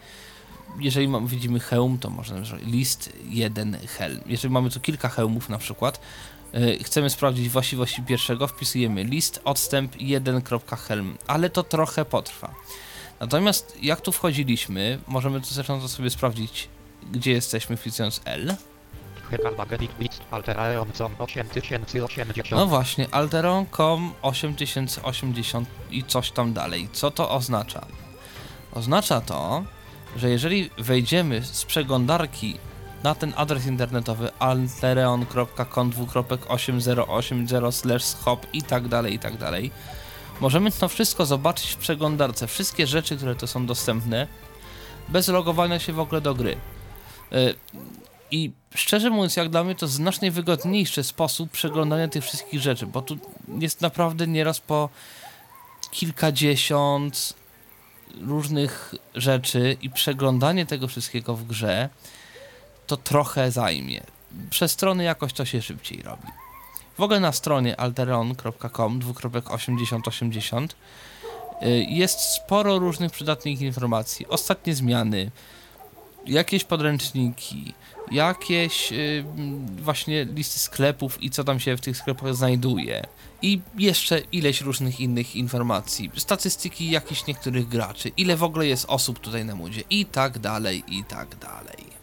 Jeżeli 0.80 1.10
widzimy 1.26 1.60
hełm, 1.60 1.98
to 1.98 2.10
można 2.10 2.36
list 2.66 3.14
jeden 3.30 3.78
helm. 3.98 4.22
Jeżeli 4.26 4.54
mamy 4.54 4.70
tu 4.70 4.80
kilka 4.80 5.10
hełmów 5.10 5.50
na 5.50 5.58
przykład, 5.58 6.00
yy, 6.54 6.84
chcemy 6.84 7.10
sprawdzić 7.10 7.50
właściwości 7.50 8.02
pierwszego, 8.02 8.48
wpisujemy 8.48 9.04
list 9.04 9.42
odstęp 9.44 9.96
1.helm, 9.96 11.18
ale 11.28 11.50
to 11.50 11.64
trochę 11.64 12.06
potrwa. 12.06 12.56
Natomiast 13.20 13.78
jak 13.82 14.02
tu 14.02 14.12
wchodziliśmy, 14.12 15.00
możemy 15.08 15.42
to 15.42 15.48
zresztą 15.48 15.88
sobie 15.88 16.10
sprawdzić, 16.10 16.70
gdzie 17.12 17.32
jesteśmy 17.32 17.78
wpisując 17.78 18.22
L. 18.26 18.56
No 22.52 22.68
właśnie, 22.68 23.08
Alteron.com 23.12 24.14
8080 24.22 25.70
i 25.92 26.04
coś 26.04 26.32
tam 26.32 26.54
dalej. 26.54 26.90
Co 26.92 27.12
to 27.12 27.30
oznacza? 27.30 27.86
Oznacza 28.74 29.22
to, 29.22 29.64
że 30.16 30.30
jeżeli 30.30 30.70
wejdziemy 30.78 31.44
z 31.44 31.66
przeglądarki 31.66 32.58
na 33.04 33.16
ten 33.16 33.34
adres 33.36 33.66
internetowy 33.66 34.32
altereon.com 34.40 35.92
2.8080 35.92 38.24
hop 38.24 38.46
i 38.54 38.64
tak 38.64 38.88
dalej, 38.88 39.14
i 39.14 39.20
tak 39.20 39.38
dalej, 39.38 39.72
możemy 40.40 40.72
to 40.72 40.88
wszystko 40.88 41.26
zobaczyć 41.26 41.72
w 41.72 41.78
przeglądarce, 41.78 42.48
wszystkie 42.48 42.88
rzeczy, 42.88 43.18
które 43.18 43.36
to 43.36 43.48
są 43.48 43.66
dostępne, 43.66 44.28
bez 45.10 45.28
logowania 45.28 45.80
się 45.80 45.94
w 45.94 46.00
ogóle 46.00 46.22
do 46.22 46.36
gry. 46.36 46.58
Y, 47.34 47.56
I 48.32 48.52
szczerze 48.76 49.10
mówiąc, 49.10 49.36
jak 49.36 49.50
dla 49.50 49.64
mnie 49.64 49.76
to 49.76 49.88
znacznie 49.88 50.32
wygodniejszy 50.32 51.04
sposób 51.04 51.52
przeglądania 51.52 52.08
tych 52.08 52.24
wszystkich 52.24 52.62
rzeczy, 52.62 52.88
bo 52.88 53.02
tu 53.02 53.18
jest 53.60 53.82
naprawdę 53.82 54.28
nieraz 54.28 54.60
po 54.60 54.90
kilkadziesiąt 55.92 57.34
różnych 58.22 58.96
rzeczy 59.16 59.78
i 59.82 59.90
przeglądanie 59.90 60.66
tego 60.66 60.88
wszystkiego 60.88 61.36
w 61.36 61.44
grze 61.44 61.90
to 62.88 62.98
trochę 62.98 63.52
zajmie. 63.52 64.04
Przez 64.50 64.72
strony 64.72 65.04
jakoś 65.04 65.34
to 65.34 65.46
się 65.46 65.62
szybciej 65.62 66.02
robi. 66.02 66.28
W 66.98 67.02
ogóle 67.02 67.20
na 67.20 67.32
stronie 67.32 67.80
alteron.com 67.80 69.00
2.8080 69.00 70.68
jest 71.88 72.20
sporo 72.20 72.80
różnych 72.80 73.12
przydatnych 73.12 73.62
informacji. 73.62 74.28
Ostatnie 74.28 74.76
zmiany, 74.76 75.32
jakieś 76.26 76.64
podręczniki, 76.64 77.74
jakieś 78.12 78.92
yy, 78.92 79.26
właśnie 79.82 80.26
listy 80.26 80.60
sklepów 80.60 81.24
i 81.24 81.30
co 81.30 81.44
tam 81.44 81.60
się 81.60 81.78
w 81.78 81.82
tych 81.82 81.98
sklepach 81.98 82.36
znajduje. 82.36 83.06
I 83.42 83.62
jeszcze 83.78 84.20
ileś 84.20 84.62
różnych 84.62 85.00
innych 85.00 85.36
informacji, 85.36 86.12
statystyki 86.16 86.90
jakichś 86.90 87.28
niektórych 87.28 87.68
graczy, 87.68 88.12
ile 88.18 88.38
w 88.38 88.44
ogóle 88.44 88.68
jest 88.68 88.86
osób 88.88 89.20
tutaj 89.20 89.46
na 89.46 89.56
mudzie 89.56 89.84
i 89.90 90.06
tak 90.06 90.40
dalej, 90.40 90.84
i 90.88 91.04
tak 91.04 91.36
dalej. 91.36 92.00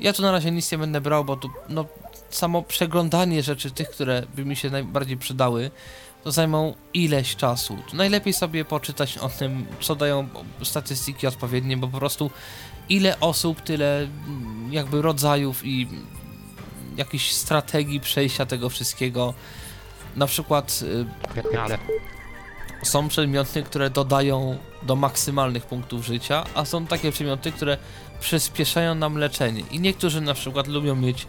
Ja 0.00 0.12
tu 0.12 0.22
na 0.22 0.32
razie 0.32 0.50
nic 0.50 0.72
nie 0.72 0.78
będę 0.78 1.00
brał, 1.00 1.24
bo 1.24 1.36
tu 1.36 1.50
no, 1.68 1.84
samo 2.30 2.62
przeglądanie 2.62 3.42
rzeczy, 3.42 3.70
tych, 3.70 3.90
które 3.90 4.22
by 4.34 4.44
mi 4.44 4.56
się 4.56 4.70
najbardziej 4.70 5.16
przydały, 5.16 5.70
to 6.24 6.32
zajmą 6.32 6.74
ileś 6.94 7.36
czasu. 7.36 7.78
Najlepiej 7.92 8.32
sobie 8.32 8.64
poczytać 8.64 9.18
o 9.18 9.28
tym, 9.28 9.66
co 9.80 9.94
dają 9.94 10.28
statystyki 10.62 11.26
odpowiednie, 11.26 11.76
bo 11.76 11.88
po 11.88 11.98
prostu 11.98 12.30
ile 12.88 13.20
osób, 13.20 13.60
tyle 13.60 14.08
jakby 14.70 15.02
rodzajów 15.02 15.66
i 15.66 15.88
jakichś 16.96 17.30
strategii 17.30 18.00
przejścia 18.00 18.46
tego 18.46 18.68
wszystkiego. 18.68 19.34
Na 20.16 20.26
przykład 20.26 20.80
y, 20.82 21.06
są 22.82 23.08
przedmioty, 23.08 23.62
które 23.62 23.90
dodają 23.90 24.58
do 24.82 24.96
maksymalnych 24.96 25.66
punktów 25.66 26.06
życia, 26.06 26.44
a 26.54 26.64
są 26.64 26.86
takie 26.86 27.12
przedmioty, 27.12 27.52
które 27.52 27.78
przyspieszają 28.20 28.94
nam 28.94 29.18
leczenie. 29.18 29.62
I 29.70 29.80
niektórzy 29.80 30.20
na 30.20 30.34
przykład 30.34 30.66
lubią 30.66 30.96
mieć 30.96 31.26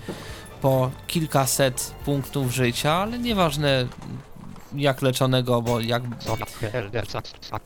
po 0.61 0.91
kilkaset 1.07 1.95
punktów 2.05 2.51
życia, 2.51 2.93
ale 2.93 3.19
nieważne 3.19 3.87
jak 4.75 5.01
leczonego, 5.01 5.61
bo 5.61 5.79
jak 5.79 6.03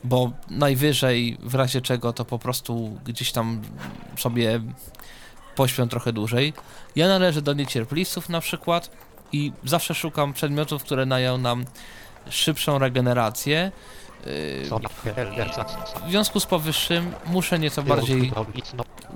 bo 0.04 0.30
najwyżej 0.50 1.36
w 1.40 1.54
razie 1.54 1.80
czego 1.80 2.12
to 2.12 2.24
po 2.24 2.38
prostu 2.38 2.98
gdzieś 3.04 3.32
tam 3.32 3.62
sobie 4.16 4.60
pośpią 5.54 5.88
trochę 5.88 6.12
dłużej. 6.12 6.52
Ja 6.96 7.08
należę 7.08 7.42
do 7.42 7.52
niecierpliwców 7.52 8.28
na 8.28 8.40
przykład 8.40 8.90
i 9.32 9.52
zawsze 9.64 9.94
szukam 9.94 10.32
przedmiotów, 10.32 10.82
które 10.82 11.06
dają 11.06 11.38
nam 11.38 11.64
szybszą 12.30 12.78
regenerację. 12.78 13.72
W 16.06 16.10
związku 16.10 16.40
z 16.40 16.46
powyższym 16.46 17.12
muszę 17.26 17.58
nieco 17.58 17.82
bardziej 17.82 18.32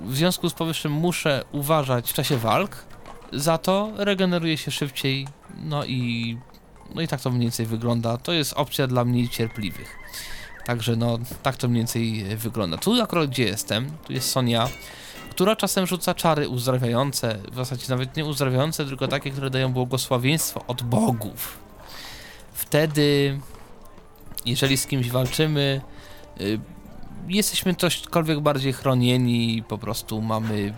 w 0.05 0.15
związku 0.15 0.49
z 0.49 0.53
powyższym 0.53 0.91
muszę 0.91 1.43
uważać 1.51 2.09
w 2.11 2.13
czasie 2.13 2.37
walk, 2.37 2.85
za 3.33 3.57
to 3.57 3.91
regeneruje 3.95 4.57
się 4.57 4.71
szybciej, 4.71 5.27
no 5.63 5.85
i 5.85 6.37
no 6.95 7.01
i 7.01 7.07
tak 7.07 7.21
to 7.21 7.29
mniej 7.29 7.41
więcej 7.41 7.65
wygląda. 7.65 8.17
To 8.17 8.33
jest 8.33 8.53
opcja 8.53 8.87
dla 8.87 9.05
mniej 9.05 9.29
cierpliwych. 9.29 9.97
Także 10.65 10.95
no, 10.95 11.19
tak 11.43 11.55
to 11.57 11.67
mniej 11.67 11.79
więcej 11.79 12.37
wygląda. 12.37 12.77
Tu 12.77 13.01
akurat 13.01 13.29
gdzie 13.29 13.43
jestem, 13.43 13.91
tu 14.05 14.13
jest 14.13 14.29
Sonia, 14.29 14.69
która 15.29 15.55
czasem 15.55 15.85
rzuca 15.85 16.13
czary 16.13 16.49
uzdrawiające, 16.49 17.39
w 17.51 17.55
zasadzie 17.55 17.85
nawet 17.89 18.17
nie 18.17 18.25
uzdrawiające, 18.25 18.85
tylko 18.85 19.07
takie, 19.07 19.31
które 19.31 19.49
dają 19.49 19.73
błogosławieństwo 19.73 20.65
od 20.67 20.83
bogów. 20.83 21.57
Wtedy, 22.53 23.39
jeżeli 24.45 24.77
z 24.77 24.87
kimś 24.87 25.09
walczymy, 25.09 25.81
y, 26.41 26.59
jesteśmy 27.27 27.75
cośkolwiek 27.75 28.39
bardziej 28.39 28.73
chronieni, 28.73 29.63
po 29.67 29.77
prostu 29.77 30.21
mamy 30.21 30.73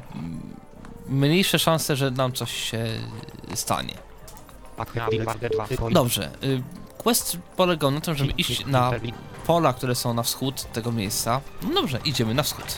mniejsze 1.10 1.60
szanse, 1.60 1.96
że 1.96 2.12
nam 2.12 2.34
coś 2.34 2.52
się 2.52 2.86
stanie. 3.54 3.94
Dobrze. 5.94 6.32
Y, 6.44 6.64
quest 6.98 7.38
polegał 7.56 7.92
na 7.92 8.02
tym, 8.02 8.16
żeby 8.16 8.32
iść 8.32 8.66
na 8.66 8.92
pola, 9.46 9.74
które 9.74 9.96
są 9.96 10.14
na 10.14 10.24
wschód 10.24 10.72
tego 10.74 10.92
miejsca. 10.92 11.42
No 11.62 11.74
dobrze, 11.74 12.00
idziemy 12.06 12.34
na 12.34 12.44
wschód. 12.44 12.78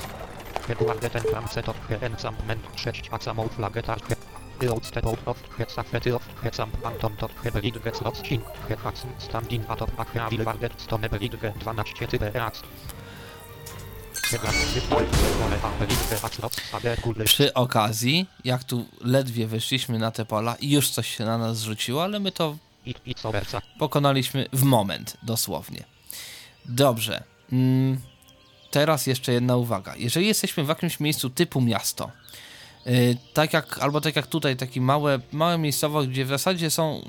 Przy 17.26 17.54
okazji, 17.54 18.26
jak 18.46 18.64
tu 18.64 18.86
ledwie 19.02 19.48
wyszliśmy 19.48 20.00
na 20.00 20.12
te 20.12 20.26
pola 20.26 20.56
i 20.56 20.72
już 20.72 20.90
coś 20.90 21.18
się 21.18 21.26
na 21.26 21.38
nas 21.38 21.58
zrzuciło, 21.58 22.04
ale 22.04 22.20
my 22.20 22.32
to 22.32 22.58
pokonaliśmy 23.80 24.46
w 24.54 24.64
moment, 24.64 25.18
dosłownie. 25.24 25.84
Dobrze. 26.66 27.24
Mm, 27.52 28.02
teraz 28.72 29.08
jeszcze 29.08 29.34
jedna 29.34 29.58
uwaga. 29.58 29.96
Jeżeli 29.96 30.28
jesteśmy 30.28 30.64
w 30.64 30.68
jakimś 30.68 31.00
miejscu 31.00 31.30
typu 31.30 31.62
miasto, 31.62 32.12
yy, 32.86 33.18
tak 33.34 33.54
jak, 33.54 33.80
albo 33.80 34.02
tak 34.02 34.16
jak 34.16 34.28
tutaj, 34.28 34.58
takie 34.58 34.82
małe, 34.82 35.20
małe 35.32 35.58
miejscowość, 35.58 36.10
gdzie 36.10 36.26
w 36.26 36.30
zasadzie 36.30 36.70
są 36.70 37.06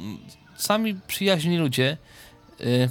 sami 0.57 1.01
przyjaźni 1.07 1.59
ludzie, 1.59 1.97
yy, 2.61 2.89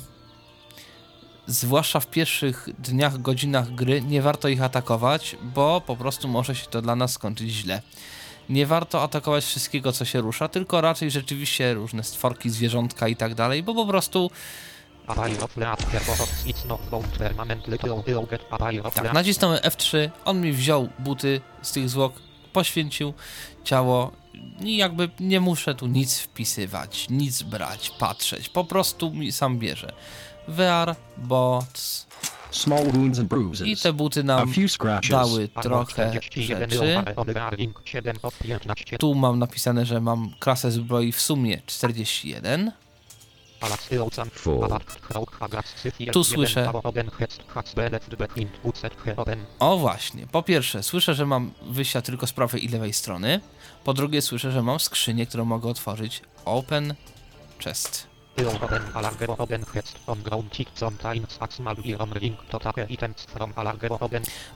zwłaszcza 1.48 2.00
w 2.00 2.08
pierwszych 2.08 2.70
dniach, 2.80 3.22
godzinach 3.22 3.76
gry, 3.76 4.02
nie 4.02 4.22
warto 4.22 4.48
ich 4.48 4.62
atakować, 4.62 5.36
bo 5.42 5.82
po 5.82 5.96
prostu 5.96 6.28
może 6.28 6.56
się 6.56 6.68
to 6.68 6.82
dla 6.82 6.96
nas 6.96 7.12
skończyć 7.12 7.50
źle. 7.50 7.82
Nie 8.50 8.66
warto 8.66 9.04
atakować 9.04 9.46
wszystkiego, 9.46 9.92
co 9.92 10.06
się 10.06 10.22
rusza, 10.22 10.48
tylko 10.48 10.82
raczej 10.82 11.12
rzeczywiście 11.12 11.74
różne 11.74 12.04
stworki, 12.04 12.50
zwierzątka 12.50 13.08
i 13.08 13.16
tak 13.16 13.36
dalej, 13.36 13.64
bo 13.64 13.74
po 13.74 13.86
prostu 13.86 14.32
tak, 18.92 19.14
nacisnąłem 19.14 19.60
F3, 19.60 20.10
on 20.26 20.42
mi 20.42 20.54
wziął 20.54 20.90
buty 21.00 21.42
z 21.62 21.72
tych 21.72 21.90
zwłok, 21.90 22.14
poświęcił 22.54 23.14
ciało 23.64 24.12
i 24.62 24.78
jakby 24.78 25.10
nie 25.20 25.40
muszę 25.40 25.76
tu 25.76 25.88
nic 25.88 26.20
wpisywać, 26.20 27.10
nic 27.10 27.44
brać, 27.44 27.90
patrzeć, 27.90 28.50
po 28.50 28.66
prostu 28.66 29.12
mi 29.12 29.32
sam 29.32 29.60
bierze. 29.60 29.94
VR, 30.52 30.96
bots 31.18 32.08
Small 32.52 32.92
wounds 32.92 33.20
and 33.20 33.32
i 33.66 33.78
te 33.78 33.94
buty 33.94 34.20
A 34.20 34.24
nam 34.24 34.54
few 34.54 34.72
scratches. 34.72 35.12
dały 35.12 35.48
trochę 35.48 36.14
rzeczy. 36.14 36.42
Tu 39.00 39.16
mam 39.16 39.40
napisane, 39.40 39.86
że 39.86 40.02
mam 40.02 40.34
klasę 40.40 40.72
zbroi 40.72 41.12
w 41.12 41.22
sumie 41.22 41.62
41. 41.66 42.72
Tu 46.12 46.24
słyszę. 46.24 46.72
O 49.60 49.78
właśnie, 49.78 50.28
po 50.28 50.44
pierwsze 50.44 50.84
słyszę, 50.84 51.16
że 51.16 51.26
mam 51.26 51.52
wyjścia 51.62 52.02
tylko 52.02 52.28
z 52.28 52.34
prawej 52.34 52.66
i 52.66 52.68
lewej 52.68 52.94
strony. 52.94 53.42
Po 53.84 53.94
drugie 53.94 54.22
słyszę, 54.22 54.52
że 54.52 54.64
mam 54.64 54.80
skrzynię, 54.80 55.26
którą 55.26 55.46
mogę 55.46 55.70
otworzyć. 55.70 56.22
Open 56.46 56.96
chest. 57.64 58.11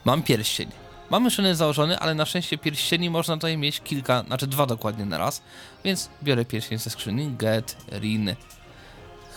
Mam 0.04 0.22
pierścień. 0.22 0.70
Mamy 1.10 1.30
szyny 1.30 1.54
założony, 1.54 1.98
ale 1.98 2.14
na 2.14 2.26
szczęście 2.26 2.58
pierścieni 2.58 3.10
można 3.10 3.34
tutaj 3.34 3.58
mieć 3.58 3.80
kilka, 3.80 4.22
znaczy 4.22 4.46
dwa 4.46 4.66
dokładnie 4.66 5.04
na 5.04 5.18
raz. 5.18 5.42
Więc 5.84 6.10
biorę 6.22 6.44
pierścień 6.44 6.78
ze 6.78 6.90
skrzyni. 6.90 7.30
Get, 7.38 7.76
rin, 7.90 8.34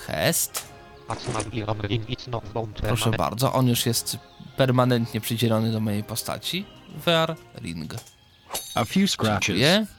hest. 0.07 0.67
Proszę 2.87 3.09
bardzo, 3.11 3.53
on 3.53 3.67
już 3.67 3.85
jest 3.85 4.17
permanentnie 4.57 5.21
przydzielony 5.21 5.71
do 5.71 5.79
mojej 5.79 6.03
postaci. 6.03 6.65
VR, 7.05 7.35
ring. 7.61 7.93
A 8.75 8.85
few 8.85 9.11
scratches. 9.11 9.47
Dziękuję. 9.47 9.98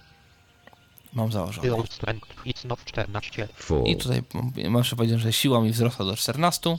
Mam 1.12 1.32
założony. 1.32 1.68
Four. 3.56 3.88
I 3.88 3.96
tutaj 3.96 4.22
mam- 4.34 4.52
muszę 4.70 4.96
powiedzieć, 4.96 5.20
że 5.20 5.32
siła 5.32 5.60
mi 5.60 5.70
wzrosła 5.70 6.04
do 6.06 6.16
14. 6.16 6.78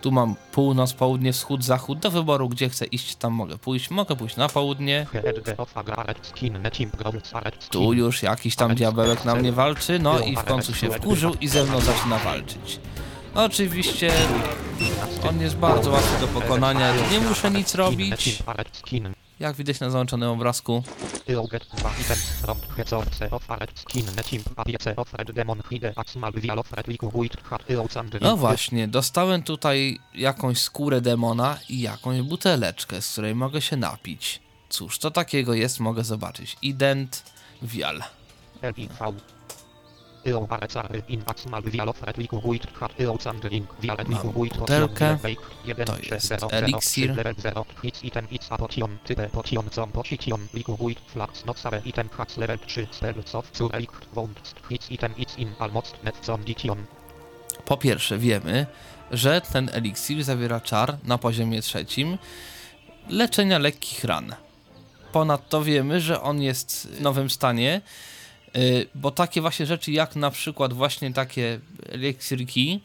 Tu 0.00 0.10
mam 0.12 0.34
północ, 0.52 0.92
południe, 0.92 1.32
wschód, 1.32 1.64
zachód. 1.64 1.98
Do 1.98 2.10
wyboru, 2.10 2.48
gdzie 2.48 2.68
chcę 2.68 2.84
iść, 2.84 3.16
tam 3.16 3.32
mogę 3.32 3.58
pójść. 3.58 3.90
Mogę 3.90 4.16
pójść 4.16 4.36
na 4.36 4.48
południe. 4.48 5.06
Tu 7.70 7.92
już 7.92 8.22
jakiś 8.22 8.56
tam 8.56 8.74
diabełek 8.74 9.24
na 9.24 9.34
mnie 9.34 9.52
walczy. 9.52 9.98
No 9.98 10.20
i 10.20 10.36
w 10.36 10.44
końcu 10.44 10.74
się 10.74 10.86
wkurzył 10.90 11.34
i 11.40 11.48
ze 11.48 11.64
mną 11.64 11.80
zaczyna 11.80 12.18
walczyć. 12.18 12.78
Oczywiście 13.34 14.12
on 15.28 15.40
jest 15.40 15.56
bardzo 15.56 15.90
łatwy 15.90 16.20
do 16.20 16.40
pokonania. 16.40 16.94
Nie 17.12 17.20
muszę 17.20 17.50
nic 17.50 17.74
robić. 17.74 18.42
Jak 19.40 19.56
widać 19.56 19.80
na 19.80 19.90
załączonym 19.90 20.28
obrazku. 20.28 20.82
No 28.20 28.36
właśnie, 28.36 28.88
dostałem 28.88 29.42
tutaj 29.42 29.98
jakąś 30.14 30.58
skórę 30.58 31.00
demona 31.00 31.58
i 31.68 31.80
jakąś 31.80 32.20
buteleczkę, 32.22 33.02
z 33.02 33.12
której 33.12 33.34
mogę 33.34 33.60
się 33.60 33.76
napić. 33.76 34.40
Cóż, 34.68 34.98
to 34.98 35.10
takiego 35.10 35.54
jest, 35.54 35.80
mogę 35.80 36.04
zobaczyć. 36.04 36.56
Ident 36.62 37.22
Vial. 37.62 38.02
Butelkę. 44.58 45.18
To 45.86 46.14
jest 46.14 46.32
eliksir. 46.50 47.14
Po 57.64 57.76
pierwsze, 57.76 58.18
wiemy, 58.18 58.66
że 59.10 59.40
ten 59.40 59.70
eliksir 59.72 60.24
zawiera 60.24 60.60
czar 60.60 60.96
na 61.04 61.18
poziomie 61.18 61.62
trzecim 61.62 62.18
leczenia 63.08 63.58
lekkich 63.58 64.04
ran. 64.04 64.34
Ponadto 65.12 65.62
wiemy, 65.62 66.00
że 66.00 66.22
on 66.22 66.42
jest 66.42 66.88
w 66.88 67.00
nowym 67.00 67.30
stanie, 67.30 67.80
bo 68.94 69.10
takie 69.10 69.40
właśnie 69.40 69.66
rzeczy 69.66 69.92
jak 69.92 70.16
na 70.16 70.30
przykład 70.30 70.72
właśnie 70.72 71.12
takie 71.12 71.60
eliksirki, 71.88 72.80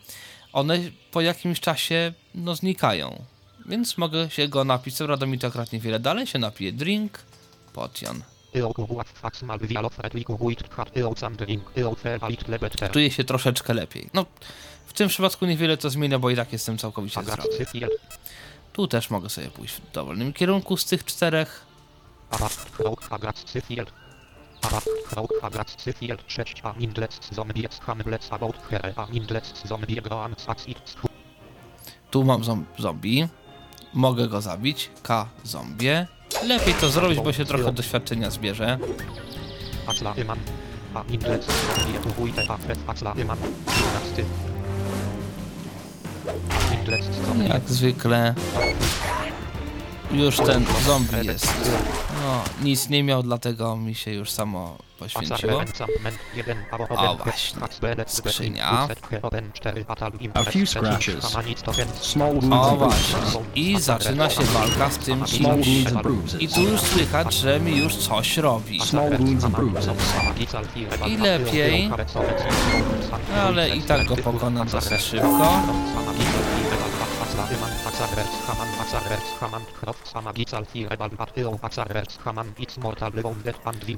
one 0.53 0.79
po 1.11 1.21
jakimś 1.21 1.59
czasie 1.59 2.13
no 2.35 2.55
znikają. 2.55 3.23
Więc 3.65 3.97
mogę 3.97 4.29
się 4.29 4.47
go 4.47 4.63
napić, 4.63 4.95
co 4.95 5.05
prawda 5.05 5.25
mi 5.25 5.39
to 5.39 5.47
akurat 5.47 5.73
niewiele 5.73 5.99
dalej 5.99 6.27
się 6.27 6.39
napije. 6.39 6.71
Drink, 6.71 7.19
potion. 7.73 8.23
Czuję 12.89 13.11
się 13.11 13.23
troszeczkę 13.23 13.73
lepiej. 13.73 14.09
No, 14.13 14.25
w 14.85 14.93
tym 14.93 15.09
przypadku 15.09 15.45
niewiele 15.45 15.77
to 15.77 15.89
zmienia, 15.89 16.19
bo 16.19 16.29
i 16.29 16.35
tak 16.35 16.53
jestem 16.53 16.77
całkowicie 16.77 17.23
zdrowy. 17.23 17.49
Tu 18.73 18.87
też 18.87 19.09
mogę 19.09 19.29
sobie 19.29 19.47
pójść 19.47 19.73
w 19.73 19.91
dowolnym 19.91 20.33
kierunku 20.33 20.77
z 20.77 20.85
tych 20.85 21.05
czterech. 21.05 21.65
Tu 32.11 32.23
mam 32.23 32.43
zom- 32.43 32.65
zombie. 32.77 33.27
Mogę 33.93 34.27
go 34.27 34.41
zabić. 34.41 34.89
K 35.03 35.29
zombie. 35.43 36.05
Lepiej 36.47 36.73
to 36.73 36.89
zrobić, 36.89 37.19
bo 37.19 37.33
się 37.33 37.45
trochę 37.45 37.71
doświadczenia 37.71 38.29
zbierze. 38.29 38.77
Jak 47.47 47.69
zwykle. 47.69 48.35
Już 50.11 50.37
ten 50.37 50.65
zombie 50.85 51.27
jest. 51.27 51.53
No, 52.23 52.43
nic 52.61 52.89
nie 52.89 53.03
miał, 53.03 53.23
dlatego 53.23 53.75
mi 53.75 53.95
się 53.95 54.11
już 54.11 54.31
samo 54.31 54.77
poświęciło. 54.99 55.61
A 56.97 57.13
właśnie, 57.13 57.61
skrzynia. 58.07 58.87
A 60.33 60.43
few 60.43 60.69
scratches. 60.69 61.35
O 62.51 62.75
właśnie. 62.75 63.19
I 63.55 63.79
zaczyna 63.79 64.29
się 64.29 64.43
walka 64.43 64.89
z 64.91 64.97
tym 64.97 65.23
kimś. 65.23 65.67
I 66.39 66.47
tu 66.47 66.61
już 66.61 66.81
słychać, 66.81 67.33
że 67.33 67.59
mi 67.59 67.77
już 67.77 67.95
coś 67.95 68.37
robi. 68.37 68.79
I 71.07 71.17
lepiej, 71.17 71.91
ale 73.45 73.69
i 73.69 73.81
tak 73.81 74.05
go 74.05 74.15
pokonam 74.17 74.67
dosyć 74.67 75.01
szybko. 75.01 75.61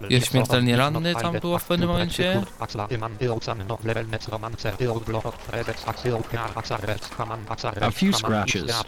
Jest 0.10 0.28
śmiertelnie 0.28 0.78
ranny 0.78 1.16
tam 1.16 1.40
było 1.40 1.60
w 1.60 1.64
pewnym 1.66 1.90
momencie. 1.90 2.44
A 7.88 7.92
few 7.92 8.18
scratches. 8.18 8.84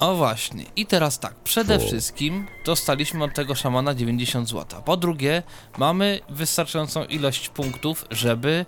O 0.00 0.14
właśnie, 0.14 0.64
i 0.76 0.86
teraz 0.86 1.18
tak, 1.18 1.34
przede 1.34 1.78
Fu. 1.78 1.86
wszystkim 1.86 2.46
dostaliśmy 2.66 3.24
od 3.24 3.34
tego 3.34 3.54
szamana 3.54 3.94
90 3.94 4.48
zł. 4.48 4.82
Po 4.84 4.96
drugie, 4.96 5.42
mamy 5.78 6.20
wystarczającą 6.28 7.04
ilość 7.04 7.39
punktów, 7.48 8.04
żeby 8.10 8.66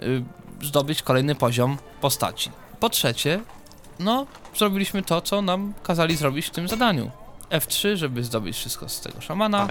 y, 0.00 0.24
zdobyć 0.62 1.02
kolejny 1.02 1.34
poziom 1.34 1.78
postaci. 2.00 2.50
Po 2.80 2.90
trzecie, 2.90 3.40
no, 3.98 4.26
zrobiliśmy 4.56 5.02
to, 5.02 5.20
co 5.20 5.42
nam 5.42 5.74
kazali 5.82 6.16
zrobić 6.16 6.46
w 6.46 6.50
tym 6.50 6.68
zadaniu. 6.68 7.10
F3, 7.50 7.96
żeby 7.96 8.24
zdobyć 8.24 8.56
wszystko 8.56 8.88
z 8.88 9.00
tego 9.00 9.20
szamana. 9.20 9.66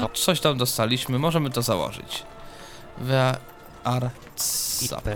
No, 0.00 0.08
coś 0.08 0.40
tam 0.40 0.58
dostaliśmy, 0.58 1.18
możemy 1.18 1.50
to 1.50 1.62
założyć. 1.62 2.22
VR 2.98 4.10
Zap. 4.80 5.08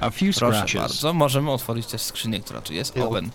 A 0.00 0.10
few 0.10 0.36
Proszę 0.36 0.78
bardzo, 0.78 1.12
możemy 1.12 1.50
otworzyć 1.50 1.86
też 1.86 2.02
skrzynię, 2.02 2.40
która 2.40 2.60
tu 2.60 2.72
jest. 2.72 2.98
Open 2.98 3.30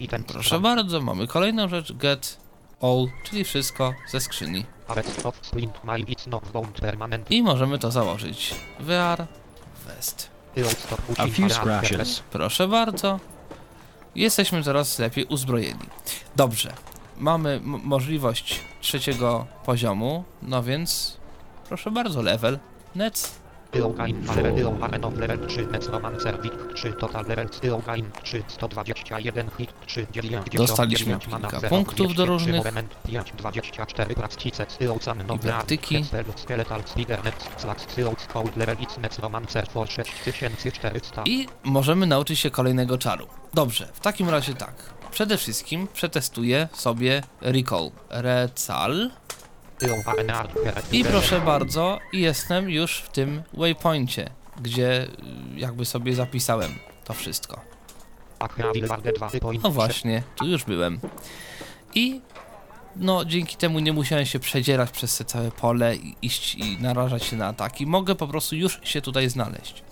Item 0.00 0.24
Proszę 0.24 0.60
bardzo, 0.60 1.00
mamy 1.00 1.26
kolejną 1.26 1.68
rzecz. 1.68 1.92
Get 1.92 2.36
all, 2.82 3.06
czyli 3.24 3.44
wszystko 3.44 3.94
ze 4.08 4.20
skrzyni. 4.20 4.66
I 7.30 7.42
możemy 7.42 7.78
to 7.78 7.90
założyć. 7.90 8.54
VR 8.80 9.26
Vest. 9.86 10.30
Stop 10.78 11.00
A 11.18 11.26
few 11.26 11.52
scratches. 11.52 12.22
Proszę 12.30 12.68
bardzo. 12.68 13.20
Jesteśmy 14.14 14.62
coraz 14.62 14.98
lepiej 14.98 15.24
uzbrojeni. 15.24 15.86
Dobrze. 16.36 16.72
Mamy 17.18 17.60
możliwość 17.62 18.60
trzeciego 18.80 19.46
poziomu, 19.64 20.24
no 20.42 20.62
więc 20.62 21.16
proszę 21.68 21.90
bardzo, 21.90 22.22
level. 22.22 22.58
Net. 22.94 23.43
Level 23.74 25.28
Level 25.28 25.48
3 25.48 25.66
Necromancer 25.66 26.42
Wik 26.42 26.52
3 26.74 26.92
Total 26.92 27.24
Level 27.26 27.48
Eogain 27.62 28.10
3 28.22 28.42
121 28.48 29.50
Hit 29.58 29.74
3 29.86 30.06
90 30.12 30.56
Dostaliśmy 30.56 31.18
kilka 31.18 31.60
punktów 31.68 32.14
do 32.14 32.26
różnych. 32.26 32.62
5 33.08 33.32
24 33.32 34.14
Practice 34.14 34.66
Eocan 34.80 35.20
I 35.20 35.24
Noble 35.24 35.50
praktyki. 35.50 36.04
Skeletal 36.36 36.82
Spider 36.86 37.24
Net 37.24 37.50
Slash 37.56 37.98
Eoc 37.98 38.26
Cold 38.26 38.56
Level 38.56 38.76
It's 38.76 39.00
Necromancer 39.00 39.66
for 39.66 39.88
6400 39.88 41.22
I 41.26 41.48
możemy 41.64 42.06
nauczyć 42.06 42.38
się 42.38 42.50
kolejnego 42.50 42.98
czaru. 42.98 43.26
Dobrze, 43.54 43.88
w 43.92 44.00
takim 44.00 44.28
razie 44.28 44.54
tak. 44.54 44.74
Przede 45.10 45.38
wszystkim 45.38 45.88
przetestuję 45.92 46.68
sobie 46.72 47.22
Recall. 47.40 47.90
Recal. 48.10 49.10
I 50.92 51.04
proszę 51.04 51.40
bardzo, 51.40 51.98
jestem 52.12 52.70
już 52.70 52.98
w 52.98 53.08
tym 53.08 53.42
waypoincie, 53.52 54.30
gdzie 54.62 55.02
y, 55.02 55.08
jakby 55.56 55.84
sobie 55.84 56.14
zapisałem 56.14 56.72
to 57.04 57.14
wszystko. 57.14 57.60
Akravil 58.38 58.86
Warde 58.86 59.12
2 59.12 59.30
Point 59.40 59.62
No 59.62 59.70
właśnie, 59.70 60.22
tu 60.36 60.46
już 60.46 60.64
byłem. 60.64 61.00
I 61.94 62.20
no 62.96 63.24
dzięki 63.24 63.56
temu 63.56 63.78
nie 63.78 63.92
musiałem 63.92 64.26
się 64.26 64.38
przedzierać 64.38 64.90
przez 64.90 65.18
te 65.18 65.24
całe 65.24 65.50
pole 65.50 65.96
i 65.96 66.16
iść 66.22 66.54
i 66.54 66.78
narażać 66.80 67.24
się 67.24 67.36
na 67.36 67.46
ataki. 67.46 67.86
Mogę 67.86 68.14
po 68.14 68.26
prostu 68.26 68.56
już 68.56 68.80
się 68.84 69.00
tutaj 69.00 69.28
znaleźć. 69.28 69.82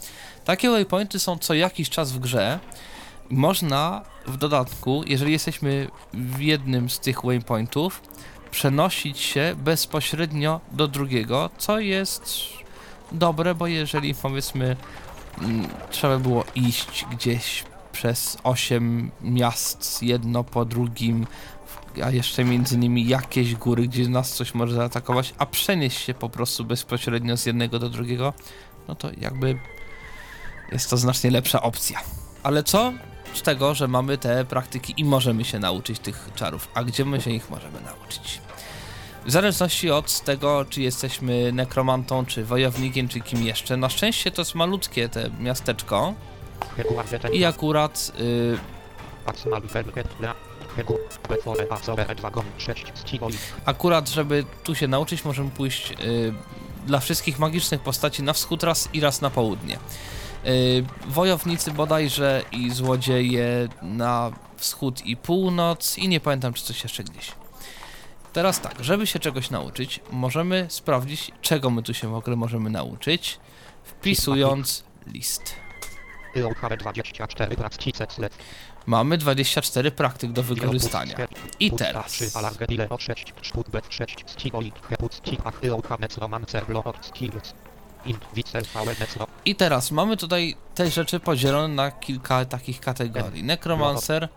Takie 0.45 0.71
waypointy 0.71 1.19
są 1.19 1.39
co 1.39 1.55
jakiś 1.55 1.91
czas 1.91 2.13
w 2.13 2.19
grze. 2.19 2.59
Można 3.31 4.03
w 4.27 4.37
dodatku, 4.37 5.03
jeżeli 5.07 5.33
jesteśmy 5.33 5.89
w 6.15 6.41
jednym 6.41 6.91
z 6.91 7.01
tych 7.01 7.25
waypointów, 7.25 8.03
przenosić 8.53 9.19
się 9.19 9.55
bezpośrednio 9.59 10.61
do 10.73 10.89
drugiego, 10.89 11.51
co 11.59 11.81
jest 11.81 12.39
dobre, 13.13 13.55
bo 13.55 13.67
jeżeli 13.67 14.15
powiedzmy 14.15 14.77
mm, 15.43 15.69
trzeba 15.91 16.19
było 16.19 16.45
iść 16.55 17.07
gdzieś 17.11 17.65
przez 17.93 18.39
8 18.45 19.11
miast, 19.23 20.03
jedno 20.03 20.45
po 20.45 20.65
drugim, 20.65 21.27
a 22.05 22.11
jeszcze 22.11 22.45
między 22.45 22.79
nimi 22.79 23.09
jakieś 23.09 23.55
góry, 23.55 23.89
gdzie 23.89 24.09
nas 24.09 24.33
coś 24.33 24.55
może 24.55 24.75
zaatakować, 24.75 25.35
a 25.39 25.47
przenieść 25.47 25.99
się 25.99 26.15
po 26.15 26.29
prostu 26.29 26.65
bezpośrednio 26.65 27.37
z 27.37 27.47
jednego 27.47 27.79
do 27.79 27.89
drugiego, 27.89 28.33
no 28.89 28.95
to 28.95 29.11
jakby 29.21 29.59
jest 30.73 30.91
to 30.91 30.97
znacznie 30.97 31.31
lepsza 31.31 31.63
opcja. 31.63 32.01
Ale 32.43 32.63
co 32.63 32.93
z 33.35 33.43
tego, 33.43 33.75
że 33.75 33.89
mamy 33.89 34.19
te 34.19 34.45
praktyki 34.45 34.95
i 34.97 35.05
możemy 35.05 35.45
się 35.45 35.59
nauczyć 35.59 35.99
tych 35.99 36.31
czarów, 36.35 36.69
a 36.75 36.85
gdzie 36.85 37.05
my 37.05 37.21
się 37.21 37.31
ich 37.31 37.51
możemy 37.51 37.81
nauczyć? 37.81 38.41
W 39.27 39.31
zależności 39.31 39.91
od 39.91 40.21
tego, 40.21 40.65
czy 40.65 40.83
jesteśmy 40.83 41.53
nekromantą, 41.53 42.27
czy 42.27 42.45
wojownikiem, 42.45 43.09
czy 43.09 43.21
kim 43.21 43.43
jeszcze. 43.43 43.77
Na 43.77 43.89
szczęście 43.89 44.31
to 44.31 44.43
jest 44.43 44.55
malutkie 44.55 45.09
te 45.09 45.31
miasteczko 45.41 46.15
i 47.33 47.45
akurat 47.45 48.13
y, 48.21 48.59
Akurat, 53.65 54.09
żeby 54.09 54.45
tu 54.65 54.75
się 54.75 54.89
nauczyć, 54.89 55.25
możemy 55.25 55.51
pójść 55.51 55.91
y, 55.91 56.35
dla 56.87 57.01
wszystkich 57.01 57.39
magicznych 57.39 57.81
postaci 57.81 58.23
na 58.23 58.33
wschód 58.33 58.63
raz 58.63 58.89
i 58.93 59.01
raz 59.01 59.21
na 59.21 59.31
południe. 59.31 59.79
Y, 60.47 60.85
wojownicy 61.07 61.71
bodajże 61.71 62.43
i 62.53 62.71
złodzieje 62.71 63.69
na 63.83 64.33
wschód 64.57 65.07
i 65.07 65.17
północ 65.17 65.99
i 65.99 66.09
nie 66.09 66.21
pamiętam, 66.21 66.53
czy 66.53 66.65
coś 66.65 66.83
jeszcze 66.83 67.05
gdzieś. 67.05 67.33
Teraz 68.33 68.61
tak, 68.61 68.85
żeby 68.85 69.07
się 69.07 69.19
czegoś 69.19 69.51
nauczyć, 69.51 70.01
możemy 70.11 70.67
sprawdzić, 70.69 71.31
czego 71.41 71.71
my 71.71 71.83
tu 71.83 71.95
się 71.95 72.09
w 72.09 72.15
ogóle 72.15 72.37
możemy 72.37 72.71
nauczyć, 72.71 73.41
wpisując 73.85 74.85
list. 75.07 75.55
Mamy 78.87 79.19
24 79.19 79.91
praktyk 79.91 80.33
do 80.33 80.43
wykorzystania. 80.43 81.17
I 81.61 81.71
teraz. 81.71 82.19
I 89.45 89.55
teraz 89.55 89.91
mamy 89.91 90.17
tutaj 90.17 90.57
te 90.75 90.91
rzeczy 90.91 91.21
podzielone 91.21 91.75
na 91.75 91.91
kilka 91.91 92.45
takich 92.45 92.81
kategorii. 92.81 93.45
Necromancer, 93.45 94.29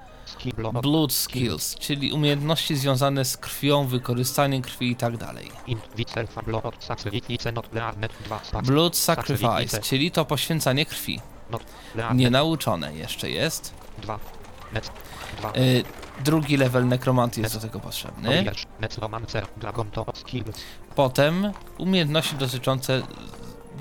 Blood 0.82 1.14
Skills, 1.14 1.76
czyli 1.76 2.12
umiejętności 2.12 2.76
związane 2.76 3.26
z 3.26 3.38
krwią, 3.38 3.88
wykorzystaniem 3.88 4.62
krwi 4.62 4.92
i 4.92 4.96
tak 4.96 5.18
dalej. 5.18 5.52
Blood 8.64 8.98
Sacrifice, 8.98 9.82
czyli 9.82 10.12
to 10.12 10.26
poświęcanie 10.26 10.86
krwi. 10.86 11.22
Nienauczone 12.14 12.96
jeszcze 12.96 13.30
jest. 13.30 13.74
Y, 15.58 15.84
drugi 16.24 16.58
level 16.58 16.88
nekromanty 16.88 17.42
jest 17.42 17.56
do 17.56 17.62
tego 17.62 17.80
potrzebny. 17.80 18.46
Potem 20.96 21.52
umiejętności 21.78 22.36
dotyczące 22.36 23.02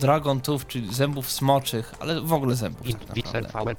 dragontów, 0.01 0.66
czyli 0.66 0.95
zębów 0.95 1.33
smoczych, 1.33 1.95
ale 2.01 2.21
w 2.21 2.33
ogóle 2.33 2.55
zębów 2.55 2.87
tak 2.93 3.16
naprawdę. 3.33 3.75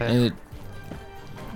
Y, 0.00 0.32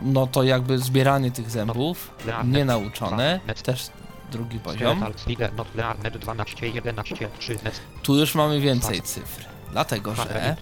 no 0.03 0.27
to 0.27 0.43
jakby 0.43 0.79
zbieranie 0.79 1.31
tych 1.31 1.51
zębów, 1.51 2.11
nienauczone, 2.45 3.41
też 3.63 3.91
drugi 4.33 4.59
poziom. 4.59 4.99
Skeletal, 4.99 5.19
Spider, 5.19 5.55
Not, 5.55 5.75
Learnet, 5.75 6.19
12, 6.19 6.69
11, 6.69 7.29
3, 7.39 7.59
Net. 7.65 7.81
Tu 8.03 8.17
już 8.17 8.35
mamy 8.35 8.61
więcej 8.61 9.03
cyfr, 9.03 9.45
dlatego 9.73 10.15
że 10.15 10.57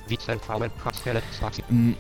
mm. 1.71 1.95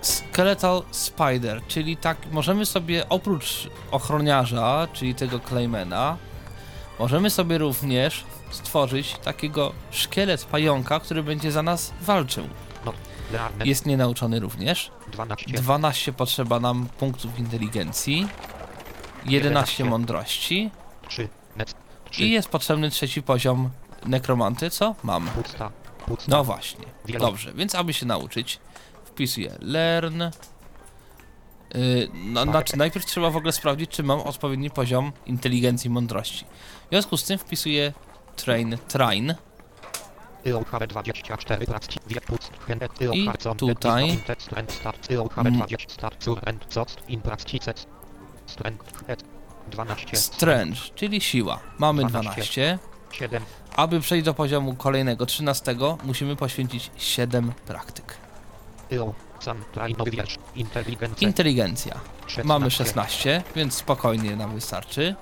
Skeletal 0.00 0.82
Spider, 0.90 1.62
czyli 1.68 1.96
tak, 1.96 2.18
możemy 2.32 2.66
sobie 2.66 3.08
oprócz 3.08 3.68
ochroniarza, 3.90 4.88
czyli 4.92 5.14
tego 5.14 5.40
Claymana, 5.40 6.16
możemy 6.98 7.30
sobie 7.30 7.58
również 7.58 8.24
stworzyć 8.56 9.16
takiego 9.24 9.72
szkielet 9.90 10.44
pająka, 10.44 11.00
który 11.00 11.22
będzie 11.22 11.52
za 11.52 11.62
nas 11.62 11.92
walczył. 12.00 12.44
Learnet, 13.32 13.66
Jest 13.66 13.86
nienauczony 13.86 14.40
również. 14.40 14.90
12, 15.12 15.52
12 15.52 16.12
potrzeba 16.12 16.60
nam 16.60 16.88
punktów 16.98 17.38
inteligencji, 17.38 18.16
11 18.16 19.34
11. 19.34 19.84
mądrości 19.84 20.70
3, 21.08 21.28
Net. 21.56 21.74
3, 22.10 22.24
i 22.24 22.30
jest 22.30 22.48
potrzebny 22.48 22.90
trzeci 22.90 23.22
poziom 23.22 23.70
nekromanty, 24.06 24.70
co? 24.70 24.94
Mam. 25.02 25.28
Pusta, 25.28 25.70
Pusta. 26.06 26.24
No 26.28 26.44
właśnie. 26.44 26.84
Dobrze, 27.18 27.52
więc 27.52 27.74
aby 27.74 27.92
się 27.92 28.06
nauczyć, 28.06 28.58
wpisuję 29.04 29.56
learn. 29.60 30.22
Yy, 31.74 32.10
no, 32.14 32.42
znaczy, 32.42 32.76
najpierw 32.76 33.06
trzeba 33.06 33.30
w 33.30 33.36
ogóle 33.36 33.52
sprawdzić, 33.52 33.90
czy 33.90 34.02
mam 34.02 34.20
odpowiedni 34.20 34.70
poziom 34.70 35.12
inteligencji 35.26 35.88
i 35.88 35.90
mądrości. 35.90 36.44
W 36.86 36.88
związku 36.90 37.16
z 37.16 37.24
tym 37.24 37.38
wpisuję 37.38 37.92
train, 38.36 38.78
train. 38.88 39.34
Eochare 40.46 40.86
24 40.86 41.66
Pracki, 41.66 41.98
Wiek, 42.06 42.24
Pust, 42.24 42.50
Hennet, 42.66 42.92
I 43.00 43.28
tutaj- 43.56 44.10
Mm. 44.10 44.18
20, 45.52 45.76
Start, 45.88 46.24
Surrend, 46.24 46.74
Cost, 46.74 47.02
In 47.08 47.20
Practicec. 47.20 47.86
Strength, 48.46 49.08
Het, 49.08 49.24
12, 49.70 50.16
Strange, 50.16 50.76
czyli 50.94 51.20
siła. 51.20 51.60
Mamy 51.78 52.04
12. 52.04 52.32
12. 52.32 52.78
7, 53.12 53.42
Aby 53.76 54.00
przejść 54.00 54.24
do 54.24 54.34
poziomu 54.34 54.74
kolejnego, 54.74 55.26
13, 55.26 55.98
musimy 56.04 56.36
poświęcić 56.36 56.90
7 56.96 57.52
praktyk. 57.66 58.16
Inteligencja, 60.56 61.28
Inteligencja. 61.28 61.94
16, 62.26 62.44
Mamy 62.44 62.70
16, 62.70 63.42
więc 63.56 63.74
spokojnie 63.74 64.36
nam 64.36 64.54
wystarczy. 64.54 65.14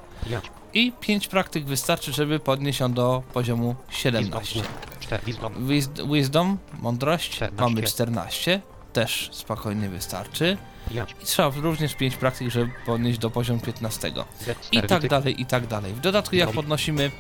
5, 0.75 0.87
I 0.87 0.93
5 1.01 1.29
praktyk 1.29 1.65
wystarczy, 1.65 2.13
żeby 2.13 2.41
podnieść 2.41 2.81
ją 2.81 2.93
do 2.93 3.23
poziomu 3.33 3.75
17. 3.91 4.63
4, 5.01 5.23
Wisdom, 5.27 5.67
Wis- 5.69 6.13
Wisdom, 6.13 6.59
mądrość, 6.81 7.31
14. 7.31 7.63
mamy 7.75 7.83
14, 7.83 8.61
też 8.93 9.29
spokojnie 9.33 9.89
wystarczy. 9.89 10.57
5, 10.91 11.11
I 11.23 11.27
trzeba 11.27 11.51
również 11.57 11.95
5 11.95 12.17
praktyk, 12.17 12.51
żeby 12.51 12.71
podnieść 12.87 13.19
do 13.19 13.31
poziomu 13.31 13.61
15. 13.61 14.13
I 14.73 14.83
tak 14.83 15.09
dalej, 15.09 15.41
i 15.41 15.47
tak 15.47 15.67
dalej. 15.67 15.93
W 15.95 16.01
dodatku 16.01 16.37
jak 16.37 16.51
podnosimy 16.53 17.11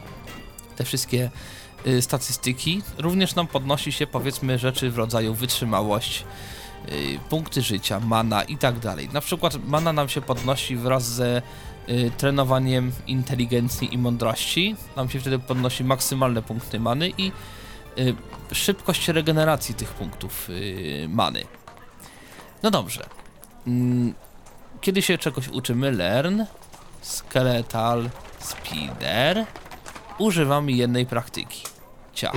te 0.76 0.84
wszystkie 0.84 1.30
y, 1.86 2.02
statystyki. 2.02 2.82
Również 2.98 3.34
nam 3.34 3.46
podnosi 3.46 3.92
się 3.92 4.06
powiedzmy 4.06 4.58
rzeczy 4.58 4.90
w 4.90 4.96
rodzaju 4.98 5.34
wytrzymałość, 5.34 6.24
y, 6.92 7.18
punkty 7.28 7.62
życia, 7.62 8.00
mana 8.00 8.42
i 8.42 8.56
tak 8.56 8.78
dalej. 8.78 9.08
Na 9.12 9.20
przykład 9.20 9.64
mana 9.66 9.92
nam 9.92 10.08
się 10.08 10.20
podnosi 10.20 10.76
wraz 10.76 11.04
ze 11.04 11.42
y, 11.88 12.10
trenowaniem 12.16 12.92
inteligencji 13.06 13.94
i 13.94 13.98
mądrości. 13.98 14.76
Nam 14.96 15.10
się 15.10 15.20
wtedy 15.20 15.38
podnosi 15.38 15.84
maksymalne 15.84 16.42
punkty 16.42 16.80
many 16.80 17.08
i 17.18 17.32
y, 17.98 18.14
szybkość 18.52 19.08
regeneracji 19.08 19.74
tych 19.74 19.88
punktów 19.88 20.50
y, 20.50 21.06
many. 21.08 21.44
No 22.62 22.70
dobrze. 22.70 23.06
Mm, 23.66 24.14
Kiedy 24.80 25.02
się 25.02 25.18
czegoś 25.18 25.48
uczymy, 25.48 25.92
learn, 25.92 26.42
skeletal, 27.00 28.10
speeder, 28.38 29.46
używamy 30.18 30.72
jednej 30.72 31.06
praktyki. 31.06 31.62
Ciach. 32.14 32.34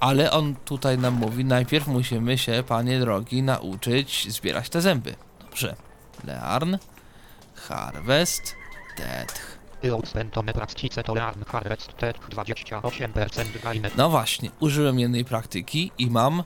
Ale 0.00 0.30
on 0.30 0.54
tutaj 0.64 0.98
nam 0.98 1.14
mówi, 1.14 1.44
najpierw 1.44 1.86
musimy 1.86 2.38
się, 2.38 2.62
panie 2.68 3.00
drogi, 3.00 3.42
nauczyć 3.42 4.32
zbierać 4.32 4.68
te 4.68 4.80
zęby. 4.80 5.14
Dobrze. 5.40 5.76
Learn, 6.24 6.76
harvest, 7.68 8.54
death. 8.96 9.58
Ilspentone 9.82 10.52
prastice 10.52 11.02
to 11.02 11.14
learn 11.14 11.44
harvested 11.46 12.16
28% 12.30 13.62
gainet. 13.62 13.96
No 13.96 14.10
właśnie, 14.10 14.50
użyłem 14.60 14.98
jednej 14.98 15.24
praktyki 15.24 15.92
i 15.98 16.10
mam 16.10 16.42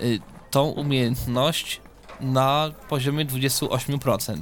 y, 0.00 0.20
tą 0.50 0.64
umiejętność 0.64 1.80
na 2.20 2.70
poziomie 2.88 3.26
28%. 3.26 4.36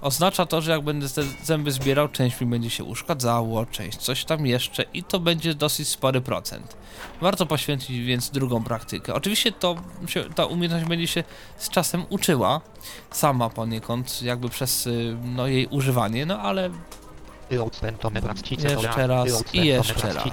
Oznacza 0.00 0.46
to, 0.46 0.60
że 0.60 0.70
jak 0.70 0.80
będę 0.80 1.08
te 1.08 1.22
zęby 1.42 1.72
zbierał, 1.72 2.08
część 2.08 2.40
mi 2.40 2.46
będzie 2.46 2.70
się 2.70 2.84
uszkadzało, 2.84 3.66
część 3.66 3.98
coś 3.98 4.24
tam 4.24 4.46
jeszcze 4.46 4.82
i 4.94 5.02
to 5.02 5.20
będzie 5.20 5.54
dosyć 5.54 5.88
spory 5.88 6.20
procent. 6.20 6.76
Warto 7.20 7.46
poświęcić 7.46 8.04
więc 8.04 8.30
drugą 8.30 8.64
praktykę. 8.64 9.14
Oczywiście 9.14 9.52
to 9.52 9.76
się, 10.06 10.24
ta 10.34 10.46
umiejętność 10.46 10.86
będzie 10.86 11.06
się 11.06 11.24
z 11.56 11.68
czasem 11.68 12.04
uczyła, 12.08 12.60
sama 13.10 13.50
poniekąd, 13.50 14.22
jakby 14.22 14.48
przez 14.48 14.86
y, 14.86 15.16
no, 15.24 15.46
jej 15.46 15.66
używanie, 15.66 16.26
no 16.26 16.40
ale 16.40 16.70
Jeszcze 18.70 19.06
raz 19.06 19.54
i 19.54 19.66
jeszcze 19.66 20.12
raz. 20.12 20.24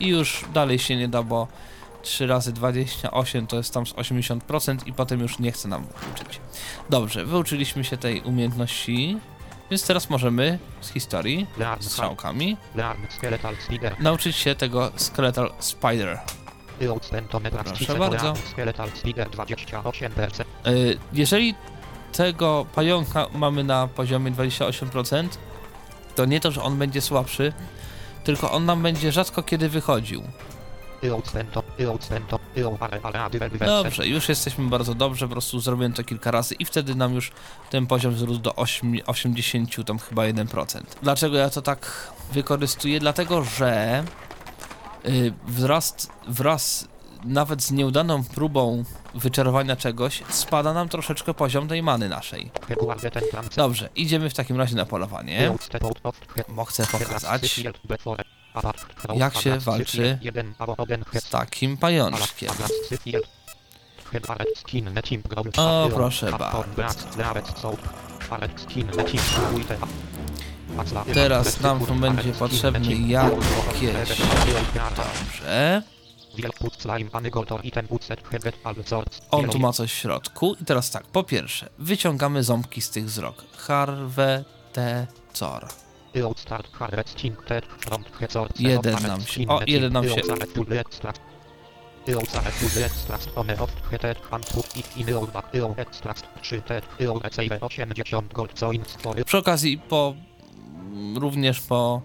I 0.00 0.08
już 0.08 0.44
dalej 0.54 0.78
się 0.78 0.96
nie 0.96 1.08
da, 1.08 1.22
bo 1.22 1.48
3 2.02 2.26
razy 2.26 2.52
28 2.52 3.46
to 3.46 3.56
jest 3.56 3.74
tam 3.74 3.86
z 3.86 3.92
80% 3.94 4.76
i 4.86 4.92
potem 4.92 5.20
już 5.20 5.38
nie 5.38 5.52
chce 5.52 5.68
nam 5.68 5.86
uczyć. 6.14 6.40
Dobrze, 6.90 7.24
wyuczyliśmy 7.24 7.84
się 7.84 7.96
tej 7.96 8.20
umiejętności, 8.20 9.18
więc 9.70 9.86
teraz 9.86 10.10
możemy 10.10 10.58
z 10.80 10.88
historii, 10.90 11.46
Learn 11.58 11.82
strzałkami, 11.82 12.56
nauczyć 14.00 14.36
się 14.36 14.54
tego 14.54 14.92
Skeletal 14.96 15.52
Spider. 15.58 16.18
Proszę 17.64 17.98
bardzo. 17.98 18.26
learn 18.26 18.40
skeletal 18.50 18.90
speeder 18.94 19.28
28%. 19.30 20.44
Y, 20.66 20.98
Jeżeli 21.12 21.54
tego 22.12 22.66
pająka 22.74 23.26
mamy 23.34 23.64
na 23.64 23.88
poziomie 23.88 24.32
28%, 24.32 25.28
to 26.14 26.24
nie 26.24 26.40
to, 26.40 26.50
że 26.50 26.62
on 26.62 26.78
będzie 26.78 27.00
słabszy, 27.00 27.52
tylko 28.24 28.50
on 28.52 28.64
nam 28.64 28.82
będzie 28.82 29.12
rzadko 29.12 29.42
kiedy 29.42 29.68
wychodził. 29.68 30.22
Dobrze, 33.82 34.06
już 34.06 34.28
jesteśmy 34.28 34.68
bardzo 34.68 34.94
dobrze, 34.94 35.26
po 35.28 35.32
prostu 35.32 35.60
zrobiłem 35.60 35.92
to 35.92 36.04
kilka 36.04 36.30
razy 36.30 36.54
i 36.54 36.64
wtedy 36.64 36.94
nam 36.94 37.14
już 37.14 37.32
ten 37.70 37.86
poziom 37.86 38.14
wzrósł 38.14 38.40
do 38.40 38.54
8, 38.54 38.98
80, 39.06 39.86
tam 39.86 39.98
chyba 39.98 40.22
1%. 40.22 40.82
Dlaczego 41.02 41.36
ja 41.36 41.50
to 41.50 41.62
tak 41.62 42.12
wykorzystuję? 42.32 43.00
Dlatego, 43.00 43.44
że 43.44 44.04
y, 45.06 45.32
wzrast, 45.46 46.12
wraz 46.28 46.88
nawet 47.24 47.62
z 47.62 47.70
nieudaną 47.70 48.24
próbą 48.24 48.84
wyczarowania 49.14 49.76
czegoś, 49.76 50.22
spada 50.28 50.72
nam 50.72 50.88
troszeczkę 50.88 51.34
poziom 51.34 51.68
tej 51.68 51.82
many 51.82 52.08
naszej. 52.08 52.50
Dobrze, 53.56 53.88
idziemy 53.96 54.30
w 54.30 54.34
takim 54.34 54.56
razie 54.56 54.76
na 54.76 54.86
polowanie. 54.86 55.52
Bo 56.48 56.64
chcę 56.64 56.86
pokazać, 56.86 57.60
jak 59.14 59.36
się 59.36 59.58
walczy 59.58 60.18
z 61.12 61.28
takim 61.30 61.76
pajączkiem. 61.76 62.50
O, 65.56 65.88
proszę 65.94 66.32
bardzo. 66.32 66.64
Teraz 71.14 71.60
nam 71.60 71.86
tu 71.86 71.94
będzie 71.94 72.32
potrzebny 72.32 72.94
jakieś... 72.96 73.40
Dobrze. 74.96 75.82
On 79.30 79.48
tu 79.48 79.58
ma 79.58 79.72
coś 79.72 79.92
w 79.92 79.96
środku. 79.96 80.54
I 80.60 80.64
teraz 80.64 80.90
tak, 80.90 81.06
po 81.06 81.22
pierwsze, 81.22 81.68
wyciągamy 81.78 82.42
ząbki 82.42 82.80
z 82.80 82.90
tych 82.90 83.10
zrog. 83.10 83.44
Harvetecor. 83.56 85.68
Jeden 88.60 88.92
nam 89.08 89.20
się- 89.20 89.40
o, 89.48 89.60
jeden 89.66 89.92
nam 89.92 90.04
się- 90.08 90.22
Przy 99.24 99.38
okazji, 99.38 99.78
po 99.78 100.14
mm, 100.92 101.18
również 101.18 101.60
po 101.60 102.02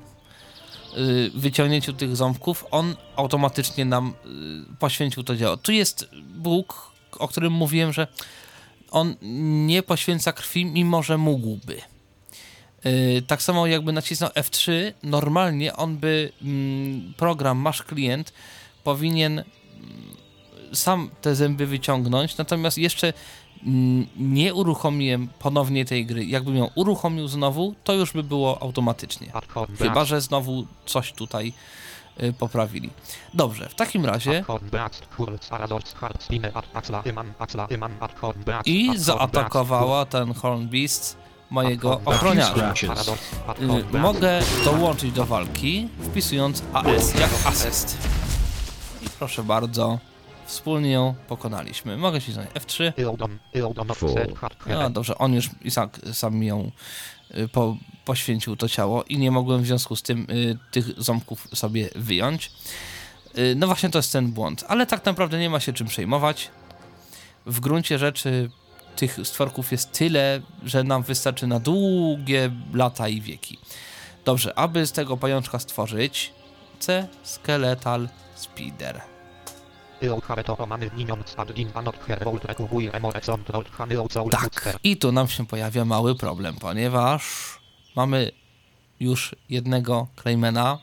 y, 0.98 1.32
wyciągnięciu 1.36 1.94
tych 1.94 2.16
ząbków, 2.16 2.66
on 2.72 2.96
automatycznie 3.16 3.86
nam 3.86 4.14
y, 4.74 4.78
poświęcił 4.80 5.24
to 5.24 5.36
dzieło. 5.36 5.58
Tu 5.58 5.72
jest 5.72 6.10
Bóg, 6.36 6.92
o 7.20 7.28
którym 7.28 7.54
mówiłem, 7.54 7.94
że 7.94 8.08
on 8.92 9.16
nie 9.66 9.84
poświęca 9.84 10.34
krwi, 10.34 10.66
mimo 10.66 11.04
że 11.04 11.18
mógłby. 11.18 11.82
Y, 12.88 13.22
tak 13.28 13.42
samo 13.42 13.68
jakby 13.68 13.92
nacisnął 13.92 14.30
F3, 14.30 14.72
normalnie 15.04 15.76
on 15.76 15.98
by, 15.98 16.32
mm, 16.42 17.14
program, 17.18 17.58
masz 17.58 17.84
klient, 17.84 18.34
powinien 18.84 19.40
mm, 19.40 19.46
sam 20.74 21.10
te 21.22 21.36
zęby 21.36 21.68
wyciągnąć, 21.68 22.38
natomiast 22.38 22.78
jeszcze 22.78 23.14
mm, 23.64 24.08
nie 24.18 24.54
uruchomiłem 24.54 25.28
ponownie 25.40 25.86
tej 25.86 26.06
gry. 26.06 26.26
Jakbym 26.26 26.56
ją 26.56 26.70
uruchomił 26.76 27.28
znowu, 27.28 27.76
to 27.84 27.94
już 27.94 28.14
by 28.14 28.24
było 28.24 28.62
automatycznie. 28.62 29.32
Chyba, 29.78 30.06
że 30.06 30.22
znowu 30.22 30.66
coś 30.86 31.14
tutaj 31.14 31.54
y, 32.24 32.34
poprawili. 32.34 32.90
Dobrze, 33.34 33.70
w 33.70 33.76
takim 33.76 34.06
razie 34.06 34.44
i 38.66 38.92
zaatakowała 38.98 40.06
ten 40.06 40.34
Horn 40.34 40.68
Beast 40.68 41.27
mojego 41.50 42.02
ochroniarza. 42.06 42.74
Y, 43.94 43.98
mogę 43.98 44.40
dołączyć 44.66 45.12
do 45.12 45.26
walki, 45.26 45.90
wpisując 46.02 46.64
AS 46.74 47.20
jak 47.20 47.30
asyst. 47.46 47.98
I 49.02 49.10
proszę 49.20 49.44
bardzo, 49.44 50.00
wspólnie 50.46 50.92
ją 50.92 51.16
pokonaliśmy. 51.28 51.98
Mogę 51.98 52.22
się 52.22 52.32
znaleźć. 52.32 52.56
F3. 52.56 52.94
No 54.68 54.90
dobrze, 54.90 55.18
on 55.18 55.34
już 55.34 55.50
i 55.62 55.72
sam, 56.14 56.36
mi 56.36 56.48
ją 56.48 56.72
y, 57.38 57.48
po, 57.48 57.78
poświęcił 58.06 58.56
to 58.56 58.70
ciało 58.70 59.04
i 59.04 59.18
nie 59.18 59.32
mogłem 59.32 59.62
w 59.62 59.66
związku 59.66 59.96
z 59.96 60.02
tym 60.02 60.28
y, 60.30 60.58
tych 60.72 61.04
ząbków 61.04 61.48
sobie 61.54 61.90
wyjąć. 61.96 62.52
Y, 63.38 63.56
no 63.58 63.68
właśnie 63.68 63.90
to 63.90 64.00
jest 64.00 64.12
ten 64.12 64.32
błąd, 64.32 64.64
ale 64.68 64.86
tak 64.86 65.06
naprawdę 65.06 65.40
nie 65.40 65.50
ma 65.50 65.60
się 65.60 65.74
czym 65.74 65.88
przejmować. 65.88 66.52
W 67.46 67.60
gruncie 67.60 68.00
rzeczy 68.00 68.50
tych 68.98 69.20
stworków 69.24 69.72
jest 69.72 69.92
tyle, 69.92 70.42
że 70.64 70.84
nam 70.84 71.04
wystarczy 71.04 71.48
na 71.48 71.60
długie 71.60 72.52
lata 72.74 73.08
i 73.08 73.22
wieki. 73.22 73.60
Dobrze, 74.26 74.60
aby 74.60 74.88
z 74.88 74.92
tego 74.92 75.18
pajączka 75.18 75.60
stworzyć 75.60 76.34
C 76.80 77.08
Skeletal 77.24 78.10
Speeder. 78.36 79.02
Tak, 84.64 84.80
i 84.84 84.98
tu 84.98 85.12
nam 85.12 85.28
się 85.28 85.46
pojawia 85.46 85.86
mały 85.86 86.16
problem, 86.16 86.56
ponieważ 86.56 87.24
mamy 87.96 88.32
już 89.00 89.36
jednego 89.50 90.08
Claymana 90.22 90.80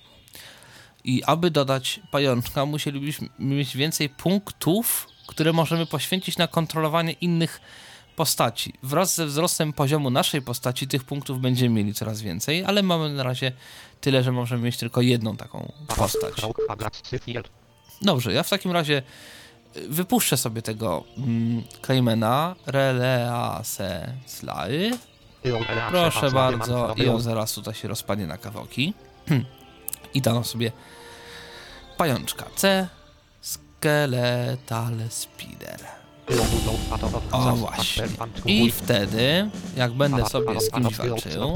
i 1.04 1.24
aby 1.24 1.50
dodać 1.50 2.00
pajączka, 2.10 2.66
musielibyśmy 2.66 3.28
mieć 3.38 3.76
więcej 3.76 4.08
punktów, 4.08 5.08
które 5.26 5.52
możemy 5.52 5.86
poświęcić 5.86 6.36
na 6.38 6.48
kontrolowanie 6.48 7.12
innych 7.12 7.60
postaci. 8.16 8.72
Wraz 8.82 9.14
ze 9.14 9.26
wzrostem 9.26 9.72
poziomu 9.72 10.10
naszej 10.10 10.42
postaci 10.42 10.88
tych 10.88 11.04
punktów 11.04 11.40
będziemy 11.40 11.74
mieli 11.74 11.94
coraz 11.94 12.20
więcej, 12.20 12.64
ale 12.64 12.82
mamy 12.82 13.12
na 13.12 13.22
razie 13.22 13.52
tyle, 14.00 14.22
że 14.22 14.32
możemy 14.32 14.62
mieć 14.62 14.76
tylko 14.76 15.00
jedną 15.00 15.36
taką 15.36 15.72
postać. 15.96 16.34
Dobrze, 18.02 18.32
ja 18.32 18.42
w 18.42 18.50
takim 18.50 18.72
razie 18.72 19.02
y, 19.76 19.88
wypuszczę 19.88 20.36
sobie 20.36 20.62
tego 20.62 21.04
mm, 21.18 21.62
Claymana, 21.86 22.56
Release 22.66 23.82
Sly. 24.26 24.90
Proszę 25.90 26.30
bardzo, 26.30 26.94
i 26.96 27.08
on 27.08 27.20
zaraz 27.20 27.52
tutaj 27.52 27.74
się 27.74 27.88
rozpadnie 27.88 28.26
na 28.26 28.38
kawałki. 28.38 28.94
I 30.14 30.22
tam 30.22 30.44
sobie 30.44 30.72
pajączka 31.96 32.46
C. 32.56 32.88
Skeletal 33.40 34.94
Spider. 35.10 35.93
O 37.32 37.52
właśnie. 37.56 38.04
I 38.46 38.70
wtedy, 38.70 39.50
jak 39.76 39.92
będę 39.92 40.26
sobie 40.26 40.60
z 40.60 40.70
kimś 40.70 40.96
walczył, 40.96 41.54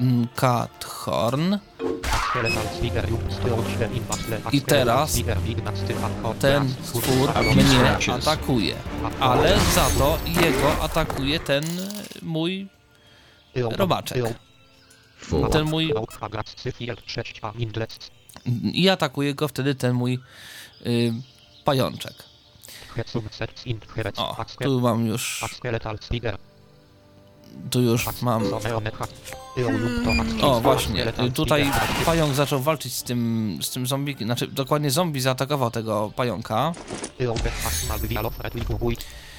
mm, 0.00 0.28
Cathorn 0.36 1.58
I 4.52 4.60
teraz 4.62 5.18
ten 6.40 6.74
stwór 6.82 7.30
mnie 7.40 7.98
atakuje, 8.14 8.74
ale 9.20 9.58
za 9.74 9.90
to 9.98 10.18
jego 10.26 10.82
atakuje 10.82 11.40
ten 11.40 11.64
mój 12.22 12.68
robaczek. 13.54 14.24
Ten 15.52 15.64
mój 15.64 15.92
i 18.72 18.88
atakuje 18.88 19.34
go 19.34 19.48
wtedy 19.48 19.74
ten 19.74 19.92
mój 19.94 20.18
y, 20.86 21.12
pajączek. 21.64 22.14
O, 24.18 24.36
tu 24.64 24.80
mam 24.80 25.06
już, 25.06 25.42
tu 27.70 27.80
już 27.80 28.04
mam. 28.22 28.42
O, 30.42 30.60
właśnie, 30.60 31.04
tutaj 31.34 31.70
pająk 32.06 32.34
zaczął 32.34 32.60
walczyć 32.60 32.94
z 32.94 33.02
tym, 33.02 33.58
z 33.62 33.70
tym 33.70 33.86
zombie, 33.86 34.16
znaczy 34.24 34.46
dokładnie 34.46 34.90
zombie 34.90 35.20
zaatakował 35.20 35.70
tego 35.70 36.12
pająka. 36.16 36.72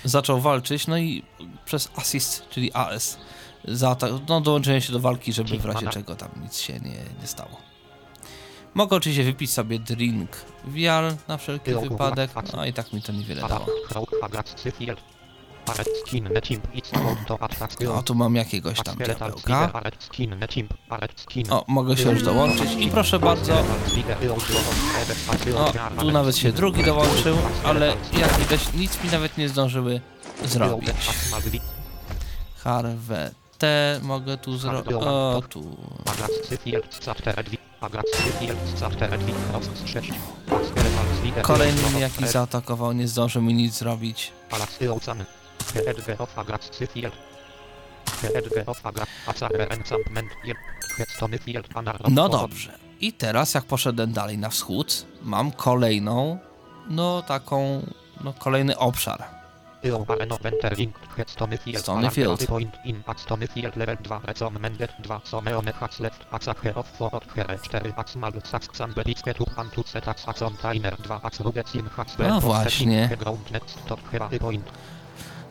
Zaczął 0.03 0.41
walczyć, 0.41 0.87
no 0.87 0.97
i 0.97 1.23
przez 1.65 1.89
assist, 1.95 2.43
czyli 2.49 2.73
AS, 2.73 3.17
zaatak- 3.67 4.19
no 4.29 4.41
dołączyłem 4.41 4.81
się 4.81 4.93
do 4.93 4.99
walki, 4.99 5.33
żeby 5.33 5.49
w 5.59 5.65
razie 5.65 5.79
czego 5.93 6.15
tam 6.15 6.29
nic 6.43 6.57
się 6.59 6.73
nie, 6.73 7.03
nie 7.21 7.27
stało. 7.27 7.57
Mogę 8.73 8.95
oczywiście 8.95 9.23
wypić 9.23 9.51
sobie 9.51 9.79
drink 9.79 10.29
wial 10.67 11.15
na 11.27 11.37
wszelki 11.37 11.71
wypadek, 11.89 12.31
no 12.55 12.65
i 12.65 12.73
tak 12.73 12.93
mi 12.93 13.01
to 13.01 13.11
niewiele 13.11 13.41
dało. 13.47 13.65
O, 17.99 18.03
tu 18.03 18.15
mam 18.15 18.35
jakiegoś 18.35 18.77
tam 18.83 18.95
diabełka. 19.17 19.71
O, 21.49 21.65
mogę 21.67 21.97
się 21.97 22.11
już 22.11 22.23
dołączyć 22.23 22.71
i 22.79 22.89
proszę 22.89 23.19
bardzo, 23.19 23.53
o, 25.57 25.71
tu 26.01 26.11
nawet 26.11 26.37
się 26.37 26.51
drugi 26.51 26.83
dołączył, 26.83 27.37
ale 27.63 27.93
jak 28.19 28.37
widać 28.39 28.73
nic 28.73 29.03
mi 29.03 29.09
nawet 29.11 29.37
nie 29.37 29.49
zdążyły 29.49 30.01
zrobić. 30.45 30.89
Harwetę 32.57 33.99
mogę 34.03 34.37
tu 34.37 34.57
zrobić, 34.57 34.93
o, 34.93 35.41
tu. 35.49 35.77
Kolejny 41.41 41.99
jakiś 41.99 42.27
zaatakował, 42.27 42.93
nie 42.93 43.07
zdążył 43.07 43.41
mi 43.41 43.53
nic 43.53 43.73
zrobić. 43.73 44.31
No 52.09 52.29
dobrze. 52.29 52.79
I 52.99 53.13
teraz 53.13 53.53
jak 53.53 53.63
poszedłem 53.65 54.11
dalej 54.13 54.37
na 54.37 54.49
wschód, 54.49 55.05
mam 55.21 55.51
kolejną, 55.51 56.39
no 56.89 57.21
taką, 57.21 57.81
no 58.23 58.33
kolejny 58.33 58.77
obszar. 58.77 59.38
Stonyfield. 61.77 62.47
Point 62.47 62.75
in 62.85 63.03
at 63.05 63.19
Stonyfield 63.19 63.75
level 63.75 63.97
2 63.97 64.19
Recon 64.23 64.59
Mendet 64.59 64.91
2 65.03 65.21
Someone 65.23 65.71
Hacks 65.71 65.99
left 65.99 66.25
Axe 66.31 66.47
of 66.75 66.87
for 66.97 67.21
Here 67.35 67.57
4 67.57 67.93
Ax 67.95 68.15
Mal 68.15 68.33
Sax 68.43 68.67
Sanbeliske 68.73 69.33
tu 69.33 69.45
Antu 69.55 69.83
Setax 69.85 70.27
Axon 70.27 70.57
Timer 70.57 70.97
2 71.01 71.19
Ax 71.23 71.39
Rugetsin 71.39 71.89
Hacks 71.95 72.17
No 72.17 72.41
właśnie. 72.41 73.09
Ground 73.19 73.51
Next 73.51 73.85
Top 73.85 73.99
Here 74.11 74.39
Point 74.39 74.71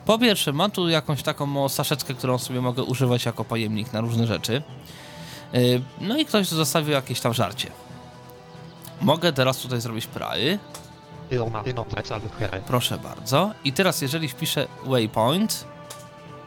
Po 0.07 0.19
pierwsze, 0.19 0.53
mam 0.53 0.71
tu 0.71 0.89
jakąś 0.89 1.23
taką 1.23 1.69
saszeczkę, 1.69 2.15
którą 2.15 2.39
sobie 2.39 2.61
mogę 2.61 2.83
używać 2.83 3.25
jako 3.25 3.45
pojemnik 3.45 3.93
na 3.93 4.01
różne 4.01 4.27
rzeczy. 4.27 4.63
Yy, 5.53 5.83
No 6.01 6.17
i 6.19 6.27
ktoś 6.27 6.49
tu 6.49 6.57
zostawił 6.57 6.93
jakieś 6.93 7.21
tam 7.21 7.35
żarcie. 7.35 7.71
Mogę 9.01 9.33
teraz 9.33 9.59
tutaj 9.59 9.81
zrobić 9.81 10.07
praj. 10.07 10.59
Proszę 12.67 12.99
bardzo. 12.99 13.53
I 13.65 13.73
teraz 13.73 14.03
jeżeli 14.03 14.29
wpiszę 14.29 14.67
waypoint, 14.87 15.65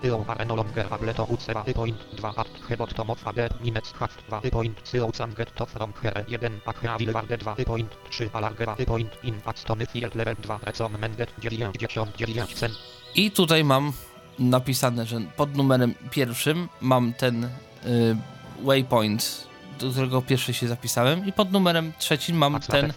Ioma 0.03 0.35
Eno 0.35 0.55
Longer 0.55 0.87
Ableto 0.89 1.23
Ucera 1.23 1.63
Point 1.63 1.97
2 2.13 2.33
At 2.35 2.47
Hebot 2.67 2.93
Tomof 2.93 3.27
Ade 3.27 3.49
Minec 3.63 3.93
Haft 3.93 4.23
2 4.29 4.41
Point 4.51 4.81
Syoucan 4.83 5.33
Get 5.33 5.55
to 5.55 5.65
From 5.65 5.93
Here 6.01 6.25
1 6.27 6.61
Akra 6.65 6.97
Wilwarde 6.97 7.37
2 7.37 7.55
Point 7.65 7.95
3 8.09 8.29
Alargera 8.33 8.75
Point 8.75 9.17
in 9.23 9.35
at 9.45 9.59
Stonyfield 9.59 10.15
level 10.15 10.35
2 10.35 10.59
Recon 10.63 10.97
Mendet 10.99 11.29
90 11.39 11.77
90 12.17 12.53
Cen 12.53 12.71
I 13.15 13.31
tutaj 13.31 13.63
mam 13.63 13.93
napisane, 14.39 15.05
że 15.05 15.21
pod 15.35 15.55
numerem 15.55 15.93
pierwszym 16.11 16.69
mam 16.81 17.13
ten 17.13 17.43
y, 17.43 17.49
waypoint, 18.63 19.47
do 19.79 19.91
którego 19.91 20.21
pierwszy 20.21 20.53
się 20.53 20.67
zapisałem, 20.67 21.27
i 21.27 21.33
pod 21.33 21.51
numerem 21.51 21.93
trzecim 21.99 22.37
mam 22.37 22.59
ten. 22.59 22.93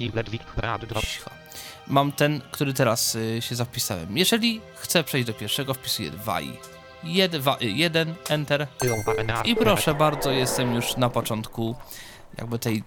Cicho. 1.00 1.43
Mam 1.86 2.12
ten, 2.12 2.40
który 2.50 2.74
teraz 2.74 3.14
y, 3.14 3.42
się 3.42 3.54
zapisałem. 3.54 4.16
Jeżeli 4.16 4.60
chcę 4.74 5.04
przejść 5.04 5.26
do 5.26 5.34
pierwszego, 5.34 5.74
wpisuję 5.74 6.10
2 6.10 6.40
i 6.40 6.56
1, 7.60 8.14
enter. 8.28 8.66
Ioma 8.84 9.12
Ena 9.18 9.42
I 9.42 9.56
proszę 9.56 9.94
bardzo, 9.94 10.30
jestem 10.30 10.74
już 10.74 10.96
na 10.96 11.10
początku 11.10 11.76
jakby 12.38 12.58
tej, 12.58 12.82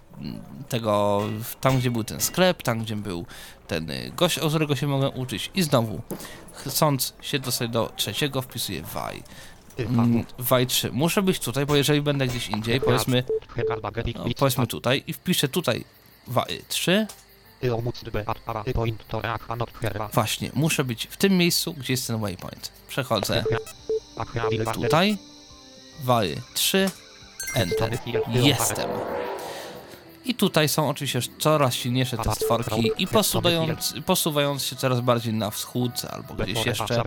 tego, 0.69 1.21
tam 1.61 1.77
gdzie 1.77 1.91
był 1.91 2.03
ten 2.03 2.21
sklep, 2.21 2.63
tam 2.63 2.79
gdzie 2.79 2.95
był 2.95 3.25
ten 3.67 3.89
y, 3.89 4.11
gość, 4.15 4.39
o 4.39 4.49
którego 4.49 4.75
się 4.75 4.87
mogę 4.87 5.09
uczyć. 5.09 5.51
I 5.55 5.63
znowu, 5.63 6.01
chcąc 6.53 7.13
się 7.21 7.39
dostać 7.39 7.69
do 7.69 7.91
trzeciego, 7.95 8.41
wpisuję 8.41 8.81
waj. 8.81 9.23
Waj 10.37 10.67
3. 10.67 10.91
Muszę 10.91 11.21
być 11.21 11.39
tutaj, 11.39 11.65
bo 11.65 11.75
jeżeli 11.75 12.01
będę 12.01 12.27
gdzieś 12.27 12.49
indziej, 12.49 12.81
powiedzmy, 12.81 13.23
no, 14.15 14.25
powiedzmy 14.37 14.67
tutaj 14.67 15.03
i 15.07 15.13
wpiszę 15.13 15.47
tutaj 15.47 15.85
waj 16.27 16.61
3, 16.67 17.07
właśnie, 20.13 20.51
muszę 20.53 20.83
być 20.83 21.07
w 21.11 21.17
tym 21.17 21.37
miejscu, 21.37 21.73
gdzie 21.73 21.93
jest 21.93 22.07
ten 22.07 22.19
waypoint. 22.21 22.71
Przechodzę 22.87 23.43
tutaj, 24.73 25.17
waj 26.03 26.35
3, 26.53 26.91
enter. 27.55 27.97
Jestem. 28.27 28.89
I 30.25 30.35
tutaj 30.35 30.69
są 30.69 30.89
oczywiście 30.89 31.19
coraz 31.39 31.73
silniejsze 31.73 32.17
te 32.17 32.35
stworki 32.35 32.91
i 32.97 33.07
posuwając, 33.07 33.93
posuwając 34.05 34.63
się 34.63 34.75
coraz 34.75 35.01
bardziej 35.01 35.33
na 35.33 35.51
wschód 35.51 35.91
albo 36.11 36.33
gdzieś 36.33 36.65
jeszcze. 36.65 37.03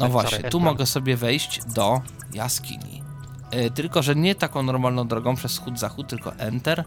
No 0.00 0.08
właśnie, 0.08 0.50
tu 0.50 0.60
mogę 0.60 0.86
sobie 0.86 1.16
wejść 1.16 1.60
do 1.66 2.00
jaskini. 2.32 3.02
E, 3.50 3.70
tylko, 3.70 4.02
że 4.02 4.16
nie 4.16 4.34
taką 4.34 4.62
normalną 4.62 5.08
drogą 5.08 5.36
przez 5.36 5.52
wschód-zachód, 5.52 6.06
tylko 6.08 6.34
enter, 6.34 6.84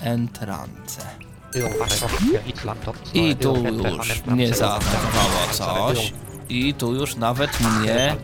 entrance. 0.00 1.29
I 3.14 3.36
tu 3.36 3.54
już 3.64 4.22
mnie 4.26 4.54
zaatakowało 4.54 5.46
coś. 5.52 6.12
I 6.48 6.74
tu 6.74 6.94
już 6.94 7.16
nawet 7.16 7.60
mnie 7.60 8.16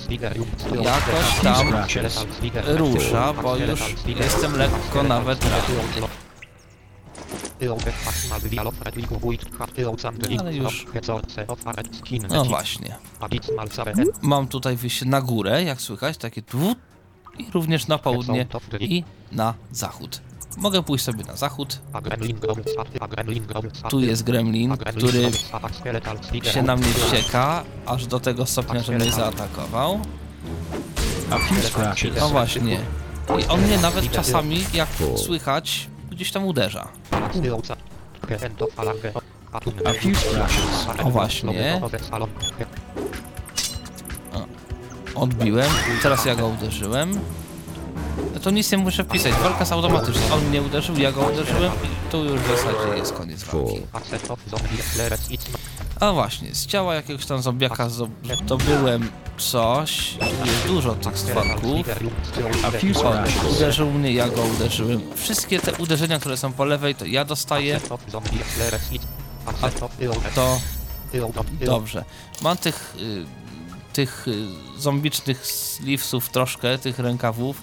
jakoś 0.85 1.41
tam 1.43 1.67
rusza, 2.67 3.33
bo 3.43 3.57
już 3.57 3.81
jestem 4.07 4.57
lekko 4.59 5.03
nawet 5.03 5.45
ranny. 5.45 6.07
Ale 10.41 10.55
już- 10.55 10.85
No 12.29 12.45
właśnie. 12.45 12.95
Mam 14.23 14.49
tutaj 14.49 14.77
wyjście 14.77 15.07
na 15.07 15.21
górę, 15.21 15.63
jak 15.65 15.81
słychać, 15.81 16.17
takie 16.17 16.43
tu 16.43 16.75
i 17.39 17.47
również 17.55 17.87
na 17.87 17.99
południe 17.99 18.47
i 18.85 19.05
na 19.33 19.55
zachód. 19.73 20.21
Mogę 20.57 20.83
pójść 20.83 21.05
sobie 21.05 21.25
na 21.25 21.37
zachód. 21.37 21.81
Tu 23.91 24.01
jest 24.01 24.23
gremlin, 24.23 24.77
który 24.77 25.31
się 26.43 26.63
na 26.63 26.77
mnie 26.77 26.87
wścieka, 26.87 27.65
aż 27.87 28.07
do 28.07 28.21
tego 28.21 28.47
stopnia, 28.47 28.83
że 28.83 28.93
mnie 28.93 29.13
zaatakował. 29.13 30.01
A 31.31 31.39
few 31.39 31.65
scratches. 31.65 32.21
No 32.21 32.29
właśnie. 32.29 32.79
I 33.41 33.45
on 33.47 33.61
mnie 33.63 33.79
nawet 33.79 34.11
czasami, 34.11 34.65
jak 34.75 34.89
słychać, 35.17 35.89
gdzieś 36.11 36.33
tam 36.33 36.45
uderza. 36.45 36.89
A 39.85 39.93
few 39.93 40.19
scratches. 40.19 40.87
O 41.05 41.11
właśnie. 41.11 41.81
Odbiłem, 45.15 45.71
teraz 46.03 46.25
ja 46.25 46.35
go 46.35 46.47
uderzyłem. 46.49 47.21
No 48.35 48.41
To 48.41 48.51
nic 48.51 48.73
nie 48.73 48.79
muszę 48.79 49.05
wpisać, 49.05 49.33
walka 49.33 49.59
jest 49.61 49.73
automatyczna. 49.73 50.35
On 50.35 50.45
mnie 50.45 50.63
uderzył, 50.63 50.97
ja 50.99 51.13
go 51.13 51.21
uderzyłem 51.21 51.73
i 51.73 52.11
tu 52.11 52.25
już 52.25 52.41
w 52.41 52.49
zasadzie 52.49 52.97
jest 52.99 53.13
koniec 53.13 53.45
walki. 53.45 53.81
A 56.01 56.13
właśnie, 56.13 56.55
z 56.55 56.67
ciała 56.67 56.95
jakiegoś 56.95 57.27
tam 57.27 57.43
zombiaka 57.43 57.89
zdobyłem 57.89 59.11
coś. 59.39 60.15
Tu 60.19 60.47
jest 60.47 60.67
dużo 60.67 60.95
tych 60.95 61.19
stworków. 61.19 61.87
A 62.65 62.71
scratches. 62.95 63.57
uderzył 63.57 63.91
mnie, 63.91 64.13
ja 64.13 64.29
go 64.29 64.43
uderzyłem. 64.43 65.01
Wszystkie 65.17 65.61
te 65.61 65.73
uderzenia, 65.73 66.19
które 66.19 66.37
są 66.37 66.53
po 66.53 66.65
lewej, 66.65 66.95
to 66.95 67.05
ja 67.05 67.25
dostaję. 67.25 67.81
To 70.35 70.61
dobrze. 71.67 72.05
Mam 72.43 72.57
tych, 72.57 72.97
y, 73.01 73.25
tych 73.93 74.29
y, 74.29 74.47
zombicznych 74.79 75.47
sleevesów 75.47 76.29
troszkę, 76.29 76.79
tych 76.79 76.99
rękawów. 76.99 77.63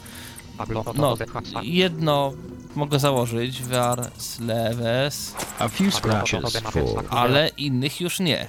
No, 0.95 1.15
jedno 1.63 2.33
mogę 2.75 2.99
założyć, 2.99 3.61
VR 3.61 4.11
sleeves, 4.17 5.33
A 5.59 5.67
few 5.67 5.93
scratches. 5.95 6.41
ale 7.09 7.47
innych 7.47 8.01
już 8.01 8.19
nie. 8.19 8.47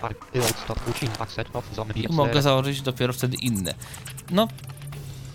Mogę 2.17 2.43
założyć 2.43 2.83
dopiero 2.83 3.13
wtedy 3.13 3.37
inne. 3.37 3.75
No, 4.31 4.49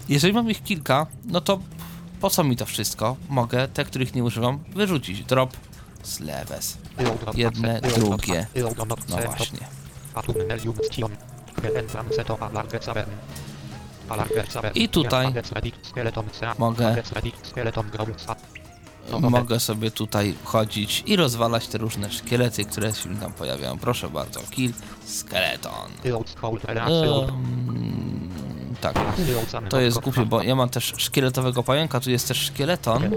jeżeli 0.09 0.33
mam 0.33 0.51
ich 0.51 0.63
kilka, 0.63 1.07
no 1.25 1.41
to 1.41 1.59
po 2.21 2.29
co 2.29 2.43
mi 2.43 2.55
to 2.55 2.65
wszystko? 2.65 3.15
Mogę 3.29 3.67
te, 3.67 3.85
których 3.85 4.15
nie 4.15 4.23
używam, 4.23 4.59
wyrzucić. 4.75 5.23
Drop 5.23 5.57
sleeves. 6.03 6.77
Jedne, 7.37 7.81
drugie. 7.81 8.47
No 9.09 9.15
właśnie. 9.37 9.67
I 14.76 14.90
tutaj 14.90 15.34
mogę 16.57 17.03
Mogę 19.19 19.60
sobie 19.60 19.91
tutaj 19.91 20.36
chodzić 20.44 21.03
i 21.06 21.15
rozwalać 21.15 21.68
te 21.68 21.77
różne 21.77 22.11
szkielety, 22.11 22.65
które 22.65 22.94
się 22.94 23.18
tam 23.18 23.34
pojawiają. 23.34 23.77
Proszę 23.77 24.10
bardzo, 24.10 24.40
kill 24.49 24.73
skeleton. 25.06 25.91
Um, 26.90 28.30
tak, 28.81 28.95
to 29.69 29.80
jest 29.80 29.99
głupie, 29.99 30.26
bo 30.26 30.44
ja 30.44 30.56
mam 30.56 30.69
też 30.69 30.94
szkieletowego 30.98 31.64
pająka, 31.64 31.99
tu 31.99 32.11
jest 32.11 32.27
też 32.27 32.38
szkieleton. 32.38 33.11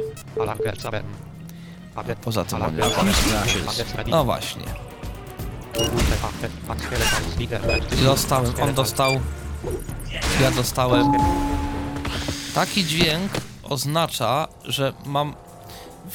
Poza 2.25 2.45
tym 2.45 2.59
mam. 2.59 2.73
No 4.07 4.25
właśnie. 4.25 4.65
I 8.01 8.05
dostałem, 8.05 8.53
on 8.63 8.75
dostał, 8.75 9.21
ja 10.41 10.51
dostałem. 10.51 11.13
Taki 12.55 12.85
dźwięk 12.85 13.33
oznacza, 13.63 14.49
że 14.65 14.93
mam 15.07 15.35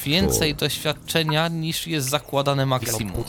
więcej 0.04 0.54
doświadczenia 0.54 1.48
niż 1.48 1.86
jest 1.86 2.08
zakładane 2.08 2.66
maksimum. 2.66 3.24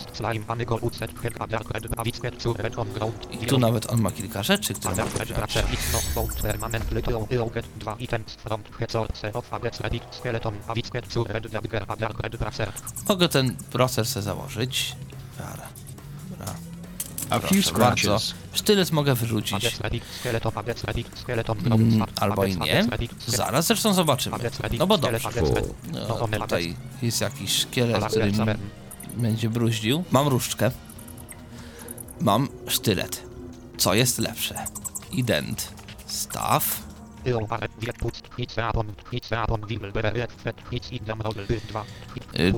I 3.41 3.45
tu 3.45 3.57
nawet 3.57 3.89
on 3.89 4.01
ma 4.01 4.11
kilka 4.11 4.43
rzeczy, 4.43 4.73
które 4.73 4.95
mogę 13.09 13.29
ten 13.29 13.55
procer 13.71 14.07
sobie 14.07 14.23
założyć. 14.23 14.95
A 17.29 17.39
Proszę 17.39 17.71
bardzo. 17.73 18.17
Sztylet 18.53 18.91
mogę 18.91 19.15
wyrzucić. 19.15 19.79
Mm, 21.75 22.05
albo 22.19 22.45
i 22.45 22.57
nie. 22.57 22.87
Zaraz 23.27 23.67
zresztą 23.67 23.93
zobaczymy. 23.93 24.37
No 24.79 24.87
bo 24.87 24.97
dobrze. 24.97 25.29
No, 25.93 26.27
tutaj 26.39 26.75
jest 27.01 27.21
jakiś 27.21 27.51
szkielet, 27.55 28.05
który 28.05 28.31
będzie 29.17 29.49
bruździł. 29.49 30.03
Mam 30.11 30.27
różdżkę. 30.27 30.71
Mam 32.21 32.47
sztylet. 32.67 33.23
Co 33.77 33.93
jest 33.93 34.19
lepsze? 34.19 34.55
Ident. 35.11 35.73
Staw. 36.05 36.83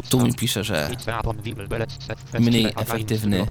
Tu 0.10 0.20
mi 0.20 0.34
pisze, 0.34 0.64
że 0.64 0.90
mniej 2.40 2.66
efektywny. 2.76 3.48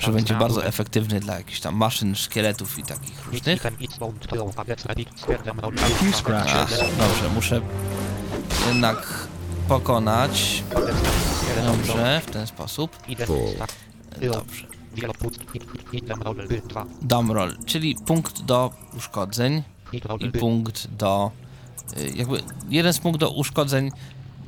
Że 0.00 0.12
będzie 0.12 0.34
bardzo 0.34 0.64
efektywny 0.64 1.20
dla 1.20 1.34
jakichś 1.38 1.60
tam 1.60 1.74
maszyn, 1.76 2.14
szkieletów 2.14 2.78
i 2.78 2.82
takich 2.82 3.24
różnych. 3.26 3.42
A 5.84 5.88
few 5.88 6.16
scratches. 6.16 6.78
Dobrze, 6.98 7.28
muszę 7.34 7.60
jednak 8.68 9.28
pokonać. 9.68 10.62
Dobrze, 11.66 12.20
w 12.26 12.30
ten 12.30 12.46
sposób. 12.46 12.96
Dobrze. 14.32 14.66
Dumroll, 17.02 17.56
czyli 17.66 17.96
punkt 18.06 18.42
do 18.42 18.70
uszkodzeń 18.96 19.62
i 20.20 20.30
punkt 20.40 20.86
do. 20.86 21.30
y, 21.98 22.10
Jakby 22.16 22.42
jeden 22.68 22.92
z 22.92 22.98
punktów 22.98 23.20
do 23.20 23.30
uszkodzeń 23.30 23.90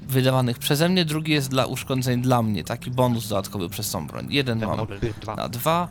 wydawanych 0.08 0.58
przeze 0.58 0.88
mnie, 0.88 1.04
drugi 1.04 1.32
jest 1.32 1.50
dla 1.50 1.66
uszkodzeń 1.66 2.22
dla 2.22 2.42
mnie. 2.42 2.64
Taki 2.64 2.90
bonus 2.90 3.28
dodatkowy 3.28 3.68
przez 3.68 3.90
tą 3.90 4.06
broń. 4.06 4.26
Jeden 4.30 4.66
mam 4.66 4.86
na 5.36 5.48
dwa 5.48 5.88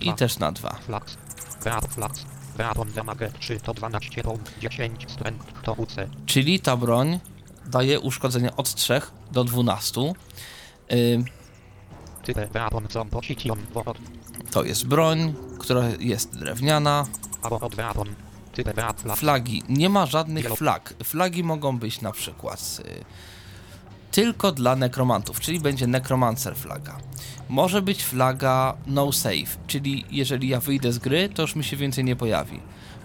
i 0.00 0.14
też 0.14 0.38
na 0.38 0.52
dwa. 0.52 0.78
Flax. 0.86 1.16
Beat 1.64 1.94
flax. 1.94 2.24
Beaton 2.56 2.92
damage 2.92 3.30
3 3.40 3.60
to 3.60 3.74
12 3.74 4.22
pound 4.22 4.50
10 4.60 5.12
strength 5.12 5.62
to 5.62 5.72
UC. 5.72 5.96
Czyli 6.26 6.60
ta 6.60 6.76
broń 6.76 7.20
daje 7.66 8.00
uszkodzenia 8.00 8.56
od 8.56 8.74
3 8.74 9.00
do 9.32 9.44
12. 9.44 10.00
Y, 10.92 11.24
Type 12.22 12.46
Beaton 12.46 12.86
zom 12.90 13.08
position 13.08 13.58
bo 13.74 13.84
od 13.84 13.98
To 14.50 14.64
jest 14.64 14.86
broń, 14.86 15.34
która 15.58 15.82
jest 16.00 16.38
drewniana. 16.38 17.06
Flagi. 19.16 19.62
Nie 19.68 19.88
ma 19.88 20.06
żadnych 20.06 20.46
flag. 20.46 20.94
Flagi 21.04 21.44
mogą 21.44 21.78
być 21.78 22.00
na 22.00 22.12
przykład 22.12 22.80
y, 22.84 23.04
tylko 24.10 24.52
dla 24.52 24.76
nekromantów, 24.76 25.40
czyli 25.40 25.60
będzie 25.60 25.86
necromancer 25.86 26.56
flaga. 26.56 26.98
Może 27.48 27.82
być 27.82 28.04
flaga 28.04 28.74
no 28.86 29.12
save, 29.12 29.58
czyli 29.66 30.04
jeżeli 30.10 30.48
ja 30.48 30.60
wyjdę 30.60 30.92
z 30.92 30.98
gry, 30.98 31.28
to 31.28 31.42
już 31.42 31.56
mi 31.56 31.64
się 31.64 31.76
więcej 31.76 32.04
nie 32.04 32.16
pojawi. 32.16 32.60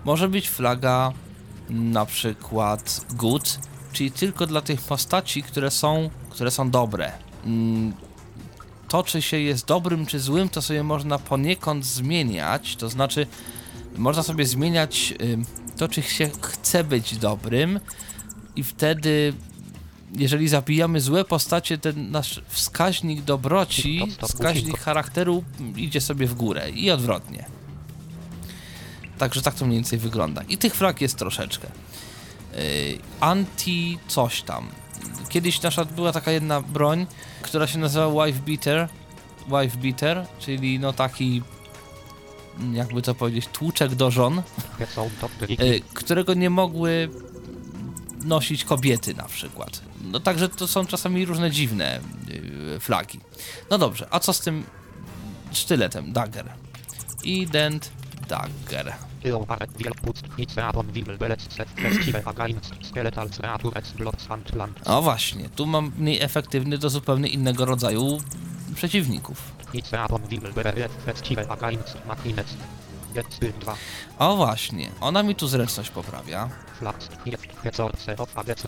Może 0.06 0.30
być 0.30 0.49
flaga 0.49 1.14
na 1.69 2.06
przykład 2.06 3.06
good, 3.10 3.60
czyli 3.94 4.11
tylko 4.11 4.48
dla 4.48 4.61
tych 4.61 4.82
postaci, 4.82 5.44
które 5.44 5.72
są, 5.72 6.10
które 6.30 6.52
są 6.52 6.69
dobre. 6.69 7.11
Mm, 7.45 7.94
To, 8.88 9.03
czy 9.03 9.22
się 9.22 9.40
jest 9.40 9.65
dobrym 9.68 10.06
czy 10.06 10.19
złym, 10.19 10.49
to 10.49 10.61
sobie 10.61 10.84
można 10.84 11.19
poniekąd 11.19 11.86
zmieniać, 11.86 12.76
to 12.76 12.90
znaczy 12.90 13.27
można 13.98 14.23
sobie 14.23 14.45
zmieniać 14.45 15.14
to, 15.77 15.88
czy 15.88 16.02
się 16.02 16.30
chce 16.41 16.84
być 16.84 17.18
dobrym 17.18 17.80
i 18.56 18.64
wtedy 18.64 19.34
jeżeli 20.18 20.48
zabijamy 20.48 21.02
złe 21.02 21.26
postacie, 21.26 21.78
ten 21.78 22.12
nasz 22.12 22.42
wskaźnik 22.48 23.22
dobroci, 23.22 24.02
wskaźnik 24.28 24.80
charakteru 24.80 25.44
idzie 25.76 26.02
sobie 26.02 26.28
w 26.28 26.34
górę 26.34 26.70
i 26.70 26.92
odwrotnie. 26.92 27.46
Także 29.18 29.42
tak 29.42 29.56
to 29.56 29.66
mniej 29.66 29.78
więcej 29.78 30.00
wygląda. 30.00 30.42
I 30.50 30.58
tych 30.58 30.76
flag 30.76 31.02
jest 31.02 31.18
troszeczkę. 31.18 31.68
Yy, 32.54 32.60
anti 33.20 34.00
coś 34.08 34.42
tam. 34.42 34.68
Kiedyś 35.30 35.62
nasza 35.62 35.86
była 35.86 36.12
taka 36.12 36.32
jedna 36.32 36.62
broń, 36.62 37.08
która 37.42 37.68
się 37.68 37.80
nazywała 37.80 38.26
Wife 38.26 38.40
Beater. 38.40 38.90
Wife 39.48 39.78
Beater, 39.78 40.26
czyli 40.40 40.80
no 40.80 40.94
taki 40.94 41.42
jakby 42.74 43.02
to 43.02 43.16
powiedzieć, 43.16 43.48
tłuczek 43.48 43.96
do 43.96 44.12
żon, 44.12 44.42
Są 44.96 45.10
to 45.22 45.30
y, 45.64 45.82
którego 45.94 46.34
nie 46.34 46.50
mogły 46.50 47.10
nosić 48.26 48.64
kobiety 48.64 49.14
na 49.14 49.24
przykład. 49.24 49.82
No 50.02 50.20
także 50.20 50.50
to 50.50 50.68
są 50.68 50.86
czasami 50.86 51.26
różne 51.26 51.52
dziwne 51.52 52.00
y, 52.76 52.80
flagi. 52.80 53.20
No 53.70 53.78
dobrze, 53.78 54.08
a 54.12 54.20
co 54.20 54.34
z 54.34 54.40
tym 54.40 54.64
sztyletem? 55.52 56.14
Dagger. 56.14 56.50
Ident 57.24 57.92
Dagger. 58.28 58.94
O 64.86 65.02
właśnie, 65.02 65.50
tu 65.50 65.66
mam 65.66 65.92
mniej 65.98 66.22
efektywny 66.22 66.78
do 66.78 66.90
zupełnie 66.90 67.30
innego 67.30 67.66
rodzaju 67.66 68.18
przeciwników. 68.76 69.52
Nic 73.16 73.40
Beaton 73.40 73.54
will 73.56 73.56
belec. 73.56 73.56
Festive 73.56 73.56
against. 73.56 73.56
Machines. 73.56 73.56
Get 73.56 73.56
2. 73.60 73.76
O 74.20 74.36
właśnie, 74.36 74.90
ona 75.02 75.24
mi 75.24 75.36
tu 75.36 75.48
zręczność 75.48 75.90
poprawia. 75.90 76.50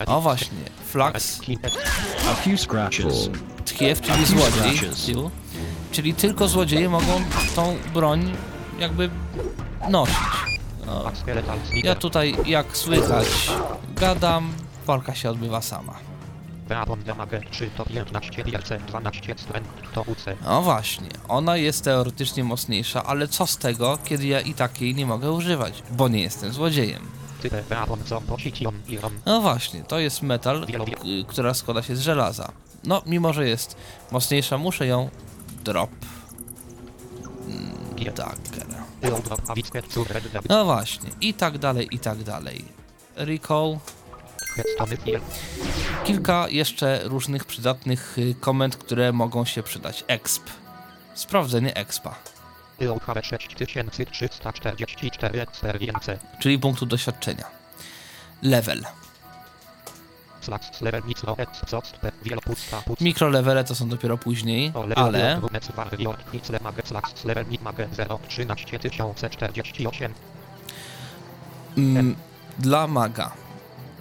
O 0.06 0.22
właśnie, 0.22 0.57
Flax 0.86 1.40
A 2.32 2.34
few 2.34 2.61
scratches. 2.61 3.30
Tkiew, 3.65 4.02
czyli 4.02 4.26
złodziej. 4.26 4.80
Czyli 5.91 6.14
tylko 6.14 6.48
złodzieje 6.48 6.90
mogą 6.90 7.24
tą 7.56 7.78
broń 7.94 8.34
jakby 8.80 9.10
nosić. 9.90 10.15
O, 10.88 11.11
Skeletal 11.22 11.60
ja 11.84 11.95
tutaj, 11.95 12.36
jak 12.45 12.78
słychać, 12.78 13.28
gadam, 13.95 14.53
walka 14.86 15.15
się 15.15 15.30
odbywa 15.30 15.61
sama. 15.61 16.07
Weapon 16.69 17.03
damage 17.03 17.41
3 17.52 17.69
to 17.77 17.85
15 17.85 18.44
wielce 18.44 18.80
12 18.80 19.35
strength 19.38 19.94
to 19.94 20.02
UC. 20.02 20.26
No 20.45 20.61
właśnie, 20.61 21.07
ona 21.27 21.57
jest 21.57 21.84
teoretycznie 21.84 22.44
mocniejsza, 22.44 23.03
ale 23.03 23.27
co 23.27 23.48
z 23.48 23.57
tego, 23.57 23.98
kiedy 24.03 24.27
ja 24.27 24.41
i 24.41 24.53
takiej 24.53 24.95
nie 24.95 25.06
mogę 25.06 25.31
używać, 25.31 25.84
bo 25.91 26.07
nie 26.07 26.22
jestem 26.22 26.53
złodziejem. 26.53 27.07
No 29.26 29.41
właśnie, 29.41 29.84
to 29.84 29.99
jest 29.99 30.22
metal, 30.22 30.64
y, 30.64 31.26
która 31.27 31.53
składa 31.53 31.81
się 31.84 31.95
z 31.95 32.02
żelaza. 32.02 32.52
No, 32.84 33.02
mimo 33.06 33.34
że 33.34 33.48
jest 33.48 33.77
mocniejsza, 34.11 34.57
muszę 34.57 34.88
ją 34.88 35.10
drop. 35.64 35.89
Red 40.10 40.31
dab. 40.31 40.49
No 40.49 40.65
właśnie, 40.65 41.10
i 41.22 41.34
tak 41.34 41.57
dalej, 41.57 41.88
i 41.91 41.99
tak 41.99 42.23
dalej. 42.23 42.65
Recall. 43.15 43.77
Kilka 46.04 46.50
jeszcze 46.50 47.00
różnych 47.04 47.46
przydatnych 47.46 48.18
y, 48.18 48.36
komend, 48.40 48.78
które 48.78 49.14
mogą 49.14 49.46
się 49.46 49.64
przydać. 49.64 50.04
Exp. 50.08 50.44
Sprawdzenie 51.14 51.76
expa, 51.76 52.16
Tył 52.78 53.00
HB 53.00 53.26
6344 53.26 55.42
experience. 55.42 56.18
czyli 56.40 56.60
punktu 56.60 56.86
doświadczenia. 56.86 57.44
Level. 58.42 58.84
Mikrolevele 63.02 63.64
to 63.64 63.76
są 63.76 63.90
dopiero 63.90 64.18
później, 64.18 64.74
ale 64.96 65.40
Rumec 65.40 65.72
warrior 65.72 66.18
nicle 66.34 66.60
mage 66.64 66.82
slash 66.86 67.24
level 67.26 67.46
nit 67.50 67.62
mage 67.62 67.88
0 67.94 68.20
13048 68.28 70.14
mm, 71.78 72.16
dla 72.60 72.88
maga 72.88 73.32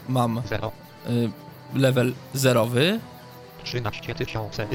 mam 0.09 0.43
0 0.49 0.73
y, 1.07 1.31
level 1.75 2.15
zerowy. 2.35 3.01
13 3.65 4.15
tysiące 4.15 4.67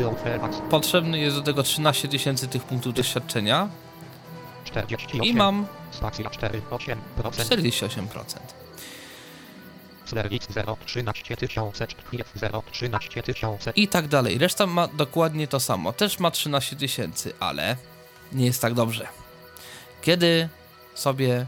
Potrzebny 0.69 1.19
jest 1.19 1.35
do 1.35 1.41
tego 1.41 1.63
13 1.63 2.07
tysięcy 2.07 2.47
tych 2.47 2.63
punktów 2.63 2.93
doświadczenia 2.93 3.69
48 4.63 5.23
i 5.23 5.33
mam 5.33 5.67
Spacja 5.91 6.29
4 6.29 6.61
8% 6.71 6.95
48%. 7.17 8.07
Slerwix 10.05 10.47
0 10.49 10.77
13 10.85 11.37
tysiące 11.37 11.87
0 12.35 12.63
13 12.71 13.23
tysiące 13.23 13.71
I 13.75 13.87
tak 13.87 14.07
dalej. 14.07 14.37
Reszta 14.37 14.67
ma 14.67 14.87
dokładnie 14.87 15.47
to 15.47 15.59
samo. 15.59 15.93
Też 15.93 16.19
ma 16.19 16.31
13 16.31 16.75
tysięcy, 16.75 17.33
ale 17.39 17.77
nie 18.31 18.45
jest 18.45 18.61
tak 18.61 18.73
dobrze. 18.73 19.07
Kiedy 20.01 20.49
sobie 20.95 21.45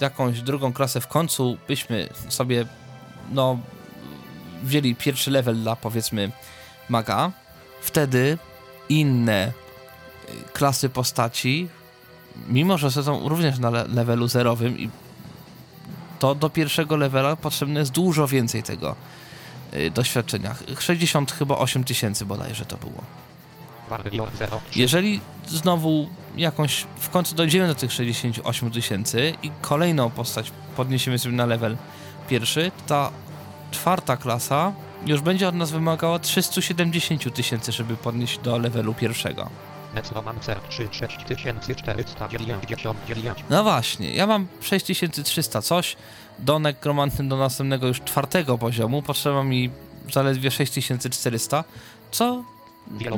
jakąś 0.00 0.40
drugą 0.40 0.72
klasę 0.72 1.00
w 1.00 1.08
końcu 1.08 1.58
byśmy 1.68 2.08
sobie 2.28 2.66
no 3.32 3.58
wzięli 4.62 4.94
pierwszy 4.94 5.30
level 5.30 5.56
dla 5.56 5.76
powiedzmy 5.76 6.30
maga, 6.88 7.30
wtedy 7.82 8.38
inne 8.88 9.52
y, 10.28 10.32
klasy 10.52 10.88
postaci, 10.88 11.68
mimo 12.48 12.78
że 12.78 12.90
są 12.90 13.28
również 13.28 13.58
na 13.58 13.70
le- 13.70 13.86
levelu 13.88 14.28
zerowym 14.28 14.78
i 14.78 14.90
to 16.18 16.34
do 16.34 16.50
pierwszego 16.50 16.96
levela 16.96 17.36
potrzebne 17.36 17.80
jest 17.80 17.92
dużo 17.92 18.28
więcej 18.28 18.62
tego 18.62 18.96
y, 19.74 19.90
doświadczenia. 19.90 20.54
60 20.78 21.32
chyba 21.32 21.58
8 21.58 21.84
tysięcy 21.84 22.24
bodajże 22.24 22.64
to 22.66 22.76
było. 22.76 23.02
Warrior 23.88 24.28
0 24.38 24.60
Jeżeli 24.76 25.20
znowu 25.46 26.08
jakąś 26.36 26.86
w 27.00 27.08
końcu 27.10 27.34
dojdziemy 27.34 27.66
do 27.68 27.74
tych 27.74 27.92
68 27.92 28.70
tysięcy 28.70 29.34
i 29.42 29.50
kolejną 29.60 30.10
postać 30.10 30.52
podniesiemy 30.76 31.18
sobie 31.18 31.36
na 31.36 31.46
level 31.46 31.76
pierwszy, 32.28 32.72
ta 32.86 33.10
czwarta 33.70 34.16
klasa 34.16 34.72
już 35.06 35.20
będzie 35.20 35.48
od 35.48 35.54
nas 35.54 35.70
wymagała 35.70 36.18
370 36.18 37.34
tysięcy, 37.34 37.72
żeby 37.72 37.96
podnieść 37.96 38.38
do 38.38 38.58
levelu 38.58 38.94
pierwszego. 38.94 39.50
Necromancer 39.94 40.60
3 40.68 40.88
6499 40.90 42.64
No 43.50 43.62
właśnie, 43.62 44.14
ja 44.14 44.26
mam 44.26 44.46
6300 44.60 45.62
coś, 45.62 45.96
do 46.38 46.58
nekromanty 46.58 47.22
do 47.22 47.36
następnego 47.36 47.86
już 47.86 48.00
czwartego 48.00 48.58
poziomu 48.58 49.02
potrzeba 49.02 49.44
mi 49.44 49.70
zaledwie 50.12 50.50
6400, 50.50 51.64
co 52.10 52.44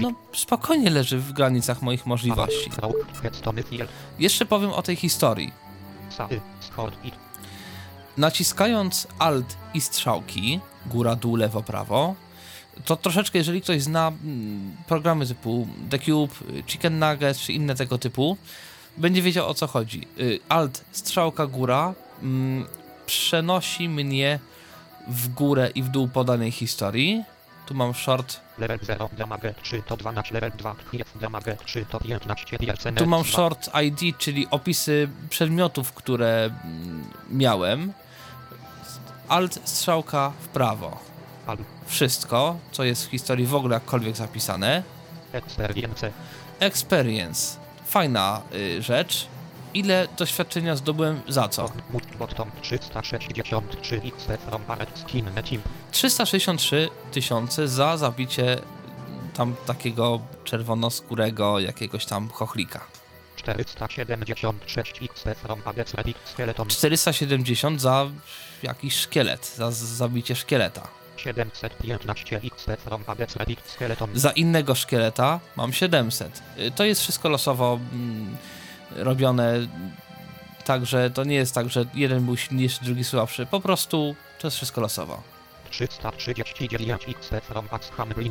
no, 0.01 0.13
spokojnie 0.33 0.91
leży 0.91 1.19
w 1.19 1.33
granicach 1.33 1.83
moich 1.83 2.07
możliwości. 2.07 2.71
Jeszcze 4.19 4.47
powiem 4.47 4.71
o 4.71 4.83
tej 4.83 4.97
historii. 4.97 5.53
Naciskając 8.17 9.07
Alt 9.19 9.57
i 9.75 9.81
strzałki, 9.81 10.61
góra, 10.87 11.17
dół, 11.17 11.37
lewo, 11.37 11.63
prawo, 11.63 12.15
to 12.85 12.97
troszeczkę, 12.97 13.39
jeżeli 13.39 13.61
ktoś 13.61 13.83
zna 13.83 14.09
mm, 14.09 14.77
programy 14.87 15.27
typu 15.27 15.69
The 15.91 15.99
Cube, 15.99 16.35
Chicken 16.67 16.99
Nuggets 16.99 17.41
czy 17.41 17.53
inne 17.53 17.75
tego 17.75 17.99
typu, 17.99 18.37
będzie 18.97 19.23
wiedział 19.23 19.49
o 19.49 19.55
co 19.55 19.67
chodzi. 19.67 20.07
Y, 20.21 20.41
Alt, 20.49 20.85
strzałka, 20.93 21.47
góra 21.47 21.95
mm, 22.23 22.67
przenosi 23.07 23.89
mnie 23.89 24.39
w 25.09 25.29
górę 25.29 25.71
i 25.75 25.83
w 25.83 25.89
dół 25.89 26.09
po 26.09 26.25
danej 26.25 26.51
historii. 26.51 27.25
Tu 27.67 27.75
mam 27.75 27.95
short, 27.95 28.41
level 28.59 28.79
0 28.83 29.11
damage 29.19 29.55
3 29.63 29.83
to 29.83 29.97
12 29.97 30.35
level 30.35 30.53
2 30.59 30.75
jest 30.93 31.19
damage 31.19 31.57
3 31.65 31.87
to 31.91 32.01
15 32.01 32.59
wielce 32.61 32.93
tu 32.93 33.07
mam 33.07 33.25
short 33.25 33.71
ID, 33.83 34.19
czyli 34.19 34.47
opisy 34.51 35.09
przedmiotów, 35.31 35.93
które 35.93 36.51
mm, 36.65 37.05
miałem. 37.31 37.93
Alt, 39.29 39.61
strzałka 39.65 40.33
w 40.41 40.49
prawo. 40.49 40.99
Wszystko, 41.87 42.57
co 42.73 42.85
jest 42.85 43.07
w 43.07 43.11
historii 43.11 43.47
w 43.47 43.55
ogóle 43.55 43.75
jakkolwiek 43.75 44.17
zapisane. 44.17 44.83
Experience 45.33 46.13
Experience. 46.61 47.59
Fajna 47.87 48.43
y, 48.55 48.83
rzecz. 48.83 49.27
Ile 49.75 50.09
doświadczenia 50.19 50.77
zdobyłem 50.77 51.21
za 51.29 51.49
co? 51.49 51.73
Mut 51.91 52.05
bottom 52.19 52.51
363 52.63 54.01
XP 54.05 54.31
from 54.49 54.63
Barret 54.69 54.99
Skin 54.99 55.25
Team 55.25 55.63
363 55.91 56.89
tysiące 57.13 57.69
za 57.69 57.97
zabicie 57.97 58.59
tam 59.35 59.55
takiego 59.67 60.21
czerwonoskórego 60.45 61.61
jakiegoś 61.61 62.07
tam 62.07 62.29
chochlika. 62.29 62.81
476 63.37 65.03
XP 65.03 65.35
from 65.35 65.63
Hades 65.63 65.95
Reddit 65.95 66.17
Skeleton 66.25 66.69
470 66.69 67.81
za 67.81 68.07
jakiś 68.63 68.97
szkielet, 68.97 69.53
za 69.57 69.71
zabicie 69.71 70.37
szkieleta. 70.37 70.89
715 71.17 72.41
XP 72.45 72.77
from 72.77 73.05
Hades 73.05 73.37
Reddit 73.37 73.61
Skeleton 73.67 74.11
Za 74.15 74.31
innego 74.31 74.75
szkieleta 74.75 75.41
mam 75.57 75.73
700. 75.73 76.43
Y, 76.59 76.71
To 76.71 76.85
jest 76.85 77.01
wszystko 77.01 77.29
losowo 77.29 77.81
mm, 77.93 78.37
robione, 78.91 79.55
także 80.65 81.11
to 81.11 81.25
nie 81.25 81.35
jest 81.35 81.55
tak, 81.55 81.71
że 81.71 81.85
jeden 81.95 82.25
był 82.25 82.37
silniejszy, 82.37 82.85
drugi 82.85 83.05
słabszy. 83.05 83.47
Po 83.47 83.61
prostu 83.61 84.17
to 84.39 84.47
jest 84.47 84.57
wszystko 84.57 84.81
losowo. 84.81 85.36
339 85.77 87.09
XP 87.09 87.41
from 87.41 87.69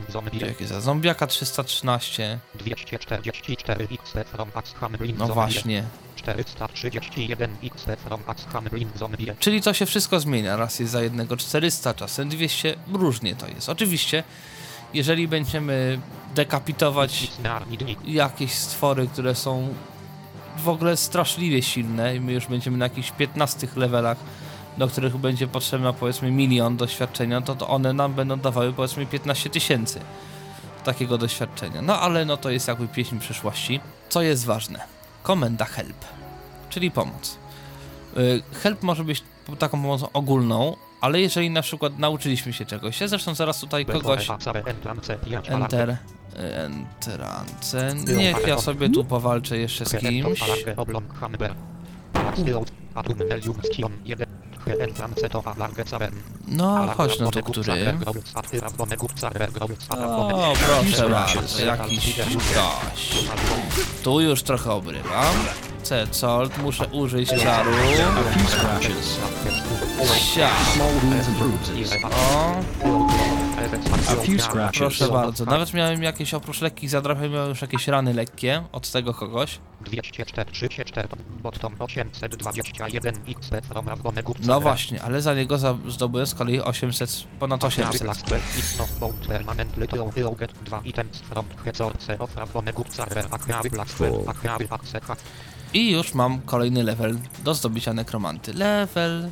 Zombie 0.09 0.39
jakieś 0.39 0.67
za 0.67 0.81
zombiaka 0.81 1.27
313. 1.27 2.39
244 2.55 3.87
XP 3.91 4.17
from 4.23 4.51
Blind 4.97 5.19
No 5.19 5.27
właśnie. 5.27 5.83
431 6.15 7.55
XP 7.63 7.89
from 7.97 8.21
Axham 8.27 8.63
Blind 8.63 8.97
Zombie 8.97 9.31
Czyli 9.39 9.61
to 9.61 9.73
się 9.73 9.85
wszystko 9.85 10.19
zmienia. 10.19 10.57
Raz 10.57 10.79
jest 10.79 10.91
za 10.91 11.01
jednego 11.01 11.37
400, 11.37 11.93
czasem 11.93 12.29
200. 12.29 12.75
Różnie 12.93 13.35
to 13.35 13.47
jest. 13.47 13.69
Oczywiście, 13.69 14.23
jeżeli 14.93 15.27
będziemy 15.27 15.99
dekapitować 16.35 17.31
jakieś 18.05 18.51
stwory, 18.51 19.07
które 19.07 19.35
są 19.35 19.73
w 20.57 20.69
ogóle 20.69 20.97
straszliwie 20.97 21.61
silne 21.61 22.15
i 22.15 22.19
my 22.19 22.33
już 22.33 22.47
będziemy 22.47 22.77
na 22.77 22.85
jakichś 22.85 23.11
15 23.11 23.67
levelach, 23.75 24.17
do 24.77 24.87
których 24.87 25.17
będzie 25.17 25.47
potrzebna 25.47 25.93
powiedzmy 25.93 26.31
milion 26.31 26.77
doświadczenia, 26.77 27.41
to, 27.41 27.55
to 27.55 27.67
one 27.67 27.93
nam 27.93 28.13
będą 28.13 28.39
dawały 28.39 28.73
powiedzmy 28.73 29.05
15 29.05 29.49
tysięcy 29.49 29.99
takiego 30.83 31.17
doświadczenia. 31.17 31.81
No 31.81 31.99
ale 31.99 32.25
no 32.25 32.37
to 32.37 32.49
jest 32.49 32.67
jakby 32.67 32.87
pieśń 32.87 33.19
przyszłości. 33.19 33.79
Co 34.09 34.21
jest 34.21 34.45
ważne? 34.45 34.79
Komenda 35.23 35.65
help, 35.65 36.05
czyli 36.69 36.91
pomoc. 36.91 37.37
Y, 38.17 38.43
Help 38.63 38.83
może 38.83 39.03
być 39.03 39.23
taką 39.59 39.81
pomocą 39.81 40.11
ogólną, 40.13 40.75
ale 41.01 41.21
jeżeli 41.21 41.49
na 41.49 41.61
przykład 41.61 41.99
nauczyliśmy 41.99 42.53
się 42.53 42.65
czegoś, 42.65 43.01
ja 43.01 43.07
zresztą 43.07 43.35
zaraz 43.35 43.59
tutaj 43.59 43.85
kogoś 43.85 44.27
Enter. 45.63 45.97
Entrance. 46.35 47.93
Niech 48.17 48.47
ja 48.47 48.57
sobie 48.57 48.89
tu 48.89 49.05
powalczę 49.05 49.57
jeszcze 49.57 49.85
z 49.85 49.95
kimś. 49.95 50.39
No, 56.47 56.87
chodź 56.97 57.19
no 57.19 57.31
to 57.31 57.43
który. 57.43 57.93
O, 59.89 60.53
proszę 60.65 61.09
bardzo, 61.09 61.65
jakiś 61.65 62.17
gość. 62.17 63.27
Tu 64.03 64.21
już 64.21 64.43
trochę 64.43 64.71
obrywam. 64.71 65.35
C-Colt, 65.83 66.57
muszę 66.57 66.87
użyć 66.87 67.29
czaru. 67.29 67.71
A 68.17 68.33
few 68.33 68.49
scratches. 68.49 69.19
Sia. 70.19 70.49
Small 70.73 70.93
wounds 70.93 71.27
and 71.27 71.37
bruises. 71.37 71.93
O, 72.03 73.07
A 73.65 74.15
few 74.15 74.41
scratches. 74.41 74.79
Proszę 74.79 75.07
bardzo. 75.07 75.45
Nawet 75.45 75.73
miałem 75.73 76.03
jakieś 76.03 76.33
oprócz 76.33 76.61
lekkich 76.61 76.89
zadrapań, 76.89 77.29
miałem 77.29 77.49
już 77.49 77.61
jakieś 77.61 77.87
rany 77.87 78.13
lekkie 78.13 78.63
od 78.71 78.91
tego 78.91 79.13
kogoś. 79.13 79.59
204, 79.81 80.51
34, 80.51 81.07
bottom 81.43 81.75
821 81.79 83.15
XP 83.27 83.61
from 83.61 83.89
Avgone 83.89 84.23
Gupca. 84.23 84.47
No 84.47 84.61
właśnie, 84.61 85.03
ale 85.03 85.21
za 85.21 85.33
niego 85.33 85.57
za, 85.57 85.77
zdobyłem 85.87 86.27
z 86.27 86.35
kolei 86.35 86.61
800, 86.61 87.27
ponad 87.39 87.63
800. 87.63 88.03
Last 88.03 88.29
well 88.29 88.41
is 88.59 88.79
not 88.79 88.89
bound 88.99 89.15
permanent 89.27 89.77
little 89.77 90.09
will 90.15 90.35
get 90.39 90.51
2 90.63 90.81
items 90.85 91.19
from 91.19 91.45
Hezorce 91.65 92.19
of 92.19 92.37
Avgone 92.37 92.73
Gupca. 92.73 93.05
Acquired 93.31 93.73
last 93.73 93.99
well, 93.99 94.11
Full. 94.13 94.29
acquired 94.29 94.73
access. 94.73 95.03
I 95.73 95.91
już 95.91 96.13
mam 96.13 96.41
kolejny 96.41 96.83
level 96.83 97.17
do 97.43 97.53
zdobycia 97.53 97.93
nekromanty. 97.93 98.53
Level 98.53 99.29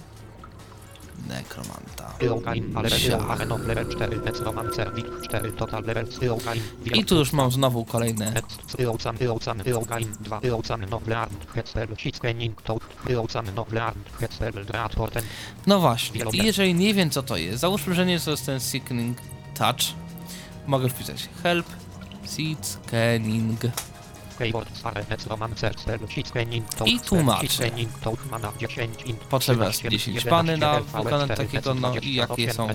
nekromanta. 1.28 2.14
Ilogain, 2.20 2.78
ale 2.78 2.90
Siach. 2.90 3.32
Ameno 3.32 3.58
level 3.58 3.86
4, 3.86 4.18
Necromancer, 4.26 4.94
Wit 4.96 5.06
4, 5.24 5.52
total 5.52 5.84
level 5.84 6.08
Ilogain. 6.22 6.62
I 6.94 7.06
tu 7.06 7.16
już 7.16 7.34
mam 7.34 7.52
znowu 7.52 7.86
kolejne. 7.86 8.34
Ilocan, 8.80 9.18
Ilocan, 9.22 9.62
Ilogain 9.66 10.14
2, 10.20 10.40
Ilocan, 10.40 10.86
Noblearn, 10.90 11.36
Hetzel, 11.56 11.88
Siskening, 11.98 12.62
Toad, 12.62 12.84
Ilocan, 13.10 13.46
Noblearn, 13.56 14.00
Hetzel, 14.20 14.66
Dratorten, 14.66 15.24
No 15.68 15.80
właśnie, 15.80 16.22
i 16.34 16.46
jeżeli 16.46 16.74
nie 16.74 16.94
wiem 16.94 17.10
co 17.10 17.24
to 17.24 17.38
jest, 17.38 17.60
załóżmy, 17.60 17.96
że 17.96 18.06
nie 18.06 18.20
to 18.20 18.32
jest 18.32 18.46
ten 18.46 18.60
Sickening 18.60 19.18
Touch, 19.58 19.82
mogę 20.68 20.90
wpisać 20.90 21.30
help, 21.44 21.66
Sickening. 22.26 23.60
Keyboard, 23.62 23.93
I 26.86 27.00
tłumaczę. 27.00 27.48
Siskening, 27.48 28.00
Toad, 28.00 28.26
Mana 28.32 28.52
10, 28.60 29.02
int, 29.06 29.20
Potrzeba 29.20 29.66
jest 29.66 29.80
13, 29.80 29.98
10 29.98 30.08
11, 30.26 30.30
bany 30.30 30.58
na 30.58 30.74
11, 30.74 30.98
wykonanie 31.04 31.34
4, 31.34 31.48
takiego, 31.50 31.74
no 31.74 31.96
i 32.02 32.14
jakie 32.14 32.48
28, 32.48 32.54
są. 32.54 32.68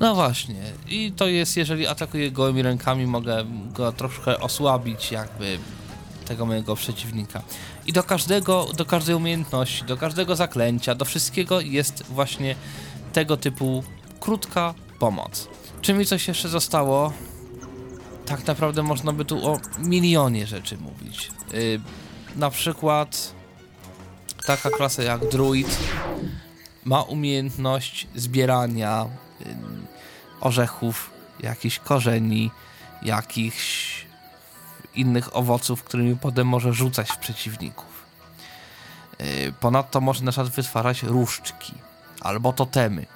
No 0.00 0.14
właśnie, 0.14 0.72
i 0.88 1.12
to 1.12 1.26
jest, 1.26 1.56
jeżeli 1.56 1.86
atakuję 1.86 2.30
gołymi 2.30 2.62
rękami, 2.62 3.06
mogę 3.06 3.44
go 3.72 3.92
troszkę 3.92 4.40
osłabić, 4.40 5.12
jakby 5.12 5.58
tego 6.24 6.46
mojego 6.46 6.76
przeciwnika. 6.76 7.42
I 7.86 7.92
do 7.92 8.02
każdego, 8.02 8.66
do 8.76 8.84
każdej 8.84 9.14
umiejętności, 9.14 9.84
do 9.84 9.96
każdego 9.96 10.36
zaklęcia, 10.36 10.94
do 10.94 11.04
wszystkiego 11.04 11.60
jest 11.60 12.02
właśnie 12.02 12.56
tego 13.12 13.36
typu 13.36 13.84
krótka 14.20 14.74
pomoc. 14.98 15.48
Czy 15.80 15.94
mi 15.94 16.06
coś 16.06 16.28
jeszcze 16.28 16.48
zostało? 16.48 17.12
Tak 18.26 18.46
naprawdę 18.46 18.82
można 18.82 19.12
by 19.12 19.24
tu 19.24 19.48
o 19.48 19.60
milionie 19.78 20.46
rzeczy 20.46 20.78
mówić. 20.78 21.30
Yy, 21.52 21.80
na 22.36 22.50
przykład 22.50 23.32
taka 24.46 24.70
klasa 24.70 25.02
jak 25.02 25.28
druid 25.28 25.78
ma 26.84 27.02
umiejętność 27.02 28.06
zbierania 28.14 29.06
ym, 29.46 29.86
orzechów, 30.42 31.10
jakichś 31.40 31.78
korzeni, 31.78 32.50
jakichś 33.02 34.06
innych 34.94 35.36
owoców, 35.36 35.84
którymi 35.84 36.16
potem 36.16 36.46
może 36.46 36.72
rzucać 36.72 37.10
w 37.10 37.16
przeciwników. 37.16 38.04
Yy, 39.18 39.52
Ponadto 39.60 40.00
może 40.00 40.24
na 40.24 40.32
przykład 40.32 40.52
wytwarzać 40.52 41.02
różdżki 41.02 41.74
albo 42.20 42.52
totemy. 42.52 43.06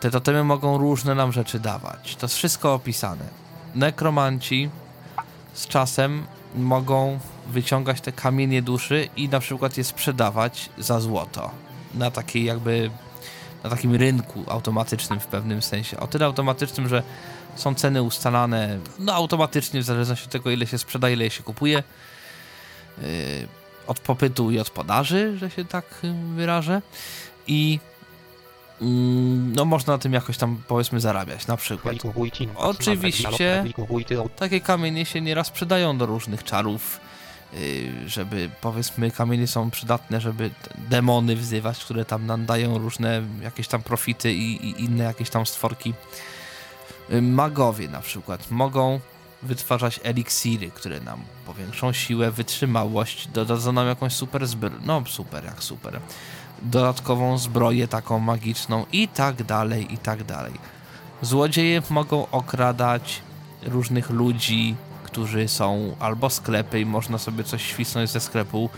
Te 0.00 0.10
totemy 0.10 0.44
mogą 0.44 0.78
różne 0.78 1.14
nam 1.14 1.32
rzeczy 1.32 1.60
dawać. 1.60 2.16
To 2.16 2.26
jest 2.26 2.36
wszystko 2.36 2.74
opisane. 2.74 3.24
Nekromanci 3.74 4.70
z 5.54 5.66
czasem 5.66 6.26
mogą 6.54 7.18
wyciągać 7.46 8.00
te 8.00 8.12
kamienie 8.12 8.62
duszy 8.62 9.08
i 9.16 9.28
na 9.28 9.40
przykład 9.40 9.78
je 9.78 9.84
sprzedawać 9.84 10.70
za 10.78 11.00
złoto. 11.00 11.50
Na 11.94 12.10
takiej 12.10 12.44
jakby 12.44 12.90
na 13.64 13.70
takim 13.70 13.94
rynku 13.94 14.44
automatycznym 14.48 15.20
w 15.20 15.26
pewnym 15.26 15.62
sensie. 15.62 16.00
O 16.00 16.06
tyle 16.06 16.26
automatycznym, 16.26 16.88
że 16.88 17.02
są 17.56 17.74
ceny 17.74 18.02
ustalane 18.02 18.78
no 18.98 19.14
automatycznie 19.14 19.80
w 19.80 19.84
zależności 19.84 20.24
od 20.24 20.30
tego 20.30 20.50
ile 20.50 20.66
się 20.66 20.78
sprzedaje, 20.78 21.14
ile 21.14 21.30
się 21.30 21.42
kupuje. 21.42 21.82
Yy, 22.98 23.04
od 23.86 24.00
popytu 24.00 24.50
i 24.50 24.58
od 24.58 24.70
podaży, 24.70 25.38
że 25.38 25.50
się 25.50 25.64
tak 25.64 25.84
yy, 26.02 26.14
wyrażę. 26.34 26.82
I 27.46 27.78
mm, 28.80 29.52
no 29.54 29.64
można 29.64 29.92
na 29.92 29.98
tym 29.98 30.12
jakoś 30.12 30.38
tam 30.38 30.62
powiedzmy 30.68 31.00
zarabiać, 31.00 31.46
na 31.46 31.56
przykład. 31.56 31.94
Oczywiście. 32.56 33.62
Takie 34.36 34.60
kamienie 34.60 35.06
się 35.06 35.20
nieraz 35.20 35.46
sprzedają 35.46 35.98
do 35.98 36.06
różnych 36.06 36.44
czarów, 36.44 37.00
żeby 38.06 38.50
powiedzmy 38.60 39.10
kamienie 39.10 39.46
są 39.46 39.70
przydatne, 39.70 40.20
żeby 40.20 40.50
demony 40.90 41.36
wzywać, 41.36 41.84
które 41.84 42.04
tam 42.04 42.26
nam 42.26 42.46
dają 42.46 42.78
różne 42.78 43.22
jakieś 43.42 43.68
tam 43.68 43.82
profity 43.82 44.32
i, 44.32 44.66
i 44.66 44.84
inne 44.84 45.04
jakieś 45.04 45.30
tam 45.30 45.46
stworki. 45.46 45.94
Yy, 47.10 47.22
Magowie 47.22 47.88
na 47.88 48.00
przykład 48.00 48.50
mogą 48.50 49.00
wytwarzać 49.42 50.00
eliksiry, 50.02 50.70
które 50.70 51.00
nam 51.00 51.20
powiększą 51.46 51.92
siłę, 51.92 52.30
wytrzymałość, 52.30 53.28
dodadzą 53.28 53.72
nam 53.72 53.86
jakąś 53.86 54.12
super 54.12 54.46
zbroję, 54.46 54.76
no 54.84 55.02
super 55.06 55.44
jak 55.44 55.62
super, 55.62 56.00
dodatkową 56.62 57.38
zbroję 57.38 57.88
taką 57.88 58.18
magiczną 58.18 58.86
i 58.92 59.08
tak 59.08 59.42
dalej, 59.42 59.94
i 59.94 59.98
tak 59.98 60.24
dalej. 60.24 60.52
Złodzieje 61.22 61.82
mogą 61.90 62.30
okradać 62.30 63.22
różnych 63.62 64.10
ludzi, 64.10 64.74
którzy 65.08 65.48
są 65.48 65.96
albo 65.98 66.30
sklepy 66.30 66.80
i 66.80 66.86
można 66.86 67.18
sobie 67.18 67.44
coś 67.44 67.62
świsnąć 67.62 68.10
ze 68.10 68.20
sklepu, 68.20 68.70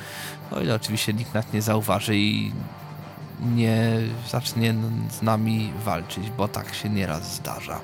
o 0.51 0.61
ile 0.61 0.75
oczywiście 0.75 1.13
nikt 1.13 1.35
nas 1.35 1.53
nie 1.53 1.63
zauważy 1.63 2.17
i 2.17 2.53
nie 3.41 3.99
zacznie 4.31 4.75
z 5.11 5.23
nami 5.23 5.73
walczyć, 5.85 6.31
bo 6.31 6.49
tak 6.49 6.75
się 6.75 6.89
nieraz 6.89 7.35
zdarza. 7.35 7.81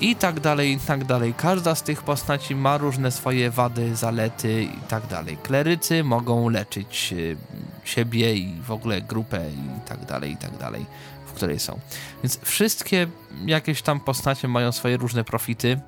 I 0.00 0.16
tak 0.16 0.40
dalej, 0.40 0.72
i 0.72 0.78
tak 0.78 1.04
dalej. 1.04 1.34
Każda 1.36 1.74
z 1.74 1.82
tych 1.82 2.02
postaci 2.02 2.54
ma 2.54 2.78
różne 2.78 3.10
swoje 3.10 3.50
wady, 3.50 3.96
zalety 3.96 4.62
i 4.62 4.80
tak 4.88 5.06
dalej. 5.06 5.36
Klerycy 5.42 6.04
mogą 6.04 6.48
leczyć 6.48 7.12
y, 7.12 7.36
siebie 7.84 8.34
i 8.34 8.60
w 8.62 8.70
ogóle 8.70 9.02
grupę 9.02 9.50
i 9.50 9.88
tak 9.88 10.04
dalej, 10.04 10.32
i 10.32 10.36
tak 10.36 10.56
dalej, 10.56 10.86
w 11.26 11.32
której 11.32 11.58
są. 11.58 11.78
Więc 12.22 12.40
wszystkie 12.40 13.06
jakieś 13.46 13.82
tam 13.82 14.00
postacie 14.00 14.48
mają 14.48 14.72
swoje 14.72 14.96
różne 14.96 15.24
profity 15.24 15.80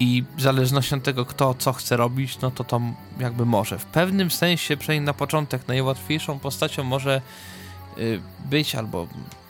i 0.00 0.24
w 0.36 0.42
zależności 0.42 0.94
od 0.94 1.02
tego, 1.02 1.24
kto 1.24 1.54
co 1.54 1.72
chce 1.72 1.96
robić, 1.96 2.38
no 2.40 2.50
to 2.50 2.64
to 2.64 2.80
jakby 3.20 3.46
może. 3.46 3.78
W 3.78 3.84
pewnym 3.84 4.30
sensie, 4.30 4.76
przynajmniej 4.76 5.06
na 5.06 5.14
początek, 5.14 5.68
najłatwiejszą 5.68 6.38
postacią 6.38 6.84
może 6.84 7.20
y, 7.98 8.20
być, 8.44 8.74
albo 8.74 9.06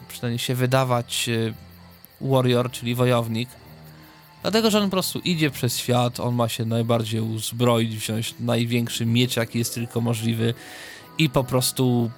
przynajmniej 0.08 0.38
się 0.38 0.54
wydawać 0.54 1.28
y, 1.28 1.54
warrior, 2.20 2.70
czyli 2.70 2.94
wojownik. 2.94 3.48
Dlatego, 4.42 4.70
że 4.70 4.78
on 4.78 4.84
po 4.84 4.90
prostu 4.90 5.18
idzie 5.18 5.50
przez 5.50 5.78
świat, 5.78 6.20
on 6.20 6.34
ma 6.34 6.48
się 6.48 6.64
najbardziej 6.64 7.20
uzbroić, 7.20 7.96
wziąć 7.96 8.34
największy 8.40 9.06
miecz, 9.06 9.36
jaki 9.36 9.58
jest 9.58 9.74
tylko 9.74 10.00
możliwy 10.00 10.54
i 11.18 11.30
po 11.30 11.44
prostu 11.44 12.10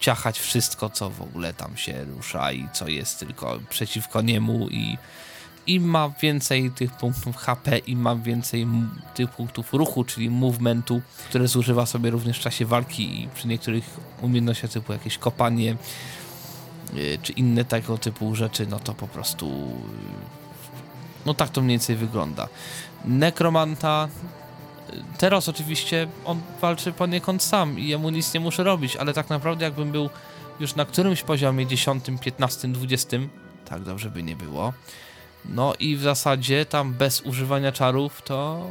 ciachać 0.00 0.38
wszystko, 0.38 0.90
co 0.90 1.10
w 1.10 1.22
ogóle 1.22 1.54
tam 1.54 1.76
się 1.76 2.04
rusza 2.04 2.52
i 2.52 2.68
co 2.72 2.88
jest 2.88 3.18
tylko 3.18 3.60
przeciwko 3.70 4.22
niemu 4.22 4.68
i 4.70 4.98
im 5.66 5.84
ma 5.84 6.10
więcej 6.20 6.70
tych 6.70 6.92
punktów 6.92 7.36
HP, 7.36 7.78
im 7.78 8.00
ma 8.00 8.16
więcej 8.16 8.66
tych 9.14 9.30
punktów 9.30 9.72
ruchu, 9.72 10.04
czyli 10.04 10.30
movementu, 10.30 11.00
które 11.28 11.48
zużywa 11.48 11.86
sobie 11.86 12.10
również 12.10 12.38
w 12.38 12.42
czasie 12.42 12.66
walki 12.66 13.22
i 13.22 13.28
przy 13.28 13.48
niektórych 13.48 13.84
umiejętnościach 14.22 14.70
typu 14.70 14.92
jakieś 14.92 15.18
kopanie 15.18 15.76
yy, 16.94 17.18
czy 17.22 17.32
inne 17.32 17.64
tego 17.64 17.98
typu 17.98 18.34
rzeczy, 18.34 18.66
no 18.66 18.78
to 18.78 18.94
po 18.94 19.08
prostu 19.08 19.72
no 21.26 21.34
tak 21.34 21.50
to 21.50 21.60
mniej 21.60 21.78
więcej 21.78 21.96
wygląda. 21.96 22.48
Nekromanta 23.04 24.08
yy, 24.92 25.02
teraz 25.18 25.48
oczywiście 25.48 26.08
on 26.24 26.40
walczy 26.60 26.92
poniekąd 26.92 27.42
sam 27.42 27.78
i 27.78 27.88
ja 27.88 27.98
mu 27.98 28.10
nic 28.10 28.34
nie 28.34 28.40
muszę 28.40 28.64
robić, 28.64 28.96
ale 28.96 29.12
tak 29.12 29.30
naprawdę 29.30 29.64
jakbym 29.64 29.92
był 29.92 30.10
już 30.60 30.74
na 30.74 30.84
którymś 30.84 31.22
poziomie 31.22 31.66
10, 31.66 32.04
15, 32.20 32.68
20, 32.68 33.16
tak 33.64 33.82
dobrze 33.82 34.10
by 34.10 34.22
nie 34.22 34.36
było, 34.36 34.72
no 35.44 35.74
i 35.78 35.96
w 35.96 36.02
zasadzie 36.02 36.66
tam 36.66 36.92
bez 36.92 37.20
używania 37.20 37.72
czarów 37.72 38.22
to 38.22 38.66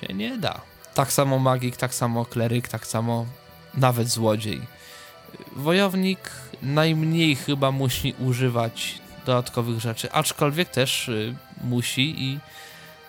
się 0.00 0.14
nie 0.14 0.38
da. 0.38 0.60
Tak 0.94 1.12
samo 1.12 1.38
magik, 1.38 1.76
tak 1.76 1.94
samo 1.94 2.24
kleryk, 2.24 2.68
tak 2.68 2.86
samo 2.86 3.26
nawet 3.74 4.08
złodziej. 4.08 4.60
Wojownik 5.56 6.30
najmniej 6.62 7.36
chyba 7.36 7.70
musi 7.70 8.14
używać 8.18 8.98
dodatkowych 9.26 9.80
rzeczy, 9.80 10.12
aczkolwiek 10.12 10.68
też 10.68 11.08
y, 11.08 11.34
musi 11.64 12.22
i 12.22 12.38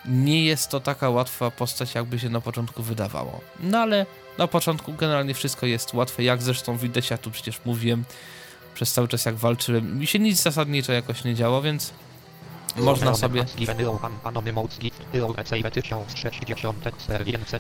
nie 0.06 0.46
jest 0.46 0.70
to 0.70 0.80
taka 0.80 1.10
łatwa 1.10 1.52
postać, 1.52 1.96
jakby 1.96 2.20
się 2.20 2.30
na 2.30 2.42
początku 2.42 2.84
wydawało. 2.84 3.42
No 3.60 3.80
ale 3.80 4.06
na 4.38 4.48
początku 4.48 4.94
generalnie 4.94 5.34
wszystko 5.34 5.66
jest 5.66 5.94
łatwe, 5.94 6.24
jak 6.24 6.42
zresztą 6.42 6.78
widać, 6.78 7.10
ja 7.10 7.18
tu 7.18 7.32
przecież 7.32 7.60
mówiłem 7.66 8.04
przez 8.76 8.94
cały 8.94 9.08
czas 9.08 9.26
jak 9.26 9.36
walczyłem, 9.36 10.00
mi 10.00 10.08
się 10.08 10.20
nic 10.20 10.42
zasadniczo 10.42 10.94
jakoś 10.94 11.24
nie 11.24 11.36
działo, 11.36 11.62
więc 11.62 11.94
można 12.78 13.16
sobie... 13.16 13.46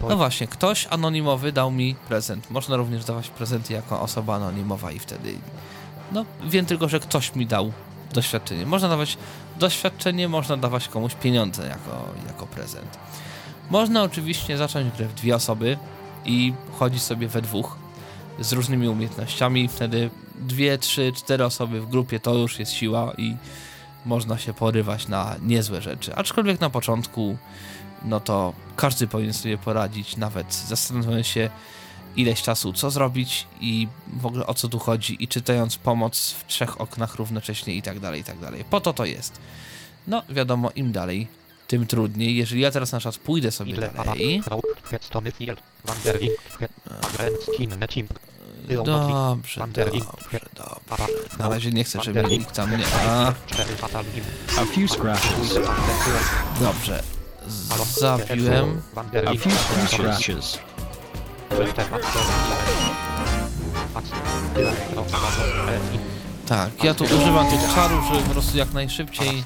No 0.10 0.18
właśnie, 0.18 0.48
ktoś 0.48 0.88
anonimowy 0.90 1.52
dał 1.52 1.72
mi 1.72 1.96
prezent. 1.96 2.52
Można 2.52 2.76
również 2.76 3.06
dawać 3.06 3.30
prezenty 3.30 3.74
jako 3.74 4.02
osoba 4.02 4.36
anonimowa 4.36 4.92
i 4.92 5.00
wtedy... 5.00 5.38
No, 6.12 6.26
wiem 6.44 6.66
tylko, 6.66 6.90
że 6.90 7.00
ktoś 7.00 7.36
mi 7.36 7.46
dał 7.46 7.72
doświadczenie. 8.14 8.66
Można 8.66 8.90
dawać 8.90 9.18
doświadczenie, 9.60 10.28
można 10.28 10.58
dawać 10.58 10.88
komuś 10.88 11.16
pieniądze 11.16 11.68
jako, 11.68 12.06
jako 12.28 12.46
prezent. 12.46 12.98
Można 13.70 14.04
oczywiście 14.04 14.58
zacząć 14.58 14.98
grę 14.98 15.08
w 15.08 15.14
dwie 15.14 15.36
osoby 15.36 15.78
i 16.26 16.54
chodzić 16.80 17.02
sobie 17.02 17.28
we 17.28 17.42
dwóch 17.42 17.78
z 18.40 18.54
różnymi 18.54 18.88
umiejętnościami. 18.88 19.68
Wtedy 19.68 20.10
dwie, 20.40 20.78
trzy, 20.78 21.12
cztery 21.16 21.46
osoby 21.46 21.82
w 21.82 21.90
grupie 21.90 22.20
to 22.20 22.36
już 22.36 22.60
jest 22.60 22.72
siła 22.72 23.14
i 23.18 23.36
można 24.06 24.38
się 24.38 24.54
porywać 24.54 25.08
na 25.08 25.36
niezłe 25.42 25.82
rzeczy. 25.82 26.16
Aczkolwiek 26.16 26.62
na 26.62 26.70
początku, 26.70 27.38
no 28.06 28.20
to 28.20 28.54
każdy 28.76 29.08
powinien 29.08 29.34
sobie 29.34 29.58
poradzić, 29.58 30.18
nawet 30.18 30.54
zastanawiając 30.54 31.28
się 31.28 31.50
ileś 32.16 32.42
czasu, 32.42 32.74
co 32.74 32.92
zrobić 32.92 33.48
i 33.62 33.88
w 34.14 34.26
ogóle 34.26 34.48
o 34.48 34.54
co 34.54 34.70
tu 34.70 34.80
chodzi 34.80 35.24
i 35.24 35.28
czytając 35.28 35.78
pomoc 35.78 36.32
w 36.32 36.48
trzech 36.48 36.82
oknach 36.82 37.16
równocześnie 37.16 37.76
i 37.76 37.82
tak 37.82 38.00
dalej, 38.00 38.22
i 38.22 38.24
tak 38.24 38.40
dalej. 38.40 38.64
Po 38.70 38.82
to 38.82 38.94
to 38.94 39.06
jest. 39.06 39.40
No, 40.08 40.24
wiadomo, 40.30 40.72
im 40.76 40.92
dalej, 40.92 41.28
tym 41.68 41.88
trudniej. 41.88 42.36
Jeżeli 42.36 42.62
ja 42.62 42.72
teraz 42.72 42.92
na 42.92 43.00
przykład 43.00 43.18
pójdę 43.18 43.52
sobie 43.52 43.74
dalej... 44.06 44.42
Dobrze, 48.68 49.60
dobrze, 49.60 50.40
dobrze. 50.56 51.14
Na 51.40 51.50
razie 51.50 51.72
nie 51.72 51.84
chcę, 51.84 52.00
żeby 52.04 52.24
nikt 52.24 52.56
tam 52.56 52.78
nie... 52.78 52.86
A, 53.08 53.34
A 54.58 54.66
few 54.66 54.92
scratches. 54.92 55.60
dobrze. 56.60 57.04
Zabiłem. 58.00 58.82
A 59.28 59.34
few, 59.34 59.54
few 59.54 59.90
scratches. 59.92 60.60
Tak, 66.48 66.84
ja 66.84 66.94
tu 66.94 67.04
używam 67.04 67.48
tych 67.48 67.76
czarów, 67.76 68.06
żeby 68.12 68.24
po 68.24 68.30
prostu 68.30 68.58
jak 68.58 68.74
najszybciej 68.74 69.44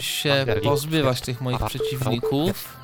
się 0.00 0.46
pozbywać 0.62 1.20
tych 1.20 1.40
moich 1.40 1.58
przeciwników. 1.64 2.76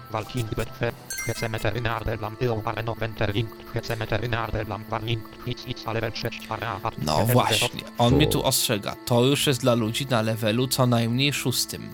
No 6.99 7.19
właśnie, 7.33 7.81
on 7.99 8.15
mnie 8.15 8.27
tu 8.27 8.45
ostrzega. 8.45 8.97
To 9.05 9.25
już 9.25 9.47
jest 9.47 9.61
dla 9.61 9.75
ludzi 9.75 10.07
na 10.07 10.23
levelu 10.23 10.69
co 10.69 10.87
najmniej 10.87 11.33
szóstym. 11.33 11.89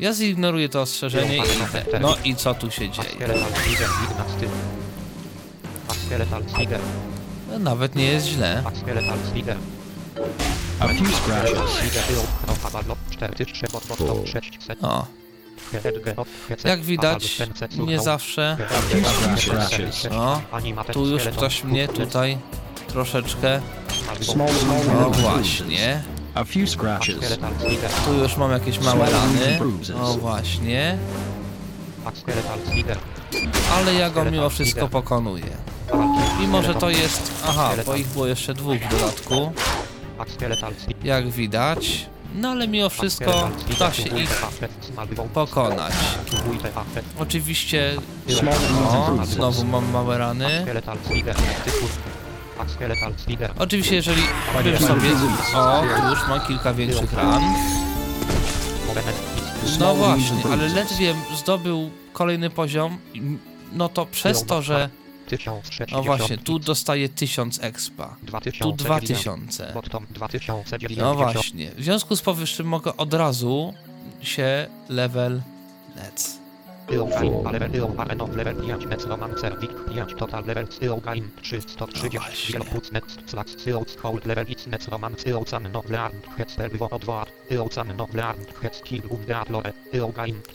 Ja 0.00 0.12
zignoruję 0.12 0.68
to 0.68 0.80
ostrzeżenie 0.80 1.36
i 1.36 1.40
idę. 1.40 2.00
No 2.00 2.16
i 2.24 2.34
co 2.36 2.54
tu 2.54 2.70
się 2.70 2.90
dzieje? 2.90 3.08
No, 7.52 7.58
nawet 7.58 7.94
nie 7.94 8.04
jest 8.04 8.26
źle. 8.26 8.62
A 10.80 10.88
few 10.88 11.16
scratches. 11.16 11.58
O, 14.82 15.06
jak 16.64 16.80
widać, 16.80 17.42
nie 17.78 18.00
zawsze. 18.00 18.56
A 18.60 18.80
few, 18.80 19.06
few 19.06 19.40
scratches. 19.40 20.06
O, 20.12 20.40
tu 20.92 21.06
już 21.06 21.22
ktoś 21.22 21.64
mnie 21.64 21.88
tutaj 21.88 22.38
troszeczkę... 22.88 23.60
No 25.00 25.10
właśnie. 25.10 26.02
A 26.34 26.44
few 26.44 26.70
scratches. 26.70 27.38
Tu 28.04 28.14
już 28.14 28.36
mam 28.36 28.52
jakieś 28.52 28.80
małe 28.80 29.10
rany. 29.10 29.58
O 30.02 30.14
właśnie. 30.14 30.98
Ale 33.72 33.94
ja 33.94 34.10
go 34.10 34.24
mimo 34.24 34.50
wszystko 34.50 34.88
pokonuję. 34.88 35.56
Mimo, 36.40 36.62
że 36.62 36.74
to 36.74 36.90
jest... 36.90 37.32
Aha, 37.46 37.72
bo 37.86 37.96
ich 37.96 38.06
było 38.06 38.26
jeszcze 38.26 38.54
dwóch 38.54 38.78
w 38.78 38.90
dodatku. 38.90 39.52
Jak 41.04 41.28
widać. 41.30 42.06
No 42.34 42.48
ale 42.48 42.68
mimo 42.68 42.88
wszystko 42.88 43.50
da 43.78 43.92
się 43.92 44.18
ich 44.18 44.42
pokonać. 45.34 45.92
Oczywiście... 47.18 47.94
O, 49.20 49.26
znowu 49.26 49.64
mam 49.64 49.90
małe 49.90 50.18
rany. 50.18 50.66
Oczywiście 53.58 53.96
jeżeli 53.96 54.22
sobie... 54.80 55.10
O, 55.54 55.84
już 56.10 56.28
mam 56.28 56.40
kilka 56.40 56.74
większych 56.74 57.12
ran. 57.12 57.42
No 59.80 59.94
właśnie, 59.94 60.42
ale 60.52 60.68
ledwie 60.68 61.14
zdobył 61.36 61.90
kolejny 62.12 62.50
poziom, 62.50 62.98
no 63.72 63.88
to 63.88 64.06
przez 64.06 64.44
to, 64.44 64.62
że... 64.62 64.88
No 65.92 66.02
właśnie, 66.02 66.38
tu 66.38 66.58
dostaje 66.58 67.08
1000 67.08 67.58
expa, 67.62 68.16
tu 68.60 68.72
2000. 68.72 69.72
No 70.96 71.14
właśnie, 71.14 71.70
w 71.70 71.82
związku 71.84 72.16
z 72.16 72.22
powyższym 72.22 72.66
mogę 72.66 72.96
od 72.96 73.14
razu 73.14 73.74
się 74.22 74.66
level 74.88 75.42
lec. 75.96 76.38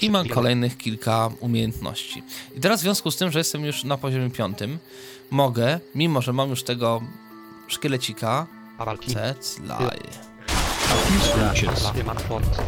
I 0.01 0.09
mam 0.09 0.27
kolejnych 0.27 0.77
kilka 0.77 1.29
umiejętności. 1.39 2.23
I 2.55 2.59
teraz 2.59 2.79
w 2.79 2.83
związku 2.83 3.11
z 3.11 3.17
tym, 3.17 3.31
że 3.31 3.39
jestem 3.39 3.65
już 3.65 3.83
na 3.83 3.97
poziomie 3.97 4.29
piątym, 4.29 4.79
mogę, 5.31 5.79
mimo 5.95 6.21
że 6.21 6.33
mam 6.33 6.49
już 6.49 6.63
tego 6.63 7.01
szkielecika, 7.67 8.47
Cec, 9.13 9.59
laj. 9.59 9.99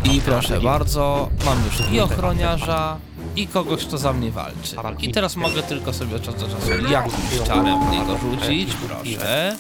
I 0.04 0.22
proszę 0.22 0.62
bardzo, 0.62 1.30
mam 1.46 1.66
już 1.66 1.92
i 1.92 2.00
ochroniarza, 2.00 2.98
i 3.36 3.48
kogoś, 3.48 3.86
kto 3.86 3.98
za 3.98 4.14
mnie 4.14 4.32
walczy. 4.32 4.76
I 5.10 5.12
teraz 5.12 5.36
mogę 5.36 5.64
tylko 5.64 5.94
sobie 5.94 6.16
od 6.16 6.22
czasu 6.24 6.38
do 6.38 6.48
czasu 6.48 6.72
jakimś 6.92 7.48
czarem 7.48 7.88
w 7.88 7.92
niego 7.92 8.18
rzucić, 8.18 8.74
proszę. 8.88 9.56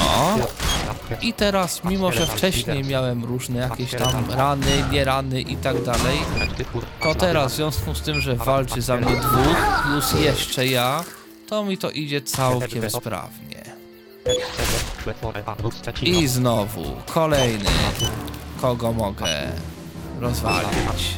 O, 0.00 0.36
i 1.22 1.32
teraz, 1.32 1.84
mimo 1.84 2.12
że 2.12 2.26
wcześniej 2.26 2.84
miałem 2.84 3.24
różne 3.24 3.60
jakieś 3.60 3.90
tam 3.90 4.30
rany, 4.30 4.84
nie 4.90 5.04
rany 5.04 5.40
i 5.40 5.56
tak 5.56 5.82
dalej, 5.84 6.18
to 7.02 7.14
teraz 7.14 7.52
w 7.52 7.56
związku 7.56 7.94
z 7.94 8.00
tym, 8.02 8.20
że 8.20 8.36
walczy 8.36 8.82
za 8.82 8.96
mnie 8.96 9.16
dwóch, 9.16 9.82
plus 9.84 10.12
jeszcze 10.20 10.66
ja, 10.66 11.04
to 11.48 11.64
mi 11.64 11.78
to 11.78 11.90
idzie 11.90 12.20
całkiem 12.22 12.90
sprawnie. 12.90 13.62
I 16.02 16.26
znowu 16.28 16.84
kolejny, 17.06 17.70
kogo 18.60 18.92
mogę 18.92 19.52
rozwalić. 20.20 21.14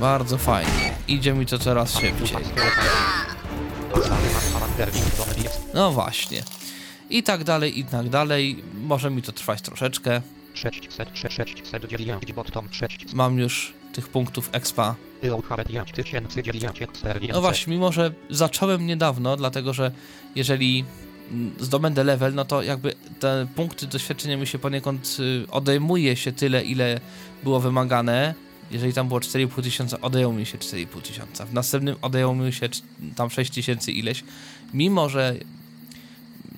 Bardzo 0.00 0.38
fajnie. 0.38 0.94
Idzie 1.08 1.32
mi 1.32 1.46
to 1.46 1.58
coraz 1.58 1.98
szybciej. 1.98 2.36
No 5.74 5.92
właśnie. 5.92 6.42
I 7.10 7.22
tak 7.22 7.44
dalej, 7.44 7.78
i 7.78 7.84
tak 7.84 8.08
dalej. 8.08 8.62
Może 8.74 9.10
mi 9.10 9.22
to 9.22 9.32
trwać 9.32 9.62
troszeczkę. 9.62 10.22
Mam 13.12 13.38
już 13.38 13.74
tych 13.92 14.08
punktów 14.08 14.48
expa. 14.52 14.94
No 17.32 17.40
właśnie, 17.40 17.72
mimo 17.72 17.92
że 17.92 18.12
zacząłem 18.30 18.86
niedawno, 18.86 19.36
dlatego 19.36 19.72
że 19.72 19.90
jeżeli 20.34 20.84
zdobędę 21.60 22.04
level, 22.04 22.34
no 22.34 22.44
to 22.44 22.62
jakby 22.62 22.94
te 23.20 23.46
punkty 23.56 23.86
doświadczenia 23.86 24.36
mi 24.36 24.46
się 24.46 24.58
poniekąd 24.58 25.16
y, 25.20 25.50
odejmuje 25.50 26.16
się 26.16 26.32
tyle, 26.32 26.64
ile 26.64 27.00
było 27.42 27.60
wymagane. 27.60 28.34
Jeżeli 28.70 28.92
tam 28.92 29.08
było 29.08 29.20
4,5 29.20 29.62
tysiąca, 29.62 30.00
odejęło 30.00 30.32
mi 30.32 30.46
się 30.46 30.58
4,5 30.58 31.02
tysiąca. 31.02 31.46
W 31.46 31.52
następnym 31.52 31.96
odejęło 32.02 32.34
mi 32.34 32.52
się 32.52 32.68
tam 33.16 33.30
6 33.30 33.50
tysięcy 33.50 33.92
ileś. 33.92 34.24
Mimo, 34.74 35.08
że 35.08 35.34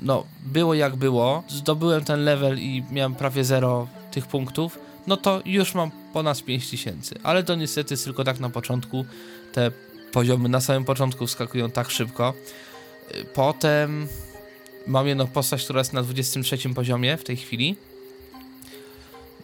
no, 0.00 0.24
było 0.46 0.74
jak 0.74 0.96
było, 0.96 1.42
zdobyłem 1.48 2.04
ten 2.04 2.24
level 2.24 2.58
i 2.58 2.84
miałem 2.90 3.14
prawie 3.14 3.44
zero 3.44 3.88
tych 4.10 4.26
punktów, 4.26 4.78
no 5.06 5.16
to 5.16 5.42
już 5.44 5.74
mam 5.74 5.90
ponad 6.12 6.44
5 6.44 6.70
tysięcy. 6.70 7.14
Ale 7.22 7.44
to 7.44 7.54
niestety 7.54 7.94
jest 7.94 8.04
tylko 8.04 8.24
tak 8.24 8.40
na 8.40 8.50
początku. 8.50 9.04
Te 9.52 9.70
poziomy 10.12 10.48
na 10.48 10.60
samym 10.60 10.84
początku 10.84 11.26
wskakują 11.26 11.70
tak 11.70 11.90
szybko. 11.90 12.34
Y, 13.14 13.24
Potem 13.24 14.08
mam 14.86 15.08
jedną 15.08 15.26
postać, 15.26 15.64
która 15.64 15.80
jest 15.80 15.92
na 15.92 16.02
23 16.02 16.58
poziomie 16.74 17.16
w 17.16 17.24
tej 17.24 17.36
chwili, 17.36 17.76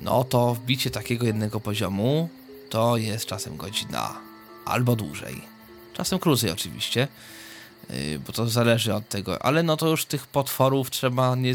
no 0.00 0.24
to 0.24 0.54
wbicie 0.54 0.90
takiego 0.90 1.26
jednego 1.26 1.60
poziomu 1.60 2.28
to 2.70 2.96
jest 2.96 3.26
czasem 3.26 3.56
godzina 3.56 4.18
albo 4.64 4.96
dłużej. 4.96 5.40
Czasem 5.92 6.18
krócej 6.18 6.50
oczywiście, 6.50 7.08
yy, 7.90 8.18
bo 8.26 8.32
to 8.32 8.48
zależy 8.48 8.94
od 8.94 9.08
tego, 9.08 9.42
ale 9.42 9.62
no 9.62 9.76
to 9.76 9.88
już 9.88 10.04
tych 10.04 10.26
potworów 10.26 10.90
trzeba 10.90 11.34
nie, 11.34 11.54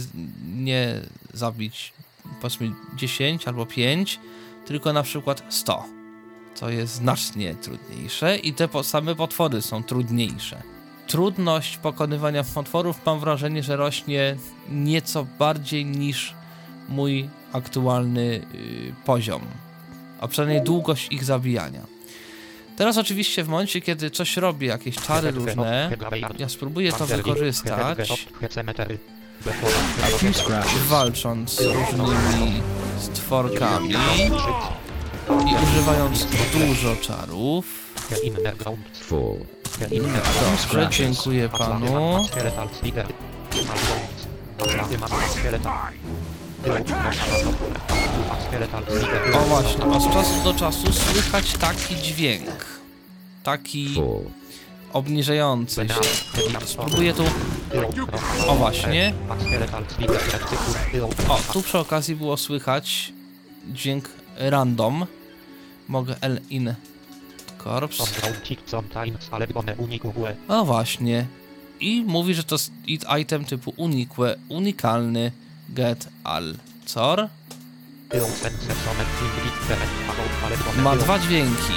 nie 0.56 1.02
zabić 1.34 1.94
powiedzmy 2.42 2.72
10 2.96 3.48
albo 3.48 3.66
5, 3.66 4.20
tylko 4.66 4.94
na 4.94 5.04
przykład 5.04 5.44
100. 5.50 5.84
To 6.60 6.70
jest 6.70 6.94
znacznie 6.94 7.56
trudniejsze 7.56 8.38
i 8.38 8.54
te 8.54 8.84
same 8.84 9.16
potwory 9.16 9.62
są 9.62 9.84
trudniejsze. 9.84 10.77
Trudność 11.08 11.78
pokonywania 11.78 12.44
potworów 12.44 13.06
mam 13.06 13.20
wrażenie, 13.20 13.64
że 13.64 13.76
rośnie 13.76 14.36
nieco 14.72 15.26
bardziej 15.40 15.86
niż 15.86 16.34
mój 16.90 17.30
aktualny 17.54 18.22
y, 18.22 18.94
poziom, 19.06 19.42
a 20.20 20.28
przynajmniej 20.28 20.62
długość 20.62 21.08
ich 21.12 21.24
zabijania. 21.24 21.82
Teraz 22.78 22.98
oczywiście 22.98 23.44
w 23.44 23.48
momencie, 23.48 23.82
kiedy 23.82 24.12
coś 24.12 24.38
robię, 24.38 24.68
jakieś 24.68 24.96
czary 24.96 25.32
różne, 25.32 25.92
ja 26.38 26.50
spróbuję 26.50 26.92
to 26.92 27.06
wykorzystać, 27.06 27.98
walcząc 30.88 31.52
z 31.52 31.62
różnymi 31.62 32.62
stworkami 33.00 33.94
i 35.30 35.64
używając 35.64 36.28
dużo 36.54 36.96
czarów. 36.96 37.94
Dobrze, 40.42 40.88
dziękuję 40.90 41.50
panu. 41.50 42.26
O 49.34 49.40
właśnie, 49.40 49.86
od 49.86 50.14
czasu 50.14 50.44
do 50.44 50.54
czasu 50.54 50.94
słychać 50.94 51.54
taki 51.54 51.96
dźwięk. 51.96 52.66
Taki 53.44 54.02
obniżający 54.94 55.88
się. 55.88 55.94
Spróbuję 56.66 57.14
tu... 57.14 57.24
O 58.48 58.56
właśnie. 58.56 59.14
O, 61.30 61.54
tu 61.54 61.62
przy 61.62 61.78
okazji 61.78 62.16
było 62.16 62.38
słychać 62.38 63.14
dźwięk 63.68 64.10
random. 64.38 65.06
Mogę 65.88 66.16
L 66.22 66.42
in 66.50 66.76
corpse. 67.68 68.04
O 70.48 70.66
właśnie. 70.66 71.26
I 71.80 72.04
mówi, 72.08 72.34
że 72.34 72.44
to 72.44 72.56
jest 72.56 72.72
it 72.88 73.06
item 73.22 73.46
typu 73.46 73.74
unique, 73.78 74.36
unikalny 74.50 75.32
get 75.70 76.08
al 76.24 76.56
cor. 76.86 77.28
Ma 80.84 80.96
dwa 80.96 81.20
dźwięki. 81.20 81.74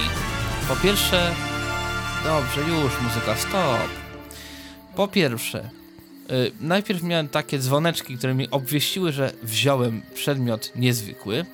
Po 0.68 0.76
pierwsze... 0.76 1.34
Dobrze, 2.24 2.60
już 2.60 3.00
muzyka, 3.00 3.36
stop. 3.36 3.88
Po 4.96 5.08
pierwsze, 5.08 5.70
y, 6.30 6.52
najpierw 6.60 7.02
miałem 7.02 7.28
takie 7.28 7.58
dzwoneczki, 7.58 8.18
które 8.18 8.34
mi 8.34 8.50
obwieściły, 8.50 9.12
że 9.12 9.32
wziąłem 9.42 10.02
przedmiot 10.14 10.72
niezwykły. 10.76 11.44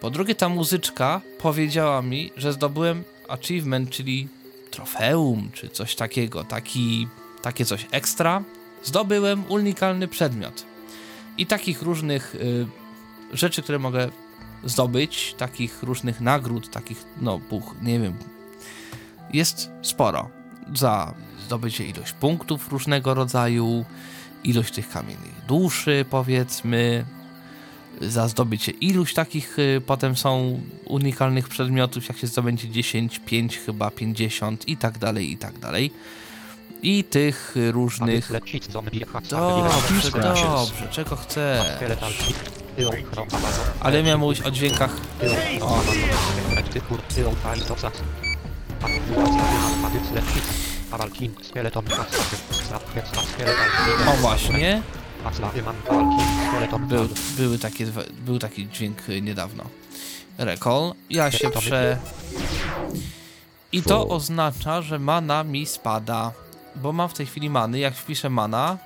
Po 0.00 0.10
drugie, 0.10 0.34
ta 0.34 0.48
muzyczka 0.48 1.20
powiedziała 1.38 2.02
mi, 2.02 2.32
że 2.36 2.52
zdobyłem 2.52 3.04
achievement, 3.28 3.90
czyli 3.90 4.28
trofeum, 4.70 5.50
czy 5.52 5.68
coś 5.68 5.94
takiego, 5.94 6.44
taki, 6.44 7.08
takie 7.42 7.64
coś 7.64 7.86
ekstra. 7.90 8.42
Zdobyłem 8.82 9.44
unikalny 9.48 10.08
przedmiot. 10.08 10.64
I 11.38 11.46
takich 11.46 11.82
różnych 11.82 12.34
y, 12.34 12.66
rzeczy, 13.32 13.62
które 13.62 13.78
mogę 13.78 14.08
zdobyć, 14.64 15.34
takich 15.38 15.82
różnych 15.82 16.20
nagród, 16.20 16.70
takich, 16.70 17.04
no, 17.20 17.38
buch, 17.38 17.74
nie 17.82 18.00
wiem, 18.00 18.14
jest 19.32 19.70
sporo. 19.82 20.30
Za 20.74 21.14
zdobycie 21.46 21.86
ilość 21.86 22.12
punktów 22.12 22.72
różnego 22.72 23.14
rodzaju, 23.14 23.84
ilość 24.44 24.74
tych 24.74 24.88
kamiennych 24.88 25.44
duszy, 25.48 26.04
powiedzmy, 26.10 27.04
za 28.00 28.28
zdobycie 28.28 28.72
iluś 28.72 29.14
takich 29.14 29.58
y, 29.58 29.82
potem 29.86 30.16
są 30.16 30.60
unikalnych 30.84 31.48
przedmiotów, 31.48 32.08
jak 32.08 32.18
się 32.18 32.26
zdobędzie 32.26 32.68
10, 32.68 33.18
5, 33.18 33.58
chyba 33.58 33.90
50 33.90 34.68
i 34.68 34.76
tak 34.76 34.98
dalej, 34.98 35.32
i 35.32 35.36
tak 35.36 35.58
dalej. 35.58 35.90
I 36.82 37.04
tych 37.04 37.56
y, 37.56 37.72
różnych... 37.72 38.32
Dobrze, 39.30 40.42
dobrze, 40.42 40.88
czego 40.90 41.16
chcę. 41.16 41.64
Ale 43.80 44.02
miałem 44.02 44.20
mówić 44.20 44.42
o 44.42 44.50
dźwiękach... 44.50 44.96
O, 45.60 45.66
o 54.12 54.16
właśnie, 54.16 54.82
był, 56.78 57.08
były 57.36 57.58
takie, 57.58 57.86
był 58.10 58.38
taki 58.38 58.68
dźwięk 58.68 59.08
y, 59.08 59.22
niedawno. 59.22 59.64
Recall. 60.38 60.94
Ja 61.10 61.30
się 61.30 61.50
prze... 61.50 61.98
I 63.72 63.82
to 63.82 64.08
oznacza, 64.08 64.82
że 64.82 64.98
mana 64.98 65.44
mi 65.44 65.66
spada. 65.66 66.32
Bo 66.76 66.92
mam 66.92 67.08
w 67.08 67.14
tej 67.14 67.26
chwili 67.26 67.50
many. 67.50 67.78
Jak 67.78 67.94
wpiszę 67.94 68.30
mana, 68.30 68.78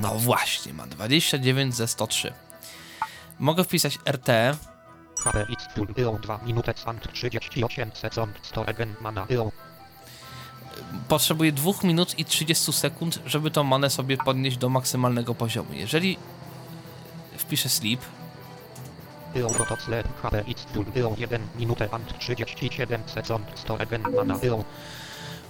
no 0.00 0.14
właśnie, 0.14 0.72
ma 0.72 0.86
29 0.86 1.74
ze 1.74 1.88
103. 1.88 2.32
Mogę 3.38 3.64
wpisać 3.64 3.98
RT. 4.06 4.28
Potrzebuję 5.24 6.18
2 6.22 6.40
minut 11.84 12.18
i 12.18 12.24
30 12.24 12.72
sekund, 12.72 13.18
żeby 13.26 13.50
tą 13.50 13.64
manę 13.64 13.90
sobie 13.90 14.16
podnieść 14.16 14.56
do 14.56 14.68
maksymalnego 14.68 15.34
poziomu. 15.34 15.68
Jeżeli 15.72 16.16
wpiszę 17.36 17.68
sleep, 17.68 18.00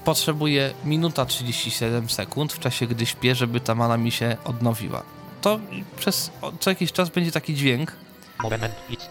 potrzebuję 0.05 0.75
minuta 0.85 1.27
37 1.27 2.10
sekund 2.10 2.52
w 2.52 2.59
czasie, 2.59 2.86
gdy 2.86 3.07
śpię, 3.07 3.35
żeby 3.35 3.60
ta 3.60 3.75
mana 3.75 3.97
mi 3.97 4.10
się 4.10 4.36
odnowiła. 4.44 5.02
To 5.41 5.60
przez 5.97 6.31
co 6.60 6.70
jakiś 6.70 6.93
czas 6.93 7.09
będzie 7.09 7.33
taki 7.33 7.55
dźwięk. 7.55 7.93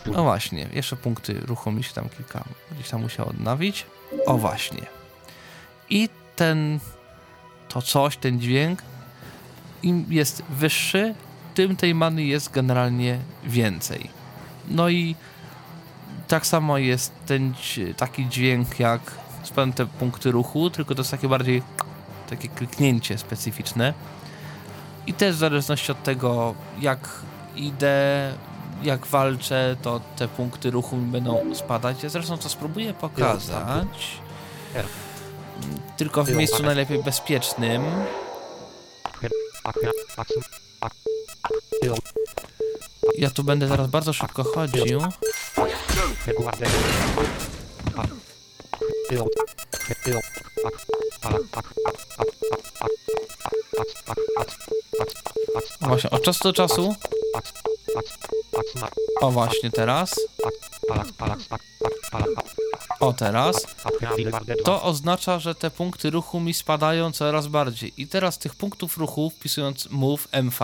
No 0.05 0.23
właśnie, 0.23 0.67
jeszcze 0.73 0.95
punkty 0.95 1.39
ruchu 1.39 1.71
mi 1.71 1.83
się 1.83 1.93
tam 1.93 2.09
kilka 2.09 2.43
gdzieś 2.71 2.89
tam 2.89 3.01
musiał 3.01 3.29
odnowić. 3.29 3.85
O 4.25 4.37
właśnie. 4.37 4.98
I 5.89 6.09
ten, 6.35 6.79
to 7.69 7.81
coś, 7.81 8.17
ten 8.17 8.39
dźwięk, 8.39 8.81
im 9.83 10.05
jest 10.09 10.43
wyższy, 10.49 11.15
tym 11.55 11.75
tej 11.75 11.95
many 11.95 12.23
jest 12.23 12.51
generalnie 12.51 13.19
więcej. 13.43 14.09
No 14.67 14.89
i 14.89 15.15
tak 16.27 16.47
samo 16.47 16.77
jest 16.77 17.13
ten 17.25 17.53
taki 17.97 18.29
dźwięk 18.29 18.79
jak 18.79 19.01
spełniam 19.43 19.73
te 19.73 19.85
punkty 19.85 20.31
ruchu, 20.31 20.69
tylko 20.69 20.95
to 20.95 21.01
jest 21.01 21.11
takie 21.11 21.29
bardziej 21.29 21.63
takie 22.29 22.47
kliknięcie 22.47 23.17
specyficzne. 23.17 23.93
I 25.07 25.13
też 25.13 25.35
w 25.35 25.39
zależności 25.39 25.91
od 25.91 26.03
tego, 26.03 26.55
jak 26.79 27.09
idę, 27.55 28.33
jak 28.83 29.07
walczę, 29.07 29.75
to 29.81 30.01
te 30.15 30.27
punkty 30.27 30.71
ruchu 30.71 30.97
mi 30.97 31.11
będą 31.11 31.55
spadać. 31.55 32.03
Ja 32.03 32.09
zresztą 32.09 32.37
to 32.37 32.49
spróbuję 32.49 32.93
pokazać. 32.93 34.21
Tylko 35.97 36.23
w 36.23 36.31
miejscu 36.31 36.63
najlepiej 36.63 37.03
bezpiecznym. 37.03 37.83
Ja 43.17 43.29
tu 43.29 43.43
będę 43.43 43.67
zaraz 43.67 43.87
bardzo 43.87 44.13
szybko 44.13 44.43
chodził. 44.43 45.01
Właśnie, 55.81 56.09
od 56.09 56.23
czasu 56.23 56.43
do 56.43 56.53
czasu. 56.53 56.95
O 59.21 59.31
właśnie, 59.31 59.71
teraz. 59.71 60.15
O 62.99 63.13
teraz. 63.13 63.65
To 64.63 64.83
oznacza, 64.83 65.39
że 65.39 65.55
te 65.55 65.71
punkty 65.71 66.09
ruchu 66.09 66.39
mi 66.39 66.53
spadają 66.53 67.11
coraz 67.11 67.47
bardziej. 67.47 67.93
I 67.97 68.07
teraz 68.07 68.37
tych 68.37 68.55
punktów 68.55 68.97
ruchu, 68.97 69.29
wpisując 69.29 69.89
move 69.89 70.27
MV, 70.31 70.59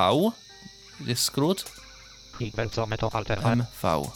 jest 1.05 1.23
skrót 1.23 1.65
MV. 3.55 4.11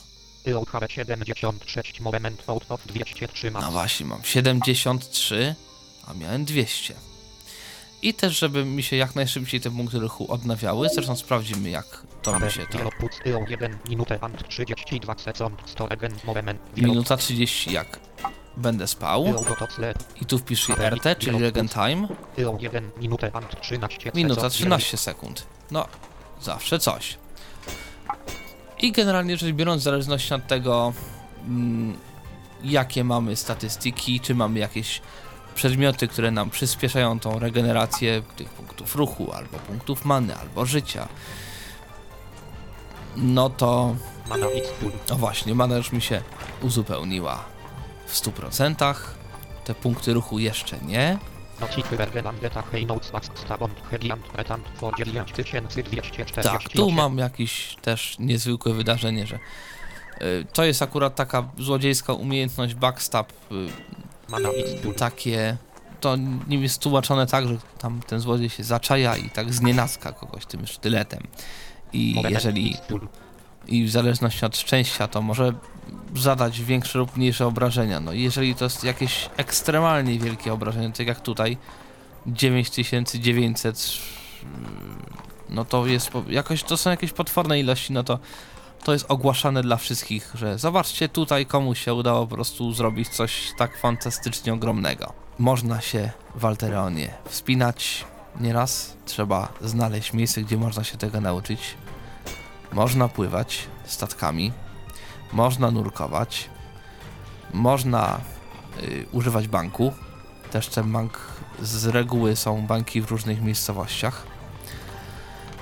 76 1.34 2.00
moment 2.00 2.44
out 2.48 2.66
of 2.70 2.88
203 2.88 3.52
No 3.52 3.72
właśnie, 3.72 4.06
mam 4.06 4.24
73, 4.24 5.56
a 6.08 6.14
miałem 6.14 6.46
200. 6.46 6.94
I 8.02 8.14
też, 8.14 8.40
żeby 8.40 8.66
mi 8.66 8.84
się 8.84 8.96
jak 8.96 9.16
najszybciej 9.16 9.62
te 9.62 9.72
punkty 9.72 10.00
ruchu 10.00 10.32
odnawiały. 10.32 10.90
Zresztą 10.90 11.16
sprawdzimy, 11.16 11.70
jak 11.70 12.04
to 12.22 12.40
mi 12.40 12.52
się 12.52 12.68
to... 12.68 12.78
Wieloput 12.78 13.12
tył 13.24 13.46
1 13.50 13.78
minutę 13.90 14.20
and 14.22 14.48
32 14.48 15.16
sekund 15.18 15.62
100 15.66 15.88
regen 15.88 16.16
moment. 16.24 16.78
Minuta 16.78 17.18
30 17.18 17.74
jak 17.74 18.00
będę 18.60 18.88
spał. 18.88 19.26
I 20.22 20.26
tu 20.26 20.38
wpisz 20.38 20.70
RT, 20.70 21.20
czyli 21.20 21.40
Regen 21.40 21.70
Time. 21.70 22.08
Tył 22.36 22.58
1 22.60 22.92
minutę 22.98 23.32
and 23.34 23.62
13 23.62 24.12
Minuta 24.16 24.42
sekund. 24.42 24.54
13 24.54 24.98
sekund. 24.98 25.46
No, 25.72 25.88
zawsze 26.42 26.80
coś. 26.80 27.18
I 28.80 28.92
generalnie 28.92 29.38
rzecz 29.38 29.52
biorąc, 29.52 29.82
w 29.82 29.84
zależności 29.84 30.34
od 30.34 30.48
tego, 30.48 30.94
mm, 31.48 31.98
jakie 32.64 33.04
mamy 33.04 33.36
statystyki, 33.36 34.20
czy 34.20 34.36
mamy 34.36 34.60
jakieś 34.60 35.02
przedmioty, 35.56 36.08
które 36.08 36.32
nam 36.32 36.50
przyspieszają 36.50 37.20
tą 37.20 37.40
regenerację 37.40 38.22
tych 38.36 38.50
punktów 38.50 38.96
ruchu, 38.96 39.32
albo 39.32 39.58
punktów 39.58 40.06
many, 40.06 40.36
albo 40.36 40.66
życia, 40.66 41.08
no 43.16 43.50
to 43.50 43.96
no 45.10 45.16
właśnie, 45.16 45.56
mana 45.56 45.78
już 45.78 45.92
mi 45.92 46.02
się 46.02 46.22
uzupełniła 46.62 47.59
w 48.10 48.16
100%. 48.16 48.96
Te 49.66 49.76
punkty 49.76 50.14
ruchu 50.14 50.40
jeszcze 50.40 50.78
nie. 50.78 51.18
Notify 51.62 51.98
Bergen 51.98 52.36
Beta 52.42 52.62
Heynotes 52.62 53.14
Max 53.14 53.30
Stabon 53.36 53.72
Hegiant 53.92 54.26
Retant 54.34 54.64
for 54.76 54.96
9240. 54.98 56.42
Tak, 56.42 56.70
tu 56.70 56.92
mam 56.92 57.18
jakieś 57.18 57.76
też 57.82 58.16
niezwykłe 58.20 58.74
wydarzenie, 58.74 59.28
że 59.28 59.36
y, 59.36 60.46
to 60.54 60.64
jest 60.64 60.82
akurat 60.82 61.16
taka 61.16 61.50
złodziejska 61.58 62.14
umiejętność 62.14 62.74
backstab, 62.74 63.32
y, 64.86 64.94
takie 64.94 65.58
to 66.00 66.16
nim 66.48 66.64
jest 66.64 66.82
tłumaczone 66.82 67.28
tak, 67.28 67.48
że 67.48 67.58
tam 67.78 68.02
ten 68.08 68.20
złodziej 68.20 68.50
się 68.50 68.64
zaczaja 68.64 69.18
i 69.18 69.30
tak 69.30 69.54
znienacka 69.54 70.12
kogoś 70.12 70.46
tym 70.46 70.68
sztyletem. 70.68 71.24
I 71.94 72.14
Moment 72.16 72.36
jeżeli 72.36 72.76
i 73.68 73.86
w 73.86 73.90
zależności 73.90 74.46
od 74.46 74.58
szczęścia 74.58 75.08
to 75.08 75.22
może 75.22 75.54
zadać 76.16 76.62
większe 76.62 77.00
lub 77.00 77.18
mniejsze 77.18 77.48
obrażenia. 77.48 78.00
No 78.00 78.14
jeżeli 78.14 78.56
to 78.56 78.66
jest 78.66 78.84
jakieś 78.84 79.30
ekstremalnie 79.38 80.20
wielkie 80.20 80.54
obrażenie, 80.54 80.92
tak 80.92 81.08
jak 81.08 81.22
tutaj 81.22 81.58
9900 82.28 83.92
no 85.50 85.66
to 85.66 85.86
jest 85.86 86.12
jakoś 86.28 86.64
to 86.64 86.78
są 86.78 86.90
jakieś 86.90 87.12
potworne 87.12 87.60
ilości, 87.60 87.94
no 87.94 88.04
to 88.04 88.20
to 88.84 88.94
jest 88.94 89.06
ogłaszane 89.12 89.62
dla 89.62 89.78
wszystkich, 89.78 90.32
że 90.36 90.58
zobaczcie 90.58 91.10
tutaj 91.10 91.46
komuś 91.46 91.82
się 91.84 91.94
udało 91.94 92.28
po 92.28 92.36
prostu 92.36 92.74
zrobić 92.74 93.10
coś 93.10 93.52
tak 93.58 93.78
fantastycznie 93.78 94.54
ogromnego. 94.54 95.14
Można 95.40 95.82
się 95.82 96.12
w 96.36 96.46
Altereonie 96.46 97.14
wspinać 97.26 98.06
nieraz, 98.40 98.98
trzeba 99.06 99.48
znaleźć 99.62 100.14
miejsce, 100.14 100.42
gdzie 100.42 100.58
można 100.58 100.84
się 100.84 100.98
tego 100.98 101.22
nauczyć. 101.22 101.60
Można 102.74 103.08
pływać 103.08 103.68
statkami, 103.86 104.52
można 105.34 105.72
nurkować, 105.72 106.50
można 107.54 108.20
y, 108.84 109.06
używać 109.12 109.48
banku. 109.48 109.94
Też 110.52 110.68
ten 110.68 110.92
bank 110.92 111.20
z 111.62 111.86
reguły 111.86 112.36
są 112.36 112.68
banki 112.68 113.02
w 113.02 113.12
różnych 113.12 113.42
miejscowościach. 113.42 114.28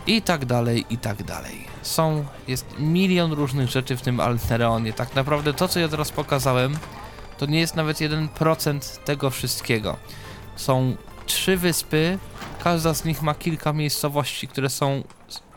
I 0.07 0.21
tak 0.21 0.45
dalej, 0.45 0.85
i 0.89 0.97
tak 0.97 1.23
dalej. 1.23 1.67
Są, 1.81 2.25
jest 2.47 2.65
milion 2.79 3.31
różnych 3.31 3.69
rzeczy 3.69 3.97
w 3.97 4.01
tym 4.01 4.19
Altereonie. 4.19 4.93
Tak 4.93 5.15
naprawdę 5.15 5.53
to, 5.53 5.67
co 5.67 5.79
ja 5.79 5.87
teraz 5.87 6.11
pokazałem, 6.11 6.77
to 7.37 7.45
nie 7.45 7.59
jest 7.59 7.75
nawet 7.75 7.97
1% 7.97 8.97
tego 8.97 9.29
wszystkiego. 9.29 9.97
Są 10.55 10.95
trzy 11.25 11.57
wyspy, 11.57 12.19
każda 12.63 12.93
z 12.93 13.05
nich 13.05 13.21
ma 13.21 13.35
kilka 13.35 13.73
miejscowości, 13.73 14.47
które 14.47 14.69
są 14.69 15.03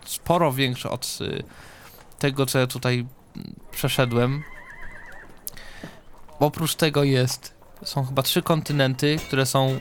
sporo 0.04 0.52
większe 0.52 0.90
od 0.90 1.18
y, 1.20 1.42
tego, 2.18 2.46
co 2.46 2.58
ja 2.58 2.66
tutaj 2.66 3.06
przeszedłem. 3.70 4.42
Oprócz 6.38 6.74
tego 6.74 7.04
jest, 7.04 7.54
są 7.84 8.04
chyba 8.04 8.22
trzy 8.22 8.42
kontynenty, 8.42 9.18
które 9.26 9.46
są, 9.46 9.80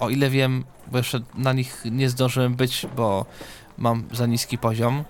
o 0.00 0.10
ile 0.10 0.30
wiem, 0.30 0.64
bo 0.86 0.98
jeszcze 0.98 1.20
na 1.34 1.52
nich 1.52 1.82
nie 1.90 2.10
zdążyłem 2.10 2.54
być, 2.54 2.86
bo 2.96 3.26
mam 3.78 4.04
za 4.12 4.26
niski 4.26 4.58
poziom, 4.58 5.04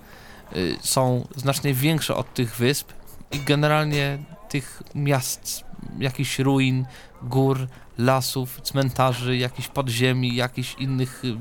y, 0.55 0.77
są 0.81 1.27
znacznie 1.35 1.73
większe 1.73 2.15
od 2.15 2.33
tych 2.33 2.55
wysp 2.55 2.93
i 3.31 3.39
generalnie 3.39 4.17
tych 4.49 4.83
miast, 4.95 5.63
jakichś 5.99 6.39
ruin, 6.39 6.85
gór, 7.21 7.67
lasów, 7.97 8.61
cmentarzy, 8.61 9.37
jakichś 9.37 9.67
podziemi, 9.67 10.35
jakichś 10.35 10.75
innych 10.75 11.25
y, 11.25 11.37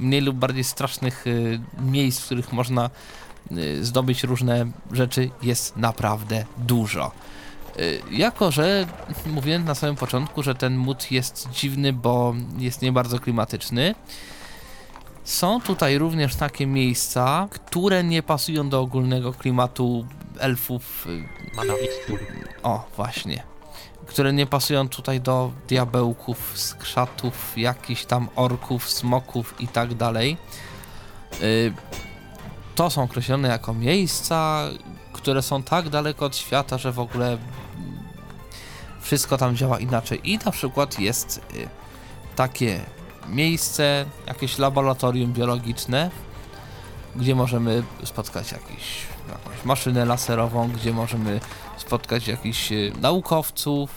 mniej 0.00 0.20
lub 0.20 0.36
bardziej 0.36 0.64
strasznych 0.64 1.26
y, 1.26 1.60
miejsc, 1.80 2.20
w 2.20 2.24
których 2.24 2.52
można 2.52 2.90
zdobyć 3.80 4.24
różne 4.24 4.66
rzeczy, 4.92 5.30
jest 5.42 5.76
naprawdę 5.76 6.44
dużo. 6.58 7.12
Y, 7.78 8.02
Jako, 8.10 8.50
że 8.50 8.86
mówiłem 9.26 9.64
na 9.64 9.74
samym 9.74 9.96
początku, 9.96 10.42
że 10.42 10.54
ten 10.54 10.76
mód 10.76 11.12
jest 11.12 11.48
dziwny, 11.50 11.92
bo 11.92 12.34
jest 12.58 12.82
nie 12.82 12.92
bardzo 12.92 13.18
klimatyczny, 13.18 13.94
są 15.24 15.60
tutaj 15.60 15.98
również 15.98 16.36
takie 16.36 16.66
miejsca, 16.66 17.48
które 17.50 18.04
nie 18.04 18.22
pasują 18.22 18.68
do 18.68 18.80
ogólnego 18.80 19.32
klimatu 19.32 20.06
elfów. 20.38 21.06
y. 21.06 21.24
O, 22.62 22.88
właśnie. 22.96 23.42
Które 24.06 24.32
nie 24.32 24.46
pasują 24.46 24.88
tutaj 24.88 25.20
do 25.20 25.52
diabełków, 25.68 26.52
skrzatów, 26.54 27.52
jakichś 27.56 28.04
tam 28.04 28.28
orków, 28.36 28.90
smoków 28.90 29.54
i 29.60 29.68
tak 29.68 29.94
dalej. 29.94 30.36
To 32.74 32.90
są 32.90 33.02
określone 33.02 33.48
jako 33.48 33.74
miejsca, 33.74 34.68
które 35.12 35.42
są 35.42 35.62
tak 35.62 35.88
daleko 35.88 36.24
od 36.26 36.36
świata, 36.36 36.78
że 36.78 36.92
w 36.92 36.98
ogóle 36.98 37.38
wszystko 39.00 39.38
tam 39.38 39.56
działa 39.56 39.78
inaczej. 39.78 40.30
I 40.30 40.38
na 40.38 40.50
przykład 40.50 40.98
jest 40.98 41.40
y, 41.54 41.68
takie 42.36 42.80
miejsce, 43.28 44.04
jakieś 44.26 44.58
laboratorium 44.58 45.32
biologiczne, 45.32 46.10
gdzie 47.16 47.34
możemy 47.34 47.82
spotkać 48.04 48.52
jakiś, 48.52 49.06
jakąś 49.28 49.64
maszynę 49.64 50.04
laserową, 50.04 50.68
gdzie 50.68 50.92
możemy 50.92 51.40
spotkać 51.76 52.28
jakichś 52.28 52.72
y, 52.72 52.92
naukowców, 53.00 53.90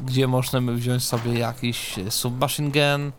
gdzie 0.00 0.26
możemy 0.26 0.74
wziąć 0.74 1.04
sobie 1.04 1.38
jakiś 1.38 1.98
y, 1.98 2.10
submachine 2.10 2.70
gun 2.70 3.12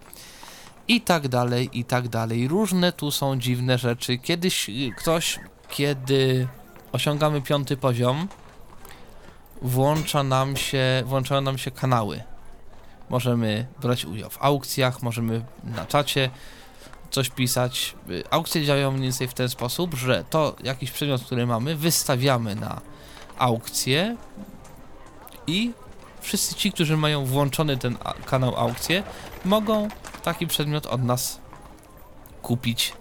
i 0.88 1.02
tak 1.02 1.28
dalej, 1.28 1.70
i 1.74 1.86
tak 1.86 2.08
dalej. 2.08 2.48
Różne 2.48 2.92
tu 2.92 3.12
są 3.12 3.40
dziwne 3.40 3.78
rzeczy. 3.78 4.18
Kiedyś 4.18 4.70
y, 4.70 4.92
ktoś, 4.98 5.40
kiedy 5.70 6.48
osiągamy 6.92 7.42
piąty 7.42 7.78
poziom, 7.78 8.28
włącza 9.62 10.24
nam 10.24 10.58
się, 10.58 11.04
włączają 11.06 11.42
nam 11.42 11.58
się 11.58 11.72
kanały. 11.72 12.24
Możemy 13.10 13.68
brać 13.82 14.06
udział 14.06 14.30
w 14.30 14.38
aukcjach, 14.42 15.04
możemy 15.04 15.46
na 15.64 15.86
czacie 15.86 16.30
coś 17.12 17.30
pisać. 17.30 17.96
Y, 18.10 18.24
Aukcje 18.32 18.66
działają 18.66 18.92
mniej 18.92 19.04
więcej 19.04 19.28
w 19.28 19.34
ten 19.34 19.50
sposób, 19.50 19.94
że 19.94 20.24
to 20.30 20.56
jakiś 20.64 20.92
przedmiot, 20.92 21.24
który 21.24 21.46
mamy, 21.48 21.76
wystawiamy 21.76 22.56
na 22.56 22.82
aukcję 23.38 24.18
i 25.48 25.72
wszyscy 26.26 26.56
ci, 26.56 26.72
którzy 26.72 26.98
mają 26.98 27.26
włączony 27.26 27.78
ten 27.78 27.98
kanał 28.26 28.56
aukcje, 28.56 29.04
mogą 29.46 29.88
taki 30.24 30.48
przedmiot 30.48 30.86
od 30.86 31.04
nas 31.04 31.40
kupić. 32.42 32.94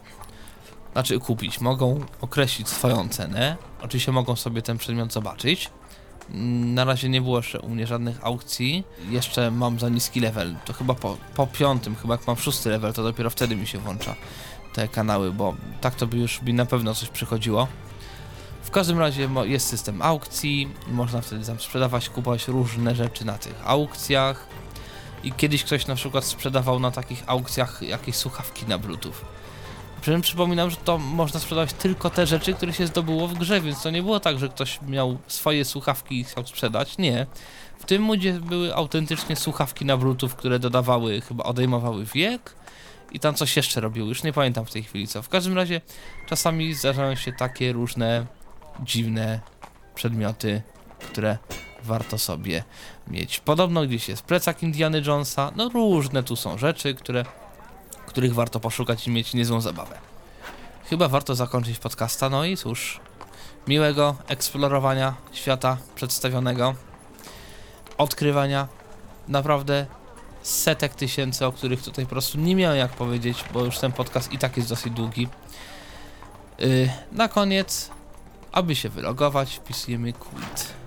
Znaczy 0.93 1.19
kupić, 1.19 1.61
mogą 1.61 2.01
określić 2.21 2.69
swoją 2.69 3.09
cenę. 3.09 3.57
Oczywiście 3.83 4.13
mogą 4.13 4.37
sobie 4.37 4.63
ten 4.63 4.79
przedmiot 4.79 5.13
zobaczyć. 5.13 5.71
Na 6.65 6.85
razie 6.85 7.09
nie 7.09 7.21
było 7.21 7.37
jeszcze 7.37 7.61
u 7.61 7.69
mnie 7.69 7.87
żadnych 7.87 8.25
aukcji. 8.27 8.85
Jeszcze 9.11 9.51
mam 9.51 9.81
za 9.81 9.89
niski 9.89 10.21
level. 10.21 10.57
To 10.65 10.73
chyba 10.73 10.95
po, 10.95 11.17
po 11.35 11.47
piątym, 11.47 11.97
chyba 11.97 12.15
jak 12.15 12.27
mam 12.27 12.37
szósty 12.37 12.71
level, 12.71 12.93
to 12.93 13.03
dopiero 13.03 13.31
wtedy 13.31 13.57
mi 13.57 13.67
się 13.67 13.79
włącza 13.79 14.15
te 14.75 14.89
kanały, 14.89 15.33
bo 15.33 15.55
tak 15.81 15.95
to 15.95 16.07
by 16.07 16.17
już 16.17 16.43
mi 16.43 16.55
na 16.55 16.67
pewno 16.67 16.95
coś 16.95 17.09
przychodziło. 17.09 17.69
W 18.65 18.71
każdym 18.71 18.99
razie 18.99 19.29
jest 19.45 19.67
system 19.67 20.03
aukcji, 20.03 20.69
można 20.89 21.21
wtedy 21.21 21.47
tam 21.47 21.61
sprzedawać, 21.61 22.09
kupować 22.09 22.49
różne 22.49 22.95
rzeczy 22.95 23.25
na 23.25 23.39
tych 23.39 23.55
aukcjach. 23.65 24.47
I 25.25 25.33
kiedyś 25.33 25.65
ktoś 25.65 25.87
na 25.87 25.95
przykład 25.95 26.25
sprzedawał 26.25 26.81
na 26.81 26.91
takich 26.91 27.23
aukcjach 27.27 27.83
jakieś 27.83 28.17
słuchawki 28.17 28.67
na 28.67 28.79
Bluetooth. 28.79 29.15
Przy 30.01 30.11
czym 30.11 30.21
przypominam, 30.21 30.71
że 30.71 30.77
to 30.77 30.99
można 30.99 31.41
sprzedawać 31.41 31.73
tylko 31.73 32.11
te 32.11 32.27
rzeczy, 32.27 32.55
które 32.55 32.73
się 32.73 32.87
zdobyło 32.87 33.29
w 33.29 33.35
grze, 33.35 33.61
więc 33.61 33.83
to 33.83 33.91
nie 33.91 34.03
było 34.03 34.21
tak, 34.21 34.39
że 34.39 34.49
ktoś 34.49 34.83
miał 34.83 35.19
swoje 35.27 35.65
słuchawki 35.65 36.21
i 36.21 36.25
chciał 36.25 36.47
sprzedać. 36.47 36.99
Nie. 36.99 37.27
W 37.79 37.85
tym 37.85 38.03
modzie 38.03 38.33
były 38.33 38.75
autentycznie 38.75 39.37
słuchawki 39.37 39.85
na 39.85 39.97
Bluetooth, 39.97 40.31
które 40.31 40.59
dodawały, 40.59 41.21
chyba 41.21 41.45
odejmowały 41.45 42.05
wiek 42.05 42.55
i 43.13 43.21
tam 43.21 43.35
coś 43.35 43.57
jeszcze 43.57 43.81
robiły. 43.81 44.09
Już 44.09 44.23
nie 44.23 44.33
pamiętam 44.33 44.67
w 44.67 44.71
tej 44.71 44.83
chwili 44.83 45.09
co. 45.09 45.23
W 45.23 45.29
każdym 45.29 45.57
razie 45.57 45.81
czasami 46.29 46.75
zdarzają 46.75 47.15
się 47.15 47.33
takie 47.33 47.73
różne 47.73 48.27
dziwne 48.81 49.41
przedmioty, 49.95 50.63
które 50.99 51.39
warto 51.83 52.19
sobie 52.19 52.65
mieć. 53.09 53.41
Podobno 53.41 53.87
gdzieś 53.87 54.09
jest 54.09 54.23
plecak 54.23 54.63
Indiana 54.63 54.99
Jonesa, 54.99 55.53
no 55.57 55.69
różne 55.69 56.23
tu 56.23 56.37
są 56.37 56.59
rzeczy, 56.59 56.95
które, 56.95 57.25
których 58.07 58.35
warto 58.35 58.61
poszukać 58.61 59.07
i 59.07 59.11
mieć 59.11 59.35
niezłą 59.35 59.61
zabawę. 59.61 59.99
Chyba 60.91 61.09
warto 61.09 61.35
zakończyć 61.35 61.79
podcasta, 61.79 62.31
no 62.31 62.45
i 62.45 62.57
cóż, 62.57 63.01
miłego 63.69 64.17
eksplorowania 64.29 65.15
świata 65.33 65.77
przedstawionego, 65.95 66.75
odkrywania 67.99 68.69
naprawdę 69.29 69.87
setek 70.43 70.95
tysięcy, 70.95 71.47
o 71.47 71.53
których 71.53 71.83
tutaj 71.83 72.05
po 72.05 72.11
prostu 72.11 72.39
nie 72.39 72.57
miałem 72.57 72.79
jak 72.79 72.93
powiedzieć, 72.93 73.45
bo 73.53 73.65
już 73.65 73.79
ten 73.79 73.93
podcast 73.93 74.33
i 74.33 74.39
tak 74.39 74.57
jest 74.57 74.69
dosyć 74.69 74.93
długi. 74.93 75.29
Yy, 76.59 76.91
na 77.13 77.29
koniec, 77.29 77.91
aby 78.55 78.75
się 78.75 78.89
wylogować, 78.89 79.57
wpisujemy 79.57 80.13
quit. 80.13 80.84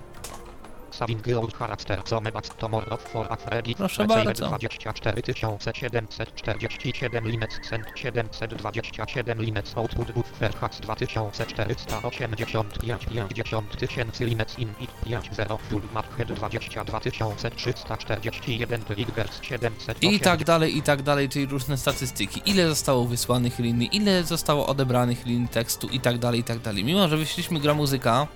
Proszę 3.76 4.06
bardzo. 4.06 4.46
24 4.46 5.22
747 5.34 7.28
Linux 7.28 7.60
Cent 7.70 7.84
727 7.94 9.42
Linux 9.42 9.76
Output 9.76 10.12
Buffer 10.12 10.54
Hax 10.54 10.80
2485 10.80 13.08
50 13.08 13.76
tysięcy 13.78 14.24
Linux 14.24 14.58
Init 14.58 14.90
50 15.04 15.60
Full 15.70 15.82
Market 15.94 16.32
22 16.32 17.00
341 17.00 18.84
Triggers 18.84 19.42
700 19.42 20.02
I 20.02 20.20
tak 20.20 20.44
dalej, 20.44 20.76
i 20.76 20.82
tak 20.82 21.02
dalej, 21.02 21.28
czyli 21.28 21.46
różne 21.46 21.78
statystyki. 21.78 22.42
Ile 22.46 22.68
zostało 22.68 23.04
wysłanych 23.04 23.58
linii, 23.58 23.96
ile 23.96 24.24
zostało 24.24 24.66
odebranych 24.66 25.26
linii 25.26 25.48
tekstu 25.48 25.88
i 25.88 26.00
tak 26.00 26.18
dalej, 26.18 26.40
i 26.40 26.44
tak 26.44 26.58
dalej. 26.58 26.84
Mimo, 26.84 27.08
że 27.08 27.16
wyśliliśmy 27.16 27.60
gra 27.60 27.74
muzyka, 27.74 28.26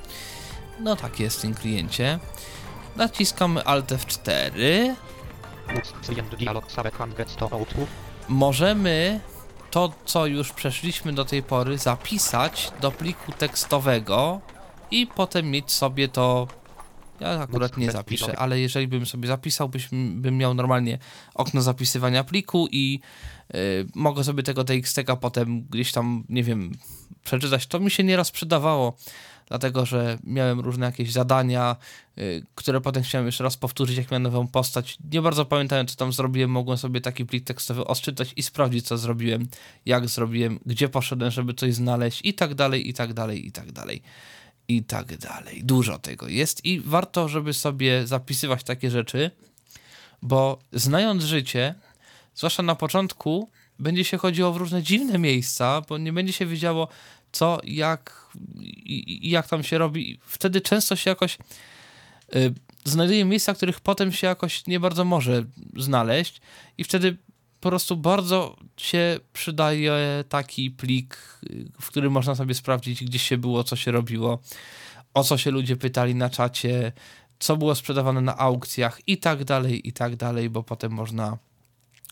no 0.81 0.97
tak 0.97 1.21
jest 1.21 1.39
w 1.39 1.41
tym 1.41 1.55
kliencie. 1.55 2.19
Naciskamy 2.97 3.65
Alt 3.65 3.93
F4. 3.93 4.95
Dialog 6.39 6.73
Save 6.73 6.95
Hundreds 6.95 7.37
to 7.37 7.53
Output 7.53 7.89
Możemy 8.29 9.21
to, 9.71 9.93
co 10.05 10.27
już 10.27 10.53
przeszliśmy 10.53 11.13
do 11.13 11.25
tej 11.25 11.43
pory, 11.43 11.79
zapisać 11.79 12.73
do 12.81 12.91
pliku 12.91 13.33
tekstowego 13.33 14.41
i 14.91 15.07
potem 15.07 15.51
mieć 15.51 15.71
sobie 15.71 16.09
to. 16.09 16.49
Ja 17.21 17.29
akurat 17.29 17.77
nie 17.77 17.91
zapiszę, 17.91 18.39
ale 18.39 18.61
jeżeli 18.61 18.89
bym 18.89 19.07
sobie 19.07 19.29
zapisał, 19.29 19.71
bym 19.93 20.39
miał 20.39 20.55
normalnie 20.55 20.99
okno 21.35 21.63
zapisywania 21.63 22.25
pliku 22.25 22.69
i 22.71 23.01
yy, 23.55 23.61
mogę 23.95 24.25
sobie 24.25 24.43
tego 24.43 24.65
TXT-a 24.65 25.17
potem 25.17 25.63
gdzieś 25.63 25.93
tam, 25.93 26.25
nie 26.29 26.43
wiem, 26.43 26.73
przeczytać. 27.25 27.67
To 27.67 27.81
mi 27.81 27.91
się 27.91 28.05
nieraz 28.05 28.31
przydawało, 28.31 28.97
dlatego 29.49 29.87
że 29.87 30.19
miałem 30.25 30.61
różne 30.61 30.87
jakieś 30.87 31.13
zadania, 31.13 31.77
yy, 32.17 32.47
które 32.55 32.81
potem 32.81 33.03
chciałem 33.03 33.27
jeszcze 33.27 33.45
raz 33.45 33.57
powtórzyć, 33.57 33.97
jak 33.97 34.11
miałem 34.11 34.23
nową 34.23 34.49
postać. 34.49 34.99
Nie 35.13 35.23
bardzo 35.23 35.45
pamiętałem, 35.45 35.87
co 35.87 35.97
tam 35.97 36.13
zrobiłem. 36.13 36.51
Mogłem 36.51 36.79
sobie 36.79 37.01
taki 37.01 37.27
plik 37.27 37.45
tekstowy 37.45 37.85
odczytać 37.85 38.33
i 38.37 38.43
sprawdzić, 38.43 38.87
co 38.87 38.99
zrobiłem, 38.99 39.49
jak 39.87 40.09
zrobiłem, 40.09 40.59
gdzie 40.67 40.89
poszedłem, 40.89 41.31
żeby 41.31 41.55
coś 41.55 41.75
znaleźć 41.75 42.21
i 42.25 42.35
tak 42.35 42.55
dalej, 42.55 42.89
i 42.89 42.95
tak 42.95 43.13
dalej, 43.13 43.47
i 43.47 43.53
tak 43.53 43.73
dalej. 43.73 44.03
I 44.69 44.85
tak 44.85 45.17
dalej. 45.17 45.65
Dużo 45.65 45.99
tego 45.99 46.29
jest 46.29 46.65
i 46.65 46.81
warto, 46.81 47.29
żeby 47.29 47.53
sobie 47.53 48.07
zapisywać 48.07 48.65
takie 48.65 48.91
rzeczy, 48.91 49.31
bo 50.23 50.59
znając 50.73 51.25
życie, 51.25 51.75
zwłaszcza 52.35 52.63
na 52.63 52.75
początku, 52.75 53.51
będzie 53.79 54.05
się 54.05 54.19
chodziło 54.19 54.53
w 54.53 54.57
różne 54.57 54.83
dziwne 54.83 55.19
miejsca, 55.19 55.83
bo 55.89 55.99
nie 55.99 56.13
będzie 56.13 56.33
się 56.33 56.47
wiedziało, 56.47 56.89
co, 57.33 57.59
jak 57.65 58.22
i, 58.55 59.31
jak 59.31 59.49
tam 59.49 59.63
się 59.63 59.79
robi. 59.79 60.21
Wtedy 60.27 60.61
często 60.61 60.97
się 60.97 61.11
jakoś 61.11 61.39
y, 62.37 62.55
znajduje 62.85 63.25
miejsca, 63.25 63.55
których 63.55 63.81
potem 63.81 64.13
się 64.13 64.27
jakoś 64.27 64.67
nie 64.67 64.81
bardzo 64.81 65.05
może 65.05 65.45
znaleźć 65.77 66.41
i 66.79 66.85
wtedy 66.85 67.17
po 67.61 67.69
prostu 67.69 67.97
bardzo 67.97 68.57
się 68.77 69.21
przydaje 69.33 70.25
taki 70.29 70.71
plik, 70.71 71.19
w 71.81 71.87
którym 71.87 72.13
można 72.13 72.35
sobie 72.35 72.55
sprawdzić, 72.55 73.05
gdzie 73.05 73.19
się 73.19 73.39
było, 73.39 73.65
co 73.65 73.77
się 73.77 73.91
robiło, 73.91 74.43
o 75.15 75.25
co 75.25 75.39
się 75.39 75.51
ludzie 75.51 75.77
pytali 75.77 76.15
na 76.15 76.31
czacie, 76.31 76.93
co 77.39 77.57
było 77.57 77.75
sprzedawane 77.75 78.21
na 78.21 78.39
aukcjach 78.39 79.01
i 79.07 79.19
tak 79.19 79.45
dalej, 79.45 79.89
i 79.89 79.93
tak 79.93 80.17
dalej, 80.17 80.51
bo 80.51 80.63
potem 80.63 80.93
można 80.93 81.39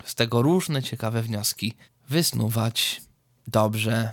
z 0.05 0.15
tego 0.15 0.43
różne 0.43 0.83
ciekawe 0.83 1.23
wnioski 1.23 1.75
wysnuwać. 2.09 3.01
Dobrze. 3.47 4.13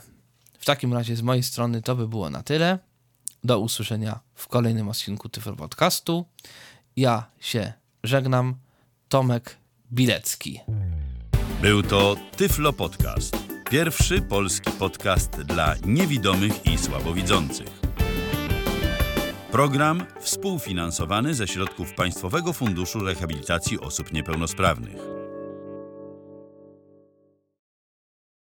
Takim 0.67 0.93
razie 0.93 1.15
z 1.15 1.21
mojej 1.21 1.43
strony 1.43 1.81
to 1.81 1.95
by 1.95 2.07
było 2.07 2.29
na 2.29 2.43
tyle. 2.43 2.79
Do 3.43 3.59
usłyszenia 3.59 4.19
w 4.35 4.47
kolejnym 4.47 4.89
odcinku 4.89 5.29
Tyflo 5.29 5.55
Podcastu. 5.55 6.25
Ja 6.95 7.25
się 7.39 7.73
żegnam. 8.03 8.55
Tomek 9.09 9.57
Bilecki. 9.91 10.59
Był 11.61 11.83
to 11.83 12.15
Tyflo 12.37 12.73
Podcast. 12.73 13.37
Pierwszy 13.69 14.21
polski 14.21 14.71
podcast 14.71 15.31
dla 15.41 15.75
niewidomych 15.85 16.65
i 16.65 16.77
słabowidzących. 16.77 17.81
Program 19.51 20.05
współfinansowany 20.19 21.33
ze 21.33 21.47
środków 21.47 21.93
Państwowego 21.93 22.53
Funduszu 22.53 22.99
Rehabilitacji 22.99 23.79
Osób 23.79 24.13
Niepełnosprawnych. 24.13 25.26